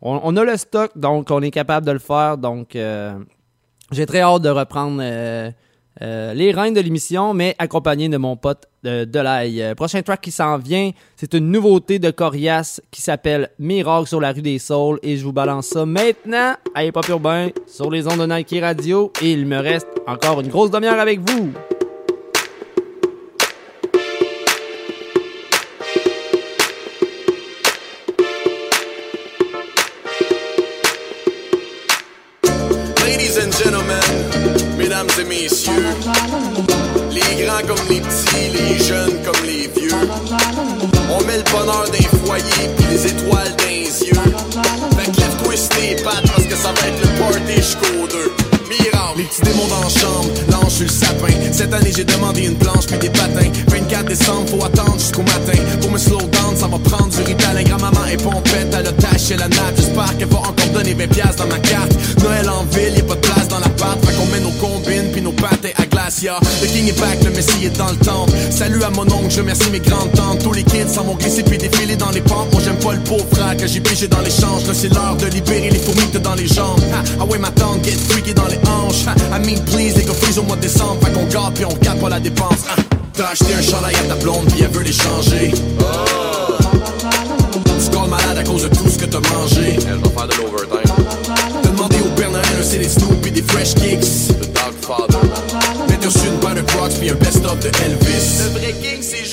on, 0.00 0.20
on 0.22 0.36
a 0.36 0.44
le 0.44 0.56
stock, 0.56 0.92
donc 0.96 1.30
on 1.30 1.42
est 1.42 1.50
capable 1.50 1.86
de 1.86 1.92
le 1.92 1.98
faire. 1.98 2.38
Donc, 2.38 2.76
j'ai 3.90 4.06
très 4.06 4.20
hâte 4.20 4.42
de 4.42 4.48
reprendre 4.48 5.02
euh, 6.00 6.14
euh, 6.14 6.34
les 6.34 6.52
rênes 6.52 6.74
de 6.74 6.80
l'émission, 6.80 7.34
mais 7.34 7.54
accompagné 7.58 8.08
de 8.08 8.16
mon 8.16 8.36
pote 8.36 8.64
de, 8.82 9.04
de 9.04 9.18
l'ail. 9.18 9.62
Euh, 9.62 9.74
prochain 9.74 10.02
track 10.02 10.20
qui 10.20 10.30
s'en 10.30 10.58
vient, 10.58 10.90
c'est 11.16 11.34
une 11.34 11.50
nouveauté 11.50 11.98
de 11.98 12.10
Corias 12.10 12.80
qui 12.90 13.02
s'appelle 13.02 13.50
Miracle 13.58 14.08
sur 14.08 14.20
la 14.20 14.32
rue 14.32 14.42
des 14.42 14.58
Saules 14.58 14.98
et 15.02 15.16
je 15.16 15.24
vous 15.24 15.32
balance 15.32 15.66
ça 15.66 15.86
maintenant 15.86 16.54
à 16.74 16.84
Hip 16.84 16.92
Urbain 17.08 17.48
sur 17.66 17.90
les 17.90 18.06
ondes 18.06 18.20
de 18.20 18.26
Nike 18.26 18.56
Radio 18.60 19.12
et 19.22 19.32
il 19.32 19.46
me 19.46 19.58
reste 19.58 19.88
encore 20.06 20.40
une 20.40 20.48
grosse 20.48 20.70
demi-heure 20.70 21.00
avec 21.00 21.20
vous. 21.20 21.52
Et 35.74 37.14
les 37.14 37.44
grands 37.44 37.66
comme 37.66 37.88
les 37.88 38.00
petits, 38.00 38.50
les 38.52 38.84
jeunes 38.84 39.22
comme 39.24 39.44
les 39.46 39.68
vieux, 39.68 39.90
on 41.10 41.24
met 41.24 41.38
le 41.38 41.44
bonheur 41.50 41.84
d'un 41.90 42.18
foyer 42.26 42.68
puis 42.76 42.86
les 42.90 43.06
étoiles 43.06 43.54
les 43.66 44.08
yeux. 44.08 44.14
Fait 44.96 45.10
que 45.10 45.20
lève-toi 45.20 45.54
tes 45.70 46.02
pattes 46.02 46.26
parce 46.26 46.44
que 46.44 46.56
ça 46.56 46.72
va 46.72 46.88
être 46.88 47.00
le 47.00 47.08
party 47.18 47.56
jusqu'au 47.56 48.06
deux. 48.10 48.32
Miracle. 48.68 49.18
Les 49.18 49.24
petits 49.24 49.42
démons 49.42 49.68
dans 49.68 49.80
la 49.80 49.88
chambre, 49.88 50.28
l'ange 50.50 50.72
sur 50.72 50.84
le 50.84 50.90
sapin. 50.90 51.52
Cette 51.52 51.72
année 51.72 51.92
j'ai 51.94 52.04
demandé 52.04 52.46
une 52.46 52.56
planche 52.56 52.86
puis 52.86 52.98
des 52.98 53.10
patins. 53.10 53.50
24 53.68 54.06
décembre, 54.06 54.48
faut 54.48 54.64
attendre 54.64 54.98
jusqu'au 54.98 55.22
matin. 55.22 55.58
Pour 55.80 55.90
me 55.90 55.98
slow 55.98 56.18
down, 56.18 56.56
ça 56.56 56.66
va 56.66 56.78
prendre 56.78 57.08
du 57.08 57.22
ritalin. 57.22 57.62
Grand-maman 57.62 58.06
est 58.10 58.22
pompette, 58.22 58.74
elle 58.76 58.86
a 58.86 58.92
taché 58.92 59.36
la 59.36 59.48
nappe. 59.48 59.76
J'espère 59.76 60.16
qu'elle 60.18 60.28
va 60.28 60.38
encore 60.38 60.68
donner 60.72 60.94
20 60.94 61.06
piastres 61.08 61.44
dans 61.44 61.46
ma 61.46 61.58
carte. 61.60 61.92
Noël 62.22 62.48
en 62.48 62.64
ville, 62.74 62.96
y 62.96 63.00
a 63.00 63.04
pas 63.04 63.14
de 63.14 63.20
place 63.20 63.48
dans 63.48 63.60
l'appart. 63.60 63.98
Fait 64.04 64.14
qu'on 64.16 64.26
met 64.26 64.40
nos 64.40 64.56
combines 64.58 65.12
à. 65.46 65.50
Le 66.62 66.66
king 66.66 66.88
est 66.88 67.00
back, 67.00 67.22
le 67.24 67.30
messie 67.30 67.64
est 67.64 67.76
dans 67.76 67.90
le 67.90 67.96
temple. 67.96 68.32
Salut 68.50 68.82
à 68.82 68.90
mon 68.90 69.02
oncle, 69.02 69.30
je 69.30 69.40
remercie 69.40 69.70
mes 69.70 69.80
grandes 69.80 70.12
tantes. 70.12 70.42
Tous 70.42 70.52
les 70.52 70.62
kids 70.62 70.88
s'en 70.88 71.04
vont 71.04 71.14
glisser 71.14 71.42
puis 71.42 71.56
défiler 71.58 71.96
dans 71.96 72.10
les 72.10 72.20
pentes. 72.20 72.52
Moi 72.52 72.60
j'aime 72.64 72.76
pas 72.76 72.92
le 72.92 73.00
pauvre 73.00 73.26
frère 73.32 73.56
que 73.56 73.66
j'ai 73.66 73.80
pigé 73.80 74.06
dans 74.06 74.20
l'échange. 74.20 74.66
Là 74.66 74.74
c'est 74.74 74.92
l'heure 74.92 75.16
de 75.16 75.26
libérer 75.26 75.70
les 75.70 75.78
fourmis 75.78 76.08
que 76.12 76.18
dans 76.18 76.34
les 76.34 76.46
jambes. 76.46 76.80
Ha, 76.92 77.02
ah 77.20 77.24
ouais 77.24 77.38
ma 77.38 77.50
tante, 77.50 77.82
get 77.84 77.96
freaky 78.08 78.34
dans 78.34 78.46
les 78.46 78.58
hanches. 78.68 79.06
Ha, 79.06 79.14
I 79.36 79.40
mean 79.40 79.60
please, 79.64 79.96
les 79.96 80.04
gars 80.04 80.12
freeze 80.14 80.38
au 80.38 80.42
mois 80.42 80.56
de 80.56 80.62
décembre. 80.62 80.98
Fait 81.04 81.12
qu'on 81.12 81.24
garde 81.26 81.54
puis 81.54 81.64
on 81.64 81.74
garde 81.82 82.00
pas 82.00 82.08
la 82.08 82.20
dépense. 82.20 82.64
Ah, 82.70 82.76
T'as 83.12 83.28
acheté 83.28 83.54
un 83.54 83.62
chandail 83.62 83.94
à 83.94 84.02
ta 84.08 84.14
blonde 84.16 84.46
puis 84.50 84.62
elle 84.62 84.70
veut 84.70 84.82
l'échanger. 84.82 85.52
Tu 85.52 85.60
calls 87.90 88.08
malade 88.08 88.38
à 88.38 88.42
cause 88.44 88.62
de 88.64 88.68
tout 88.68 88.88
ce 88.88 88.98
que 88.98 89.06
t'as 89.06 89.20
mangé. 89.34 89.76
Elle 89.88 89.98
va 89.98 90.10
faire 90.10 90.28
de 90.28 90.34
l'overtime. 90.42 90.94
T'as 91.62 91.68
demandé 91.70 91.96
au 92.04 92.08
Noël 92.30 92.44
un 92.58 92.62
CD 92.62 92.88
Snoop 92.88 93.20
puis 93.22 93.30
des 93.30 93.42
Fresh 93.42 93.74
Kicks. 93.74 94.43
Mais 95.88 95.96
t'as 95.98 96.08
reçu 96.08 96.26
une 96.26 96.38
paire 96.40 96.54
de 96.54 96.60
Crocs 96.60 96.92
puis 96.98 97.08
un 97.08 97.14
best-of 97.14 97.58
de 97.60 97.68
Elvis. 97.84 98.38
Le 98.38 98.58
vrai 98.58 98.74
king 98.82 99.00
c'est 99.00 99.23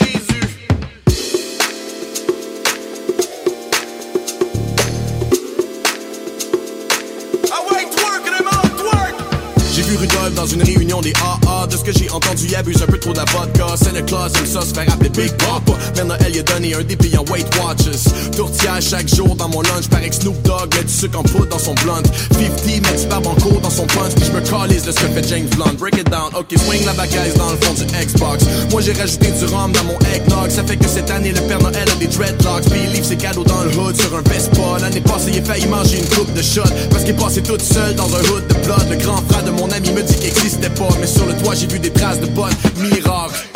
Rudolph 10.02 10.34
dans 10.34 10.48
une 10.48 10.64
réunion 10.64 11.00
des 11.00 11.14
AA. 11.22 11.68
de 11.68 11.78
ce 11.78 11.84
que 11.84 11.92
j'ai 11.92 12.10
entendu, 12.10 12.46
il 12.48 12.56
abuse 12.56 12.82
un 12.82 12.88
peu 12.88 12.98
trop 12.98 13.14
de 13.14 13.20
la 13.20 13.26
vodka. 13.26 13.76
C'est 13.76 13.94
le 13.94 14.02
class, 14.02 14.34
aime 14.36 14.48
ça 14.48 14.62
se 14.62 14.74
faire 14.74 14.92
appeler 14.92 15.10
Big 15.10 15.32
Papa. 15.34 15.78
Maintenant, 15.96 16.16
elle 16.26 16.36
y 16.36 16.40
a 16.40 16.44
donné 16.44 16.74
un 16.74 16.82
dépit 16.82 17.16
en 17.16 17.24
Weight 17.32 17.48
Watches. 17.58 18.10
Tourtière 18.36 18.82
chaque 18.82 19.08
jour 19.14 19.36
dans 19.36 19.48
mon 19.48 19.62
lunch, 19.62 19.88
paraît 19.90 20.10
que 20.10 20.16
Snoop 20.16 20.42
Dogg 20.42 20.74
met 20.76 20.84
du 20.86 20.92
sucre 20.92 21.20
en 21.20 21.24
poudre 21.24 21.50
dans 21.50 21.60
son 21.60 21.76
blunt. 21.76 22.02
50 22.32 22.66
met 22.66 22.98
du 22.98 23.14
en 23.14 23.36
cours 23.36 23.62
dans 23.62 23.70
son 23.70 23.86
punch, 23.86 24.14
puis 24.16 24.26
je 24.26 24.32
me 24.32 24.42
calise 24.42 24.84
de 24.84 24.92
ce 24.92 24.98
que 24.98 25.08
fait 25.14 25.28
James 25.30 25.48
Blunt. 25.56 25.78
Break 25.78 25.98
it 25.98 26.10
down, 26.10 26.34
ok, 26.34 26.58
swing 26.58 26.84
la 26.86 26.94
bagaille 26.94 27.34
dans 27.38 27.52
le 27.52 27.58
fond 27.58 27.74
du 27.74 27.86
Xbox. 27.86 28.44
Moi 28.72 28.82
j'ai 28.82 28.94
rajouté 28.94 29.28
du 29.32 29.46
rhum 29.54 29.72
dans 29.72 29.84
mon 29.84 30.00
eggnog, 30.16 30.50
ça 30.50 30.64
fait 30.64 30.78
que 30.78 30.88
cette 30.88 31.12
année 31.12 31.32
le 31.32 31.42
Père 31.42 31.62
Noël 31.62 31.88
a 31.88 31.96
des 32.00 32.08
dreadlocks. 32.08 32.66
Puis 32.72 32.82
il 32.86 32.92
livre 32.92 33.06
ses 33.06 33.18
cadeaux 33.18 33.44
dans 33.44 33.62
le 33.62 33.70
hood 33.78 33.96
sur 34.02 34.16
un 34.16 34.22
Vespa. 34.22 34.80
L'année 34.82 35.02
passée, 35.02 35.32
il 35.34 35.40
a 35.40 35.44
failli 35.44 35.68
manger 35.68 36.00
une 36.00 36.10
coupe 36.10 36.34
de 36.34 36.42
shot 36.42 36.64
parce 36.90 37.04
qu'il 37.04 37.16
passé 37.16 37.44
toute 37.44 37.62
seule 37.62 37.94
dans 37.94 38.10
un 38.16 38.22
hood 38.32 38.48
de 38.48 38.54
blood. 38.66 38.90
Le 38.90 38.96
grand 38.96 39.22
frère 39.30 39.44
de 39.44 39.52
mon 39.52 39.70
ami 39.70 39.91
me 39.94 40.04
dit 40.04 40.16
qu'il 40.16 40.28
existait 40.28 40.70
pas, 40.70 40.90
mais 41.00 41.08
sur 41.08 41.26
le 41.26 41.34
toit 41.36 41.56
j'ai 41.56 41.68
vu 41.68 41.80
des 41.80 41.92
traces 41.92 42.20
de 42.20 42.28
bottes. 42.28 42.52
Miracle. 42.78 43.48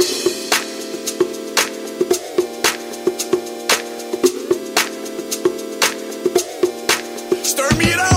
Stir 7.44 8.15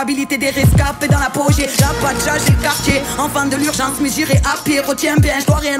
culpabilité 0.00 0.38
des 0.38 0.50
rescapés 0.50 1.08
dans 1.08 1.18
la 1.18 1.28
peau. 1.28 1.44
J'ai 1.54 1.66
la 1.66 1.88
pacha, 2.00 2.38
j'ai 2.38 2.52
le 2.52 2.62
quartier, 2.62 3.02
enfant 3.18 3.44
de 3.44 3.56
l'urgence, 3.56 4.00
mais 4.00 4.08
j'irai 4.08 4.38
à 4.38 4.62
pied. 4.64 4.80
Retiens 4.80 5.16
bien, 5.16 5.38
je 5.40 5.46
dois 5.46 5.56
rien 5.56 5.76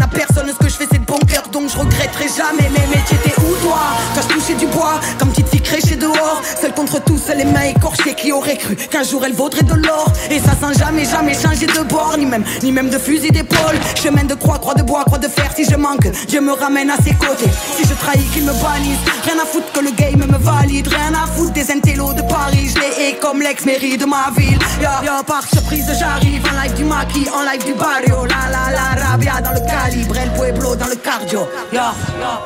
qu'un 8.91 9.03
jour 9.03 9.23
elle 9.25 9.35
vaudrait 9.35 9.63
de 9.63 9.75
l'or. 9.75 10.13
Et 10.31 10.39
ça 10.39 10.53
sans 10.61 10.73
jamais, 10.73 11.05
jamais 11.05 11.35
changer 11.35 11.67
de 11.67 11.83
bord, 11.83 12.15
ni 12.19 12.27
même, 12.27 12.45
ni 12.63 12.73
même 12.73 12.91
de 12.91 12.99
fusil 12.99 13.31
d'épaule. 13.31 13.79
Chemin 14.03 14.25
de 14.25 14.35
croix, 14.35 14.59
croix 14.59 14.75
de 14.75 14.83
bois, 14.83 15.05
croix 15.05 15.19
de 15.19 15.29
fer, 15.29 15.51
si 15.55 15.65
je 15.65 15.77
manque, 15.77 16.09
Dieu 16.29 16.41
me 16.41 16.53
ramène 16.53 16.91
à 16.91 16.97
ses 16.97 17.15
côtés. 17.15 17.51
Si 17.77 17.83
je 17.87 17.95
trahis, 17.95 18.31
qu'il 18.33 18.45
me 18.45 18.53
bannisse. 18.53 18.99
Rien 19.25 19.43
à 19.43 19.47
foutre 19.47 19.73
que 19.73 19.81
le 19.81 19.91
game 19.91 20.25
me 20.27 20.39
valide. 20.39 20.89
Rien 20.89 21.13
à 21.15 21.27
foutre 21.27 21.53
des 21.53 21.71
intellos 21.71 22.13
de 22.13 22.23
Paris. 22.23 22.71
Je 22.75 22.81
les 22.81 23.05
hais 23.05 23.17
comme 23.21 23.41
l'ex-mairie 23.41 23.97
de 23.97 24.07
ma 24.07 24.31
ville. 24.37 24.59
Ya, 24.81 25.01
ya, 25.05 25.23
par 25.27 25.47
surprise, 25.47 25.87
j'arrive 25.99 26.43
en 26.47 26.63
live 26.63 26.75
du 26.75 26.85
maquis, 26.85 27.27
en 27.35 27.43
live 27.51 27.65
du 27.65 27.75
barrio. 27.75 28.27
La 28.27 28.51
la 28.51 28.71
la, 28.73 29.07
rabia 29.07 29.41
dans 29.41 29.53
le 29.53 29.61
calibre, 29.61 30.17
El 30.17 30.31
Pueblo 30.33 30.77
dans 30.77 30.89
le 30.89 30.97
cardio. 30.97 31.49
Ya, 31.73 31.93
ya. 32.21 32.41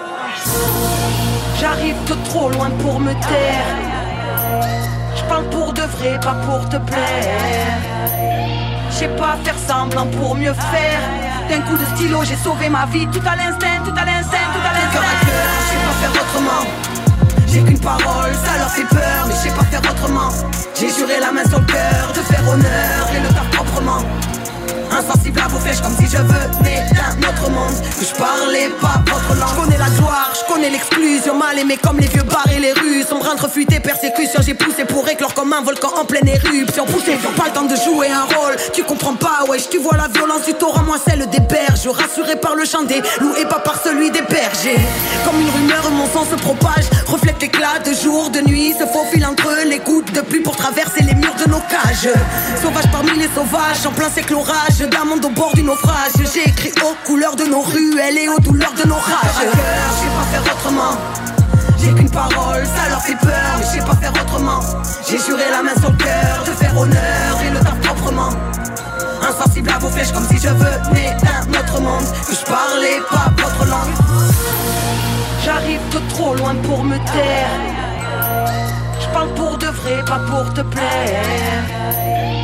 J'arrive 1.61 1.97
de 2.07 2.15
trop 2.29 2.51
loin 2.51 2.71
pour 2.83 3.01
me 3.01 3.13
taire. 3.13 3.95
Je 5.25 5.29
parle 5.31 5.45
pour 5.45 5.73
de 5.73 5.81
vrai, 5.81 6.21
pas 6.21 6.35
pour 6.35 6.69
te 6.69 6.77
plaire. 6.77 7.79
Je 8.91 8.95
sais 8.95 9.09
pas 9.09 9.37
faire 9.43 9.57
semblant 9.59 10.07
pour 10.07 10.35
mieux 10.35 10.53
faire. 10.53 11.01
D'un 11.49 11.61
coup 11.63 11.79
de 11.79 11.85
stylo, 11.97 12.23
j'ai 12.25 12.37
sauvé 12.37 12.69
ma 12.69 12.85
vie. 12.87 13.07
Tout 13.07 13.23
à 13.27 13.35
l'instinct, 13.35 13.81
tout 13.85 13.95
à 13.97 14.05
l'instinct, 14.05 14.47
tout 14.53 14.61
à 14.61 14.73
l'instinct. 14.75 15.01
Je 15.61 15.71
sais 15.71 15.81
pas 15.87 15.95
faire 16.03 16.23
autrement. 16.23 16.65
J'ai 17.47 17.63
qu'une 17.63 17.81
parole, 17.81 18.35
ça 18.35 18.59
leur 18.59 18.71
fait 18.71 18.85
peur, 18.85 19.27
mais 19.27 19.33
je 19.33 19.49
sais 19.49 19.57
pas 19.57 19.65
faire 19.65 19.81
autrement. 19.91 20.29
J'ai 20.79 20.91
juré 20.91 21.19
la 21.21 21.33
main 21.33 21.45
sur 21.49 21.59
le 21.59 21.67
cœur 21.67 22.13
de 22.15 22.21
faire 22.21 22.47
honneur 22.47 23.09
et 23.17 23.21
le 23.21 23.29
faire 23.29 23.51
proprement. 23.51 24.03
Insensible 24.97 25.41
à 25.45 25.49
vos 25.49 25.59
flèches 25.59 25.81
comme 25.81 25.97
si 25.97 26.07
je 26.07 26.19
venais 26.19 26.85
d'un 26.95 27.29
autre 27.29 27.51
monde 27.51 27.75
Que 27.99 28.07
je 28.07 28.15
parlais 28.15 28.71
pas 28.81 29.03
votre 29.11 29.35
langue. 29.41 29.49
Je 29.51 29.61
connais 29.61 29.79
la 29.79 29.91
gloire, 29.91 30.33
je 30.33 30.53
connais 30.53 30.71
l'exclusion 30.71 31.35
Mal 31.35 31.59
aimé 31.59 31.77
comme 31.83 31.99
les 31.99 32.07
vieux 32.07 32.23
bars 32.23 32.47
et 32.55 32.61
les 32.61 32.73
rues. 32.73 33.03
Sombre 33.03 33.29
entre 33.33 33.51
fuite 33.51 33.73
et 33.73 33.81
persécution 33.81 34.41
J'ai 34.47 34.55
poussé 34.55 34.85
pour 34.85 35.09
éclore 35.09 35.35
comme 35.35 35.53
un 35.53 35.63
volcan 35.63 35.91
en 36.01 36.05
pleine 36.05 36.29
éruption. 36.29 36.85
Poussé, 36.87 37.19
pas 37.37 37.47
le 37.47 37.53
temps 37.53 37.65
de 37.65 37.75
jouer 37.75 38.09
un 38.09 38.23
rôle. 38.23 38.55
Tu 38.73 38.85
comprends 38.85 39.15
pas, 39.15 39.45
wesh, 39.49 39.69
tu 39.69 39.79
vois 39.79 39.97
la 39.97 40.07
violence 40.07 40.45
du 40.47 40.55
torrent 40.55 40.85
Moi 40.85 40.99
celle 41.05 41.29
des 41.29 41.41
berges, 41.41 41.89
rassuré 41.89 42.37
par 42.37 42.55
le 42.55 42.65
chant 42.65 42.83
des 42.83 43.03
loups 43.21 43.35
Et 43.41 43.47
pas 43.47 43.59
par 43.59 43.83
celui 43.83 44.13
des 44.13 44.23
bergers. 44.23 44.79
Comme 45.25 45.41
une 45.41 45.51
rumeur, 45.51 45.91
mon 45.91 46.07
sang 46.07 46.25
se 46.31 46.37
propage. 46.37 46.85
Reflète 47.07 47.41
l'éclat 47.43 47.81
de 47.85 47.93
jour, 47.93 48.31
de 48.31 48.41
nuit 48.43 48.75
Se 48.79 48.87
faufile 48.87 49.27
entre 49.27 49.51
les 49.67 49.81
gouttes 49.81 50.13
de 50.13 50.21
pluie 50.21 50.41
Pour 50.41 50.57
traverser 50.57 51.03
les 51.03 51.15
murs 51.15 51.35
de 51.45 51.51
nos 51.51 51.61
cages. 51.61 52.09
Sauvage 52.63 52.91
parmi 52.93 53.11
les 53.19 53.29
sauvages, 53.35 53.85
en 53.87 53.91
plein 53.91 54.09
sec 54.09 54.31
l'orage 54.31 54.84
d'un 54.87 55.05
monde 55.05 55.25
au 55.25 55.31
bord 55.31 55.55
du 55.55 55.63
naufrage. 55.63 56.13
J'ai 56.33 56.49
écrit 56.49 56.73
aux 56.83 56.95
couleurs 57.07 57.37
de 57.37 57.45
nos 57.45 57.61
ruelles 57.61 58.19
et 58.19 58.29
aux 58.29 58.39
douleurs 58.39 58.73
de 58.75 58.89
nos 58.89 58.95
rages. 58.95 59.41
Je 59.41 59.51
sais 59.51 60.07
pas 60.17 60.25
faire 60.33 60.55
autrement. 60.55 60.97
J'ai 61.79 61.93
qu'une 61.93 62.11
parole, 62.11 62.65
ça 62.65 62.89
leur 62.89 63.03
fait 63.03 63.17
peur 63.17 63.59
Mais 63.59 63.79
je 63.79 63.85
pas 63.85 63.97
faire 63.97 64.13
autrement. 64.13 64.61
J'ai 65.09 65.19
juré 65.19 65.45
la 65.51 65.63
main 65.63 65.75
sur 65.79 65.91
le 65.91 65.97
cœur 65.97 66.45
De 66.47 66.53
faire 66.53 66.79
honneur 66.79 67.41
et 67.45 67.51
le 67.51 67.59
faire 67.59 67.79
proprement. 67.81 68.31
Insensible 69.23 69.71
à 69.71 69.79
vos 69.79 69.89
flèches 69.89 70.13
comme 70.13 70.27
si 70.27 70.39
je 70.39 70.49
venais 70.49 71.17
d'un 71.23 71.59
autre 71.59 71.81
monde. 71.81 72.05
Que 72.27 72.35
je 72.35 72.45
parlais 72.45 73.01
pas 73.11 73.31
votre 73.43 73.67
langue. 73.67 73.95
J'arrive 75.45 75.81
de 75.91 75.99
trop 76.15 76.35
loin 76.35 76.55
pour 76.63 76.85
me 76.85 76.97
taire. 76.97 77.51
Je 79.01 79.07
parle 79.13 79.35
pour 79.35 79.59
de 79.59 79.67
vrai, 79.67 80.05
pas 80.07 80.21
pour 80.31 80.53
te 80.55 80.63
plaire. 80.63 81.65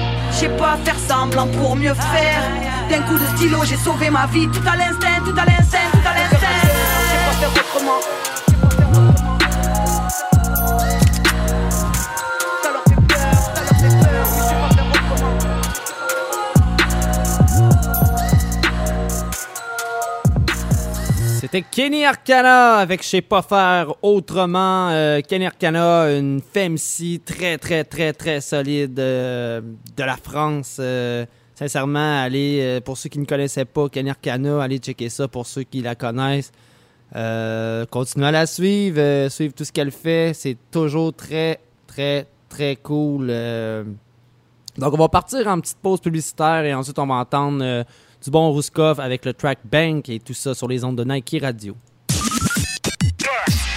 je 0.06 0.09
sais 0.40 0.48
pas 0.48 0.78
faire 0.84 0.98
semblant 0.98 1.46
pour 1.48 1.76
mieux 1.76 1.92
faire. 1.92 2.42
D'un 2.88 3.02
coup 3.02 3.18
de 3.18 3.26
stylo, 3.36 3.58
j'ai 3.64 3.76
sauvé 3.76 4.08
ma 4.08 4.26
vie. 4.26 4.48
Tout 4.48 4.62
à 4.66 4.74
l'instinct, 4.74 5.20
tout 5.22 5.34
à 5.38 5.44
l'instinct, 5.44 5.78
tout 5.92 5.98
à 5.98 6.14
l'instinct. 6.14 6.38
Je 6.62 7.10
sais 7.10 7.24
pas 7.26 7.50
faire 7.50 7.64
autrement. 7.74 9.29
C'était 21.52 21.66
Kenny 21.68 22.04
Arcana 22.04 22.76
avec 22.76 23.02
Je 23.02 23.08
sais 23.08 23.22
pas 23.22 23.42
faire 23.42 23.92
autrement. 24.02 24.90
Euh, 24.90 25.20
Kenny 25.20 25.46
Arcana, 25.46 26.04
une 26.16 26.40
FMC 26.40 27.24
très, 27.24 27.58
très, 27.58 27.82
très, 27.82 28.12
très 28.12 28.40
solide 28.40 28.96
euh, 29.00 29.60
de 29.96 30.04
la 30.04 30.16
France. 30.16 30.76
Euh, 30.78 31.26
sincèrement, 31.56 32.22
allez, 32.22 32.60
euh, 32.60 32.80
pour 32.80 32.96
ceux 32.96 33.08
qui 33.08 33.18
ne 33.18 33.24
connaissaient 33.24 33.64
pas 33.64 33.88
Kenny 33.88 34.10
Arcana, 34.10 34.62
allez 34.62 34.78
checker 34.78 35.08
ça 35.08 35.26
pour 35.26 35.44
ceux 35.44 35.64
qui 35.64 35.82
la 35.82 35.96
connaissent. 35.96 36.52
Continuez 37.12 38.28
à 38.28 38.30
la 38.30 38.46
suivre, 38.46 39.28
suivre 39.28 39.52
tout 39.52 39.64
ce 39.64 39.72
qu'elle 39.72 39.90
fait. 39.90 40.30
C'est 40.34 40.56
toujours 40.70 41.12
très, 41.12 41.58
très, 41.88 42.28
très 42.48 42.76
cool. 42.76 43.26
Donc, 44.78 44.94
on 44.94 44.98
va 44.98 45.08
partir 45.08 45.48
en 45.48 45.58
petite 45.58 45.78
pause 45.82 46.00
publicitaire 46.00 46.64
et 46.64 46.72
ensuite, 46.74 47.00
on 47.00 47.08
va 47.08 47.14
entendre 47.14 47.84
du 48.22 48.30
bon 48.30 48.52
Ruskov 48.52 49.00
avec 49.00 49.24
le 49.24 49.32
track 49.32 49.60
Bank 49.64 50.08
et 50.08 50.18
tout 50.18 50.34
ça 50.34 50.54
sur 50.54 50.68
les 50.68 50.84
ondes 50.84 50.96
de 50.96 51.04
Nike 51.04 51.38
Radio. 51.42 51.76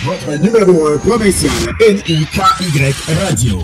Votre 0.04 0.38
numéro 0.38 0.88
1 0.88 0.98
provincial, 0.98 1.52
N-I-K-Y 1.80 2.94
Radio. 3.24 3.60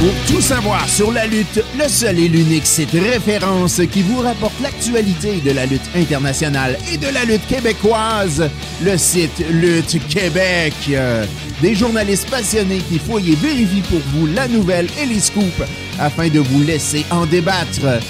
Pour 0.00 0.12
tout 0.26 0.40
savoir 0.42 0.86
sur 0.88 1.12
la 1.12 1.26
lutte, 1.26 1.62
le 1.78 1.88
seul 1.88 2.18
et 2.18 2.28
l'unique 2.28 2.66
site 2.66 2.90
référence 2.92 3.80
qui 3.90 4.02
vous 4.02 4.20
rapporte 4.20 4.58
l'actualité 4.60 5.40
de 5.40 5.52
la 5.52 5.66
lutte 5.66 5.88
internationale 5.94 6.76
et 6.92 6.98
de 6.98 7.06
la 7.06 7.24
lutte 7.24 7.46
québécoise, 7.46 8.50
le 8.82 8.98
site 8.98 9.42
Lutte 9.50 9.98
Québec. 10.08 10.74
Euh, 10.90 11.24
Des 11.62 11.74
journalistes 11.74 12.28
passionnés 12.28 12.82
qui 12.88 12.98
fouillent 12.98 13.32
et 13.32 13.36
vérifient 13.36 13.82
pour 13.88 14.00
vous 14.12 14.26
la 14.26 14.48
nouvelle 14.48 14.88
et 15.00 15.06
les 15.06 15.20
scoops 15.20 15.62
afin 15.98 16.28
de 16.28 16.40
vous 16.40 16.62
laisser 16.62 17.06
en 17.10 17.24
débattre. 17.24 18.02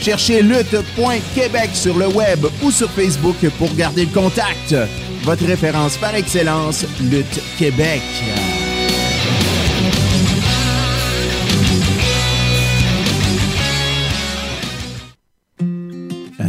Cherchez 0.00 0.42
lutte.québec 0.42 1.70
sur 1.74 1.98
le 1.98 2.06
web 2.08 2.46
ou 2.62 2.70
sur 2.70 2.90
Facebook 2.90 3.36
pour 3.58 3.74
garder 3.74 4.04
le 4.06 4.12
contact. 4.20 4.74
Votre 5.24 5.44
référence 5.46 5.96
par 5.96 6.14
excellence, 6.14 6.84
Lutte 7.00 7.40
Québec. 7.58 8.02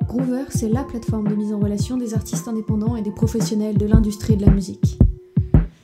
Groover, 0.07 0.45
c'est 0.49 0.69
la 0.69 0.83
plateforme 0.83 1.27
de 1.27 1.35
mise 1.35 1.53
en 1.53 1.59
relation 1.59 1.97
des 1.97 2.13
artistes 2.13 2.47
indépendants 2.47 2.95
et 2.95 3.01
des 3.01 3.11
professionnels 3.11 3.77
de 3.77 3.85
l'industrie 3.85 4.37
de 4.37 4.45
la 4.45 4.51
musique. 4.51 4.97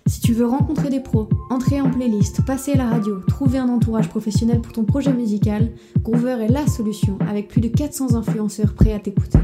Si 0.09 0.21
tu 0.21 0.33
veux 0.33 0.47
rencontrer 0.47 0.89
des 0.89 1.01
pros, 1.01 1.29
entrer 1.51 1.79
en 1.79 1.91
playlist, 1.91 2.43
passer 2.43 2.71
à 2.71 2.77
la 2.77 2.89
radio, 2.89 3.19
trouver 3.27 3.59
un 3.59 3.69
entourage 3.69 4.09
professionnel 4.09 4.59
pour 4.59 4.73
ton 4.73 4.83
projet 4.83 5.13
musical, 5.13 5.69
Groover 6.01 6.37
est 6.41 6.47
la 6.47 6.65
solution 6.65 7.19
avec 7.29 7.47
plus 7.47 7.61
de 7.61 7.67
400 7.67 8.15
influenceurs 8.15 8.73
prêts 8.73 8.93
à 8.93 8.99
t'écouter. 8.99 9.37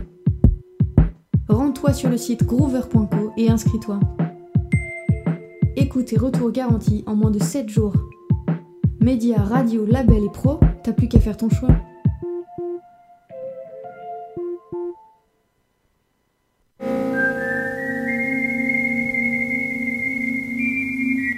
Rends-toi 1.47 1.93
sur 1.93 2.09
le 2.09 2.17
site 2.17 2.43
groover.co 2.43 3.31
et 3.37 3.51
inscris-toi. 3.51 3.99
Écoute 5.75 6.11
et 6.13 6.17
retour 6.17 6.51
garanti 6.51 7.03
en 7.05 7.15
moins 7.15 7.31
de 7.31 7.39
7 7.39 7.69
jours. 7.69 7.93
Médias, 8.99 9.43
radio, 9.43 9.85
label 9.85 10.23
et 10.23 10.31
pro, 10.31 10.59
t'as 10.83 10.93
plus 10.93 11.07
qu'à 11.07 11.19
faire 11.19 11.37
ton 11.37 11.51
choix. 11.51 11.77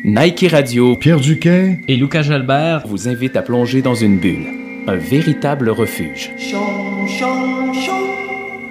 Nike 0.08 0.48
Radio, 0.50 0.96
Pierre 0.96 1.20
Duquet 1.20 1.80
et 1.90 1.98
Lucas 1.98 2.22
Jalbert 2.22 2.88
vous 2.88 3.10
invitent 3.10 3.36
à 3.36 3.42
plonger 3.42 3.82
dans 3.82 3.94
une 3.94 4.20
bulle, 4.20 4.46
un 4.88 4.96
véritable 4.96 5.70
refuge. 5.70 6.32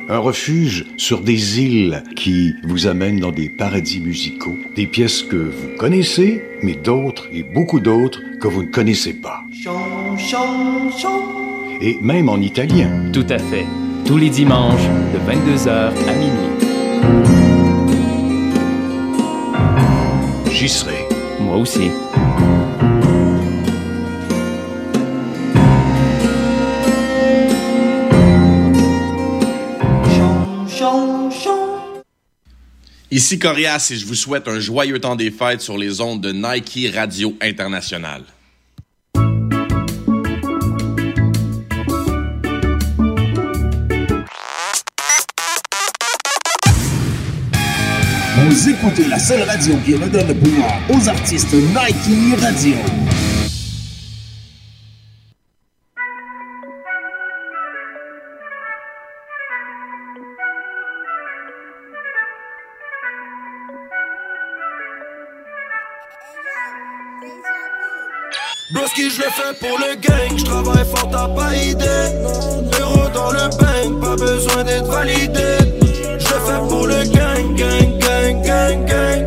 Un 0.08 0.16
refuge 0.16 0.86
sur 0.96 1.20
des 1.20 1.60
îles 1.60 2.02
qui 2.16 2.54
vous 2.64 2.86
amènent 2.86 3.20
dans 3.20 3.32
des 3.32 3.50
paradis 3.50 4.00
musicaux, 4.00 4.56
des 4.76 4.86
pièces 4.86 5.22
que 5.22 5.36
vous 5.36 5.76
connaissez, 5.76 6.42
mais 6.62 6.74
d'autres 6.74 7.28
et 7.30 7.42
beaucoup 7.42 7.80
d'autres 7.80 8.22
que 8.40 8.48
vous 8.48 8.62
ne 8.62 8.70
connaissez 8.70 9.12
pas. 9.12 9.44
Et 11.82 11.98
même 12.00 12.30
en 12.30 12.38
italien. 12.38 13.10
Tout 13.12 13.26
à 13.28 13.38
fait. 13.38 13.66
Tous 14.06 14.16
les 14.16 14.30
dimanches, 14.30 14.88
de 15.12 15.18
22h 15.30 15.68
à 15.68 16.14
minuit. 16.14 16.56
J'y 20.50 20.70
serai. 20.70 21.05
Moi 21.46 21.58
aussi. 21.58 21.90
Ici 33.12 33.38
Corias 33.38 33.88
et 33.92 33.96
je 33.96 34.04
vous 34.06 34.16
souhaite 34.16 34.48
un 34.48 34.58
joyeux 34.58 34.98
temps 34.98 35.14
des 35.14 35.30
fêtes 35.30 35.60
sur 35.60 35.78
les 35.78 36.00
ondes 36.00 36.20
de 36.20 36.32
Nike 36.32 36.92
Radio 36.92 37.36
International. 37.40 38.22
Écoutez 48.86 49.08
la 49.08 49.18
seule 49.18 49.42
radio 49.42 49.74
qui 49.84 49.94
redonne 49.94 50.28
le 50.28 50.34
pouvoir 50.34 50.72
aux 50.90 51.08
artistes 51.08 51.52
Nike 51.52 52.40
Radio. 52.40 52.76
Broski, 68.72 69.10
je 69.10 69.18
le 69.18 69.24
fais 69.30 69.54
pour 69.60 69.78
le 69.78 69.96
gang, 69.96 70.36
je 70.36 70.44
fort, 70.44 71.10
t'as 71.10 71.28
pas 71.28 71.56
idée. 71.56 71.84
Euro 72.80 73.08
dans 73.12 73.30
le 73.32 73.48
bank, 73.58 74.00
pas 74.00 74.16
besoin 74.16 74.64
d'être 74.64 74.86
validé. 74.86 75.58
Je 76.18 76.34
le 76.34 76.40
fais 76.40 76.68
pour 76.68 76.86
le 76.86 77.04
gang, 77.12 77.35
gang, 78.66 78.84
gang. 78.86 79.26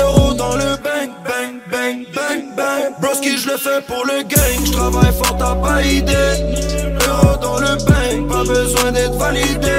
Euro 0.00 0.34
dans 0.34 0.56
le 0.56 0.76
bank, 0.82 1.10
bang, 1.24 1.60
bang, 1.70 2.06
bang, 2.14 2.56
bang. 2.56 2.92
Broski, 3.00 3.36
je 3.38 3.50
le 3.50 3.56
fais 3.56 3.80
pour 3.86 4.04
le 4.06 4.22
gang, 4.22 4.64
je 4.64 4.72
travaille 4.72 5.12
fort, 5.12 5.36
t'as 5.38 5.54
pas 5.54 5.82
idée. 5.82 6.34
Euro 7.06 7.36
dans 7.40 7.58
le 7.58 7.76
bank, 7.86 8.28
pas 8.28 8.44
besoin 8.44 8.92
d'être 8.92 9.14
validé. 9.14 9.78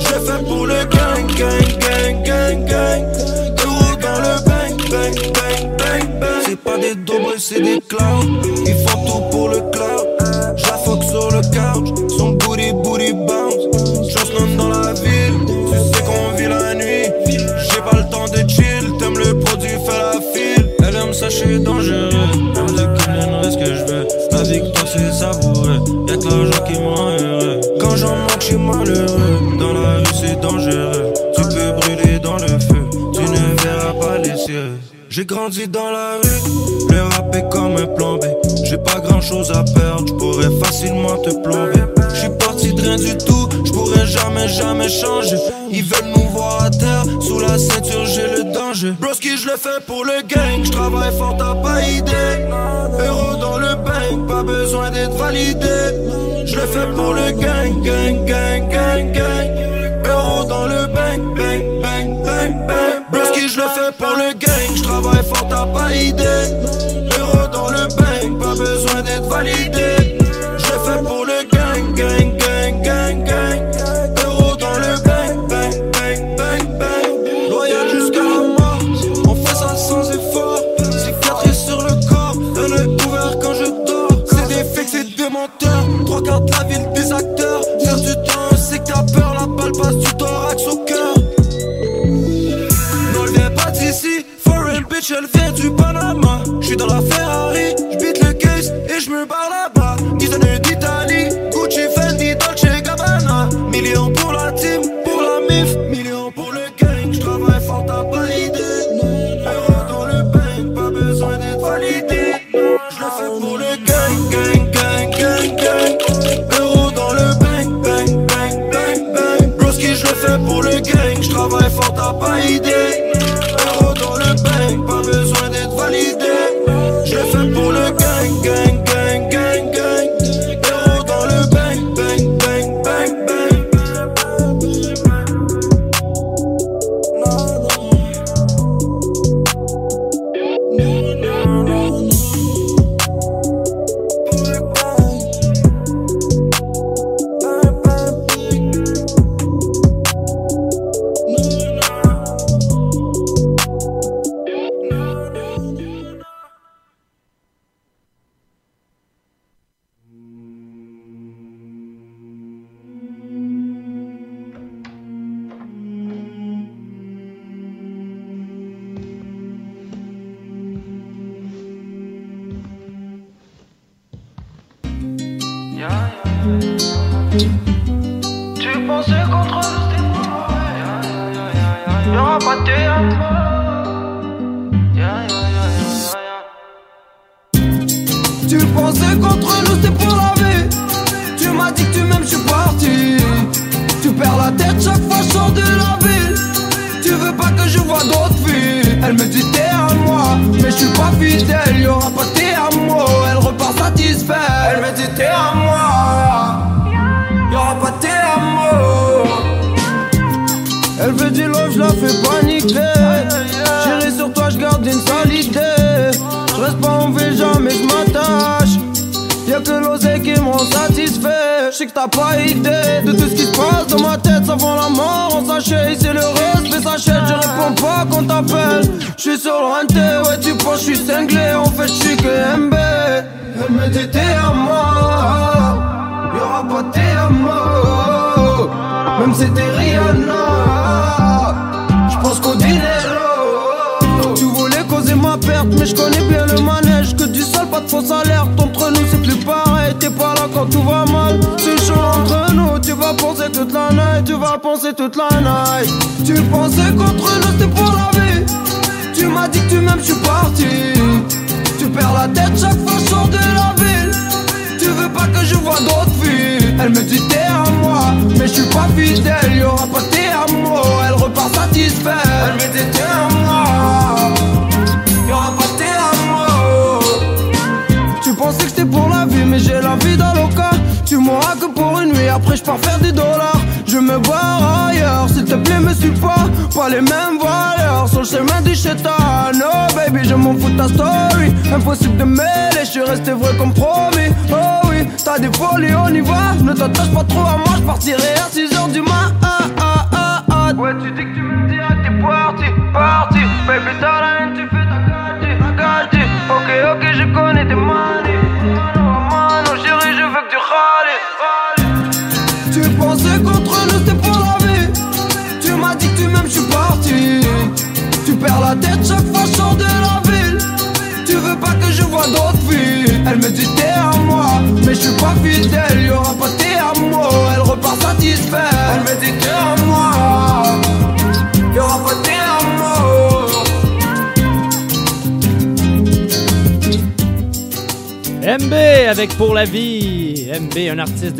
Je 0.00 0.14
le 0.14 0.20
fais 0.20 0.44
pour 0.44 0.66
le 0.66 0.84
gang, 0.84 1.26
gang, 1.38 1.78
gang, 1.78 2.22
gang, 2.24 2.64
gang. 2.66 3.02
Euro 3.64 3.96
dans 4.00 4.20
le 4.26 4.34
bank, 4.48 4.90
bang, 4.90 5.14
bang, 5.36 5.76
bang, 5.78 6.20
bang. 6.20 6.42
C'est 6.46 6.56
pas 6.58 6.78
des 6.78 6.94
dobres, 6.94 7.34
c'est 7.38 7.60
des 7.60 7.80
clowns. 7.88 8.40
Ils 8.66 8.88
font 8.88 9.04
tout 9.04 9.30
pour 9.30 9.48
le 9.48 9.60
cloud. 9.72 10.08
J'affoque 10.56 11.04
sur 11.04 11.30
le 11.30 11.40
couch, 11.42 12.13
suis 21.44 21.60
dangereux. 21.60 22.10
Même 22.54 22.66
les 22.76 23.04
canines, 23.04 23.50
ce 23.50 23.58
que 23.58 23.74
je 23.74 23.84
veux. 23.84 24.06
La 24.32 24.42
victoire, 24.42 24.86
c'est 24.86 25.12
savoureux. 25.12 25.78
Y'a 26.08 26.16
que 26.16 26.24
l'argent 26.24 26.64
qui 26.66 26.80
me 26.80 26.88
rend 26.88 27.10
heureux. 27.18 27.60
Quand 27.80 27.96
j'en 27.96 28.16
manque, 28.16 28.40
je 28.40 28.44
suis 28.46 28.56
malheureux. 28.56 29.58
Dans 29.58 29.72
la 29.72 29.96
rue, 29.96 30.04
c'est 30.20 30.40
dangereux. 30.40 31.12
Tu 31.36 31.42
peux 31.42 31.72
brûler 31.80 32.18
dans 32.18 32.36
le 32.36 32.48
feu. 32.48 32.82
Tu 33.14 33.20
ne 33.22 33.62
verras 33.62 33.92
pas 34.00 34.18
les 34.18 34.36
cieux. 34.36 34.72
J'ai 35.10 35.24
grandi 35.24 35.68
dans 35.68 35.92
la 35.92 36.16
rue, 36.16 36.90
le 36.90 37.02
rap 37.02 37.32
est 37.36 37.48
comme 37.48 37.76
un 37.76 37.86
plan 37.86 38.16
B. 38.16 38.24
J'ai 38.64 38.78
pas 38.78 38.98
grand 38.98 39.20
chose 39.20 39.52
à 39.52 39.62
perdre, 39.62 40.08
je 40.08 40.12
pourrais 40.14 40.50
facilement 40.60 41.16
te 41.18 41.30
plomber. 41.40 41.84
Je 42.12 42.16
suis 42.18 42.30
parti 42.30 42.74
de 42.74 42.80
rien 42.80 42.96
du 42.96 43.16
tout, 43.18 43.48
je 43.64 43.70
pourrais 43.70 44.06
jamais, 44.06 44.48
jamais 44.48 44.88
changer. 44.88 45.36
Ils 45.70 45.84
veulent 45.84 46.10
nous 46.16 46.28
voir 46.30 46.64
à 46.64 46.70
terre, 46.70 47.04
sous 47.20 47.38
la 47.38 47.56
ceinture, 47.58 48.04
j'ai 48.06 48.22
le 48.22 48.33
jeu. 48.74 48.94
Broski, 49.00 49.36
je 49.36 49.46
le 49.46 49.56
fais 49.56 49.80
pour 49.86 50.04
le 50.04 50.22
gang. 50.26 50.64
Je 50.64 50.70
travaille 50.70 51.16
fort, 51.16 51.36
t'as 51.36 51.54
pas 51.54 51.80
idée. 51.82 52.46
Euro 53.06 53.36
dans 53.36 53.58
le 53.58 53.74
bank, 53.76 54.28
pas 54.28 54.42
besoin 54.42 54.90
d'être 54.90 55.16
validé. 55.16 56.46
Je 56.46 56.56
le 56.56 56.66
fais 56.66 56.86
pour 56.94 57.14
le 57.14 57.30
gang, 57.32 57.82
gang, 57.82 58.24
gang, 58.24 58.68
gang, 58.68 59.12
gang. 59.12 59.50
Euro 60.06 60.44
dans 60.44 60.66
le 60.66 60.86
bank, 60.86 61.36
bang, 61.36 61.80
bang, 61.82 62.22
bang, 62.24 62.66
bang. 62.66 63.04
Broski, 63.12 63.48
je 63.48 63.56
le 63.56 63.68
fais 63.68 63.92
pour 63.98 64.16
le 64.16 64.32
gang. 64.34 64.76
Je 64.76 64.82
travaille 64.82 65.24
fort, 65.24 65.48
t'as 65.48 65.66
pas 65.66 65.94
idée. 65.94 66.46
Euro 67.18 67.46
dans 67.52 67.70
le 67.70 67.86
bank, 67.96 68.42
pas 68.42 68.54
besoin 68.54 69.02
d'être 69.02 69.28
validé. 69.28 70.03
bitch, 95.04 95.16
elle 95.16 95.26
vient 95.26 95.52
du 95.52 95.70
Panama. 95.70 96.42
J'suis 96.60 96.76
dans 96.76 96.86
la 96.86 97.00
Ferrari, 97.00 97.74
j'bite 97.92 98.24
le 98.24 98.32
case 98.34 98.72
et 98.88 99.00
j'me 99.00 99.24
barre 99.26 99.50
là-bas. 99.50 99.96
10 100.18 100.34
années 100.34 100.58
d'Italie, 100.60 101.28
Gucci, 101.50 101.80
Fendi, 101.94 102.34
Dolce, 102.36 102.82
Gabbana. 102.82 103.48
Millions 103.70 104.13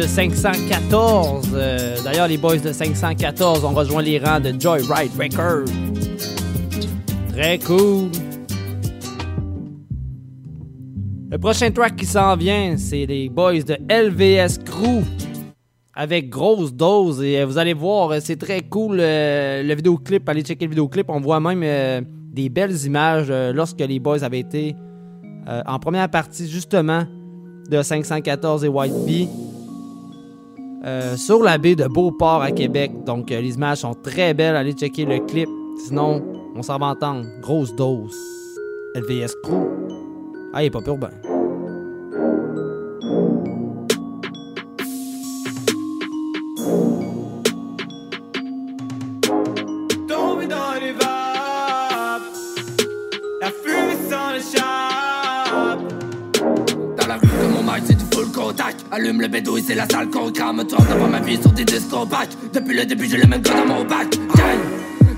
514. 0.07 1.51
Euh, 1.55 1.97
D'ailleurs, 2.03 2.29
les 2.29 2.39
boys 2.39 2.57
de 2.57 2.73
514 2.73 3.65
ont 3.65 3.73
rejoint 3.73 4.03
les 4.03 4.19
rangs 4.19 4.41
de 4.41 4.55
Joyride 4.59 5.13
Records. 5.19 5.73
Très 7.33 7.59
cool. 7.59 8.11
Le 11.31 11.39
prochain 11.39 11.71
track 11.71 11.97
qui 11.97 12.07
s'en 12.07 12.37
vient, 12.37 12.77
c'est 12.77 13.07
les 13.07 13.29
boys 13.29 13.63
de 13.63 13.77
LVS 13.91 14.59
Crew 14.65 15.03
avec 15.95 16.29
grosse 16.29 16.73
dose. 16.73 17.23
Et 17.23 17.41
euh, 17.41 17.47
vous 17.47 17.59
allez 17.59 17.75
voir, 17.75 18.11
euh, 18.11 18.19
c'est 18.21 18.37
très 18.37 18.61
cool 18.61 18.99
euh, 19.01 19.63
le 19.63 19.75
vidéoclip. 19.75 20.29
Allez 20.29 20.43
checker 20.43 20.67
le 20.67 20.71
vidéoclip. 20.71 21.07
On 21.09 21.21
voit 21.21 21.41
même 21.41 22.05
des 22.33 22.49
belles 22.49 22.85
images 22.85 23.31
lorsque 23.31 23.81
les 23.81 23.99
boys 23.99 24.23
avaient 24.23 24.41
été 24.41 24.75
en 25.47 25.79
première 25.79 26.09
partie 26.09 26.49
justement 26.49 27.05
de 27.71 27.83
514 27.83 28.65
et 28.65 28.69
White 28.69 28.95
Bee 29.07 29.29
euh, 30.85 31.17
sur 31.17 31.43
la 31.43 31.59
baie 31.59 31.77
de 31.77 31.87
Beauport 31.87 32.43
à 32.43 32.51
Québec. 32.51 32.93
Donc 33.05 33.33
euh, 33.33 33.41
les 33.41 33.55
images 33.55 33.79
sont 33.79 33.95
très 33.95 34.35
belles. 34.35 34.57
Allez 34.57 34.73
checker 34.73 35.05
le 35.05 35.21
clip. 35.21 35.49
Sinon, 35.87 36.23
on 36.55 36.63
s'en 36.63 36.79
va 36.79 36.87
entendre. 36.87 37.27
Grosse 37.41 37.75
dose. 37.75 38.17
LVS 38.95 39.35
Crew. 39.43 39.67
Ah, 40.53 40.63
il 40.63 40.67
est 40.67 40.71
pas 40.71 40.81
urbain. 40.87 41.11
Allume 58.91 59.21
le 59.21 59.29
bédo 59.29 59.57
et 59.57 59.63
c'est 59.63 59.75
la 59.75 59.89
salle 59.89 60.09
qu'on 60.11 60.31
crame 60.31 60.65
Toi 60.67 60.79
devant 60.89 61.09
ma 61.09 61.21
vie 61.21 61.41
sur 61.41 61.51
des 61.53 61.65
back 61.65 62.29
Depuis 62.53 62.77
le 62.77 62.87
début 62.87 63.09
j'ai 63.09 63.17
le 63.17 63.27
même 63.27 63.43
gars 63.43 63.55
dans 63.55 63.67
mon 63.67 63.85
bac. 63.85 64.17
Gang 64.37 64.59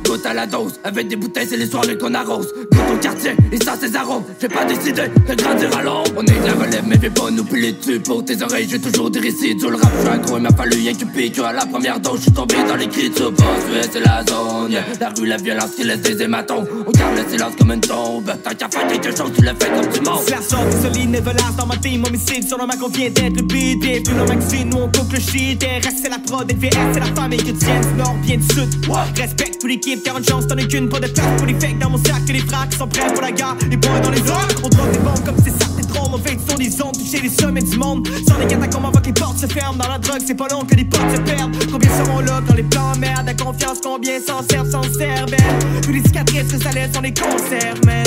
Goûte 0.05 0.25
à 0.25 0.35
la 0.35 0.47
dose, 0.47 0.81
avec 0.85 1.09
des 1.09 1.17
bouteilles 1.17 1.47
c'est 1.49 1.57
les 1.57 1.67
soirées 1.67 1.99
qu'on 1.99 2.15
arrose 2.15 2.53
Au 2.97 2.99
quartier, 2.99 3.33
et 3.53 3.63
ça 3.63 3.77
ses 3.79 3.95
arômes 3.95 4.25
J'ai 4.41 4.49
pas 4.49 4.65
décidé 4.65 5.03
de 5.29 5.35
grandir 5.35 5.77
à 5.77 5.83
l'ombre. 5.83 6.11
On 6.17 6.23
est 6.23 6.41
de 6.41 6.47
la 6.47 6.55
relève 6.55 6.85
mais 6.87 6.97
viens 6.97 7.11
pas 7.11 7.31
nous 7.31 7.45
piler 7.45 7.73
dessus 7.73 8.01
Pour 8.01 8.25
tes 8.25 8.43
oreilles. 8.43 8.67
J'ai 8.71 8.81
toujours 8.81 9.11
des 9.11 9.21
récits 9.21 9.55
Le 9.55 9.77
rap 9.77 9.93
je 10.03 10.27
gros 10.27 10.39
il 10.39 10.43
m'a 10.43 10.51
fallu 10.51 10.79
rien 10.79 10.95
que 10.95 11.05
pique 11.05 11.39
À 11.41 11.53
la 11.53 11.67
première 11.67 12.01
dose 12.01 12.17
je 12.17 12.23
suis 12.23 12.33
tombé 12.33 12.55
dans 12.67 12.77
l'écriture 12.77 13.33
ouais 13.39 13.83
c'est 13.93 14.01
la 14.01 14.25
zone. 14.25 14.77
La 14.99 15.11
rue 15.11 15.27
la 15.27 15.37
violence 15.37 15.73
qui 15.77 15.85
laisse 15.85 16.01
des 16.01 16.23
hématomes 16.23 16.65
On 16.87 16.91
garde 16.91 17.17
le 17.19 17.31
silence 17.31 17.53
comme 17.59 17.73
une 17.73 17.81
tombe. 17.81 18.33
Tant 18.43 18.55
qu'à 18.55 18.69
faire 18.71 18.87
quelque 18.89 19.15
chose 19.15 19.31
tu 19.37 19.43
le 19.43 19.49
fais 19.49 19.71
comme 19.71 19.93
du 19.93 20.01
monde 20.01 20.21
C'est 20.25 20.37
la 20.37 20.43
sorte 20.43 20.73
solide, 20.81 21.23
last 21.23 21.57
dans 21.59 21.67
ma 21.67 21.77
team 21.77 22.03
Homicide 22.03 22.49
sur 22.49 22.57
le 22.57 22.67
mac 22.67 22.79
on 22.83 22.89
vient 22.89 23.11
d'être 23.11 23.37
le 23.37 23.43
beat 23.43 23.79
Bienvenue 23.79 24.17
dans 24.17 24.25
le 24.25 24.29
magazine, 24.37 24.71
nous 24.71 24.79
on 24.79 24.89
coupe 24.91 25.13
le 25.13 25.21
shit. 25.21 25.63
RS 25.63 26.01
c'est 26.03 26.09
la 26.09 26.19
prod, 26.19 26.51
LVS 26.51 26.71
c'est 26.95 27.01
la 27.01 27.15
famille 27.15 27.45
que 27.45 27.51
tienne 27.51 27.83
Du 27.83 27.99
nord 27.99 28.15
bien 28.23 28.37
du 28.39 28.43
sud. 28.55 28.71
Respecte 29.17 29.61
toute 29.61 29.69
l'équipe 29.69 30.03
car 30.03 30.17
une 30.17 30.25
chance 30.25 30.47
t'en 30.47 30.57
as 30.57 30.65
qu'une. 30.65 30.89
Pas 30.89 31.01
de 31.01 31.09
place 31.09 31.27
pour 31.37 31.47
les 31.47 31.55
fakes 31.61 31.79
dans 31.79 31.91
mon 31.91 31.99
sac 31.99 32.25
Que 32.27 32.33
les 32.33 32.41
qui 32.41 32.77
sont 32.87 32.89
prêts 32.89 33.13
pour 33.13 33.23
la 33.23 33.33
guerre 33.33 33.57
Les 33.71 33.77
boys 33.77 34.01
dans 34.01 34.11
les 34.11 34.19
zones 34.19 34.55
On 34.63 34.69
drop 34.69 34.91
des 34.93 34.99
bombes 34.99 35.25
comme 35.25 35.37
c'est 35.45 35.51
ça 35.51 35.67
t'es 35.77 35.83
trop 35.83 36.09
mauvais. 36.09 36.37
Sur 36.47 36.59
les 36.59 36.83
ondes 36.83 36.97
Toucher 36.97 37.21
les 37.23 37.29
sommets 37.29 37.63
du 37.63 37.77
monde. 37.77 38.09
Sans 38.29 38.39
les 38.39 38.47
catacombes 38.47 38.87
avant 38.87 39.01
que 39.01 39.07
les 39.07 39.13
portes 39.13 39.39
se 39.39 39.47
ferment. 39.47 39.79
Dans 39.79 39.89
la 39.89 39.99
drogue 39.99 40.23
c'est 40.27 40.35
pas 40.35 40.49
long 40.49 40.65
que 40.65 40.75
les 40.75 40.85
potes 40.85 41.11
se 41.15 41.21
perdent. 41.21 41.57
Combien 41.71 41.91
seront 42.05 42.21
là 42.21 42.41
quand 42.47 42.55
les 42.55 42.63
plans 42.63 42.93
merde 42.99 43.27
La 43.27 43.35
confiance 43.35 43.79
combien 43.83 44.19
s'en 44.21 44.43
servent 44.49 44.71
sans 44.71 44.83
cervelle? 44.83 45.39
Tous 45.83 45.93
les 45.93 46.03
cicatrices 46.03 46.53
que 46.53 46.63
ça 46.63 46.71
laisse 46.71 46.91
on 46.97 47.01
les 47.01 47.15
conserve 47.15 47.85
man. 47.85 48.05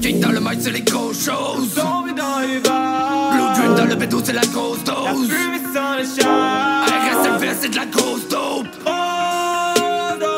Kick 0.00 0.20
dans 0.20 0.32
le 0.32 0.40
mic 0.40 0.58
c'est 0.60 0.70
les 0.70 0.82
grosses 0.82 1.24
choses. 1.24 1.74
Tombé 1.74 2.12
dans 2.16 2.40
les 2.40 2.58
vagues 2.58 3.32
Blue 3.32 3.54
Dream 3.54 3.74
dans 3.76 3.84
le 3.84 3.94
bédo 3.96 4.20
c'est 4.24 4.32
la 4.32 4.40
grosse 4.42 4.82
dose. 4.84 4.96
La 5.04 5.12
fumée 5.12 5.60
sans 5.74 5.96
le 5.96 6.04
chat 6.04 6.86
RSLV 6.86 7.48
c'est 7.60 7.68
de 7.68 7.76
la 7.76 7.86
grosse 7.86 8.28
dope. 8.28 8.66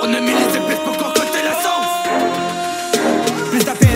On 0.04 0.14
a 0.14 0.20
mis 0.20 0.32
les 0.32 0.56
épices 0.56 0.82
pour 0.84 0.96
concocter 0.96 1.21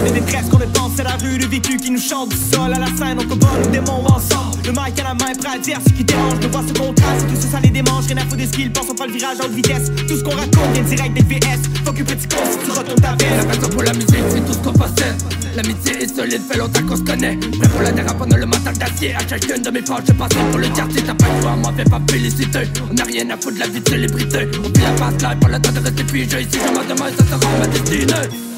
de 0.07 0.15
détresse 0.15 0.49
qu'on 0.49 0.59
ne 0.59 0.67
pense 0.67 0.93
C'est 0.97 1.05
la 1.05 1.17
rue, 1.17 1.39
le 1.39 1.47
vécu 1.47 1.77
qui 1.77 1.91
nous 1.91 2.01
chante 2.01 2.31
du 2.31 2.37
sol. 2.37 2.73
À 2.73 2.79
la 2.79 2.87
scène 2.87 3.19
On 3.21 3.29
combat 3.29 3.49
nos 3.63 3.71
démons 3.71 4.05
ensemble. 4.07 4.57
Le 4.65 4.73
mic 4.73 4.99
à 4.99 5.05
la 5.05 5.15
main, 5.15 5.33
prêt 5.39 5.57
à 5.57 5.59
dire 5.59 5.79
ce 5.87 5.93
qui 5.93 6.05
dérange. 6.05 6.39
Je 6.41 6.49
vois 6.49 6.63
ce 6.67 6.73
qu'on 6.79 6.93
trace, 6.93 7.23
tout 7.29 7.37
ça, 7.41 7.49
ça 7.49 7.61
les 7.61 7.71
démange 7.71 8.07
Rien 8.07 8.17
à 8.19 8.21
foutre 8.21 8.37
de 8.37 8.45
qu'ils 8.45 8.73
pensent, 8.73 8.87
on 8.91 8.95
prend 8.95 9.07
le 9.07 9.13
virage 9.13 9.39
haute 9.43 9.53
vitesse. 9.53 9.91
Tout 10.09 10.17
ce 10.17 10.23
qu'on 10.23 10.31
raconte 10.31 10.73
vient 10.75 10.83
direct 10.83 11.15
des 11.15 11.23
VS 11.23 11.63
Fuck 11.85 11.99
you 11.99 12.05
petit 12.05 12.27
con 12.29 12.43
si 12.51 12.59
tu 12.65 12.71
retournes 12.71 13.01
ta 13.01 13.11
La 13.11 13.17
veste 13.17 13.49
passion 13.49 13.69
pour 13.69 13.83
la 13.83 13.93
musique 13.93 14.25
c'est 14.31 14.45
tout 14.45 14.53
ce 14.53 14.59
qu'on 14.59 14.73
possède. 14.73 15.17
L'amitié 15.55 16.03
est 16.03 16.15
solide, 16.15 16.43
fait 16.51 16.59
longtemps 16.59 16.83
qu'on 16.87 16.97
se 16.97 17.03
connaît. 17.03 17.37
Prêt 17.37 17.69
pour 17.69 17.83
la 17.83 17.89
a 17.91 18.39
le 18.39 18.47
mental 18.47 18.77
d'acier. 18.77 19.15
À 19.15 19.27
chacune 19.27 19.63
de 19.63 19.71
mes 19.71 19.83
proches, 19.83 20.05
je 20.09 20.13
passe 20.13 20.35
pour 20.51 20.59
le 20.59 20.69
quartier. 20.69 21.03
T'as 21.03 21.15
pas 21.15 21.51
à 21.51 21.57
moi, 21.57 21.73
fais 21.77 21.85
pas 21.85 22.01
féliciter 22.11 22.69
On 22.91 22.97
a 22.97 23.05
rien 23.05 23.31
à 23.31 23.37
foutre 23.37 23.55
de 23.55 23.61
la 23.61 23.69
vie 23.69 23.81
de 23.81 23.89
célébrité. 23.89 24.49
On 24.59 24.69
vit 24.69 24.85
la 24.85 24.91
passe 24.93 25.23
live, 25.23 25.39
pas 25.39 25.49
le 25.49 25.61
temps 25.61 25.73
de 25.73 25.81
rester 25.81 26.05
figé. 26.05 26.43
Ici 26.43 26.59
je 26.67 26.73
m'en 26.73 26.85
demande, 26.85 27.13
ça 27.17 27.25
sera 27.25 27.59
ma 27.59 27.67
destinée 27.67 28.56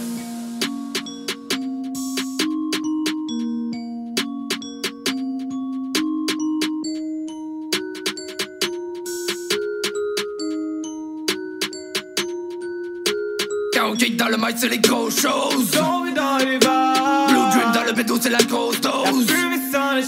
Kick 13.98 14.16
dans 14.16 14.28
le 14.28 14.36
mic 14.36 14.54
c'est 14.56 14.68
les 14.68 14.78
grosses 14.78 15.20
choses. 15.20 15.70
Dans 15.72 16.04
les 16.04 16.12
Blue 16.12 16.58
Dream 16.60 17.72
dans 17.74 17.84
le 17.84 17.92
bédo 17.92 18.16
c'est 18.20 18.30
la 18.30 18.38
grosse 18.38 18.76
La 18.82 18.90
dose. 19.10 19.26
fumée 19.26 19.58
sans 19.72 19.96
le 19.96 20.02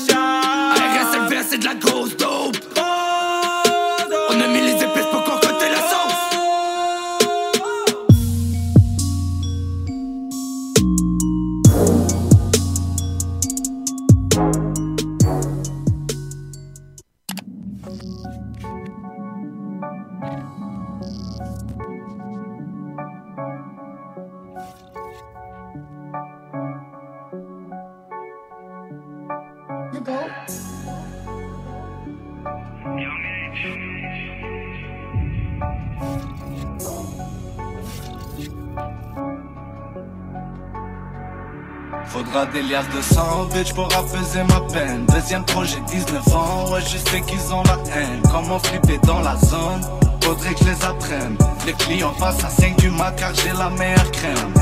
Faudra 42.33 42.47
des 42.47 42.63
liasses 42.63 42.89
de 42.95 43.03
sang, 43.03 43.49
bitch, 43.53 43.73
pour 43.73 43.87
apaiser 43.87 44.45
ma 44.45 44.61
peine. 44.73 45.05
Deuxième 45.07 45.45
projet, 45.45 45.79
19 45.89 46.35
ans, 46.35 46.71
ouais, 46.71 46.81
je 46.81 46.97
sais 46.97 47.21
qu'ils 47.23 47.53
ont 47.53 47.63
la 47.65 47.77
haine. 47.93 48.23
Comment 48.31 48.61
flipper 48.61 48.99
dans 49.05 49.21
la 49.21 49.37
zone? 49.37 49.81
Faudrait 50.23 50.55
que 50.55 50.61
je 50.61 50.71
les 50.71 50.85
apprenne. 50.85 51.37
Les 51.67 51.73
clients 51.73 52.15
passent 52.21 52.45
à 52.45 52.51
5 52.51 52.77
du 52.77 52.91
mat 52.91 53.13
car 53.17 53.33
j'ai 53.35 53.53
la 53.59 53.69
meilleure 53.71 54.11
crème. 54.13 54.55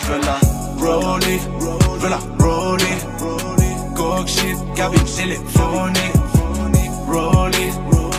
Je 0.00 0.12
la 0.26 0.40
rollie, 0.84 1.40
je 2.00 2.06
la 2.08 2.18
rollie. 2.40 2.98
Coke 3.94 4.26
shit, 4.26 4.56
cabine 4.74 5.04
téléphonique. 5.04 6.14
Rollie, 7.06 7.72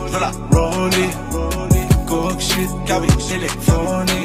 je 0.07 0.19
la 0.19 0.31
rollie. 0.57 1.10
Coke 2.07 2.39
shit, 2.39 2.69
cabine 2.85 3.18
téléphonique. 3.27 4.18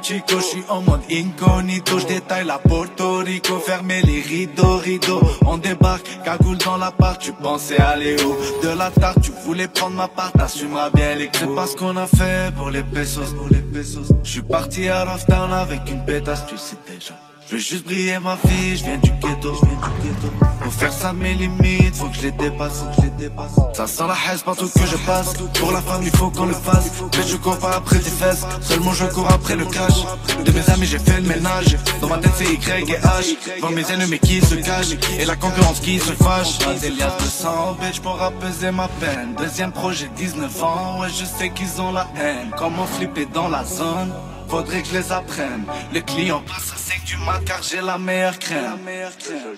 Chico, 0.00 0.38
je 0.38 0.44
suis 0.44 0.64
en 0.68 0.82
mode 0.82 1.00
incognito, 1.10 1.98
je 1.98 2.06
détaille 2.06 2.46
la 2.46 2.58
Porto 2.58 3.18
Rico, 3.18 3.58
fermez 3.58 4.02
les 4.02 4.20
rideaux, 4.20 4.76
rideaux, 4.76 5.20
on 5.46 5.58
débarque, 5.58 6.06
cagoule 6.24 6.58
dans 6.58 6.76
l'appart, 6.76 7.20
tu 7.20 7.32
pensais 7.32 7.80
aller 7.80 8.16
où? 8.22 8.36
De 8.64 8.76
la 8.76 8.90
tarte, 8.90 9.20
tu 9.22 9.32
voulais 9.44 9.68
prendre 9.68 9.96
ma 9.96 10.08
part, 10.08 10.32
t'assumeras 10.32 10.90
bien 10.90 11.14
les 11.14 11.30
C'est 11.32 11.54
pas 11.54 11.66
ce 11.66 11.76
qu'on 11.76 11.96
a 11.96 12.06
fait 12.06 12.54
pour 12.54 12.70
les 12.70 12.82
pesos, 12.82 13.34
pour 13.34 13.48
les 13.48 13.60
pesos. 13.60 14.12
Je 14.22 14.30
suis 14.30 14.42
parti 14.42 14.88
à 14.88 15.04
Town 15.28 15.52
avec 15.52 15.80
une 15.90 16.04
pétasse, 16.04 16.46
tu 16.46 16.56
sais 16.56 16.76
déjà. 16.86 17.14
Je 17.52 17.56
veux 17.58 17.62
juste 17.62 17.84
briller 17.84 18.18
ma 18.18 18.34
fille, 18.38 18.78
je 18.78 18.84
viens 18.84 18.96
du 18.96 19.10
ghetto, 19.10 19.54
je 19.54 19.66
viens 19.66 19.76
du 19.76 20.08
ghetto. 20.08 20.32
Pour 20.62 20.72
faire 20.72 20.90
ça 20.90 21.12
mes 21.12 21.34
limites, 21.34 21.94
faut 21.94 22.08
que 22.08 22.16
je 22.16 22.22
les 22.22 22.30
dépasse, 22.30 22.78
faut 22.78 22.86
que 22.86 22.96
je 22.96 23.02
les 23.02 23.28
dépasse. 23.28 23.52
Ça 23.74 23.86
sent 23.86 24.04
la 24.08 24.14
haine 24.14 24.38
partout 24.42 24.70
que 24.74 24.86
je 24.86 24.96
passe. 25.04 25.34
Pour 25.60 25.70
la 25.70 25.82
femme, 25.82 26.00
il 26.02 26.16
faut 26.16 26.30
qu'on 26.30 26.46
le 26.46 26.54
fasse. 26.54 26.90
Mais 27.14 27.26
je 27.26 27.36
cours 27.36 27.58
pas 27.58 27.76
après 27.76 27.98
tes 27.98 28.08
fesses, 28.08 28.46
seulement 28.62 28.94
je 28.94 29.04
cours 29.04 29.30
après 29.30 29.56
le 29.56 29.66
cash. 29.66 30.02
De 30.46 30.50
mes 30.50 30.66
amis, 30.70 30.86
j'ai 30.86 30.98
fait 30.98 31.20
le 31.20 31.28
ménage. 31.28 31.76
Dans 32.00 32.08
ma 32.08 32.16
tête, 32.16 32.32
c'est 32.36 32.54
Y 32.54 32.88
et 32.88 32.96
H. 32.96 33.60
Dans 33.60 33.68
mes 33.68 33.84
ennemis 33.92 34.18
qui 34.18 34.40
se 34.40 34.54
cachent 34.54 34.96
et 35.18 35.26
la 35.26 35.36
concurrence 35.36 35.80
qui 35.80 35.98
se 35.98 36.12
fâche. 36.12 36.56
Des 36.80 36.88
liasses 36.88 37.22
de 37.22 37.28
sang, 37.28 37.76
bitch, 37.78 38.00
pour 38.00 38.22
apaiser 38.22 38.70
ma 38.70 38.88
peine. 38.88 39.34
Deuxième 39.36 39.72
projet, 39.72 40.08
19 40.16 40.64
ans, 40.64 41.00
ouais, 41.00 41.08
je 41.10 41.26
sais 41.26 41.50
qu'ils 41.50 41.82
ont 41.82 41.92
la 41.92 42.06
haine. 42.18 42.50
Comment 42.56 42.86
flipper 42.86 43.26
dans 43.26 43.48
la 43.48 43.62
zone? 43.62 44.10
faudrait 44.52 44.82
que 44.82 44.88
je 44.88 44.98
les 44.98 45.10
apprenne. 45.10 45.64
Le 45.94 46.00
client 46.00 46.42
passe 46.46 46.72
à 46.74 46.76
5 46.76 47.04
du 47.04 47.16
mat 47.24 47.40
car 47.46 47.62
j'ai 47.62 47.80
la 47.80 47.96
meilleure 47.96 48.38
crème. 48.38 48.78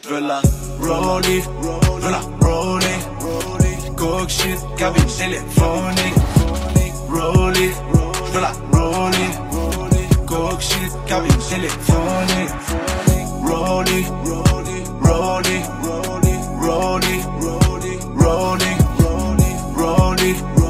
Je 0.04 0.08
veux 0.08 0.20
la 0.20 0.40
rollie, 0.80 1.42
je 1.42 2.04
veux 2.04 2.10
la 2.12 2.20
rollie. 2.40 3.00
Coke 3.96 4.30
shit, 4.30 4.60
cabine 4.76 5.10
téléphonique. 5.18 6.14
Rollie, 7.08 7.72
je 8.26 8.32
veux 8.34 8.40
la 8.40 8.52
rollie. 8.72 9.32
Coke 10.28 10.60
shit, 10.60 10.92
cabine 11.08 11.42
téléphonique. 11.50 12.54
Rollie, 13.48 14.06
rollie, 14.24 14.84
rollie, 15.02 15.62
rollie, 15.82 16.22
rollie, 16.60 17.20
rollie, 17.40 18.76
rollie, 18.96 19.44
rollie. 19.76 20.63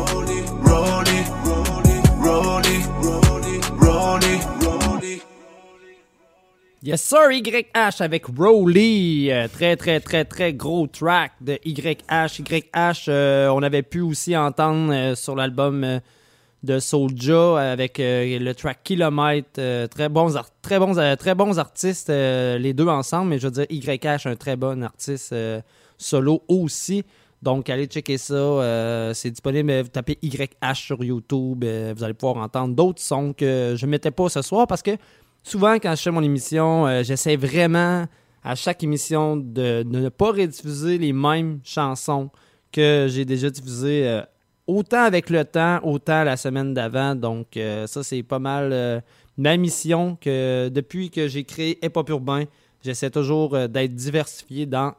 Yes 6.86 7.01
sir, 7.01 7.32
YH 7.32 8.02
avec 8.02 8.27
Rowley. 8.27 9.32
Euh, 9.32 9.48
très 9.48 9.74
très 9.74 10.01
très 10.01 10.27
très 10.27 10.52
gros 10.52 10.86
track 10.86 11.32
de 11.40 11.59
YH. 11.65 12.40
YH, 12.40 13.09
euh, 13.09 13.48
on 13.48 13.62
avait 13.62 13.81
pu 13.82 14.02
aussi 14.02 14.36
entendre 14.36 14.93
euh, 14.93 15.15
sur 15.15 15.35
l'album 15.35 16.01
de 16.62 16.78
Soulja 16.78 17.59
avec 17.73 17.97
le 17.97 18.52
track 18.52 18.81
Kilomètre. 18.85 19.89
très, 19.89 20.11
bons 20.11 20.35
très, 20.61 20.78
bons, 20.78 21.16
très 21.16 21.35
bons 21.35 21.59
artistes, 21.59 22.11
les 22.11 22.74
deux 22.74 22.89
ensemble, 22.89 23.31
mais 23.31 23.39
je 23.39 23.48
veux 23.48 23.65
dire, 23.65 23.66
YH, 23.70 24.27
un 24.27 24.36
très 24.36 24.56
bon 24.56 24.85
artiste 24.85 25.35
solo 25.97 26.43
aussi. 26.48 27.02
Donc, 27.40 27.69
allez 27.69 27.86
checker 27.86 28.19
ça. 28.19 29.12
c'est 29.15 29.31
disponible. 29.31 29.81
Vous 29.81 29.89
tapez 29.89 30.19
YH 30.23 30.74
sur 30.74 31.02
YouTube. 31.02 31.65
vous 31.65 32.05
allez 32.05 32.15
pouvoir 32.15 32.43
entendre 32.43 32.74
d'autres 32.74 33.02
sons 33.02 33.32
que 33.32 33.74
je 33.77 33.86
ne 33.86 33.90
mettais 33.90 34.11
pas 34.11 34.28
ce 34.28 34.40
soir 34.43 34.66
parce 34.66 34.82
que 34.82 34.93
souvent, 35.45 35.75
quand 35.75 35.95
je 35.95 36.03
fais 36.03 36.11
mon 36.11 36.23
émission, 36.23 36.87
euh, 36.87 37.03
j'essaie 37.05 37.37
vraiment 37.37 38.07
à 38.43 38.55
chaque 38.57 38.83
émission 38.83 39.37
de, 39.37 39.85
ne 39.87 40.09
pas 40.09 40.33
rediffuser 40.33 40.99
les 40.99 41.12
mêmes 41.12 41.61
chansons 41.62 42.31
que 42.73 43.07
j'ai 43.09 43.25
déjà 43.25 43.49
diffusées 43.49 44.09
euh, 44.09 44.23
autant 44.66 45.03
avec 45.03 45.31
le 45.31 45.45
temps, 45.45 45.79
autant 45.85 46.25
la 46.25 46.37
semaine 46.37 46.75
d'avant. 46.75 47.15
Donc, 47.15 47.57
euh, 47.57 47.87
ça, 47.87 48.03
c'est 48.03 48.23
pas 48.23 48.41
mal 48.41 49.03
ma 49.37 49.57
mission 49.57 50.16
que 50.21 50.69
depuis 50.69 51.11
que 51.11 51.29
j'ai 51.29 51.45
créé 51.45 51.79
Hip 51.85 51.93
Urbain, 52.09 52.45
j'essaie 52.83 53.11
toujours 53.11 53.51
d'être 53.69 53.95
diversifié 53.95 54.66
dans 54.66 54.95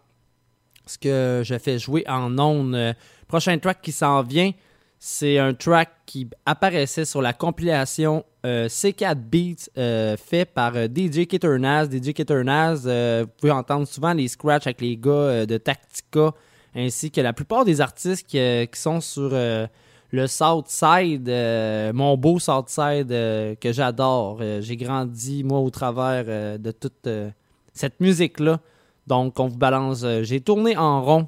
ce 0.86 0.98
que 0.98 1.42
je 1.44 1.58
fais 1.58 1.80
jouer 1.80 2.04
en 2.08 2.38
ondes. 2.38 2.96
Prochain 3.28 3.58
track 3.58 3.82
qui 3.82 3.92
s'en 3.92 4.22
vient, 4.22 4.52
c'est 5.00 5.38
un 5.38 5.54
track 5.54 5.90
qui 6.06 6.28
apparaissait 6.46 7.06
sur 7.06 7.22
la 7.22 7.34
compilation 7.34 8.26
euh, 8.46 8.68
C4 8.68 9.16
Beats 9.16 9.70
euh, 9.78 10.16
fait 10.18 10.46
par 10.46 10.74
euh, 10.76 10.88
DJ 10.88 11.26
Kitternaz. 11.26 11.90
DJ 11.90 12.14
Kitternaz, 12.14 12.88
vous 12.88 13.32
pouvez 13.40 13.52
entendre 13.52 13.88
souvent 13.88 14.14
les 14.14 14.28
scratchs 14.28 14.68
avec 14.68 14.82
les 14.82 14.98
gars 14.98 15.46
de 15.46 15.58
Tactica, 15.58 16.32
ainsi 16.76 17.12
que 17.12 17.22
la 17.22 17.34
plupart 17.34 17.66
des 17.66 17.82
artistes 17.82 18.28
qui, 18.28 18.38
qui 18.38 18.80
sont 18.80 19.02
sur 19.02 19.32
le 19.32 20.28
Southside, 20.28 21.30
mon 21.94 22.18
beau 22.18 22.40
Southside 22.40 23.08
que 23.08 23.72
j'adore. 23.72 24.42
J'ai 24.62 24.78
grandi, 24.78 25.44
moi, 25.44 25.60
au 25.60 25.70
travers 25.70 26.60
de 26.60 26.72
toute 26.72 27.08
cette 27.74 28.00
musique-là. 28.00 28.60
Donc, 29.08 29.40
on 29.40 29.48
vous 29.48 29.58
balance. 29.58 30.06
J'ai 30.22 30.42
tourné 30.42 30.78
en 30.78 31.04
rond, 31.04 31.28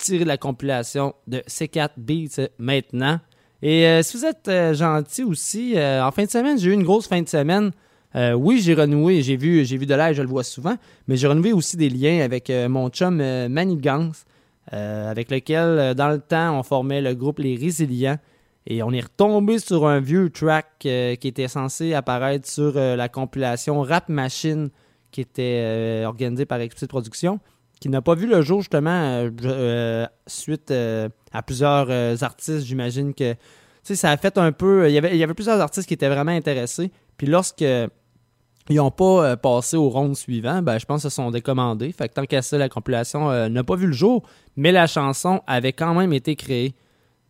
tiré 0.00 0.24
de 0.24 0.28
la 0.28 0.38
compilation 0.38 1.14
de 1.26 1.38
C4 1.48 1.90
Beats 1.96 2.48
maintenant. 2.58 3.20
Et 3.62 3.86
euh, 3.86 4.02
si 4.02 4.16
vous 4.16 4.24
êtes 4.24 4.48
euh, 4.48 4.74
gentil 4.74 5.22
aussi, 5.22 5.76
euh, 5.76 6.04
en 6.04 6.10
fin 6.10 6.24
de 6.24 6.30
semaine, 6.30 6.58
j'ai 6.58 6.70
eu 6.70 6.72
une 6.72 6.82
grosse 6.82 7.06
fin 7.06 7.20
de 7.20 7.28
semaine. 7.28 7.70
Oui, 8.12 8.60
j'ai 8.60 8.74
renoué, 8.74 9.22
j'ai 9.22 9.36
vu, 9.36 9.64
j'ai 9.64 9.76
vu 9.76 9.86
de 9.86 9.94
l'air, 9.94 10.12
je 10.12 10.22
le 10.22 10.26
vois 10.26 10.42
souvent, 10.42 10.74
mais 11.06 11.16
j'ai 11.16 11.28
renoué 11.28 11.52
aussi 11.52 11.76
des 11.76 11.88
liens 11.88 12.24
avec 12.24 12.50
mon 12.68 12.88
chum 12.88 13.20
euh, 13.20 13.48
Manigance, 13.48 14.24
avec 14.72 15.30
lequel, 15.30 15.94
dans 15.94 16.08
le 16.08 16.18
temps, 16.18 16.58
on 16.58 16.64
formait 16.64 17.00
le 17.00 17.14
groupe 17.14 17.38
Les 17.38 17.54
Résilients. 17.54 18.18
Et 18.66 18.82
on 18.82 18.90
est 18.90 19.00
retombé 19.00 19.60
sur 19.60 19.86
un 19.86 20.00
vieux 20.00 20.28
track 20.28 20.66
qui 20.80 20.88
était 20.88 21.46
censé 21.46 21.94
apparaître 21.94 22.48
sur 22.48 22.74
la 22.74 23.08
compilation 23.08 23.80
Rap 23.82 24.08
Machine 24.08 24.70
qui 25.12 25.20
était 25.20 26.02
organisée 26.04 26.46
par 26.46 26.60
Explicit 26.60 26.88
Productions, 26.88 27.38
qui 27.80 27.88
n'a 27.88 28.02
pas 28.02 28.14
vu 28.14 28.26
le 28.26 28.42
jour 28.42 28.60
justement 28.60 28.90
euh, 28.90 29.30
euh, 29.44 30.06
suite 30.26 30.70
euh, 30.70 31.08
à 31.32 31.42
plusieurs 31.42 31.90
artistes. 32.22 32.66
J'imagine 32.66 33.14
que 33.14 33.34
ça 33.82 34.10
a 34.10 34.16
fait 34.18 34.36
un 34.38 34.52
peu. 34.52 34.88
Il 34.88 34.92
y, 34.92 34.98
avait, 34.98 35.16
y 35.16 35.24
avait 35.24 35.34
plusieurs 35.34 35.60
artistes 35.60 35.88
qui 35.88 35.94
étaient 35.94 36.08
vraiment 36.08 36.32
intéressés. 36.32 36.92
Puis 37.16 37.26
lorsque 37.26 37.62
ils 37.62 38.76
n'ont 38.76 38.90
pas 38.90 39.36
passé 39.36 39.76
au 39.76 39.88
round 39.88 40.14
suivant, 40.14 40.62
ben, 40.62 40.78
je 40.78 40.84
pense 40.84 41.00
qu'ils 41.00 41.10
se 41.10 41.16
sont 41.16 41.30
décommandés. 41.30 41.90
Fait 41.92 42.08
que 42.08 42.14
tant 42.14 42.26
qu'à 42.26 42.42
ça, 42.42 42.58
la 42.58 42.68
compilation 42.68 43.48
n'a 43.48 43.64
pas 43.64 43.76
vu 43.76 43.86
le 43.86 43.92
jour, 43.92 44.22
mais 44.56 44.70
la 44.70 44.86
chanson 44.86 45.40
avait 45.46 45.72
quand 45.72 45.94
même 45.94 46.12
été 46.12 46.36
créée. 46.36 46.74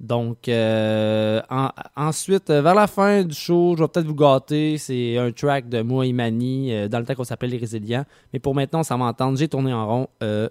Donc, 0.01 0.49
euh, 0.49 1.43
en- 1.51 1.69
ensuite, 1.95 2.49
euh, 2.49 2.63
vers 2.63 2.75
la 2.75 2.87
fin 2.87 3.23
du 3.23 3.35
show, 3.35 3.75
je 3.77 3.83
vais 3.83 3.89
peut-être 3.89 4.07
vous 4.07 4.15
gâter. 4.15 4.79
C'est 4.79 5.19
un 5.19 5.31
track 5.31 5.69
de 5.69 5.83
moi 5.83 6.05
euh, 6.07 6.89
dans 6.89 6.99
le 6.99 7.05
temps 7.05 7.15
qu'on 7.15 7.25
s'appelle 7.25 7.51
Les 7.51 7.59
Résilients. 7.59 8.07
Mais 8.33 8.39
pour 8.39 8.55
maintenant, 8.55 8.83
ça 8.83 8.97
va 8.97 9.05
entendre. 9.05 9.37
J'ai 9.37 9.47
tourné 9.49 9.75
en 9.75 9.87
rond, 9.87 10.07
euh, 10.23 10.49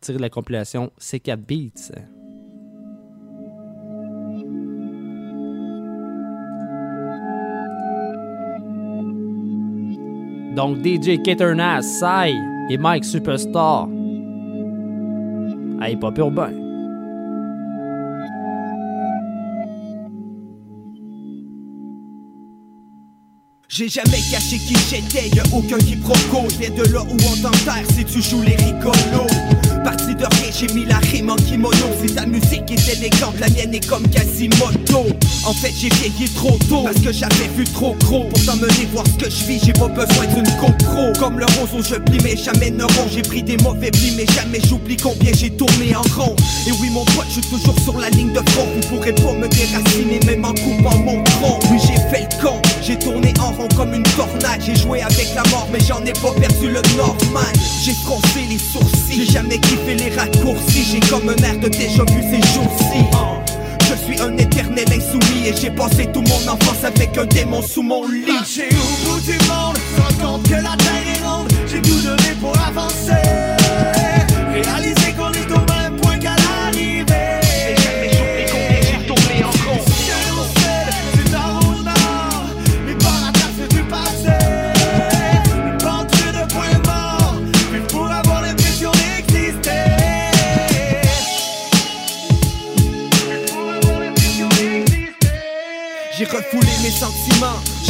tiré 0.00 0.16
de 0.16 0.22
la 0.22 0.30
compilation 0.30 0.90
C4 0.98 1.36
Beats. 1.36 1.92
Donc, 10.56 10.78
DJ 10.84 11.22
Keternas, 11.22 11.82
Sai 12.00 12.34
et 12.68 12.76
Mike 12.78 13.04
Superstar. 13.04 13.88
Hip 15.82 16.02
Hop 16.02 16.18
Urbain. 16.18 16.69
J'ai 23.72 23.88
jamais 23.88 24.20
caché 24.32 24.58
qui 24.58 24.74
j'étais, 24.90 25.28
y'a 25.28 25.44
aucun 25.52 25.78
quiproquo. 25.78 26.48
Je 26.50 26.56
viens 26.56 26.70
de 26.70 26.82
là 26.92 27.02
où 27.02 27.12
on 27.12 27.36
t'enterre 27.36 27.86
si 27.94 28.04
tu 28.04 28.20
joues 28.20 28.42
les 28.42 28.56
rigolos. 28.56 29.59
Parti 29.84 30.14
de 30.14 30.24
rien, 30.24 30.50
j'ai 30.52 30.72
mis 30.74 30.84
la 30.84 30.98
rime 30.98 31.30
en 31.30 31.36
kimono. 31.36 31.76
Si 32.00 32.14
ta 32.14 32.26
musique 32.26 32.70
est 32.70 32.96
élégante, 32.96 33.34
la 33.40 33.48
mienne 33.48 33.74
est 33.74 33.86
comme 33.86 34.06
Quasimodo. 34.08 35.06
En 35.44 35.54
fait, 35.54 35.72
j'ai 35.80 35.88
vieilli 35.88 36.28
trop 36.34 36.58
tôt 36.68 36.82
parce 36.84 37.00
que 37.00 37.12
j'avais 37.12 37.48
vu 37.56 37.64
trop 37.64 37.96
gros. 38.00 38.24
Pour 38.24 38.44
t'emmener 38.44 38.86
voir 38.92 39.04
ce 39.06 39.24
que 39.24 39.30
je 39.30 39.44
vis, 39.46 39.60
j'ai 39.64 39.72
pas 39.72 39.88
besoin 39.88 40.26
d'une 40.26 40.44
GoPro. 40.60 41.12
Comme 41.18 41.38
le 41.38 41.46
roseau, 41.58 41.82
je 41.82 41.96
plie, 41.96 42.18
mais 42.22 42.36
jamais 42.36 42.70
ne 42.70 42.84
rond. 42.84 43.08
J'ai 43.12 43.22
pris 43.22 43.42
des 43.42 43.56
mauvais 43.58 43.90
plis, 43.90 44.12
mais 44.16 44.26
jamais 44.34 44.60
j'oublie 44.68 44.96
combien 44.96 45.32
j'ai 45.32 45.50
tourné 45.50 45.94
en 45.96 46.02
rond. 46.20 46.36
Et 46.66 46.72
oui, 46.80 46.90
mon 46.90 47.04
pote, 47.04 47.26
je 47.28 47.40
suis 47.40 47.42
toujours 47.42 47.78
sur 47.82 47.98
la 47.98 48.10
ligne 48.10 48.32
de 48.32 48.50
front. 48.50 48.66
Vous 48.74 48.88
pourrez 48.88 49.14
pas 49.14 49.32
me 49.32 49.48
déraciner, 49.48 50.20
même 50.26 50.44
en 50.44 50.52
coupant 50.52 50.98
mon 50.98 51.22
tronc. 51.24 51.58
Oui, 51.70 51.78
j'ai 51.80 51.96
fait 52.10 52.28
le 52.30 52.42
con, 52.42 52.60
j'ai 52.82 52.98
tourné 52.98 53.32
en 53.40 53.52
rond 53.52 53.68
comme 53.76 53.94
une 53.94 54.02
tornade. 54.02 54.60
J'ai 54.64 54.76
joué 54.76 55.00
avec 55.00 55.28
la 55.34 55.42
mort, 55.50 55.68
mais 55.72 55.80
j'en 55.80 56.04
ai 56.04 56.12
pas 56.12 56.32
perdu 56.38 56.68
le 56.68 56.82
normal. 56.96 57.52
J'ai 57.82 57.94
froncé 57.94 58.44
les 58.48 58.58
sourcils, 58.58 59.24
j'ai 59.24 59.32
jamais 59.32 59.58
kiffé 59.70 59.94
les 59.94 60.16
raccourcis. 60.16 60.84
J'ai 60.90 61.00
comme 61.08 61.28
un 61.28 61.42
air 61.42 61.58
de 61.58 61.68
déjà 61.68 62.04
vu 62.04 62.22
ces 62.30 62.42
jours-ci. 62.52 63.04
Je 63.88 63.94
suis 64.04 64.20
un 64.20 64.36
éternel 64.36 64.86
insoumis 64.88 65.48
et 65.48 65.54
j'ai 65.56 65.70
passé 65.70 66.06
tout 66.12 66.22
mon 66.22 66.52
enfance 66.52 66.84
avec 66.84 67.16
un 67.16 67.26
démon 67.26 67.62
sous 67.62 67.82
mon 67.82 68.06
lit. 68.06 68.24
Marcher 68.26 68.68
au 68.70 69.10
bout 69.10 69.20
du 69.20 69.38
monde, 69.48 69.76
se 69.76 70.00
rendre 70.00 70.32
compte 70.32 70.48
que 70.48 70.54
la 70.54 70.76
terre 70.76 71.06
est 71.14 71.26
ronde, 71.26 71.52
j'ai 71.70 71.80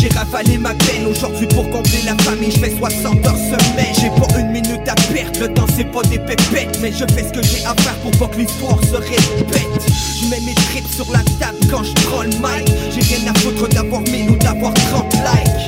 j'ai 0.00 0.08
ravalé 0.08 0.56
ma 0.56 0.74
peine 0.74 1.06
Aujourd'hui 1.06 1.46
pour 1.48 1.68
combler 1.70 2.02
la 2.04 2.16
famille, 2.22 2.50
je 2.50 2.58
fais 2.58 2.74
60 2.76 3.26
heures 3.26 3.36
semaine. 3.36 3.94
J'ai 4.00 4.08
pas 4.08 4.38
une 4.38 4.50
minute 4.50 4.88
à 4.88 4.94
perdre, 5.12 5.40
le 5.40 5.52
temps 5.52 5.66
c'est 5.76 5.84
pas 5.84 6.02
des 6.02 6.18
pépettes. 6.18 6.78
Mais 6.80 6.92
je 6.92 7.04
fais 7.12 7.24
ce 7.24 7.32
que 7.32 7.42
j'ai 7.42 7.64
à 7.64 7.74
faire 7.74 7.96
pour 8.02 8.10
pas 8.12 8.28
que 8.28 8.40
l'histoire 8.40 8.82
se 8.84 8.96
répète. 8.96 9.86
Je 10.18 10.26
mets 10.28 10.40
mes 10.40 10.54
tripes 10.54 10.90
sur 10.90 11.10
la 11.12 11.22
table 11.38 11.58
quand 11.70 11.82
je 11.82 11.92
prends 12.06 12.22
le 12.22 12.28
mic 12.28 12.68
J'ai 12.94 13.14
rien 13.14 13.30
à 13.30 13.38
foutre 13.38 13.68
d'avoir 13.68 14.02
1000 14.02 14.30
ou 14.30 14.36
d'avoir 14.36 14.72
30 14.74 15.12
likes 15.12 15.59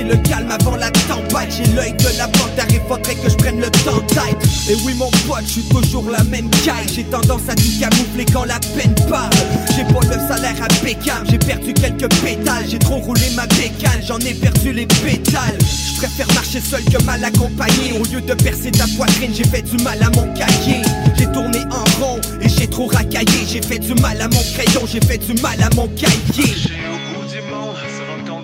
c'est 0.00 0.06
le 0.06 0.16
calme 0.22 0.50
avant 0.50 0.76
la 0.76 0.90
tempête 0.90 1.50
J'ai 1.56 1.72
l'œil 1.72 1.92
de 1.92 2.18
la 2.18 2.28
panthère 2.28 2.66
et 2.70 2.80
faudrait 2.88 3.14
que 3.14 3.28
je 3.28 3.34
prenne 3.36 3.60
le 3.60 3.70
temps 3.70 4.00
d'être 4.08 4.70
Et 4.70 4.74
oui 4.84 4.94
mon 4.94 5.10
pote, 5.26 5.44
je 5.44 5.52
suis 5.52 5.62
toujours 5.64 6.10
la 6.10 6.22
même 6.24 6.48
caille 6.64 6.86
J'ai 6.94 7.04
tendance 7.04 7.48
à 7.48 7.54
tout 7.54 7.72
camoufler 7.78 8.24
quand 8.32 8.44
la 8.44 8.58
peine 8.76 8.94
parle 9.08 9.30
J'ai 9.76 9.84
pas 9.84 10.00
le 10.02 10.28
salaire 10.28 10.56
impeccable, 10.62 11.26
j'ai 11.30 11.38
perdu 11.38 11.74
quelques 11.74 12.08
pétales. 12.22 12.64
J'ai 12.68 12.78
trop 12.78 12.96
roulé 12.96 13.30
ma 13.34 13.46
bécane, 13.46 14.00
j'en 14.06 14.18
ai 14.18 14.34
perdu 14.34 14.72
les 14.72 14.86
pétales. 14.86 15.58
Je 15.60 15.96
préfère 15.98 16.32
marcher 16.34 16.60
seul 16.60 16.82
que 16.84 17.02
mal 17.04 17.22
accompagné. 17.24 17.92
Au 17.98 18.04
lieu 18.04 18.20
de 18.20 18.34
percer 18.34 18.70
ta 18.70 18.86
poitrine, 18.96 19.32
j'ai 19.34 19.44
fait 19.44 19.62
du 19.62 19.82
mal 19.82 20.02
à 20.02 20.10
mon 20.10 20.32
cahier. 20.34 20.82
J'ai 21.16 21.26
tourné 21.26 21.60
en 21.70 22.04
rond 22.04 22.20
et 22.40 22.48
j'ai 22.48 22.66
trop 22.66 22.86
racaillé. 22.86 23.46
J'ai 23.46 23.62
fait 23.62 23.78
du 23.78 23.94
mal 23.94 24.20
à 24.20 24.28
mon 24.28 24.42
crayon, 24.54 24.82
j'ai 24.86 25.00
fait 25.00 25.18
du 25.18 25.40
mal 25.40 25.60
à 25.62 25.74
mon 25.74 25.88
cahier. 25.88 26.54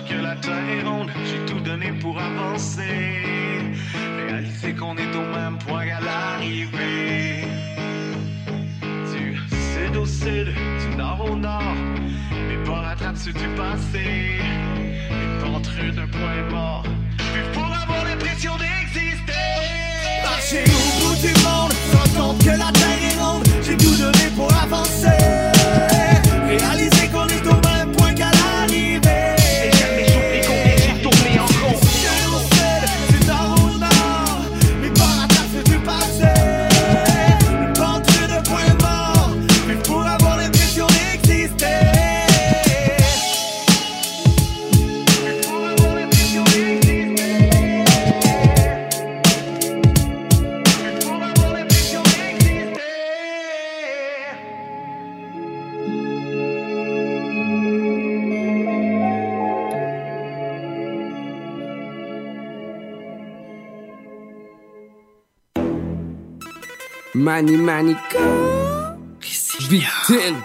Que 0.07 0.15
la 0.15 0.35
terre 0.35 0.69
est 0.69 0.83
ronde. 0.83 1.09
J'ai 1.25 1.45
tout 1.51 1.59
donné 1.59 1.91
pour 1.93 2.19
avancer. 2.19 3.33
Réaliser 4.17 4.73
qu'on 4.73 4.95
est 4.97 5.15
au 5.15 5.25
même 5.35 5.57
point 5.59 5.85
qu'à 5.85 5.99
l'arrivée. 5.99 7.45
Du 9.11 9.37
sud 9.49 9.95
au 9.97 10.05
sud, 10.05 10.47
du 10.81 10.95
nord 10.95 11.25
au 11.29 11.35
nord. 11.35 11.75
Mes 12.47 12.63
pas 12.65 12.81
rattrapent 12.81 13.17
ceux 13.17 13.33
du 13.33 13.47
passé. 13.55 14.39
Une 15.11 15.39
ventrue 15.39 15.91
d'un 15.91 16.07
point 16.07 16.43
mort. 16.49 16.83
Puis 17.17 17.43
pour 17.53 17.65
avoir 17.65 18.05
l'impression 18.05 18.53
d'exister. 18.57 19.33
Marcher 20.23 20.63
au 20.63 21.07
bout 21.09 21.15
du 21.21 21.33
monde, 21.43 21.73
compte 22.17 22.43
que 22.43 22.51
la 22.51 22.71
terre 22.71 23.03
est 23.11 23.21
ronde. 23.21 23.43
J'ai 23.63 23.77
tout 23.77 23.95
donné 23.97 24.29
pour 24.35 24.51
avancer. 24.53 25.46
Mani 67.17 67.57
Manica. 67.57 68.19
Victime. 69.69 70.37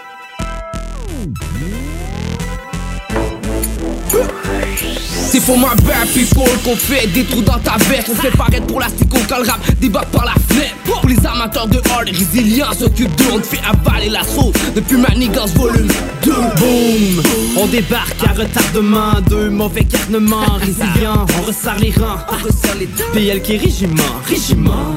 C'est 5.31 5.40
pour 5.40 5.59
ma 5.59 5.74
bad 5.74 6.09
people 6.15 6.43
qu'on 6.65 6.74
fait 6.74 7.07
des 7.09 7.24
trous 7.24 7.43
dans 7.43 7.59
ta 7.59 7.77
veste 7.77 8.09
On 8.11 8.15
fait 8.15 8.31
paraître 8.31 8.66
pour 8.66 8.81
l'astico 8.81 9.19
quand 9.28 9.39
le 9.39 9.49
rap 9.49 9.61
débarque 9.81 10.09
par 10.09 10.24
la 10.24 10.32
fenêtre 10.49 10.74
Pour 10.85 11.07
les 11.07 11.19
amateurs 11.27 11.66
de 11.66 11.78
hard, 11.90 12.07
les 12.07 12.12
résilients 12.12 12.73
s'occupent 12.78 13.15
d'eux 13.16 13.32
On 13.35 13.39
te 13.39 13.47
fait 13.47 13.61
avaler 13.65 14.09
la 14.09 14.24
sauce 14.24 14.55
depuis 14.74 14.97
Manigance 14.97 15.53
volume 15.53 15.89
2 16.24 16.32
Boom! 16.32 17.23
On 17.59 17.66
débarque 17.66 18.24
à 18.27 18.32
retardement, 18.32 19.20
deux 19.28 19.51
mauvais 19.51 19.85
garnements, 19.85 20.55
résilients, 20.59 21.27
on 21.39 21.43
resserre 21.43 21.78
les 21.78 21.90
rangs. 21.90 22.19
On 22.31 22.44
resserre 22.44 22.77
les 22.78 22.86
dents. 22.86 23.05
PL 23.12 23.43
qui 23.43 23.55
est 23.55 23.59
régiment, 23.59 24.03
régiment. 24.27 24.97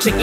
Check. 0.00 0.14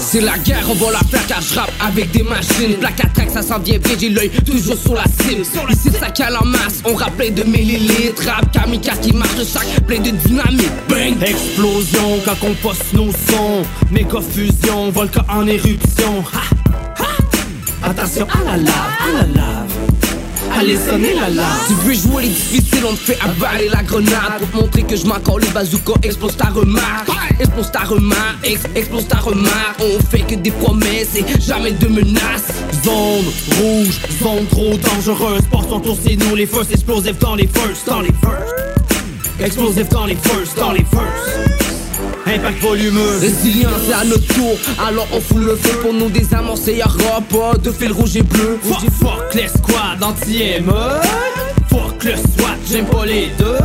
C'est 0.00 0.20
la 0.20 0.38
guerre, 0.38 0.64
on 0.70 0.74
va 0.74 0.92
la 0.92 0.98
faire 1.00 1.26
car 1.26 1.40
je 1.40 1.58
avec 1.86 2.10
des 2.10 2.22
machines 2.22 2.76
Plaque 2.78 3.04
à 3.04 3.08
track, 3.08 3.30
ça 3.30 3.42
s'en 3.42 3.58
vient 3.58 3.78
bien, 3.78 3.96
j'ai 3.98 4.08
l'œil 4.08 4.30
toujours 4.30 4.78
sur 4.78 4.94
la 4.94 5.04
cible 5.04 5.42
Ici 5.42 5.90
ça 5.98 6.10
cale 6.10 6.36
en 6.36 6.46
masse, 6.46 6.82
on 6.84 6.94
rappe 6.94 7.16
plein 7.16 7.30
de 7.30 7.42
millilitres 7.42 8.24
Rap 8.26 8.50
kamikaze 8.52 9.00
qui 9.00 9.12
marche 9.12 9.42
sac, 9.42 9.66
plein 9.86 10.00
de 10.00 10.10
dynamite 10.10 10.72
Bang! 10.88 11.22
Explosion 11.22 12.20
quand 12.24 12.46
on 12.46 12.54
poste 12.54 12.92
nos 12.92 13.10
sons. 13.10 13.62
Méga 13.90 14.20
fusion, 14.20 14.90
volcan 14.90 15.22
en 15.28 15.46
éruption. 15.46 16.24
Ha! 16.32 17.02
Ha! 17.02 17.90
Attention 17.90 18.26
à 18.30 18.44
la 18.44 18.56
lave, 18.56 18.74
à 19.00 19.12
la 19.12 19.26
lave. 19.34 19.73
Allez 20.58 20.76
sonner 20.76 21.14
la 21.14 21.28
lave. 21.30 21.66
Tu 21.66 21.74
veux 21.86 21.94
jouer 21.94 22.22
les 22.24 22.28
difficiles, 22.28 22.84
on 22.88 22.92
te 22.94 22.98
fait 23.00 23.18
avaler 23.20 23.68
la 23.68 23.82
grenade 23.82 24.38
Pour 24.38 24.50
te 24.50 24.56
montrer 24.56 24.82
que 24.84 24.96
je 24.96 25.04
m'accorde 25.06 25.42
les 25.42 25.50
bazookas, 25.50 25.94
explose 26.02 26.36
ta 26.36 26.46
remarque 26.48 27.08
Explose 27.40 27.70
ta 27.72 27.80
remarque, 27.80 28.38
ex- 28.44 28.60
explose 28.74 29.08
ta 29.08 29.18
remarque 29.18 29.80
On 29.80 29.98
fait 30.10 30.20
que 30.20 30.36
des 30.36 30.52
promesses 30.52 31.16
et 31.16 31.24
jamais 31.40 31.72
de 31.72 31.88
menaces 31.88 32.52
Zone 32.84 33.24
rouge, 33.58 33.98
zone 34.22 34.46
trop 34.50 34.76
dangereuse. 34.76 35.42
Porte 35.50 35.68
son 35.70 35.80
tour, 35.80 35.96
c'est 36.06 36.16
nous 36.16 36.34
les 36.36 36.46
first. 36.46 36.70
Explosifs 36.70 37.18
dans 37.18 37.34
les 37.34 37.46
first, 37.48 37.86
dans 37.86 38.00
les 38.02 38.12
first. 38.12 38.54
Explosifs 39.40 39.88
dans 39.88 40.04
les 40.06 40.16
first, 40.16 40.56
dans 40.58 40.72
les 40.72 40.84
first. 40.84 41.43
Impact 42.26 42.60
volumeux. 42.62 43.18
Résilient, 43.20 43.70
c'est 43.86 43.92
à 43.92 44.04
notre 44.04 44.26
tour, 44.34 44.56
alors 44.86 45.06
on 45.12 45.20
fout 45.20 45.42
le 45.42 45.56
feu 45.56 45.78
pour 45.82 45.92
nous 45.92 46.08
désamorcer, 46.08 46.76
y'aura 46.76 47.20
pas 47.20 47.58
de 47.58 47.70
fil 47.70 47.92
rouge 47.92 48.16
et 48.16 48.22
bleu. 48.22 48.58
Fuck, 48.62 48.90
fuck 49.00 49.34
les 49.34 49.48
squads 49.48 49.98
anti-émeute. 50.00 50.74
Fuck 51.68 52.04
le 52.04 52.12
SWAT, 52.12 52.56
j'aime 52.70 52.86
pas 52.86 53.04
les 53.04 53.28
deux. 53.38 53.58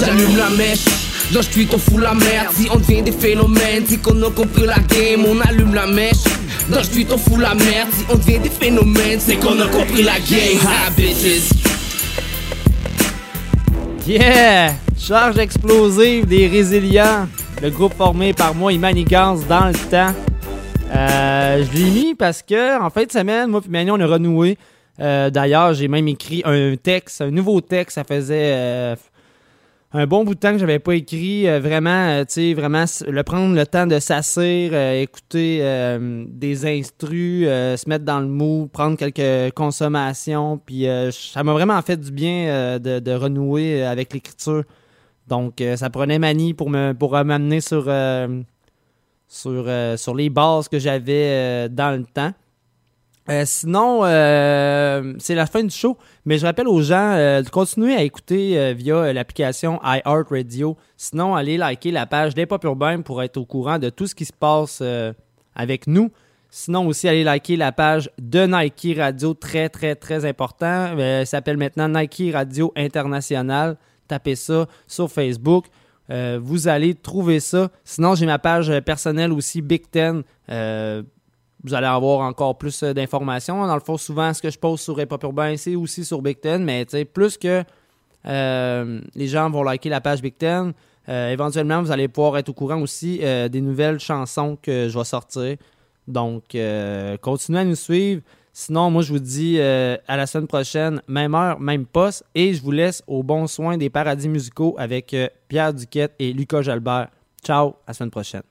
J'allume 0.00 0.36
la 0.36 0.50
mèche, 0.50 0.84
je 1.30 1.38
tweet, 1.40 1.72
on 1.74 1.78
fout 1.78 2.00
la 2.00 2.14
merde. 2.14 2.48
Si 2.54 2.66
on 2.72 2.76
devient 2.76 3.02
des 3.02 3.12
phénomènes, 3.12 3.84
si 3.86 3.98
qu'on 3.98 4.20
a 4.22 4.30
compris 4.30 4.66
la 4.66 4.78
game, 4.78 5.24
on 5.26 5.40
allume 5.40 5.74
la 5.74 5.86
mèche. 5.86 6.24
Je 6.70 6.88
tweet, 6.88 7.12
on 7.12 7.18
fout 7.18 7.40
la 7.40 7.54
merde. 7.54 7.88
Si 7.92 8.04
on 8.08 8.16
devient 8.16 8.38
des 8.38 8.50
phénomènes, 8.50 9.20
c'est 9.20 9.36
qu'on 9.36 9.60
a 9.60 9.66
compris 9.66 10.02
la 10.02 10.18
game. 10.18 10.58
Ha 10.64 10.90
bitches. 10.96 11.50
Yeah! 14.06 14.74
Charge 14.98 15.38
explosive 15.38 16.26
des 16.26 16.48
résilients. 16.48 17.28
Le 17.62 17.70
groupe 17.70 17.94
formé 17.94 18.32
par 18.32 18.56
moi 18.56 18.72
et 18.72 18.78
Manigance 18.78 19.46
dans 19.46 19.68
le 19.68 19.88
temps. 19.88 20.12
Euh, 20.92 21.62
je 21.62 21.72
l'ai 21.72 21.90
mis 21.92 22.14
parce 22.16 22.42
que 22.42 22.82
en 22.82 22.90
fin 22.90 23.04
de 23.04 23.12
semaine, 23.12 23.50
moi 23.50 23.60
et 23.64 23.68
Mani, 23.68 23.92
on 23.92 24.00
a 24.00 24.06
renoué. 24.08 24.58
Euh, 24.98 25.30
D'ailleurs, 25.30 25.72
j'ai 25.72 25.86
même 25.86 26.08
écrit 26.08 26.42
un 26.44 26.74
texte, 26.74 27.20
un 27.20 27.30
nouveau 27.30 27.60
texte. 27.60 27.94
Ça 27.94 28.02
faisait 28.02 28.50
euh, 28.52 28.96
un 29.92 30.08
bon 30.08 30.24
bout 30.24 30.34
de 30.34 30.40
temps 30.40 30.50
que 30.50 30.58
j'avais 30.58 30.80
pas 30.80 30.96
écrit. 30.96 31.44
Vraiment, 31.60 32.24
tu 32.24 32.32
sais, 32.32 32.54
vraiment 32.54 32.84
le 33.06 33.22
prendre 33.22 33.54
le 33.54 33.64
temps 33.64 33.86
de 33.86 34.00
s'asseoir, 34.00 34.74
écouter 34.94 35.60
des 36.30 36.66
instrus, 36.66 37.44
se 37.44 37.88
mettre 37.88 38.04
dans 38.04 38.18
le 38.18 38.26
mou, 38.26 38.68
prendre 38.72 38.96
quelques 38.96 39.54
consommations. 39.54 40.58
Puis 40.58 40.88
ça 41.12 41.44
m'a 41.44 41.52
vraiment 41.52 41.80
fait 41.80 41.96
du 41.96 42.10
bien 42.10 42.80
de 42.80 43.12
renouer 43.12 43.84
avec 43.84 44.12
l'écriture. 44.12 44.64
Donc, 45.28 45.60
euh, 45.60 45.76
ça 45.76 45.90
prenait 45.90 46.18
manie 46.18 46.54
pour 46.54 46.70
pour 46.98 47.12
m'amener 47.24 47.60
sur, 47.60 47.84
euh, 47.86 48.42
sur, 49.28 49.64
euh, 49.66 49.96
sur 49.96 50.14
les 50.14 50.30
bases 50.30 50.68
que 50.68 50.78
j'avais 50.78 51.68
dans 51.68 51.96
le 51.96 52.04
temps. 52.04 52.32
Sinon, 53.44 54.02
c'est 55.18 55.34
la 55.36 55.46
fin 55.46 55.62
du 55.62 55.70
show, 55.70 55.96
mais 56.24 56.38
je 56.38 56.44
rappelle 56.44 56.66
aux 56.66 56.82
gens 56.82 57.14
de 57.14 57.48
continuer 57.50 57.94
à 57.94 58.02
écouter 58.02 58.74
via 58.74 59.12
l'application 59.12 59.78
iHeartRadio. 59.84 60.76
Sinon, 60.96 61.36
allez 61.36 61.56
liker 61.56 61.92
la 61.92 62.06
page 62.06 62.34
des 62.34 62.46
Pop 62.46 62.64
Urbain 62.64 63.00
pour 63.00 63.22
être 63.22 63.36
au 63.36 63.44
courant 63.44 63.78
de 63.78 63.90
tout 63.90 64.08
ce 64.08 64.16
qui 64.16 64.24
se 64.24 64.32
passe 64.32 64.82
avec 65.54 65.86
nous. 65.86 66.10
Sinon, 66.50 66.88
aussi, 66.88 67.08
allez 67.08 67.22
liker 67.22 67.56
la 67.56 67.70
page 67.70 68.10
de 68.18 68.44
Nike 68.44 68.98
Radio, 68.98 69.34
très, 69.34 69.68
très, 69.68 69.94
très 69.94 70.24
important. 70.24 70.98
Elle 70.98 71.26
s'appelle 71.26 71.56
maintenant 71.56 71.88
Nike 71.88 72.24
Radio 72.32 72.72
International. 72.76 73.76
Tapez 74.12 74.36
ça 74.36 74.66
sur 74.86 75.10
Facebook. 75.10 75.64
Euh, 76.10 76.38
vous 76.42 76.68
allez 76.68 76.94
trouver 76.94 77.40
ça. 77.40 77.70
Sinon, 77.82 78.14
j'ai 78.14 78.26
ma 78.26 78.38
page 78.38 78.68
euh, 78.68 78.82
personnelle 78.82 79.32
aussi, 79.32 79.62
Big 79.62 79.90
Ten. 79.90 80.22
Euh, 80.50 81.02
vous 81.64 81.72
allez 81.72 81.86
avoir 81.86 82.20
encore 82.20 82.58
plus 82.58 82.82
d'informations. 82.82 83.66
Dans 83.66 83.74
le 83.74 83.80
fond, 83.80 83.96
souvent, 83.96 84.34
ce 84.34 84.42
que 84.42 84.50
je 84.50 84.58
poste 84.58 84.84
sur 84.84 85.00
Hip 85.00 85.08
Urbain, 85.22 85.56
c'est 85.56 85.76
aussi 85.76 86.04
sur 86.04 86.20
Big 86.20 86.42
Ten, 86.42 86.62
mais 86.62 86.84
plus 87.06 87.38
que 87.38 87.64
les 88.24 89.26
gens 89.28 89.48
vont 89.48 89.62
liker 89.62 89.88
la 89.88 90.02
page 90.02 90.20
Big 90.20 90.36
Ten, 90.36 90.74
éventuellement, 91.08 91.80
vous 91.80 91.90
allez 91.90 92.08
pouvoir 92.08 92.36
être 92.36 92.50
au 92.50 92.52
courant 92.52 92.82
aussi 92.82 93.18
des 93.18 93.60
nouvelles 93.60 94.00
chansons 94.00 94.58
que 94.60 94.88
je 94.88 94.98
vais 94.98 95.04
sortir. 95.04 95.56
Donc, 96.08 96.56
continuez 97.22 97.60
à 97.60 97.64
nous 97.64 97.76
suivre. 97.76 98.22
Sinon, 98.54 98.90
moi, 98.90 99.00
je 99.00 99.12
vous 99.14 99.18
dis 99.18 99.56
euh, 99.58 99.96
à 100.06 100.18
la 100.18 100.26
semaine 100.26 100.46
prochaine, 100.46 101.00
même 101.08 101.34
heure, 101.34 101.58
même 101.58 101.86
poste, 101.86 102.22
et 102.34 102.52
je 102.52 102.60
vous 102.60 102.70
laisse 102.70 103.02
au 103.06 103.22
bon 103.22 103.46
soin 103.46 103.78
des 103.78 103.88
paradis 103.88 104.28
musicaux 104.28 104.74
avec 104.78 105.14
euh, 105.14 105.26
Pierre 105.48 105.72
Duquette 105.72 106.12
et 106.18 106.34
Lucas 106.34 106.60
Jalbert. 106.60 107.08
Ciao, 107.42 107.68
à 107.68 107.74
la 107.88 107.94
semaine 107.94 108.10
prochaine. 108.10 108.42